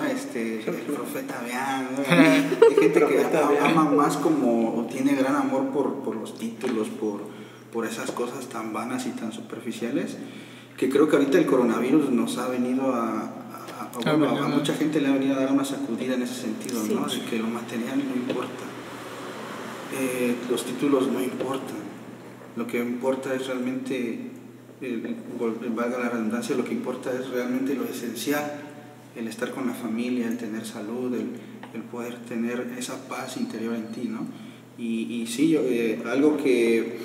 este, 0.05 0.59
el 0.59 0.93
profeta 0.93 1.41
vean, 1.45 1.87
Hay 2.07 2.75
gente 2.75 3.05
que 3.05 3.25
ama 3.61 3.85
más 3.85 4.17
como, 4.17 4.77
o 4.77 4.85
tiene 4.85 5.15
gran 5.15 5.35
amor 5.35 5.69
por, 5.69 6.03
por 6.03 6.15
los 6.15 6.37
títulos, 6.37 6.89
por, 6.89 7.21
por 7.71 7.85
esas 7.85 8.11
cosas 8.11 8.47
tan 8.47 8.73
vanas 8.73 9.07
y 9.07 9.11
tan 9.11 9.31
superficiales, 9.31 10.17
que 10.77 10.89
creo 10.89 11.09
que 11.09 11.17
ahorita 11.17 11.37
el 11.37 11.45
coronavirus 11.45 12.09
nos 12.09 12.37
ha 12.37 12.47
venido 12.47 12.93
a, 12.93 13.33
a, 14.05 14.47
mucha 14.47 14.73
gente 14.73 15.01
le 15.01 15.07
ha 15.07 15.13
venido 15.13 15.35
a 15.35 15.39
dar 15.39 15.51
una 15.51 15.65
sacudida 15.65 16.15
en 16.15 16.21
ese 16.21 16.35
sentido, 16.35 16.83
¿no? 16.83 17.07
De 17.07 17.21
que 17.21 17.37
lo 17.37 17.47
material 17.47 17.97
no 17.97 18.15
importa. 18.15 18.63
Eh, 19.97 20.35
los 20.49 20.65
títulos 20.65 21.07
no 21.07 21.21
importan. 21.21 21.89
Lo 22.55 22.67
que 22.67 22.79
importa 22.79 23.33
es 23.33 23.47
realmente, 23.47 24.31
valga 25.75 25.99
la 25.99 26.09
redundancia, 26.09 26.55
lo 26.55 26.63
que 26.63 26.73
importa 26.73 27.11
es 27.11 27.29
realmente 27.29 27.75
lo 27.75 27.85
esencial, 27.85 28.61
el 29.15 29.27
estar 29.27 29.51
con 29.51 29.67
la 29.67 29.73
familia, 29.73 30.27
el 30.27 30.37
tener 30.37 30.65
salud, 30.65 31.13
el, 31.13 31.29
el 31.73 31.81
poder 31.83 32.15
tener 32.27 32.73
esa 32.77 33.07
paz 33.07 33.37
interior 33.37 33.75
en 33.75 33.87
ti, 33.91 34.07
¿no? 34.07 34.27
Y, 34.77 35.21
y 35.21 35.27
sí, 35.27 35.49
yo, 35.49 35.61
eh, 35.63 36.01
algo 36.05 36.37
que 36.37 36.97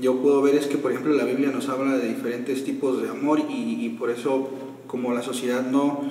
yo 0.00 0.16
puedo 0.22 0.42
ver 0.42 0.54
es 0.54 0.66
que, 0.66 0.78
por 0.78 0.92
ejemplo, 0.92 1.12
la 1.14 1.24
Biblia 1.24 1.50
nos 1.50 1.68
habla 1.68 1.96
de 1.96 2.08
diferentes 2.08 2.64
tipos 2.64 3.02
de 3.02 3.08
amor 3.08 3.40
y, 3.48 3.84
y 3.84 3.96
por 3.98 4.10
eso 4.10 4.50
como 4.86 5.12
la 5.12 5.22
sociedad 5.22 5.68
no, 5.68 6.10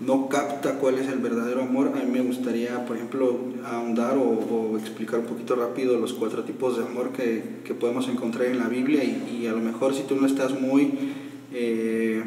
no 0.00 0.28
capta 0.28 0.74
cuál 0.74 0.98
es 0.98 1.08
el 1.08 1.20
verdadero 1.20 1.62
amor, 1.62 1.92
a 1.94 2.04
mí 2.04 2.10
me 2.10 2.20
gustaría, 2.20 2.84
por 2.84 2.96
ejemplo, 2.96 3.38
ahondar 3.64 4.16
o, 4.18 4.76
explicar 4.78 5.20
un 5.20 5.26
poquito 5.26 5.56
rápido 5.56 5.98
los 5.98 6.12
cuatro 6.12 6.44
tipos 6.44 6.76
de 6.76 6.84
amor 6.84 7.12
que, 7.12 7.42
que 7.64 7.74
podemos 7.74 8.08
encontrar 8.08 8.46
en 8.46 8.58
la 8.58 8.68
Biblia 8.68 9.02
y, 9.02 9.46
a 9.46 9.52
lo 9.52 9.60
mejor 9.60 9.94
si 9.94 10.02
tú 10.02 10.16
no 10.16 10.26
estás 10.26 10.60
muy 10.60 11.12
eh, 11.52 12.22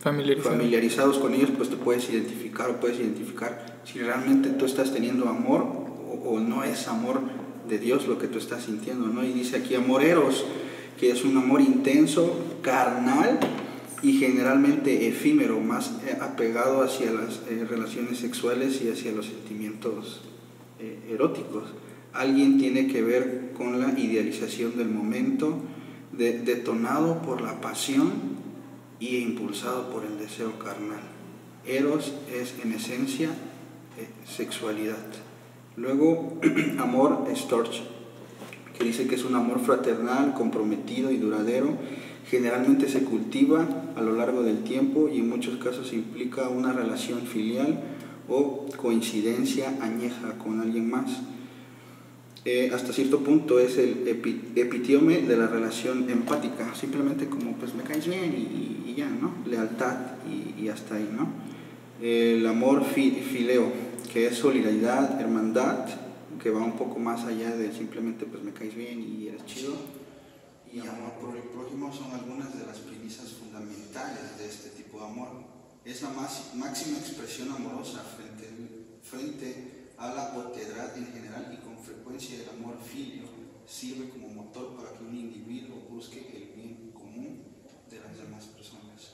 familiarizados 0.00 1.18
con 1.18 1.34
ellos, 1.34 1.50
pues 1.56 1.68
te 1.68 1.76
puedes 1.76 2.08
identificar 2.08 2.70
o 2.70 2.80
puedes 2.80 2.98
identificar 2.98 3.80
si 3.84 3.98
realmente 3.98 4.50
tú 4.50 4.64
estás 4.64 4.92
teniendo 4.92 5.28
amor 5.28 5.62
o, 5.62 6.30
o, 6.30 6.40
no 6.40 6.64
es 6.64 6.88
amor 6.88 7.20
de 7.68 7.78
Dios 7.78 8.08
lo 8.08 8.18
que 8.18 8.28
tú 8.28 8.38
estás 8.38 8.64
sintiendo, 8.64 9.08
¿no? 9.08 9.22
Y 9.24 9.32
dice 9.32 9.58
aquí 9.58 9.74
amoreros, 9.74 10.46
que 10.98 11.10
es 11.10 11.24
un 11.24 11.36
amor 11.36 11.60
intenso, 11.60 12.34
carnal, 12.62 13.38
y 14.02 14.18
generalmente 14.18 15.08
efímero, 15.08 15.60
más 15.60 15.92
eh, 16.06 16.16
apegado 16.20 16.82
hacia 16.82 17.10
las 17.10 17.40
eh, 17.48 17.66
relaciones 17.68 18.18
sexuales 18.18 18.80
y 18.82 18.90
hacia 18.90 19.12
los 19.12 19.26
sentimientos 19.26 20.22
eh, 20.78 21.10
eróticos. 21.10 21.64
Alguien 22.12 22.58
tiene 22.58 22.86
que 22.86 23.02
ver 23.02 23.52
con 23.56 23.80
la 23.80 23.98
idealización 23.98 24.76
del 24.76 24.88
momento, 24.88 25.58
detonado 26.12 27.22
por 27.22 27.42
la 27.42 27.60
pasión 27.60 28.10
y 28.98 29.18
impulsado 29.18 29.90
por 29.90 30.04
el 30.04 30.18
deseo 30.18 30.58
carnal. 30.58 31.00
Eros 31.64 32.14
es 32.32 32.54
en 32.64 32.72
esencia 32.72 33.30
sexualidad. 34.26 35.04
Luego, 35.76 36.40
amor 36.78 37.26
storch, 37.36 37.82
que 38.76 38.84
dice 38.84 39.06
que 39.06 39.14
es 39.14 39.24
un 39.24 39.36
amor 39.36 39.60
fraternal, 39.60 40.34
comprometido 40.34 41.12
y 41.12 41.18
duradero 41.18 41.76
Generalmente 42.30 42.88
se 42.88 43.04
cultiva 43.04 43.66
a 43.96 44.00
lo 44.02 44.14
largo 44.14 44.42
del 44.42 44.62
tiempo 44.62 45.08
y 45.08 45.18
en 45.18 45.28
muchos 45.28 45.56
casos 45.56 45.92
implica 45.92 46.48
una 46.48 46.72
relación 46.72 47.20
filial 47.22 47.80
o 48.28 48.66
coincidencia 48.76 49.76
añeja 49.80 50.38
con 50.38 50.60
alguien 50.60 50.90
más. 50.90 51.20
Eh, 52.44 52.70
hasta 52.72 52.92
cierto 52.92 53.20
punto 53.20 53.58
es 53.58 53.76
el 53.78 54.06
epitiome 54.54 55.22
de 55.22 55.36
la 55.36 55.48
relación 55.48 56.08
empática, 56.08 56.74
simplemente 56.74 57.26
como 57.26 57.52
pues 57.52 57.74
me 57.74 57.82
caes 57.82 58.06
bien 58.06 58.34
y, 58.34 58.94
ya, 58.94 59.08
¿no? 59.08 59.34
Lealtad 59.46 59.96
y, 60.58 60.68
hasta 60.68 60.96
ahí, 60.96 61.08
¿no? 61.16 61.28
El 62.00 62.46
amor 62.46 62.84
fileo, 62.84 63.72
que 64.12 64.26
es 64.26 64.36
solidaridad, 64.36 65.20
hermandad, 65.20 65.86
que 66.42 66.50
va 66.50 66.62
un 66.62 66.76
poco 66.76 66.98
más 66.98 67.24
allá 67.24 67.54
de 67.56 67.72
simplemente 67.72 68.24
pues 68.24 68.42
me 68.42 68.52
caes 68.52 68.74
bien 68.74 69.00
y 69.00 69.28
eres 69.28 69.44
chido 69.46 69.74
y 70.72 70.80
amor 70.80 71.12
por 71.20 71.36
el 71.36 71.42
prójimo 71.44 71.92
son 71.92 72.12
algunas 72.12 72.56
de 72.58 72.66
las 72.66 72.78
premisas 72.78 73.32
fundamentales 73.32 74.38
de 74.38 74.46
este 74.46 74.70
tipo 74.70 74.98
de 74.98 75.06
amor. 75.06 75.28
Es 75.84 76.02
la 76.02 76.10
más, 76.10 76.54
máxima 76.54 76.98
expresión 76.98 77.50
amorosa 77.52 78.02
frente, 78.02 78.48
frente 79.02 79.92
a 79.96 80.12
la 80.12 80.36
otedad 80.36 80.96
en 80.96 81.06
general 81.12 81.50
y 81.52 81.64
con 81.64 81.78
frecuencia 81.78 82.42
el 82.42 82.48
amor 82.50 82.78
filio 82.80 83.24
sirve 83.66 84.10
como 84.10 84.28
motor 84.28 84.76
para 84.76 84.96
que 84.96 85.04
un 85.04 85.14
individuo 85.14 85.76
busque 85.90 86.20
el 86.36 86.54
bien 86.54 86.92
común 86.92 87.44
de 87.90 88.00
las 88.00 88.16
demás 88.16 88.44
personas. 88.46 89.12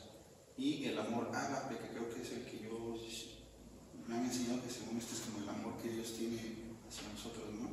Y 0.57 0.85
el 0.85 0.99
amor 0.99 1.31
ágape, 1.33 1.79
que 1.79 1.89
creo 1.89 2.09
que 2.13 2.23
es 2.23 2.31
el 2.33 2.45
que 2.45 2.59
yo 2.59 2.97
me 4.09 4.17
han 4.17 4.25
enseñado 4.25 4.63
que 4.63 4.71
según 4.71 4.99
este 4.99 5.15
es 5.15 5.21
como 5.23 5.43
el 5.43 5.49
amor 5.49 5.75
que 5.83 5.89
Dios 5.89 6.15
tiene 6.17 6.37
hacia 6.37 7.09
nosotros, 7.09 7.47
¿no? 7.61 7.71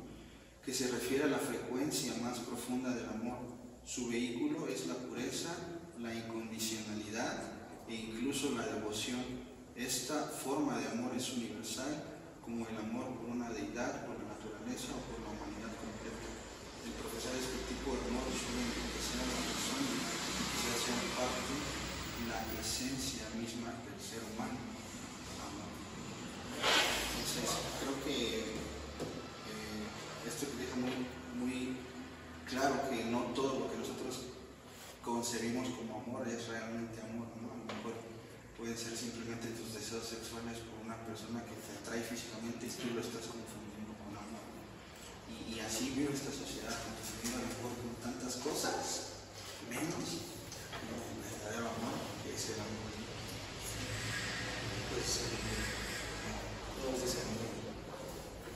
que 0.64 0.72
se 0.72 0.88
refiere 0.88 1.24
a 1.24 1.28
la 1.28 1.38
frecuencia 1.38 2.14
más 2.22 2.38
profunda 2.38 2.94
del 2.94 3.06
amor 3.06 3.51
su 3.92 4.08
vehículo 4.08 4.68
es 4.68 4.86
la 4.86 4.94
pureza, 4.94 5.52
la 6.00 6.14
incondicionalidad 6.14 7.44
e 7.86 7.94
incluso 7.94 8.52
la 8.56 8.64
devoción. 8.64 9.20
Esta 9.76 10.32
forma 10.32 10.78
de 10.78 10.88
amor 10.88 11.12
es 11.14 11.28
universal 11.36 12.00
como 12.40 12.66
el 12.68 12.76
amor 12.78 13.12
por 13.20 13.28
una 13.28 13.52
deidad, 13.52 14.06
por 14.08 14.16
la 14.16 14.32
naturaleza 14.32 14.96
o 14.96 15.00
por 15.12 15.20
la 15.20 15.36
humanidad 15.36 15.76
completa. 15.76 16.24
El 16.88 16.92
profesar 16.96 17.36
este 17.36 17.68
tipo 17.68 17.92
de 17.92 18.00
amor 18.08 18.24
suele 18.32 18.64
enriquecer 18.64 19.20
a 19.20 19.28
la 19.28 19.44
persona 19.44 19.92
y 19.92 20.56
se 20.56 20.68
hace 20.72 20.92
parte 21.12 21.52
la 22.32 22.40
esencia 22.64 23.28
misma 23.36 23.76
del 23.76 24.00
ser 24.00 24.24
humano. 24.24 24.56
Entonces, 26.64 27.44
creo 27.76 27.96
que 28.08 28.56
eh, 28.56 29.84
esto 30.24 30.48
que 30.48 30.64
deja 30.64 30.80
muy, 30.80 30.96
muy 31.36 31.81
claro 32.52 32.76
que 32.88 33.04
no 33.08 33.32
todo 33.32 33.64
lo 33.64 33.72
que 33.72 33.80
nosotros 33.80 34.28
concebimos 35.00 35.72
como 35.72 36.04
amor 36.04 36.28
es 36.28 36.48
realmente 36.48 37.00
amor, 37.00 37.32
¿no? 37.40 37.48
A 37.48 37.56
lo 37.56 37.64
mejor 37.64 37.96
pueden 38.60 38.76
ser 38.76 38.92
simplemente 38.92 39.56
tus 39.56 39.72
deseos 39.72 40.04
sexuales 40.04 40.60
por 40.68 40.84
una 40.84 41.00
persona 41.08 41.40
que 41.48 41.56
te 41.56 41.72
atrae 41.80 42.04
físicamente 42.04 42.68
y 42.68 42.76
tú 42.76 42.92
lo 42.92 43.00
estás 43.00 43.24
confundiendo 43.24 43.96
con 44.04 44.12
amor. 44.12 44.44
Y, 45.32 45.58
así 45.64 45.96
vive 45.96 46.12
esta 46.12 46.30
sociedad, 46.30 46.76
confundiendo 46.76 47.40
a 47.40 47.42
lo 47.42 47.48
mejor 47.56 47.72
con 47.80 47.96
tantas 48.04 48.36
cosas, 48.44 49.24
menos 49.72 50.28
el 50.76 51.24
verdadero 51.24 51.72
amor, 51.72 51.96
que 52.20 52.36
es 52.36 52.44
el 52.52 52.60
amor. 52.60 52.92
Pues, 54.92 55.24
eh, 55.24 55.40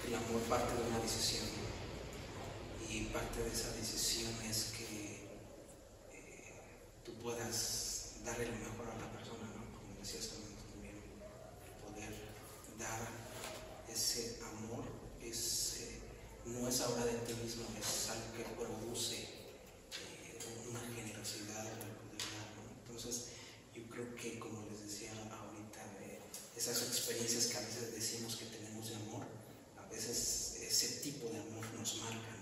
que 0.04 0.08
el 0.12 0.20
amor 0.20 0.40
parte 0.52 0.76
de 0.76 0.84
una 0.84 1.00
decisión 1.00 1.55
y 2.90 3.00
parte 3.12 3.42
de 3.42 3.50
esa 3.50 3.72
decisión 3.72 4.32
es 4.48 4.72
que 4.76 5.26
eh, 6.12 6.52
tú 7.04 7.12
puedas 7.14 8.12
darle 8.24 8.46
lo 8.46 8.52
mejor 8.52 8.86
a 8.88 8.98
la 9.00 9.12
persona, 9.12 9.46
¿no? 9.54 9.78
Como 9.78 9.98
decías 10.00 10.28
también, 10.28 10.54
poder 11.82 12.14
dar 12.78 13.08
ese 13.88 14.38
amor, 14.42 14.84
ese, 15.20 16.00
no 16.44 16.68
es 16.68 16.80
ahora 16.80 17.06
de 17.06 17.18
ti 17.26 17.34
mismo, 17.42 17.64
es 17.78 18.08
algo 18.10 18.32
que 18.36 18.44
produce 18.54 19.16
eh, 19.16 20.38
una 20.70 20.80
generosidad, 20.80 21.64
¿no? 21.64 22.86
Entonces, 22.86 23.28
yo 23.74 23.82
creo 23.88 24.14
que, 24.14 24.38
como 24.38 24.64
les 24.70 24.82
decía 24.82 25.10
ahorita, 25.10 25.82
eh, 26.02 26.20
esas 26.56 26.82
experiencias 26.82 27.46
que 27.46 27.56
a 27.56 27.60
veces 27.60 27.94
decimos 27.94 28.36
que 28.36 28.46
tenemos 28.46 28.88
de 28.88 28.96
amor, 28.96 29.26
a 29.76 29.88
veces 29.90 30.58
ese 30.62 31.00
tipo 31.00 31.28
de 31.28 31.38
amor 31.40 31.64
nos 31.74 31.96
marca 32.02 32.36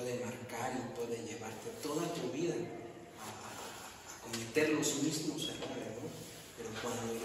puede 0.00 0.24
marcar 0.24 0.72
y 0.74 0.96
puede 0.96 1.22
llevarte 1.26 1.68
toda 1.82 2.12
tu 2.14 2.30
vida 2.30 2.54
a, 2.54 4.22
cometer 4.22 4.70
los 4.70 5.02
mismos 5.02 5.42
errores, 5.48 5.88
¿no? 6.00 6.08
Pero 6.56 6.70
cuando, 6.80 7.20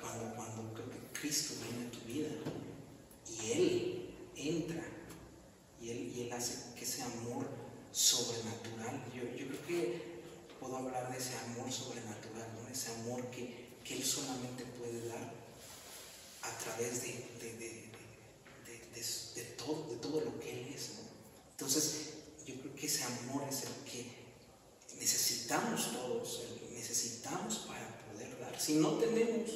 cuando, 0.00 0.36
cuando 0.36 0.84
Cristo 1.12 1.54
viene 1.64 1.88
a 1.88 1.90
tu 1.90 2.00
vida 2.06 2.28
y 3.26 3.52
Él 3.52 4.14
entra 4.36 4.84
y 5.82 5.90
Él, 5.90 6.12
y 6.14 6.22
él 6.22 6.32
hace 6.32 6.74
que 6.76 6.84
ese 6.84 7.02
amor 7.02 7.46
sobrenatural, 7.90 9.02
yo, 9.12 9.24
yo, 9.36 9.48
creo 9.48 9.66
que 9.66 10.20
puedo 10.60 10.76
hablar 10.76 11.10
de 11.10 11.18
ese 11.18 11.36
amor 11.36 11.72
sobrenatural, 11.72 12.46
¿no? 12.54 12.68
ese 12.68 12.92
amor 12.92 13.24
que, 13.30 13.70
que 13.82 13.96
Él 13.96 14.04
solamente 14.04 14.64
puede 14.78 15.08
dar 15.08 15.32
a 16.42 16.58
través 16.58 17.02
de, 17.02 17.08
de, 17.40 17.56
de, 17.58 17.90
de, 19.34 19.42
todo, 19.56 19.88
de 19.88 19.96
todo 19.96 20.20
lo 20.20 20.38
que 20.38 20.50
Él 20.52 20.74
es. 20.74 20.90
¿no? 20.94 21.10
Entonces, 21.52 22.10
yo 22.46 22.60
creo 22.60 22.74
que 22.74 22.86
ese 22.86 23.04
amor 23.30 23.46
es 23.48 23.62
el 23.64 23.74
que 23.84 24.06
necesitamos 24.98 25.92
todos, 25.92 26.42
necesitamos 26.72 27.58
para 27.60 27.86
poder 28.10 28.38
dar. 28.40 28.60
Si 28.60 28.74
no 28.74 28.94
tenemos 28.94 29.50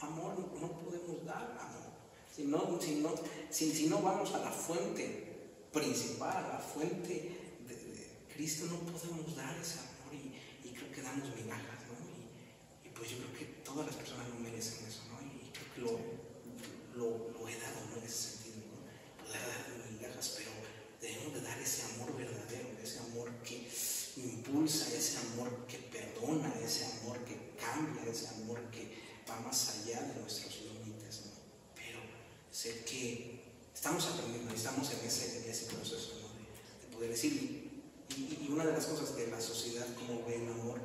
amor, 0.00 0.38
no 0.60 0.72
podemos 0.80 1.24
dar 1.24 1.56
amor. 1.58 1.74
Si 2.34 2.44
no, 2.44 2.78
si 2.80 2.96
no, 2.96 3.14
si, 3.50 3.86
no 3.86 4.02
vamos 4.02 4.34
a 4.34 4.38
la 4.38 4.50
fuente 4.50 5.68
principal, 5.72 6.44
a 6.44 6.48
la 6.54 6.58
fuente 6.58 7.08
de, 7.66 8.04
Cristo, 8.34 8.66
no 8.66 8.78
podemos 8.92 9.36
dar 9.36 9.56
ese 9.58 9.78
amor 9.78 10.12
y, 10.12 10.68
creo 10.74 10.90
que 10.90 11.02
damos 11.02 11.28
migajas, 11.36 11.86
¿no? 11.86 11.94
Y, 12.84 12.88
pues 12.88 13.10
yo 13.10 13.18
creo 13.18 13.32
que 13.38 13.44
todas 13.62 13.86
las 13.86 13.94
personas 13.94 14.28
no 14.28 14.40
merecen 14.40 14.84
eso, 14.86 15.02
¿no? 15.08 15.22
Y 15.22 15.52
creo 15.52 15.72
que 15.72 15.80
lo, 16.96 17.30
lo, 17.30 17.48
he 17.48 17.54
dado, 17.60 17.86
¿no? 17.90 17.98
En 17.98 18.04
ese 18.04 18.34
sentido, 18.34 18.56
¿no? 18.66 19.24
Poder 19.24 19.40
dar 19.40 19.92
migajas, 19.92 20.34
pero 20.36 20.50
debemos 21.00 21.34
de 21.34 21.40
dar 21.42 21.60
ese 21.60 21.82
amor 21.94 22.16
verdadero, 22.16 22.73
amor 23.12 23.30
que 23.42 23.68
impulsa, 24.16 24.94
ese 24.94 25.18
amor 25.18 25.66
que 25.66 25.78
perdona, 25.78 26.52
ese 26.62 26.84
amor 27.00 27.18
que 27.24 27.54
cambia, 27.58 28.10
ese 28.10 28.28
amor 28.28 28.60
que 28.70 29.02
va 29.28 29.40
más 29.40 29.80
allá 29.80 30.02
de 30.02 30.20
nuestros 30.20 30.54
límites. 30.62 31.22
Pero 31.74 31.98
sé 32.50 32.84
que 32.84 33.42
estamos 33.74 34.06
aprendiendo, 34.06 34.54
estamos 34.54 34.90
en 34.92 35.06
ese, 35.06 35.66
proceso 35.66 36.12
de, 36.80 36.94
poder 36.94 37.10
decir. 37.10 37.70
Y, 38.16 38.48
una 38.48 38.64
de 38.64 38.72
las 38.72 38.86
cosas 38.86 39.16
de 39.16 39.26
la 39.26 39.40
sociedad, 39.40 39.86
como 39.96 40.24
ve 40.26 40.36
el 40.36 40.52
amor, 40.52 40.80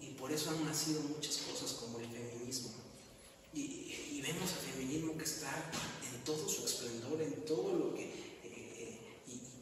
y, 0.00 0.12
por 0.14 0.30
eso 0.30 0.50
han 0.50 0.64
nacido 0.64 1.00
muchas 1.02 1.38
cosas 1.38 1.72
como 1.72 1.98
el 1.98 2.06
feminismo. 2.06 2.70
Y, 3.52 4.20
vemos 4.22 4.52
al 4.52 4.72
feminismo 4.72 5.18
que 5.18 5.24
está 5.24 5.50
en 6.14 6.22
todo 6.22 6.48
su 6.48 6.64
esplendor, 6.64 7.20
en 7.20 7.44
todo 7.44 7.76
lo 7.76 7.94
que... 7.94 8.04
Eh, 8.04 8.10
eh, 8.44 8.98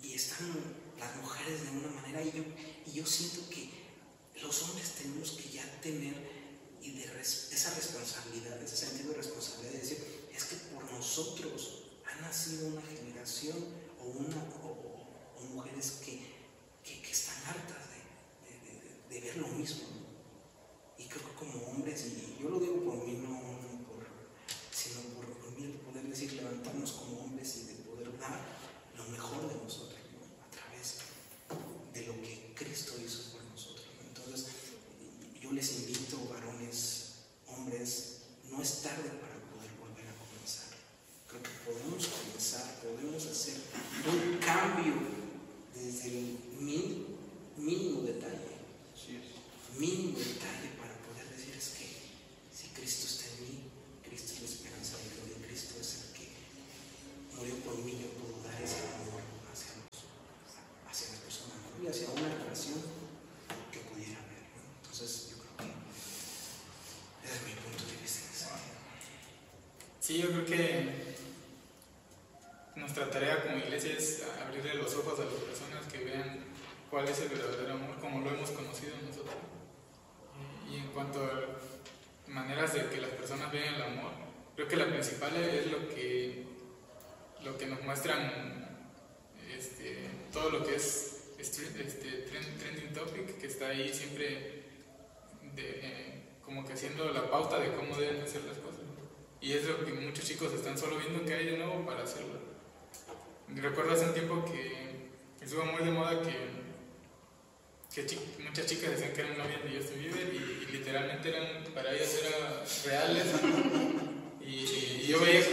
y, 0.03 0.13
están 0.13 0.53
las 1.01 1.17
mujeres 1.17 1.65
de 1.65 1.71
una 1.71 1.89
manera, 1.89 2.23
y 2.23 2.31
yo, 2.31 2.45
y 2.87 2.93
yo 2.93 3.07
siento 3.07 3.49
que 3.51 3.71
los 4.41 4.63
hombres 4.63 4.95
tenemos 4.95 5.33
que 5.33 5.49
ya 5.51 5.81
tener 5.81 6.15
y 6.83 6.93
de 6.93 7.05
esa 7.21 7.75
responsabilidad, 7.75 8.63
ese 8.63 8.77
sentido 8.77 9.11
de 9.11 9.17
responsabilidad, 9.19 9.73
de 9.73 9.79
decir, 9.81 10.29
es 10.35 10.45
que 10.45 10.57
por 10.73 10.91
nosotros 10.93 11.83
ha 12.07 12.21
nacido 12.23 12.69
una 12.69 12.83
generación 12.83 13.57
o, 14.01 14.15
mujeres 15.55 16.01
que, 16.05 16.21
que, 16.85 17.11
están 17.11 17.37
hartas 17.45 17.85
de, 17.91 19.15
de, 19.15 19.21
ver 19.21 19.37
lo 19.39 19.49
mismo. 19.49 19.85
Y 20.97 21.05
creo 21.05 21.27
que 21.27 21.35
como 21.35 21.67
hombres, 21.67 22.07
y 22.07 22.43
yo 22.43 22.49
lo 22.51 22.61
digo 22.61 22.85
por 22.85 23.07
mí, 23.07 23.15
no, 23.15 23.41
por, 23.87 24.07
sino 24.71 25.01
por, 25.17 25.27
por 25.39 25.51
mí, 25.59 25.65
el 25.65 25.73
poder 25.81 26.05
decir, 26.05 26.33
levantarnos 26.35 26.93
como 26.93 27.25
hombres 27.25 27.57
y 27.57 27.65
de 27.65 27.75
poder 27.83 28.17
dar 28.19 28.41
lo 28.97 29.05
mejor 29.09 29.49
de 29.49 29.63
nosotros 29.63 29.99
a 30.47 30.51
través 30.51 30.99
de 31.93 32.07
lo 32.07 32.15
que 32.23 32.55
Cristo 32.55 32.95
hizo 33.05 33.33
por 33.33 33.45
nosotros. 33.45 33.87
Entonces, 34.07 34.47
yo 35.41 35.53
les 35.53 35.81
invito, 35.81 36.19
varones, 36.29 37.15
hombres, 37.49 38.23
no 38.45 38.60
es 38.71 38.83
tarde 38.83 39.11
para 39.19 39.35
poder 39.51 39.71
volver 39.83 40.07
a 40.07 40.15
comenzar. 40.15 40.71
Creo 41.27 41.43
que 41.43 41.51
podemos 41.67 42.07
comenzar, 42.07 42.79
podemos 42.79 43.27
hacer 43.27 43.59
un 44.07 44.39
cambio 44.39 44.95
desde 45.75 46.07
el 46.07 46.39
mínimo 47.59 48.07
detalle. 48.07 48.63
Mínimo 49.77 50.19
detalle 50.19 50.77
para 50.79 50.95
poder 51.03 51.27
decir 51.35 51.55
es 51.57 51.75
que 51.75 51.89
si 52.55 52.69
Cristo 52.69 53.07
está 53.11 53.27
en 53.33 53.43
mí, 53.43 53.57
Cristo 54.07 54.35
es 54.35 54.41
la 54.43 54.49
esperanza 54.55 54.99
de 54.99 55.09
gloria, 55.19 55.47
Cristo 55.49 55.75
es 55.81 55.91
el 55.99 56.07
que 56.15 56.29
murió 57.35 57.57
por 57.65 57.79
mí, 57.79 57.99
yo 57.99 58.13
puedo 58.23 58.45
dar 58.45 58.61
ese 58.63 58.87
amor 59.03 59.25
hacia, 59.51 59.81
los, 59.83 60.05
hacia 60.87 61.09
las 61.11 61.21
personas 61.27 61.59
y 61.83 61.87
hacia 61.89 62.11
una 62.11 62.29
relación 62.45 62.79
que 63.73 63.81
pudiera 63.89 64.21
haber. 64.21 64.47
Entonces, 64.83 65.31
Sí, 70.11 70.19
yo 70.19 70.29
creo 70.31 70.45
que 70.45 70.89
nuestra 72.75 73.09
tarea 73.09 73.45
como 73.45 73.59
iglesia 73.59 73.93
es 73.97 74.25
abrirle 74.45 74.75
los 74.75 74.93
ojos 74.97 75.21
a 75.21 75.25
las 75.25 75.35
personas 75.35 75.87
que 75.87 75.99
vean 76.05 76.47
cuál 76.91 77.07
es 77.07 77.21
el 77.21 77.29
verdadero 77.29 77.75
amor 77.75 77.97
como 78.01 78.21
lo 78.21 78.31
hemos 78.31 78.51
conocido 78.51 78.97
nosotros. 79.07 79.37
Y 80.69 80.79
en 80.79 80.89
cuanto 80.89 81.23
a 81.23 82.29
maneras 82.29 82.75
de 82.75 82.89
que 82.89 83.01
las 83.01 83.11
personas 83.11 83.53
vean 83.53 83.75
el 83.77 83.83
amor, 83.83 84.11
creo 84.57 84.67
que 84.67 84.75
la 84.75 84.89
principal 84.89 85.37
es 85.37 85.71
lo 85.71 85.89
que, 85.89 86.45
lo 87.45 87.57
que 87.57 87.67
nos 87.67 87.81
muestran 87.85 88.69
este, 89.57 90.11
todo 90.33 90.51
lo 90.51 90.67
que 90.67 90.75
es 90.75 91.30
este, 91.41 92.27
trending 92.29 92.93
topic, 92.93 93.39
que 93.39 93.47
está 93.47 93.69
ahí 93.69 93.93
siempre 93.93 94.65
eh, 95.57 96.23
como 96.45 96.65
que 96.67 96.73
haciendo 96.73 97.11
la 97.13 97.31
pauta 97.31 97.59
de 97.59 97.73
cómo 97.75 97.97
deben 97.97 98.27
ser 98.29 98.45
las 98.45 98.59
cosas. 98.59 98.81
Y 99.41 99.53
es 99.53 99.65
lo 99.65 99.85
que 99.85 99.93
muchos 99.93 100.25
chicos 100.25 100.53
están 100.53 100.77
solo 100.77 100.99
viendo 100.99 101.25
que 101.25 101.35
hay 101.35 101.47
de 101.47 101.57
nuevo 101.57 101.85
para 101.87 102.03
hacerlo. 102.03 102.41
Recuerdo 103.49 103.93
hace 103.93 104.05
un 104.07 104.15
tiempo 104.15 104.45
que 104.45 104.91
estuvo 105.41 105.65
muy 105.65 105.83
de 105.85 105.91
moda 105.91 106.21
que, 106.23 106.37
que 107.95 108.19
muchas 108.43 108.67
chicas 108.67 108.91
decían 108.91 109.13
que 109.13 109.21
eran 109.23 109.39
novias 109.39 109.65
de 109.65 109.77
Justin 109.77 109.99
Bieber 110.01 110.35
y, 110.35 110.37
y, 110.37 110.73
literalmente 110.73 111.29
eran, 111.29 111.65
para 111.75 111.93
ellas 111.93 112.21
eran 112.25 112.65
reales. 112.85 113.27
Y, 114.43 115.07
yo 115.07 115.21
veía 115.21 115.41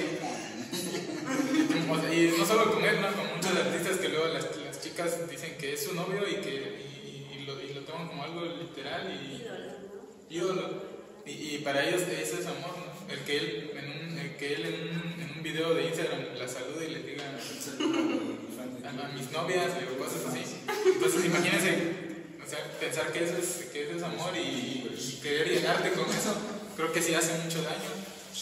y 2.13 2.35
no 2.35 2.45
solo 2.45 2.73
con 2.73 2.83
él, 2.83 2.99
¿no? 2.99 3.13
con 3.13 3.35
muchos 3.35 3.55
artistas 3.55 3.97
que 3.97 4.09
luego 4.09 4.27
las, 4.29 4.45
las 4.77 4.83
chicas 4.83 5.29
dicen 5.29 5.57
que 5.57 5.73
es 5.73 5.85
su 5.85 5.95
novio 5.95 6.21
y 6.27 6.35
que 6.35 6.85
y, 7.33 7.45
lo, 7.45 7.59
y 7.61 7.73
lo 7.73 7.81
toman 7.81 8.07
como 8.07 8.23
algo 8.23 8.45
literal 8.45 9.11
y 9.11 9.43
ídolo. 10.35 10.97
Y, 11.25 11.57
para 11.57 11.85
ellos 11.85 12.03
eso 12.03 12.39
es 12.39 12.45
amor, 12.45 12.75
¿no? 12.77 13.11
El 13.11 13.19
que 13.21 13.37
él 13.37 13.71
en 13.75 14.11
un, 14.11 14.17
el 14.17 14.35
que 14.37 14.53
él 14.53 14.65
en 14.65 14.75
un, 14.95 15.21
en 15.21 15.37
un 15.37 15.43
video 15.43 15.73
de 15.73 15.87
Instagram 15.87 16.35
la 16.37 16.47
salude 16.47 16.85
y 16.85 16.91
le 16.91 17.03
diga 17.03 17.25
a, 18.87 19.07
mis 19.17 19.31
novias 19.31 19.71
o 19.93 19.97
cosas 19.97 20.25
así. 20.27 20.43
Entonces 20.93 21.25
imagínense, 21.25 21.71
o 22.45 22.49
sea, 22.49 22.59
pensar 22.79 23.11
que 23.11 23.23
eso 23.25 23.37
es, 23.37 23.69
que 23.73 23.83
eso 23.83 23.97
es 23.97 24.03
amor 24.03 24.31
y, 24.37 25.19
querer 25.21 25.49
llenarte 25.49 25.91
con 25.91 26.05
eso, 26.05 26.37
creo 26.77 26.93
que 26.93 27.01
sí 27.01 27.13
hace 27.13 27.33
mucho 27.43 27.61
daño. 27.63 27.91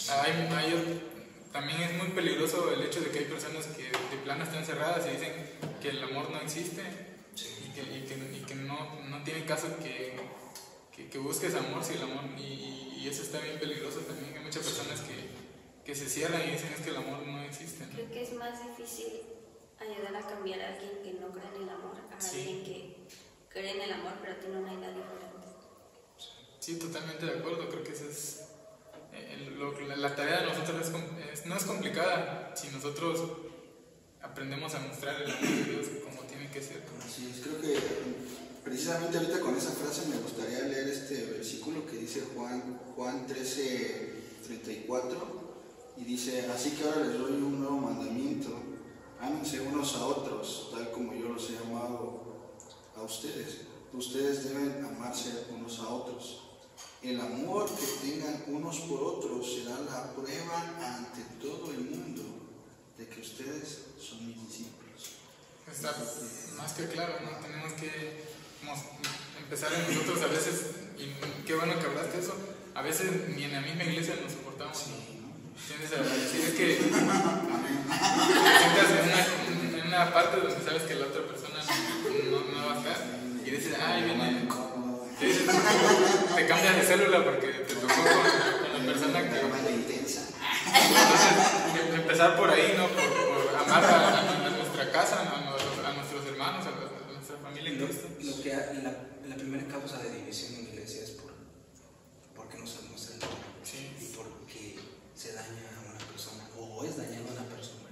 Hay, 0.09 0.31
hay, 0.53 1.01
también 1.55 1.81
es 1.83 1.93
muy 1.93 2.09
peligroso 2.09 2.69
el 2.69 2.83
hecho 2.83 2.99
de 2.99 3.11
que 3.11 3.19
hay 3.19 3.25
personas 3.25 3.65
que 3.67 3.83
de 3.83 4.21
plano 4.25 4.43
están 4.43 4.65
cerradas 4.65 5.07
y 5.07 5.11
dicen 5.11 5.31
que 5.81 5.87
el 5.87 6.03
amor 6.03 6.29
no 6.29 6.41
existe 6.41 6.81
y 7.33 7.69
que, 7.71 7.81
y 7.81 8.01
que, 8.01 8.37
y 8.37 8.45
que 8.45 8.55
no, 8.55 8.99
no 9.07 9.23
tiene 9.23 9.45
caso 9.45 9.67
que 9.81 10.19
que, 10.93 11.09
que, 11.09 11.17
busques 11.17 11.55
amor, 11.55 11.83
si 11.83 11.93
el 11.93 12.03
amor, 12.03 12.23
y, 12.37 13.01
y, 13.01 13.07
eso 13.09 13.21
está 13.21 13.39
bien 13.39 13.59
peligroso 13.59 13.99
también. 13.99 14.33
Hay 14.33 14.43
muchas 14.45 14.63
personas 14.63 15.01
que, 15.01 15.27
que 15.83 15.93
se 15.93 16.07
cierran 16.07 16.41
y 16.47 16.51
dicen 16.51 16.71
es 16.73 16.81
que 16.81 16.89
el 16.89 16.95
amor 16.95 17.25
no 17.27 17.41
existe. 17.43 17.85
Creo 17.93 18.09
que 18.09 18.23
es 18.23 18.33
más 18.33 18.63
difícil 18.63 19.21
ayudar 19.77 20.15
a 20.15 20.25
cambiar 20.25 20.61
a 20.61 20.73
alguien 20.73 21.03
que 21.03 21.19
no 21.19 21.31
cree 21.31 21.49
en 21.53 21.63
el 21.63 21.69
amor, 21.69 21.97
a 21.97 22.15
alguien 22.15 22.63
que 22.63 23.07
cree 23.49 23.71
en 23.71 23.81
el 23.81 23.91
amor, 23.91 24.13
pero 24.21 24.37
tiene 24.37 24.57
una 24.57 24.73
idea 24.73 24.89
diferente. 24.89 25.47
Sí, 26.59 26.79
totalmente 26.79 27.25
de 27.25 27.39
acuerdo. 27.39 27.69
Creo 27.69 27.83
que 27.83 27.91
esa 27.91 28.05
es. 28.05 28.44
Eh, 29.15 29.95
la, 29.97 30.15
tarea 30.15 30.41
de 30.41 30.47
nosotros 30.47 30.91
es, 31.31 31.45
no 31.45 31.55
es 31.55 31.63
complicada 31.63 32.53
si 32.55 32.67
nosotros 32.69 33.21
aprendemos 34.21 34.73
a 34.75 34.79
mostrar 34.79 35.21
el 35.21 35.31
amor 35.31 35.47
de 35.47 35.63
Dios 35.63 35.87
como 36.03 36.21
tiene 36.23 36.49
que 36.51 36.61
ser. 36.61 36.83
Así 37.05 37.31
es, 37.33 37.41
creo 37.41 37.61
que 37.61 37.79
precisamente 38.63 39.17
ahorita 39.17 39.39
con 39.39 39.55
esa 39.55 39.71
frase 39.71 40.07
me 40.07 40.17
gustaría 40.17 40.59
leer 40.61 40.89
este 40.89 41.25
versículo 41.25 41.85
que 41.85 41.97
dice 41.97 42.23
Juan, 42.35 42.79
Juan 42.95 43.27
13, 43.27 44.13
34 44.45 45.45
y 45.97 46.03
dice, 46.03 46.45
así 46.53 46.71
que 46.71 46.83
ahora 46.83 47.05
les 47.05 47.17
doy 47.17 47.33
un 47.33 47.59
nuevo 47.59 47.77
mandamiento, 47.77 48.49
ámense 49.21 49.61
unos 49.61 49.95
a 49.95 50.05
otros, 50.05 50.71
tal 50.73 50.91
como 50.91 51.13
yo 51.13 51.29
los 51.29 51.49
he 51.49 51.57
amado 51.57 52.51
a 52.95 53.01
ustedes. 53.03 53.61
Ustedes 53.93 54.49
deben 54.49 54.83
amarse 54.83 55.45
unos 55.55 55.79
a 55.79 55.87
otros. 55.87 56.44
El 57.05 57.21
amor 57.21 57.69
que 57.69 57.85
tengan 58.01 58.41
unos 58.47 58.79
por 58.79 59.03
otros 59.03 59.45
será 59.45 59.77
la 59.81 60.11
prueba 60.15 60.73
ante 60.81 61.21
todo 61.39 61.71
el 61.71 61.81
mundo 61.81 62.23
de 62.97 63.07
que 63.07 63.21
ustedes 63.21 63.81
son 64.01 64.25
mis 64.25 64.35
discípulos. 64.47 65.11
Está 65.71 65.93
más 66.57 66.73
que 66.73 66.87
claro, 66.87 67.13
¿no? 67.21 67.37
Tenemos 67.45 67.73
que 67.73 68.23
empezar 69.37 69.71
en 69.71 69.87
nosotros 69.93 70.19
a 70.23 70.27
veces, 70.33 70.71
y 70.97 71.13
qué 71.45 71.53
bueno 71.53 71.79
que 71.79 71.85
hablaste 71.85 72.17
eso, 72.17 72.33
a 72.73 72.81
veces 72.81 73.29
ni 73.35 73.43
en 73.43 73.53
la 73.53 73.61
misma 73.61 73.83
iglesia 73.83 74.15
nos 74.23 74.31
soportamos. 74.31 74.85
Tienes 75.67 75.91
a 75.91 75.97
decir, 76.01 76.41
es 76.41 76.55
que 76.55 76.75
te 76.75 76.89
sientas 76.89 78.89
en 78.89 79.05
una, 79.05 79.21
en 79.77 79.85
una 79.89 80.11
parte 80.11 80.37
donde 80.37 80.59
sabes 80.65 80.81
que 80.83 80.95
la 80.95 81.05
otra 81.05 81.27
persona 81.27 81.63
no, 82.31 82.45
no 82.51 82.65
va 82.65 82.73
a 82.73 82.77
estar 82.79 82.97
y 83.45 83.51
dices, 83.51 83.75
ay, 83.79 84.05
viene. 84.05 84.47
Te, 85.19 86.47
cambias 86.47 86.75
de 86.75 86.83
célula 86.83 87.23
porque 87.23 87.47
te 87.47 87.75
tocó 87.75 87.87
con, 87.87 88.85
la 88.85 88.93
persona 88.93 89.21
que. 89.29 89.39
Entonces, 89.39 90.19
em- 91.75 91.95
empezar 92.01 92.35
por 92.37 92.49
ahí, 92.49 92.73
¿no? 92.77 92.87
Por, 92.89 93.45
por 93.47 93.55
amar 93.55 93.83
a, 93.85 94.19
a, 94.19 94.49
nuestra 94.49 94.91
casa, 94.91 95.21
a, 95.21 95.87
a, 95.89 95.93
nuestros 95.93 96.25
hermanos, 96.27 96.65
a, 96.67 97.11
nuestra 97.13 97.37
familia 97.37 97.71
en 97.71 97.85
Cristo. 97.85 98.07
Lo, 98.21 98.41
que, 98.43 98.49
la, 98.53 98.91
la 99.29 99.35
primera 99.35 99.65
causa 99.67 99.97
de 99.99 100.11
división 100.19 100.55
en 100.55 100.65
la 100.65 100.69
iglesia 100.71 101.03
es 101.03 101.11
por, 101.11 101.31
porque 102.35 102.57
no 102.57 102.67
sabemos 102.67 103.07
el 103.09 103.23
amor 103.23 103.37
Sí. 103.63 103.95
y 103.99 104.05
porque 104.15 104.79
se 105.15 105.33
daña 105.33 105.63
a 105.77 105.89
una 105.91 105.97
persona 106.11 106.43
o 106.59 106.83
es 106.83 106.97
dañado 106.97 107.25
a 107.29 107.31
una 107.31 107.49
persona. 107.49 107.89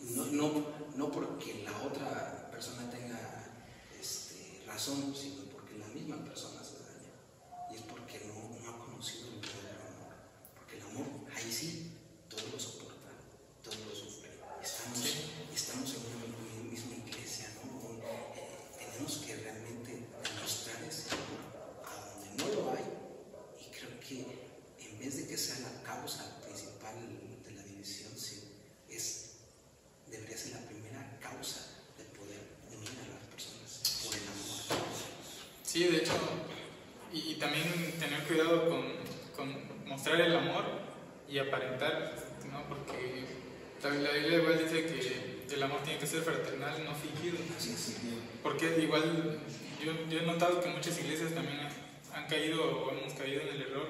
No, 0.00 0.24
no, 0.26 0.66
no 0.96 1.10
porque 1.10 1.62
la 1.64 1.76
otra 1.82 2.48
persona 2.52 2.88
tenga 2.90 3.18
este, 4.00 4.62
razón, 4.66 5.14
sino 5.18 5.44
porque 5.52 5.76
la 5.78 5.86
misma 5.88 6.22
persona 6.24 6.62
se 6.62 6.78
daña. 6.78 7.12
Y 7.72 7.76
es 7.76 7.82
porque 7.82 8.20
no, 8.28 8.34
no 8.60 8.70
ha 8.70 8.78
conocido 8.78 9.28
el 9.28 9.40
verdadero 9.40 9.80
amor. 9.88 10.14
Porque 10.56 10.76
el 10.76 10.82
amor, 10.84 11.06
ahí 11.36 11.50
sí, 11.52 11.92
todo 12.28 12.42
lo 12.52 12.58
soporta, 12.60 13.10
todo 13.62 13.74
lo 13.88 13.94
sufre. 13.94 14.30
Estamos, 14.62 15.00
estamos 15.54 15.90
en 15.94 16.00
una 16.06 16.70
misma 16.70 16.94
iglesia, 17.06 17.48
¿no? 17.56 17.88
Un- 17.88 17.98
eh, 18.02 18.76
tenemos 18.78 19.16
que 19.18 19.36
realmente 19.36 19.90
demostrar 20.22 20.82
ese 20.84 21.08
amor 21.12 21.40
a 21.84 21.92
donde 22.12 22.28
no 22.44 22.62
lo 22.62 22.70
hay. 22.76 22.84
Y 23.60 23.70
creo 23.72 23.98
que 24.00 24.20
en 24.84 24.98
vez 24.98 25.16
de 25.16 25.26
que 25.28 25.36
sea 25.38 25.58
la 25.60 25.82
causa 25.82 26.40
principal 26.44 26.94
de 27.44 27.50
la 27.52 27.62
división, 27.62 28.12
sí, 28.16 28.44
es, 28.88 29.30
debería 30.10 30.36
ser 30.38 30.52
la 30.52 30.60
primera 30.68 31.18
causa 31.20 31.60
de 31.98 32.04
poder 32.16 32.40
unir 32.70 32.94
a 33.04 33.14
las 33.14 33.22
personas 33.28 34.00
por 34.04 34.14
el 34.14 34.22
amor. 34.22 34.84
Sí, 35.74 35.82
de 35.88 35.96
hecho, 35.96 36.12
y, 37.12 37.32
y 37.32 37.34
también 37.34 37.64
tener 37.98 38.22
cuidado 38.28 38.68
con, 38.68 38.84
con 39.34 39.88
mostrar 39.88 40.20
el 40.20 40.36
amor 40.36 40.62
y 41.28 41.38
aparentar, 41.38 42.14
¿no? 42.52 42.62
Porque 42.68 43.24
la, 43.82 43.90
Biblia 44.12 44.38
igual 44.38 44.56
dice 44.62 44.86
que 44.86 45.52
el 45.52 45.62
amor 45.64 45.80
tiene 45.82 45.98
que 45.98 46.06
ser 46.06 46.22
fraternal, 46.22 46.84
no 46.84 46.94
fingido. 46.94 47.38
Porque 48.40 48.78
igual 48.84 49.40
yo, 49.84 49.92
yo 50.08 50.18
he 50.20 50.22
notado 50.22 50.60
que 50.60 50.68
muchas 50.68 50.96
iglesias 51.00 51.34
también 51.34 51.58
han, 51.58 51.72
han 52.22 52.28
caído 52.28 52.62
o 52.62 52.92
hemos 52.92 53.12
caído 53.14 53.40
en 53.40 53.48
el 53.48 53.62
error 53.62 53.88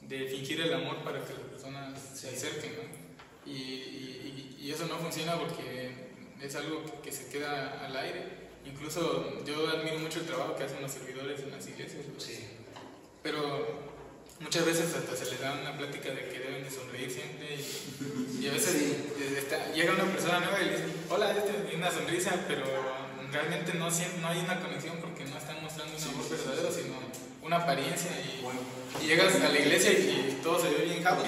de 0.00 0.26
fingir 0.26 0.60
el 0.62 0.74
amor 0.74 0.96
para 1.04 1.20
que 1.24 1.32
las 1.32 1.42
personas 1.42 2.00
se 2.18 2.30
acerquen, 2.30 2.72
¿no? 2.74 3.48
Y, 3.52 3.52
y- 3.54 4.56
y- 4.58 4.64
y 4.66 4.72
eso 4.72 4.88
no 4.88 4.96
funciona 4.98 5.38
porque 5.38 5.92
es 6.42 6.54
algo 6.56 6.82
que 7.04 7.12
se 7.12 7.28
queda 7.30 7.86
al 7.86 7.96
aire. 7.96 8.37
Incluso 8.70 9.42
yo 9.44 9.68
admiro 9.68 9.98
mucho 9.98 10.20
el 10.20 10.26
trabajo 10.26 10.54
que 10.56 10.64
hacen 10.64 10.80
los 10.82 10.92
servidores 10.92 11.40
en 11.40 11.50
las 11.50 11.66
iglesias, 11.66 12.04
¿no? 12.12 12.20
Sí. 12.20 12.44
pero 13.22 13.88
muchas 14.40 14.64
veces 14.64 14.94
hasta 14.94 15.16
se 15.16 15.30
les 15.30 15.40
da 15.40 15.52
una 15.60 15.76
plática 15.76 16.10
de 16.10 16.28
que 16.28 16.38
deben 16.38 16.62
de 16.64 16.70
sonreír 16.70 17.10
siempre 17.10 17.56
y, 17.56 18.44
y 18.44 18.48
a 18.48 18.52
veces 18.52 18.74
está- 19.36 19.72
llega 19.72 19.92
una 19.92 20.04
persona 20.04 20.38
nueva 20.40 20.60
y 20.62 20.66
le 20.66 20.70
dice, 20.72 20.84
hola, 21.10 21.34
yo 21.34 21.42
te- 21.42 21.72
y 21.72 21.76
una 21.76 21.90
sonrisa, 21.90 22.32
pero 22.46 22.62
realmente 23.32 23.74
no, 23.74 23.88
no 23.90 24.28
hay 24.28 24.38
una 24.38 24.60
conexión 24.60 24.96
porque 25.00 25.24
no 25.24 25.36
están 25.36 25.60
mostrando 25.62 25.96
un 25.96 26.02
amor 26.14 26.30
verdadero, 26.30 26.70
sino 26.72 26.94
una 27.42 27.56
apariencia 27.56 28.10
y, 28.20 29.04
y 29.04 29.06
llegas 29.08 29.34
a 29.34 29.48
la 29.48 29.58
iglesia 29.58 29.90
y, 29.92 30.36
y 30.38 30.40
todo 30.42 30.60
se 30.60 30.70
ve 30.70 30.84
bien 30.84 31.06
happy. 31.06 31.22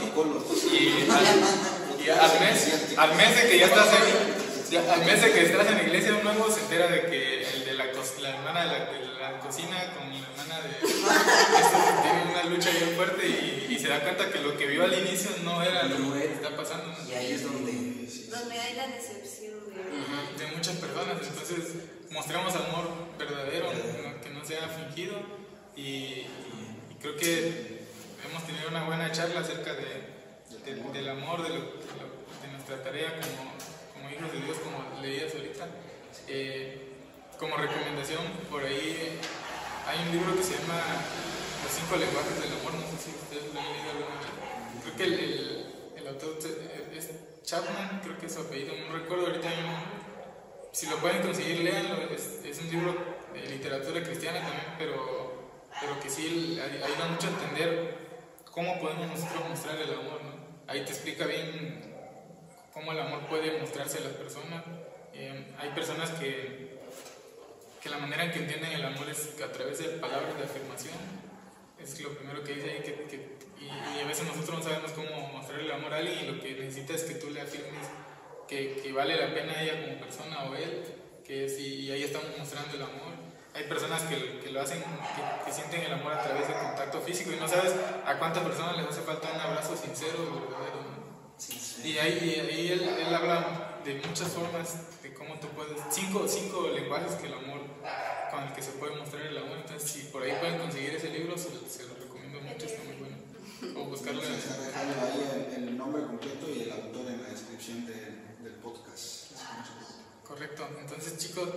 Y 0.72 1.10
al, 1.10 2.06
y 2.06 2.08
al 2.10 2.40
mes, 2.40 2.94
al 2.96 3.14
mes 3.16 3.36
de 3.36 3.50
que 3.50 3.58
ya 3.58 3.66
estás 3.66 3.88
ahí, 3.88 4.29
ya- 4.70 4.92
al 4.94 5.04
mes 5.04 5.20
de 5.22 5.32
que 5.32 5.42
estás 5.46 5.66
en 5.68 5.76
la 5.76 5.82
iglesia, 5.82 6.14
un 6.14 6.24
nuevo 6.24 6.50
se 6.50 6.60
entera 6.60 6.86
de 6.88 7.02
que 7.06 7.42
el 7.42 7.64
de 7.64 7.74
la, 7.74 7.90
co- 7.92 8.04
la 8.20 8.30
hermana 8.30 8.60
de 8.62 8.66
la, 8.66 8.78
de 8.92 9.06
la 9.20 9.38
cocina 9.40 9.92
con 9.94 10.10
la 10.10 10.28
hermana 10.28 10.60
de 10.62 10.70
esto 10.86 12.02
tienen 12.02 12.28
una 12.28 12.44
lucha 12.44 12.70
bien 12.70 12.90
fuerte 12.96 13.26
y, 13.26 13.74
y 13.74 13.78
se 13.78 13.88
da 13.88 14.00
cuenta 14.00 14.30
que 14.30 14.40
lo 14.40 14.56
que 14.56 14.66
vio 14.66 14.84
al 14.84 14.92
inicio 14.98 15.30
no 15.44 15.62
era 15.62 15.84
lo 15.84 15.98
No 15.98 16.14
que 16.14 16.24
está 16.32 16.56
pasando. 16.56 16.94
Y 17.08 17.12
ahí 17.14 17.32
es 17.32 17.42
donde 17.42 17.72
Donde 18.30 18.58
hay 18.60 18.74
la 18.76 18.86
decepción 18.88 19.58
de... 19.74 20.44
De 20.44 20.56
muchas 20.56 20.76
personas. 20.76 21.16
Entonces, 21.26 21.74
mostramos 22.10 22.54
amor 22.54 22.88
verdadero, 23.18 23.70
que 24.22 24.30
no 24.30 24.44
sea 24.44 24.68
fingido. 24.68 25.16
Y, 25.76 25.80
y 25.80 26.26
creo 27.00 27.16
que 27.16 27.80
hemos 28.28 28.46
tenido 28.46 28.68
una 28.68 28.84
buena 28.84 29.10
charla 29.12 29.40
acerca 29.40 29.72
de, 29.74 29.84
de- 30.64 30.82
del 30.92 31.08
amor, 31.08 31.42
de, 31.42 31.48
lo- 31.50 31.54
de 31.56 31.60
lo- 31.98 32.40
de 32.42 32.48
nuestra 32.52 32.82
tarea 32.82 33.12
como, 33.20 33.52
hijos 34.20 34.32
de 34.32 34.40
Dios, 34.40 34.58
como 34.58 35.00
leías 35.02 35.34
ahorita. 35.34 35.66
Eh, 36.28 36.86
como 37.38 37.56
recomendación, 37.56 38.20
por 38.50 38.62
ahí 38.62 39.18
hay 39.88 39.98
un 40.06 40.12
libro 40.12 40.36
que 40.36 40.42
se 40.42 40.52
llama 40.58 40.76
Los 41.64 41.72
cinco 41.72 41.96
lenguajes 41.96 42.36
del 42.40 42.52
amor. 42.60 42.74
No 42.74 42.86
sé 42.86 42.96
si 43.04 43.10
ustedes 43.16 43.54
lo 43.54 43.60
han 43.60 43.66
leído 43.72 43.90
alguna 43.90 44.20
vez. 44.20 44.28
Creo 44.84 44.96
que 44.96 45.04
el, 45.04 45.12
el- 45.14 45.66
el 45.96 46.08
autor 46.08 46.38
es 46.96 47.10
Chapman, 47.44 48.00
creo 48.02 48.18
que 48.18 48.26
es 48.26 48.34
su 48.34 48.40
apellido, 48.40 48.74
no 48.88 48.96
recuerdo 48.96 49.26
ahorita 49.26 49.48
mismo. 49.48 49.72
Si 50.72 50.86
lo 50.86 50.96
pueden 50.98 51.22
conseguir, 51.22 51.60
léanlo. 51.60 51.96
Es, 52.14 52.40
es 52.44 52.58
un 52.60 52.70
libro 52.70 52.94
de 53.34 53.40
literatura 53.46 54.02
cristiana 54.02 54.40
también, 54.40 54.74
pero, 54.78 55.50
pero 55.80 55.98
que 56.00 56.08
sí 56.10 56.58
ay- 56.62 56.82
ayuda 56.82 57.06
mucho 57.08 57.26
a 57.26 57.30
entender 57.30 57.96
cómo 58.50 58.78
podemos 58.80 59.08
nosotros 59.08 59.48
mostrar 59.48 59.76
el 59.78 59.92
amor. 59.92 60.20
¿no? 60.22 60.34
Ahí 60.68 60.84
te 60.84 60.92
explica 60.92 61.26
bien 61.26 61.89
cómo 62.72 62.92
el 62.92 63.00
amor 63.00 63.26
puede 63.26 63.58
mostrarse 63.58 63.98
a 63.98 64.02
las 64.02 64.12
personas. 64.12 64.64
Eh, 65.12 65.54
hay 65.58 65.70
personas 65.70 66.10
que, 66.10 66.78
que 67.80 67.88
la 67.88 67.98
manera 67.98 68.24
en 68.24 68.32
que 68.32 68.38
entienden 68.40 68.72
el 68.72 68.84
amor 68.84 69.08
es 69.08 69.40
a 69.42 69.52
través 69.52 69.78
de 69.78 69.84
palabras 69.98 70.36
de 70.38 70.44
afirmación. 70.44 70.94
Es 71.78 72.00
lo 72.00 72.14
primero 72.14 72.44
que 72.44 72.54
dice 72.54 72.82
y, 73.58 73.64
y 73.64 74.00
a 74.00 74.06
veces 74.06 74.26
nosotros 74.26 74.58
no 74.58 74.64
sabemos 74.64 74.92
cómo 74.92 75.28
mostrar 75.28 75.60
el 75.60 75.70
amor 75.70 75.92
a 75.94 75.98
alguien 75.98 76.18
y 76.24 76.30
lo 76.30 76.40
que 76.40 76.54
necesita 76.54 76.94
es 76.94 77.04
que 77.04 77.14
tú 77.14 77.30
le 77.30 77.40
afirmes 77.40 77.86
que, 78.50 78.80
que 78.82 78.92
vale 78.92 79.16
la 79.16 79.32
pena 79.32 79.62
ella 79.62 79.80
como 79.80 80.00
persona 80.00 80.42
o 80.42 80.54
él, 80.56 80.82
que 81.24 81.48
si 81.48 81.86
y 81.86 81.92
ahí 81.92 82.02
estamos 82.02 82.26
mostrando 82.36 82.74
el 82.74 82.82
amor. 82.82 83.14
Hay 83.54 83.64
personas 83.64 84.02
que, 84.02 84.40
que 84.40 84.50
lo 84.50 84.60
hacen, 84.60 84.82
que, 85.44 85.52
sienten 85.52 85.82
el 85.82 85.92
amor 85.92 86.12
a 86.12 86.22
través 86.22 86.48
de 86.48 86.54
contacto 86.54 87.00
físico 87.00 87.30
y 87.32 87.36
no 87.36 87.46
sabes 87.46 87.74
a 88.04 88.18
cuántas 88.18 88.42
personas 88.42 88.76
les 88.76 88.86
hace 88.86 89.02
falta 89.02 89.30
un 89.32 89.40
abrazo 89.40 89.76
sincero 89.76 90.18
y 90.18 90.40
verdadero. 90.40 90.79
Y 91.84 91.98
ahí, 91.98 92.40
ahí 92.48 92.68
él, 92.72 92.82
él 92.82 93.14
habla 93.14 93.80
de 93.84 93.94
muchas 94.06 94.28
formas 94.28 95.02
de 95.02 95.14
cómo 95.14 95.34
tú 95.40 95.48
puedes, 95.48 95.80
cinco, 95.90 96.26
cinco 96.28 96.68
lenguajes 96.74 97.12
que 97.12 97.26
el 97.26 97.34
amor, 97.34 97.60
con 98.30 98.42
el 98.44 98.52
que 98.52 98.62
se 98.62 98.72
puede 98.72 98.96
mostrar 98.96 99.22
el 99.26 99.38
amor. 99.38 99.58
Entonces, 99.58 99.90
si 99.90 100.00
por 100.08 100.22
ahí 100.22 100.32
pueden 100.40 100.58
conseguir 100.58 100.94
ese 100.94 101.10
libro, 101.10 101.36
se, 101.38 101.48
se 101.68 101.84
lo 101.88 101.94
recomiendo 101.94 102.40
mucho, 102.40 102.66
está 102.66 102.82
muy 102.84 102.96
bueno. 102.96 103.80
O 103.80 103.84
buscarlo 103.84 104.22
en 104.22 104.28
ahí 104.32 105.46
el, 105.56 105.68
el 105.68 105.76
nombre 105.78 106.02
completo 106.02 106.46
y 106.54 106.62
el 106.62 106.72
autor 106.72 107.06
en 107.08 107.22
la 107.22 107.28
descripción 107.30 107.86
del, 107.86 108.42
del 108.42 108.54
podcast. 108.54 109.32
Correcto. 110.26 110.68
Entonces, 110.80 111.18
chicos, 111.18 111.48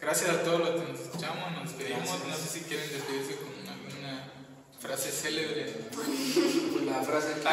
gracias 0.00 0.30
a 0.30 0.42
todos 0.42 0.60
los 0.60 0.70
que 0.70 0.92
nos 0.92 1.00
escuchamos, 1.00 1.52
nos 1.52 1.64
despedimos. 1.76 2.08
No 2.26 2.34
sé 2.34 2.48
si 2.58 2.64
quieren 2.64 2.88
despedirse 2.90 3.36
con 3.36 3.68
alguna 3.68 4.32
frase 4.80 5.10
célebre. 5.10 5.74
la 6.86 7.02
frase 7.02 7.34
que- 7.40 7.48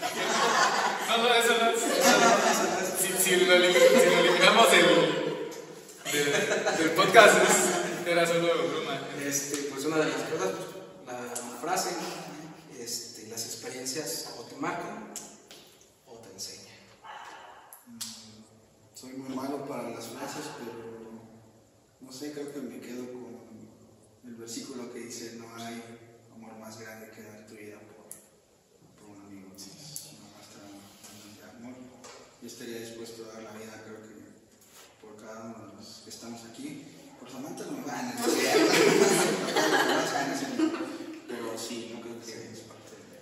no. 0.00 1.16
No, 1.22 1.34
eso 1.34 1.54
no 1.60 1.70
es. 1.70 1.80
Si, 3.00 3.12
si 3.22 3.36
lo, 3.36 3.54
elim- 3.54 3.72
si 3.74 4.10
lo 4.10 4.18
eliminamos 4.20 4.70
del, 4.70 4.86
del, 6.12 6.78
del 6.78 6.90
podcast, 6.90 7.36
es- 7.42 8.06
era 8.06 8.26
solo 8.26 8.40
broma. 8.68 9.00
Este, 9.24 9.56
pues 9.70 9.84
una 9.86 9.98
de 9.98 10.04
las 10.10 10.22
cosas, 10.22 10.50
pues, 11.04 11.16
la 11.16 11.58
frase, 11.60 11.90
este, 12.78 13.28
las 13.28 13.44
experiencias 13.46 14.34
o 14.38 14.42
te 14.42 14.56
marcan 14.56 15.12
o 16.06 16.12
te 16.18 16.30
enseñan. 16.32 16.74
Soy 18.94 19.12
muy 19.14 19.34
malo 19.34 19.66
para 19.66 19.88
las 19.90 20.06
frases, 20.06 20.44
pero 20.58 20.74
no 22.00 22.12
sé, 22.12 22.32
creo 22.32 22.52
que 22.52 22.60
me 22.60 22.80
quedo 22.80 23.04
con 23.12 23.34
el 24.26 24.34
versículo 24.34 24.92
que 24.92 25.00
dice, 25.00 25.36
no 25.38 25.54
hay 25.56 25.82
amor 26.34 26.54
más 26.58 26.78
grande 26.78 27.10
que 27.10 27.22
dar 27.22 27.46
tu 27.46 27.54
vida 27.54 27.78
por, 27.80 28.08
por 29.00 29.16
un 29.16 29.24
amigo. 29.26 29.46
Entonces, 29.46 30.10
no 30.20 30.26
basta 30.36 30.58
un 31.58 31.64
amor. 31.64 31.74
Yo 32.44 32.50
estaría 32.52 32.78
dispuesto 32.80 33.24
a 33.24 33.32
dar 33.32 33.42
la 33.42 33.52
vida, 33.56 33.72
creo 33.88 34.04
que 34.04 34.20
por 35.00 35.16
cada 35.16 35.48
uno 35.48 35.64
de 35.64 35.80
los 35.80 36.04
que 36.04 36.10
estamos 36.10 36.44
aquí. 36.44 36.84
Por 37.18 37.30
Samantha 37.30 37.64
no 37.64 37.72
me 37.72 37.86
van 37.86 38.12
a 38.12 38.12
pero 41.26 41.56
sí, 41.56 41.88
no 41.94 42.02
creo 42.02 42.20
que 42.20 42.52
es 42.52 42.68
parte 42.68 43.00
de. 43.00 43.16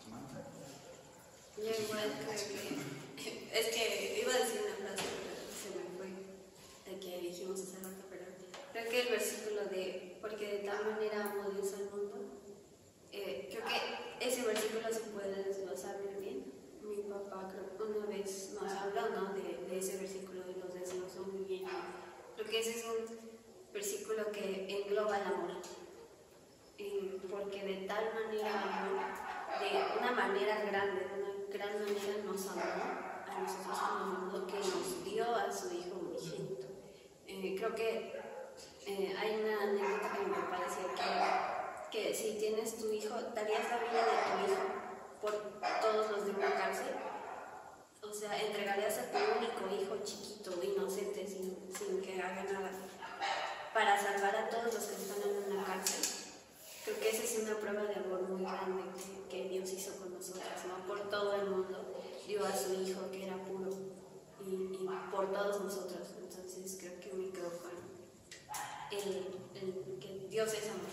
Samantha. 0.00 0.48
Yo 1.60 1.68
igual 1.68 2.08
creo 2.24 2.40
que... 3.20 3.28
Es 3.52 3.66
que 3.68 3.84
iba 4.22 4.32
a 4.32 4.38
decir 4.38 4.64
una 4.64 4.88
frase, 4.88 5.04
pero 5.20 5.36
se 5.52 5.76
me 5.76 5.84
fue, 5.92 6.08
de 6.88 6.92
que 6.98 7.20
dijimos 7.20 7.60
hace 7.60 7.84
rato, 7.84 8.08
pero 8.08 8.32
creo 8.72 8.88
que 8.88 8.96
el 9.02 9.08
versículo 9.10 9.66
de, 9.66 10.16
porque 10.22 10.46
de 10.56 10.60
tal 10.60 10.88
manera 10.88 11.28
amó 11.32 11.50
Dios 11.50 11.68
al 11.74 11.84
mundo, 11.92 12.16
eh, 13.12 13.52
creo 13.52 13.62
que 13.68 13.76
ese 14.26 14.40
versículo 14.40 14.88
se 14.90 15.06
habló, 18.86 19.08
¿no? 19.10 19.34
De, 19.34 19.66
de 19.68 19.78
ese 19.78 19.98
versículo 19.98 20.42
de 20.44 20.54
los 20.54 20.74
desnudos 20.74 21.26
muy 21.26 21.44
bien. 21.44 21.64
Creo 22.34 22.48
que 22.48 22.60
ese 22.60 22.70
es 22.70 22.84
un 22.84 23.18
versículo 23.72 24.30
que 24.32 24.66
engloba 24.68 25.18
el 25.18 25.26
amor. 25.26 25.50
Y 26.78 27.20
porque 27.30 27.64
de 27.64 27.86
tal 27.86 28.04
manera, 28.14 28.88
de 29.60 29.98
una 29.98 30.12
manera 30.12 30.64
grande, 30.64 31.00
de 31.00 31.14
una 31.14 31.46
gran 31.50 31.80
manera 31.80 32.24
nos 32.24 32.46
amó 32.48 32.62
a 32.62 33.40
nosotros 33.40 33.78
como 33.78 34.04
mundo 34.18 34.46
que 34.46 34.58
nos 34.58 35.04
dio 35.04 35.34
a 35.34 35.50
su 35.50 35.74
Hijo 35.74 35.98
unigénito. 36.00 36.66
Eh, 37.26 37.56
creo 37.58 37.74
que 37.74 38.12
eh, 38.86 39.16
hay 39.18 39.40
una 39.40 39.62
anécdota 39.62 40.12
que 40.12 40.26
me 40.26 40.48
parece 40.48 40.80
que, 41.90 41.98
que 41.98 42.14
si 42.14 42.38
tienes 42.38 42.76
tu 42.78 42.90
hijo, 42.90 43.14
darías 43.34 43.70
la 43.70 43.78
vida 43.78 44.04
de 44.04 44.46
tu 44.46 44.52
hijo 44.52 44.85
por 45.26 45.80
todos 45.80 46.10
los 46.12 46.24
de 46.24 46.30
una 46.30 46.54
cárcel. 46.54 46.94
O 48.00 48.14
sea, 48.14 48.40
entregarías 48.40 48.98
a 48.98 49.10
tu 49.10 49.18
único 49.18 49.66
hijo 49.74 50.04
chiquito, 50.04 50.52
inocente, 50.62 51.26
sin, 51.26 51.66
sin 51.76 52.00
que 52.00 52.22
haga 52.22 52.44
nada, 52.44 52.70
para 53.74 54.00
salvar 54.00 54.36
a 54.36 54.48
todos 54.48 54.72
los 54.72 54.84
que 54.84 54.94
están 54.94 55.22
en 55.28 55.52
una 55.52 55.64
cárcel. 55.64 56.32
Creo 56.84 57.00
que 57.00 57.10
esa 57.10 57.24
es 57.24 57.38
una 57.42 57.56
prueba 57.58 57.82
de 57.82 57.96
amor 57.96 58.22
muy 58.22 58.42
grande 58.42 58.84
que, 59.28 59.48
Dios 59.48 59.68
hizo 59.72 59.96
con 59.96 60.14
nosotros, 60.14 60.44
¿no? 60.68 60.86
Por 60.86 61.10
todo 61.10 61.34
el 61.34 61.50
mundo 61.50 61.94
dio 62.26 62.44
a 62.46 62.56
su 62.56 62.74
hijo 62.74 63.10
que 63.10 63.26
era 63.26 63.36
puro 63.44 63.70
y, 64.44 64.54
y 64.54 64.88
por 65.10 65.32
todos 65.32 65.60
nosotros. 65.60 66.06
Entonces 66.20 66.78
creo 66.80 67.00
que 67.00 67.12
me 67.12 67.30
quedo 67.30 67.50
con 67.58 67.75
el, 68.90 69.26
el 69.54 69.98
que 70.00 70.26
Dios 70.30 70.48
es 70.52 70.70
amor. 70.70 70.86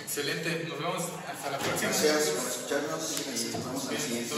Excelente, 0.00 0.66
nos 0.68 0.78
vemos 0.78 1.02
hasta 1.26 1.50
la 1.50 1.58
próxima. 1.58 1.90
Gracias 1.90 2.28
por 2.30 2.50
escucharnos 2.50 3.20
y 3.20 3.52
nos 3.52 3.66
vemos 3.66 3.88
al 3.88 3.98
siguiente. 3.98 4.34